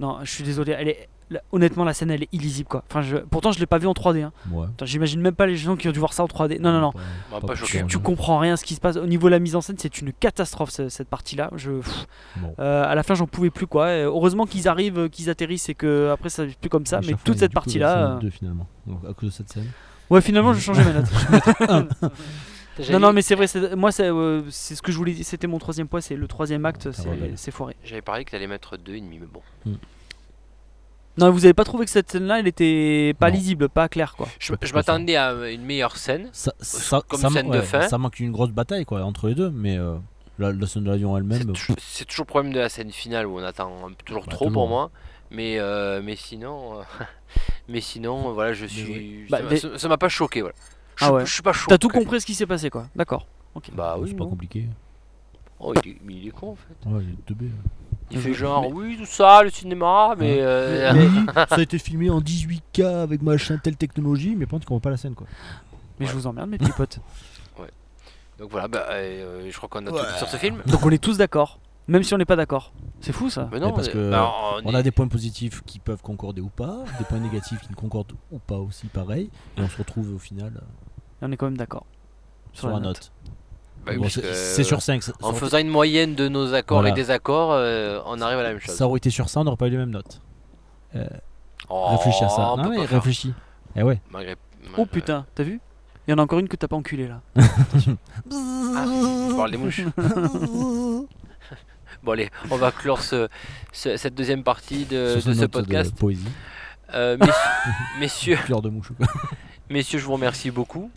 non 0.00 0.18
je 0.24 0.30
suis 0.30 0.42
désolé 0.44 0.74
elle 0.76 0.88
est 0.88 1.08
la- 1.30 1.42
honnêtement 1.52 1.84
la 1.84 1.92
scène 1.94 2.10
elle 2.10 2.22
est 2.22 2.28
illisible 2.32 2.68
quoi. 2.68 2.82
Enfin 2.88 3.02
je, 3.02 3.16
pourtant 3.18 3.52
je 3.52 3.58
l'ai 3.60 3.66
pas 3.66 3.78
vu 3.78 3.86
en 3.86 3.92
3D 3.92 4.22
hein. 4.22 4.32
Ouais. 4.50 4.66
J'imagine 4.82 5.20
même 5.20 5.34
pas 5.34 5.46
les 5.46 5.56
gens 5.56 5.76
qui 5.76 5.88
ont 5.88 5.92
dû 5.92 5.98
voir 5.98 6.12
ça 6.12 6.22
en 6.22 6.26
3D 6.26 6.60
non 6.60 6.72
non 6.72 6.80
non. 6.80 6.92
Bah, 7.30 7.38
Pas 7.46 7.54
tu 7.86 7.98
comprends 7.98 8.38
rien 8.38 8.56
ce 8.56 8.64
qui 8.64 8.74
se 8.74 8.80
passe. 8.80 8.96
Au 8.96 9.06
niveau 9.06 9.28
de 9.28 9.32
la 9.32 9.38
mise 9.38 9.54
en 9.56 9.60
scène 9.60 9.76
c'est 9.78 10.00
une 10.00 10.12
catastrophe 10.12 10.70
ce- 10.70 10.88
cette 10.88 11.08
partie 11.08 11.36
là 11.36 11.50
je 11.56 11.72
pff, 11.72 12.06
Bon. 12.36 12.54
euh, 12.58 12.84
à 12.84 12.94
la 12.94 13.02
fin 13.02 13.14
j'en 13.14 13.26
pouvais 13.26 13.50
plus 13.50 13.66
quoi. 13.66 13.92
Et 13.94 14.02
heureusement 14.02 14.46
qu'ils 14.46 14.68
arrivent 14.68 14.98
euh, 15.00 15.08
qu'ils 15.08 15.28
atterrissent 15.30 15.68
et 15.68 15.74
que 15.74 16.10
après 16.12 16.28
ça 16.30 16.46
n'est 16.46 16.52
plus 16.60 16.70
comme 16.70 16.86
ça. 16.86 17.00
Mais 17.06 17.14
toute 17.24 17.36
et 17.36 17.38
cette 17.40 17.50
du 17.50 17.54
coup, 17.54 17.60
partie 17.62 17.78
la 17.78 17.94
là 17.94 18.08
scène 18.12 18.18
deux, 18.20 18.30
finalement. 18.30 18.66
Donc, 18.86 19.00
à 19.08 19.12
cause 19.14 19.30
de 19.30 19.34
cette 19.34 19.50
scène. 19.52 19.66
ouais 20.10 20.20
finalement 20.20 20.52
je 20.54 20.60
changeais 20.60 20.84
ma 20.84 20.92
note. 20.92 21.92
Non 22.92 23.00
non 23.00 23.12
mais 23.12 23.22
c'est 23.22 23.34
vrai 23.34 23.46
moi 23.76 23.90
c'est 23.90 24.08
euh, 24.08 24.42
c'est 24.50 24.76
ce 24.76 24.82
que 24.82 24.92
je 24.92 24.96
voulais 24.98 25.12
dire. 25.12 25.24
C'était 25.24 25.48
mon 25.48 25.58
troisième 25.58 25.88
point 25.88 26.00
c'est 26.00 26.14
le 26.14 26.28
troisième 26.28 26.64
acte 26.64 26.92
c'est- 26.92 27.08
va, 27.08 27.16
belle. 27.16 27.32
c'est 27.34 27.50
foiré. 27.50 27.74
J'avais 27.82 28.02
parlé 28.02 28.24
que 28.24 28.30
t'allais 28.30 28.46
mettre 28.46 28.76
2,5, 28.76 29.02
mais 29.20 29.26
bon. 29.26 29.42
Non 31.18 31.30
vous 31.30 31.44
avez 31.44 31.54
pas 31.54 31.64
trouvé 31.64 31.84
que 31.84 31.90
cette 31.90 32.10
scène 32.10 32.24
là 32.24 32.38
elle 32.40 32.46
était 32.48 33.14
pas 33.18 33.30
Non. 33.30 33.36
lisible 33.36 33.68
pas 33.68 33.88
claire 33.88 34.14
quoi 34.16 34.28
Je, 34.38 34.52
m'attendais 34.74 35.16
à 35.16 35.32
une 35.50 35.62
meilleure 35.62 35.96
scène. 35.96 36.28
Ça, 36.32 36.52
ça, 36.60 37.02
comme 37.06 37.20
ça, 37.20 37.28
scène 37.30 37.50
de 37.50 37.58
ouais, 37.58 37.62
fin. 37.62 37.82
ça 37.88 37.98
manque 37.98 38.20
une 38.20 38.32
grosse 38.32 38.50
bataille 38.50 38.84
quoi 38.84 39.02
entre 39.02 39.28
les 39.28 39.34
deux, 39.34 39.50
mais 39.50 39.76
euh, 39.78 39.96
la, 40.38 40.52
la 40.52 40.66
scène 40.66 40.84
de 40.84 40.90
l'avion 40.90 41.16
elle-même. 41.16 41.52
c'est 41.78 42.04
toujours 42.06 42.24
le 42.24 42.28
problème 42.28 42.52
de 42.52 42.60
la 42.60 42.68
scène 42.68 42.90
finale 42.92 43.26
où 43.26 43.38
on 43.38 43.42
attend 43.42 43.70
toujours 44.04 44.24
Bah, 44.26 44.32
trop 44.32 44.50
pour 44.50 44.68
moi. 44.68 44.90
Mais, 45.30 45.58
euh, 45.58 46.00
mais 46.02 46.16
sinon, 46.16 46.78
euh, 46.78 46.82
mais 47.68 47.82
sinon, 47.82 48.30
euh, 48.30 48.32
voilà, 48.32 48.54
je 48.54 48.64
suis. 48.64 49.26
Bah, 49.28 49.40
ça 49.76 49.86
m'a- 49.88 49.98
pas 49.98 50.08
choqué, 50.08 50.40
voilà. 50.40 50.54
Je, 50.96 51.04
Ah 51.04 51.12
ouais. 51.12 51.26
je 51.26 51.32
suis 51.34 51.42
pas 51.42 51.52
choqué. 51.52 51.68
t'as 51.68 51.76
tout 51.76 51.90
compris 51.90 52.20
ce 52.22 52.24
qui 52.26 52.34
s'est 52.34 52.46
passé 52.46 52.70
quoi 52.70 52.86
d'accord 52.96 53.26
Bah 53.74 53.96
oui, 53.98 54.08
c'est 54.08 54.16
pas 54.16 54.24
compliqué. 54.24 54.64
Oh, 55.60 55.74
il 55.84 55.90
est, 55.90 55.96
mais 56.02 56.14
il 56.14 56.28
est 56.28 56.30
con 56.30 56.52
en 56.52 56.56
fait. 56.56 56.88
Ouais, 56.88 57.02
il 57.04 57.10
est 57.10 57.26
teubé. 57.26 57.50
Il 58.10 58.18
fait 58.20 58.32
genre, 58.34 58.68
oui, 58.72 58.96
tout 58.98 59.04
ça, 59.06 59.42
le 59.42 59.50
cinéma, 59.50 60.14
mais. 60.18 60.38
euh, 60.40 60.92
Oui, 60.94 61.26
ça 61.34 61.46
a 61.50 61.60
été 61.60 61.78
filmé 61.78 62.08
en 62.10 62.20
18K 62.20 62.84
avec 63.02 63.22
machin 63.22 63.58
telle 63.62 63.76
technologie, 63.76 64.34
mais 64.36 64.46
par 64.46 64.52
contre, 64.52 64.62
tu 64.64 64.68
comprends 64.68 64.80
pas 64.80 64.90
la 64.90 64.96
scène 64.96 65.14
quoi. 65.14 65.26
mais 66.00 66.06
je 66.06 66.12
vous 66.12 66.26
emmerde 66.26 66.48
mes 66.50 66.58
petits 66.58 66.72
potes. 66.72 67.00
Donc 68.38 68.52
voilà, 68.52 68.68
bah, 68.68 68.86
euh, 68.90 69.48
je 69.50 69.56
crois 69.56 69.68
qu'on 69.68 69.84
a 69.84 69.90
tout 69.90 69.96
dit 69.96 70.18
sur 70.18 70.28
ce 70.28 70.36
film. 70.36 70.62
donc 70.66 70.86
on 70.86 70.90
est 70.90 71.02
tous 71.02 71.18
d'accord 71.18 71.58
même 71.88 72.02
si 72.04 72.12
on 72.14 72.18
n'est 72.18 72.26
pas 72.26 72.36
d'accord. 72.36 72.72
C'est 73.00 73.12
fou 73.14 73.30
ça. 73.30 73.48
Mais 73.50 73.58
non, 73.58 73.72
parce 73.72 73.88
euh, 73.88 73.92
que 73.92 74.10
bah, 74.10 74.30
on, 74.62 74.68
On 74.68 74.72
est- 74.74 74.76
a 74.76 74.82
des 74.82 74.90
points 74.90 75.08
positifs 75.08 75.62
qui 75.64 75.78
peuvent 75.78 76.02
concorder 76.02 76.42
ou 76.42 76.50
pas, 76.50 76.84
des 76.98 77.04
points 77.06 77.18
négatifs 77.18 77.60
qui 77.62 77.70
ne 77.70 77.74
concordent 77.74 78.12
ou 78.30 78.38
pas 78.38 78.58
aussi 78.58 78.86
pareil, 78.88 79.30
et 79.56 79.62
on 79.62 79.68
se 79.70 79.78
retrouve 79.78 80.14
au 80.14 80.18
final 80.18 80.52
euh, 80.54 80.60
Et 81.22 81.28
on 81.28 81.32
est 81.32 81.36
quand 81.38 81.46
même 81.46 81.56
d'accord. 81.56 81.86
Sur 82.52 82.68
la 82.68 82.78
note. 82.78 83.10
Bon, 83.96 84.08
c'est 84.08 84.64
sur 84.64 84.82
5. 84.82 85.02
En 85.22 85.32
faisant 85.32 85.58
une 85.58 85.68
moyenne 85.68 86.14
de 86.14 86.28
nos 86.28 86.54
accords 86.54 86.78
Voilà. 86.78 86.90
et 86.90 86.96
désaccords, 86.96 87.52
euh, 87.52 88.00
on 88.06 88.20
arrive 88.20 88.38
à 88.38 88.42
la 88.42 88.48
même 88.50 88.60
chose. 88.60 88.74
Ça 88.74 88.86
aurait 88.86 88.98
été 88.98 89.10
sur 89.10 89.28
ça, 89.28 89.40
on 89.40 89.44
n'aurait 89.44 89.56
pas 89.56 89.66
eu 89.68 89.70
les 89.70 89.76
mêmes 89.78 89.90
notes. 89.90 90.20
Oh, 91.70 91.86
réfléchis 91.96 92.24
à 92.24 92.28
ça. 92.28 92.52
on 92.52 92.56
Non, 92.58 92.70
mais 92.70 92.84
réfléchis. 92.84 93.34
Eh 93.76 93.82
ouais. 93.82 94.00
Malgré- 94.10 94.36
oh 94.76 94.86
putain 94.86 95.26
t'as 95.34 95.42
vu? 95.42 95.60
Il 96.06 96.10
y 96.12 96.14
en 96.14 96.18
a 96.18 96.22
encore 96.22 96.38
une 96.38 96.48
que 96.48 96.56
t'as 96.56 96.68
pas 96.68 96.76
enculé 96.76 97.06
là 97.06 97.20
Ah, 97.36 98.84
tu 99.28 99.34
parles 99.36 99.50
des 99.50 99.58
mouches. 99.58 99.82
bon 102.02 102.12
allez, 102.12 102.30
on 102.50 102.56
va 102.56 102.70
clore 102.72 103.02
ce, 103.02 103.28
ce- 103.72 103.96
cette 103.96 104.14
deuxième 104.14 104.42
partie 104.42 104.84
de, 104.86 105.18
Sur 105.20 105.30
de 105.30 105.34
ce 105.36 105.44
podcast. 105.44 105.94
poésie. 105.94 106.26
Euh, 106.94 107.16
messieurs, 108.00 108.38
messieurs, 108.40 108.60
de 108.62 108.68
mouche. 108.70 108.92
Messieurs, 109.70 109.98
je 109.98 110.04
vous 110.04 110.12
remercie 110.12 110.50
beaucoup. 110.50 110.90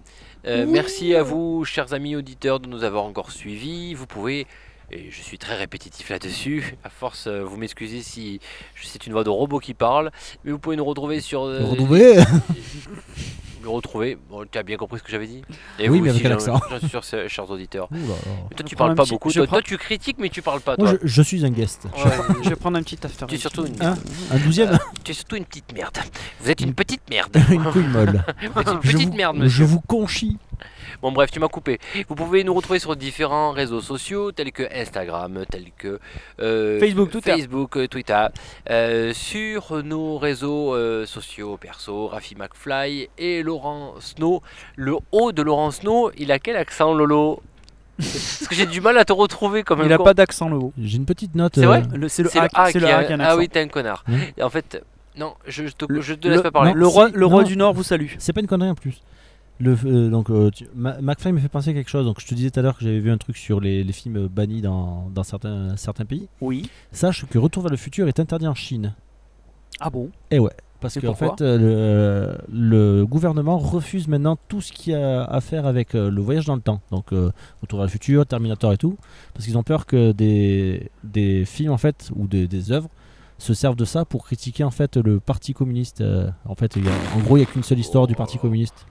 Euh, 0.48 0.66
merci 0.68 1.14
à 1.16 1.24
vous, 1.24 1.66
chers 1.66 1.94
amis 1.94 2.16
auditeurs, 2.16 2.60
de 2.60 2.68
nous 2.68 2.84
avoir 2.84 3.04
encore 3.04 3.32
suivis. 3.32 3.94
Vous 3.94 4.08
pouvez, 4.08 4.48
et 4.92 5.10
je 5.12 5.22
suis 5.22 5.38
très 5.38 5.56
répétitif 5.56 6.10
là-dessus, 6.10 6.76
à 6.84 6.90
force, 6.90 7.28
euh, 7.28 7.44
vous 7.44 7.58
m'excusez 7.58 8.02
si 8.02 8.40
c'est 8.82 9.06
une 9.06 9.14
voix 9.14 9.24
de 9.24 9.30
robot 9.30 9.60
qui 9.60 9.74
parle, 9.74 10.12
mais 10.44 10.52
vous 10.52 10.60
pouvez 10.60 10.76
nous 10.76 10.86
retrouver 10.86 11.20
sur... 11.22 11.44
euh, 11.44 11.64
Retrouver 11.64 12.16
me 13.62 13.70
retrouver. 13.70 14.18
Bon, 14.30 14.46
tu 14.50 14.58
as 14.58 14.64
bien 14.64 14.78
compris 14.78 15.00
ce 15.00 15.04
que 15.04 15.12
j'avais 15.12 15.28
dit 15.28 15.44
Et 15.80 15.90
Oui, 15.90 16.00
vous 16.00 16.06
mais 16.06 16.12
aussi, 16.12 16.20
avec 16.26 16.32
l'accent. 16.32 16.60
J'en 16.70 16.80
suis 16.80 16.90
sûr, 16.90 17.04
c'est- 17.04 17.28
chers 17.30 17.50
auditeurs. 17.50 17.88
Ouh 17.92 17.96
là 17.96 18.02
là. 18.02 18.16
Mais 18.50 18.56
toi, 18.56 18.58
Je 18.60 18.64
tu 18.64 18.76
prends 18.76 18.84
parles 18.86 18.92
un 18.92 18.96
pas 18.96 19.04
petit- 19.04 19.12
beaucoup. 19.12 19.30
je 19.30 19.36
Toi, 19.40 19.48
prends- 19.48 19.56
toi, 19.58 19.62
tu 19.64 19.78
critiques, 19.78 20.18
mais 20.20 20.30
tu 20.30 20.42
parles 20.42 20.62
pas. 20.62 20.76
Moi, 20.78 20.90
Toi. 20.92 21.00
je, 21.04 21.08
je 21.08 21.22
suis 21.22 21.46
un 21.46 21.50
guest. 21.50 21.86
Ouais, 21.86 22.12
je 22.44 22.50
vais 22.50 22.56
prendre 22.56 22.78
un 22.78 22.84
petit 22.84 22.98
after 23.04 23.26
tu 23.28 23.36
es 23.36 23.38
surtout 23.38 23.66
une, 23.66 23.82
Hein 23.82 23.96
Un 24.32 24.38
douzième 24.38 24.78
tu 25.04 25.12
es 25.12 25.14
surtout 25.14 25.36
une 25.36 25.46
petite 25.46 25.74
merde. 25.74 25.98
Vous 26.42 26.50
êtes 26.50 26.62
une 26.62 26.74
petite 26.74 27.02
merde. 27.10 27.36
Une 27.50 27.64
couille 27.64 27.88
molle. 27.88 28.24
Vous 28.54 28.62
êtes 28.62 28.68
une 28.68 28.80
Je 28.84 28.92
petite 28.94 29.10
vous- 29.10 29.16
merde, 29.16 29.36
Je 29.38 29.44
monsieur. 29.44 29.66
vous 29.66 29.82
conchis. 29.82 30.38
Bon, 31.02 31.12
bref, 31.12 31.32
tu 31.32 31.40
m'as 31.40 31.48
coupé. 31.48 31.80
Vous 32.08 32.16
pouvez 32.16 32.44
nous 32.44 32.54
retrouver 32.54 32.80
sur 32.80 32.96
différents 32.96 33.52
réseaux 33.52 33.82
sociaux, 33.82 34.32
tels 34.32 34.52
que 34.52 34.64
Instagram, 34.74 35.46
tels 35.50 35.72
que 35.78 36.00
euh, 36.42 36.80
Facebook, 36.80 37.12
Twitter. 37.12 37.32
Facebook, 37.32 37.78
euh, 37.78 37.88
Twitter. 37.88 38.26
Euh, 38.70 39.14
sur 39.14 39.84
nos 39.84 40.18
réseaux 40.18 40.74
euh, 40.76 41.06
sociaux 41.06 41.58
perso, 41.58 42.08
Rafi 42.08 42.36
McFly 42.36 43.10
et 43.18 43.44
Laurent 43.44 43.96
Snow. 44.00 44.42
Le 44.76 44.96
haut 45.12 45.32
de 45.32 45.42
Laurent 45.42 45.72
Snow, 45.72 46.12
il 46.18 46.32
a 46.32 46.40
quel 46.40 46.56
accent, 46.56 46.94
Lolo? 46.94 47.42
Parce 47.98 48.48
que 48.50 48.56
j'ai 48.56 48.66
du 48.66 48.82
mal 48.82 48.98
à 48.98 49.06
te 49.06 49.14
retrouver 49.14 49.62
comme 49.64 49.84
il 49.86 49.94
a 49.94 49.98
con. 49.98 50.04
pas 50.06 50.14
d'accent 50.16 50.50
le 50.50 50.56
haut 50.58 50.74
J'ai 50.82 50.98
une 50.98 51.06
petite 51.06 51.36
note. 51.36 51.52
C'est 51.56 51.66
vrai? 51.68 51.84
Le- 51.94 52.10
c'est 52.10 52.24
le 52.24 52.30
C'est 52.30 52.40
le 52.40 52.46
A 52.54 52.64
A 52.64 52.72
c'est 52.72 52.80
le 52.80 52.88
qui 52.88 52.92
A 52.92 52.98
a- 52.98 53.04
qui 53.04 53.12
a 53.14 53.16
un 53.16 53.20
Ah 53.20 53.26
accent. 53.28 53.38
oui, 53.38 53.50
t'es 53.50 53.60
un 53.60 53.68
connard. 53.68 54.04
Et 54.38 54.42
en 54.42 54.50
fait, 54.50 54.84
non, 55.16 55.36
je, 55.46 55.68
je 55.68 55.72
te, 55.74 55.86
Le- 55.88 56.02
je 56.02 56.16
te 56.16 56.28
le- 56.28 56.34
laisse 56.34 56.42
pas 56.42 56.50
parler. 56.52 56.72
le 56.74 56.88
roi, 56.88 57.10
le 57.14 57.26
roi 57.28 57.42
non. 57.44 57.48
du 57.48 57.58
Nord 57.58 57.74
vous 57.74 57.84
salue 57.84 58.08
C'est 58.18 58.34
pas 58.34 58.40
une 58.42 58.48
connerie 58.48 58.70
en 58.72 58.76
plus. 58.76 59.02
Le, 59.62 59.78
euh, 59.86 60.10
donc, 60.10 60.30
euh, 60.30 60.50
tu- 60.50 60.68
McFly 60.76 61.34
me 61.34 61.40
fait 61.40 61.48
penser 61.50 61.70
à 61.70 61.74
quelque 61.74 61.90
chose. 61.90 62.06
Donc, 62.06 62.20
je 62.20 62.26
te 62.26 62.34
disais 62.34 62.50
tout 62.50 62.60
à 62.60 62.64
l'heure 62.64 62.78
que 62.78 62.84
j'avais 62.84 63.00
vu 63.00 63.12
un 63.12 63.18
truc 63.18 63.38
sur 63.38 63.60
les, 63.60 63.84
les 63.84 63.94
films 63.94 64.28
bannis 64.28 64.62
dans, 64.62 65.10
dans 65.14 65.24
certains, 65.24 65.78
certains 65.78 66.06
pays. 66.06 66.28
oui 66.42 66.70
Sache 66.92 67.26
que 67.28 67.38
Retour 67.38 67.64
vers 67.64 67.72
le 67.72 67.78
futur 67.78 68.08
est 68.08 68.20
interdit 68.20 68.48
en 68.48 68.56
Chine. 68.56 68.94
ah 69.80 69.90
bon? 69.90 70.10
Et 70.32 70.40
ouais. 70.40 70.52
Parce 70.80 70.96
qu'en 71.00 71.14
fait, 71.14 71.44
euh, 71.44 72.36
le, 72.50 72.98
le 73.00 73.06
gouvernement 73.06 73.60
refuse 73.60 74.08
maintenant 74.08 74.36
tout 74.48 74.62
ce 74.62 74.72
qui 74.72 74.96
a 74.96 75.24
à 75.26 75.40
faire 75.40 75.68
avec 75.68 75.94
le 75.94 76.20
voyage 76.22 76.46
dans 76.46 76.56
le 76.56 76.62
temps. 76.62 76.82
Donc, 76.90 77.12
Retour 77.12 77.78
vers 77.78 77.86
le 77.86 77.92
futur, 77.92 78.26
Terminator 78.26 78.74
et 78.74 78.78
tout. 78.78 78.98
Parce 79.36 79.46
qu'ils 79.46 79.60
ont 79.60 79.64
peur 79.64 79.86
que 79.86 80.12
des, 80.12 80.90
des 81.04 81.46
films, 81.46 81.72
en 81.72 81.78
fait, 81.78 82.10
ou 82.16 82.26
des, 82.26 82.48
des 82.48 82.72
œuvres 82.72 82.90
se 83.38 83.54
servent 83.54 83.76
de 83.76 83.86
ça 83.86 84.06
pour 84.06 84.26
critiquer, 84.26 84.64
en 84.64 84.72
fait, 84.72 84.98
le 84.98 85.20
Parti 85.20 85.54
communiste. 85.54 86.02
Euh, 86.02 86.30
en 86.46 86.56
fait, 86.56 86.76
il 86.76 86.86
y 86.86 86.90
a- 86.90 86.92
en 87.16 87.20
gros, 87.22 87.38
il 87.38 87.42
n'y 87.42 87.46
a 87.46 87.50
qu'une 87.52 87.64
seule 87.64 87.80
histoire 87.80 88.08
du 88.08 88.16
Parti 88.16 88.40
communiste. 88.40 88.88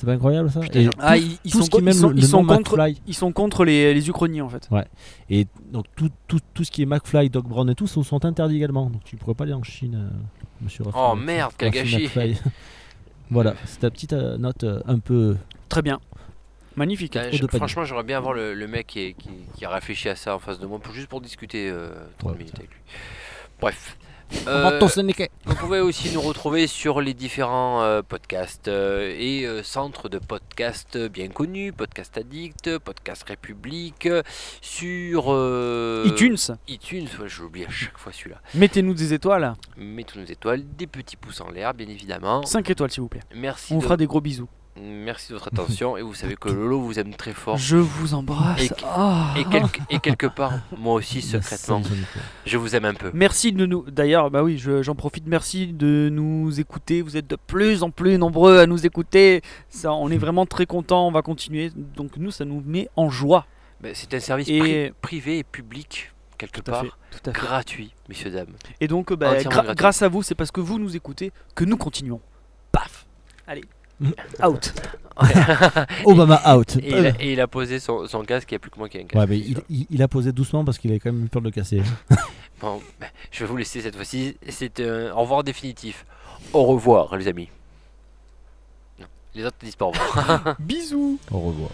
C'est 0.00 0.06
pas 0.06 0.12
incroyable 0.12 0.50
ça 0.50 0.60
Putain, 0.60 0.80
Et 0.80 0.84
genre- 0.84 0.94
ah 0.98 1.18
tout- 1.18 1.22
ils, 1.44 1.50
tout 1.50 1.58
sont, 1.58 1.64
ce 1.64 1.70
qui 1.70 1.76
co- 1.76 1.82
même 1.82 1.94
ils 1.94 1.98
sont, 2.00 2.08
le, 2.08 2.14
ils 2.16 2.20
le 2.22 2.26
sont 2.26 2.42
nom 2.42 2.56
contre 2.56 2.76
McFly 2.78 3.02
ils 3.06 3.14
sont 3.14 3.32
contre 3.32 3.64
les, 3.66 3.92
les 3.92 4.08
Ukrainiens 4.08 4.44
en 4.44 4.48
fait 4.48 4.66
et 5.28 5.46
donc 5.70 5.84
tout, 5.94 6.08
tout, 6.26 6.38
tout 6.54 6.64
ce 6.64 6.70
qui 6.70 6.80
est 6.82 6.86
McFly, 6.86 7.28
Doc 7.28 7.46
Brown 7.46 7.68
et 7.68 7.74
tout 7.74 7.86
sont, 7.86 8.02
sont 8.02 8.24
interdits 8.24 8.56
également. 8.56 8.88
Donc 8.88 9.04
tu 9.04 9.16
pourrais 9.18 9.34
pas 9.34 9.44
aller 9.44 9.52
en 9.52 9.62
Chine, 9.62 9.94
euh, 10.10 10.16
monsieur 10.62 10.84
Raphaël. 10.84 11.04
Oh 11.12 11.14
merde, 11.16 11.52
quel 11.58 11.70
gâchis. 11.70 12.08
Voilà, 13.30 13.54
c'est 13.66 13.80
ta 13.80 13.90
petite 13.90 14.12
euh, 14.12 14.38
note 14.38 14.64
euh, 14.64 14.80
un 14.86 14.98
peu. 14.98 15.36
très 15.68 15.82
bien 15.82 16.00
magnifique 16.76 17.18
je- 17.32 17.46
franchement, 17.46 17.84
j'aimerais 17.84 18.04
bien 18.04 18.16
avoir 18.16 18.32
le, 18.32 18.54
le 18.54 18.66
mec 18.66 18.86
qui, 18.86 19.00
est- 19.00 19.12
qui- 19.12 19.28
qui 19.54 19.64
a 19.64 19.70
réfléchi 19.70 20.08
à 20.08 20.16
ça 20.16 20.34
en 20.34 20.38
face 20.38 20.58
de 20.58 20.66
moi, 20.66 20.78
pour, 20.78 20.94
juste 20.94 21.08
pour 21.08 21.20
discuter 21.20 21.68
euh, 21.70 21.90
30 22.18 22.32
Ouais, 22.32 22.38
minutes 22.38 22.54
ça. 22.54 22.58
avec 22.60 22.70
lui. 22.70 22.78
Bref, 23.60 23.96
Euh, 24.46 24.80
vous 25.44 25.54
pouvez 25.54 25.80
aussi 25.80 26.12
nous 26.12 26.20
retrouver 26.20 26.66
sur 26.66 27.00
les 27.00 27.14
différents 27.14 27.82
euh, 27.82 28.02
podcasts 28.02 28.68
euh, 28.68 29.14
et 29.18 29.46
centres 29.62 30.08
de 30.08 30.18
podcasts 30.18 30.96
bien 30.96 31.28
connus, 31.28 31.72
Podcast 31.72 32.16
Addict, 32.16 32.78
Podcast 32.78 33.24
République, 33.24 34.08
sur 34.60 35.24
iTunes, 36.06 36.36
iTunes, 36.68 37.08
ouais, 37.20 37.28
je 37.28 37.42
l'oublie 37.42 37.64
à 37.64 37.70
chaque 37.70 37.98
fois 37.98 38.12
celui-là. 38.12 38.40
mettez-nous 38.54 38.94
des 38.94 39.12
étoiles. 39.14 39.54
Mettez-nous 39.76 40.24
des 40.24 40.32
étoiles, 40.32 40.64
des 40.76 40.86
petits 40.86 41.16
pouces 41.16 41.40
en 41.40 41.50
l'air, 41.50 41.74
bien 41.74 41.88
évidemment. 41.88 42.44
5 42.44 42.68
étoiles, 42.70 42.90
s'il 42.90 43.02
vous 43.02 43.08
plaît. 43.08 43.22
Merci, 43.34 43.72
On 43.72 43.76
vous 43.76 43.80
de, 43.80 43.84
fera 43.84 43.96
des 43.96 44.06
gros 44.06 44.20
bisous. 44.20 44.48
Merci 44.76 45.28
de 45.28 45.34
votre 45.34 45.48
attention 45.48 45.96
et 45.96 46.02
vous 46.02 46.14
savez 46.14 46.36
que 46.36 46.48
Lolo 46.48 46.80
vous 46.80 46.98
aime 46.98 47.14
très 47.14 47.32
fort. 47.32 47.56
Je 47.56 47.76
vous 47.76 48.14
embrasse. 48.14 48.62
Et- 48.62 48.70
Ah. 48.84 49.34
Et, 49.36 49.44
quelque- 49.44 49.80
et 49.90 49.98
quelque 49.98 50.26
part, 50.26 50.52
moi 50.76 50.94
aussi 50.94 51.22
secrètement, 51.22 51.82
je 52.46 52.56
vous 52.56 52.74
aime 52.76 52.84
un 52.84 52.94
peu. 52.94 53.10
Merci 53.14 53.52
de 53.52 53.66
nous. 53.66 53.84
D'ailleurs, 53.90 54.30
bah 54.30 54.42
oui, 54.42 54.58
je- 54.58 54.82
j'en 54.82 54.94
profite. 54.94 55.26
Merci 55.26 55.68
de 55.68 56.08
nous 56.12 56.58
écouter. 56.60 57.02
Vous 57.02 57.16
êtes 57.16 57.26
de 57.26 57.36
plus 57.36 57.82
en 57.82 57.90
plus 57.90 58.16
nombreux 58.18 58.58
à 58.58 58.66
nous 58.66 58.86
écouter. 58.86 59.42
Ça, 59.68 59.92
on 59.92 60.08
est 60.10 60.18
vraiment 60.18 60.46
très 60.46 60.66
contents. 60.66 61.06
On 61.06 61.12
va 61.12 61.22
continuer. 61.22 61.70
Donc 61.96 62.16
nous, 62.16 62.30
ça 62.30 62.44
nous 62.44 62.62
met 62.64 62.88
en 62.96 63.10
joie. 63.10 63.46
Ben, 63.80 63.92
C'est 63.94 64.12
un 64.14 64.20
service 64.20 64.48
Et- 64.48 64.58
pri- 64.60 64.92
privé 65.00 65.38
et 65.38 65.44
public, 65.44 66.12
quelque 66.36 66.60
Tout 66.60 66.70
à 66.70 66.72
part, 66.74 66.82
fait. 66.82 66.90
Tout 67.22 67.30
à 67.30 67.32
fait. 67.32 67.40
gratuit, 67.40 67.94
messieurs, 68.08 68.30
dames. 68.30 68.48
Et 68.80 68.86
donc, 68.88 69.12
bah, 69.14 69.30
Entièrement 69.30 69.50
gra- 69.50 69.64
gratuit. 69.64 69.74
grâce 69.76 70.02
à 70.02 70.08
vous, 70.08 70.22
c'est 70.22 70.34
parce 70.34 70.50
que 70.50 70.60
vous 70.60 70.78
nous 70.78 70.94
écoutez 70.96 71.32
que 71.54 71.64
nous 71.64 71.78
continuons. 71.78 72.20
Paf. 72.72 73.06
Allez. 73.46 73.64
Out. 74.42 74.72
Obama 76.06 76.40
out. 76.56 76.76
Et 76.76 76.88
il, 76.90 77.06
a, 77.06 77.08
et 77.20 77.32
il 77.34 77.40
a 77.42 77.46
posé 77.46 77.78
son, 77.78 78.06
son 78.06 78.22
casque, 78.22 78.50
il 78.50 78.54
n'y 78.54 78.56
a 78.56 78.58
plus 78.60 78.70
que 78.70 78.78
moi 78.78 78.88
qui 78.88 78.96
ai 78.96 79.00
un 79.02 79.04
casque. 79.04 79.16
Ouais, 79.20 79.26
mais 79.28 79.38
il, 79.38 79.58
il- 79.68 79.86
il 79.90 80.02
a 80.02 80.08
posé 80.08 80.32
doucement 80.32 80.64
parce 80.64 80.78
qu'il 80.78 80.90
avait 80.90 80.98
quand 81.00 81.12
même 81.12 81.24
eu 81.24 81.28
peur 81.28 81.42
de 81.42 81.48
le 81.48 81.52
casser. 81.52 81.82
Bon, 82.60 82.78
ben, 83.00 83.06
je 83.30 83.40
vais 83.42 83.46
vous 83.46 83.56
laisser 83.56 83.80
cette 83.80 83.96
fois-ci. 83.96 84.36
C'est 84.50 84.80
un 84.80 85.12
au 85.12 85.20
revoir 85.22 85.42
définitif. 85.42 86.04
Au 86.52 86.64
revoir, 86.64 87.16
les 87.16 87.26
amis. 87.26 87.48
Non, 88.98 89.06
les 89.34 89.46
autres 89.46 89.56
disent 89.62 89.76
pas 89.76 89.86
au 89.86 89.90
revoir. 89.92 90.56
Bisous. 90.58 91.18
Au 91.30 91.38
revoir. 91.40 91.70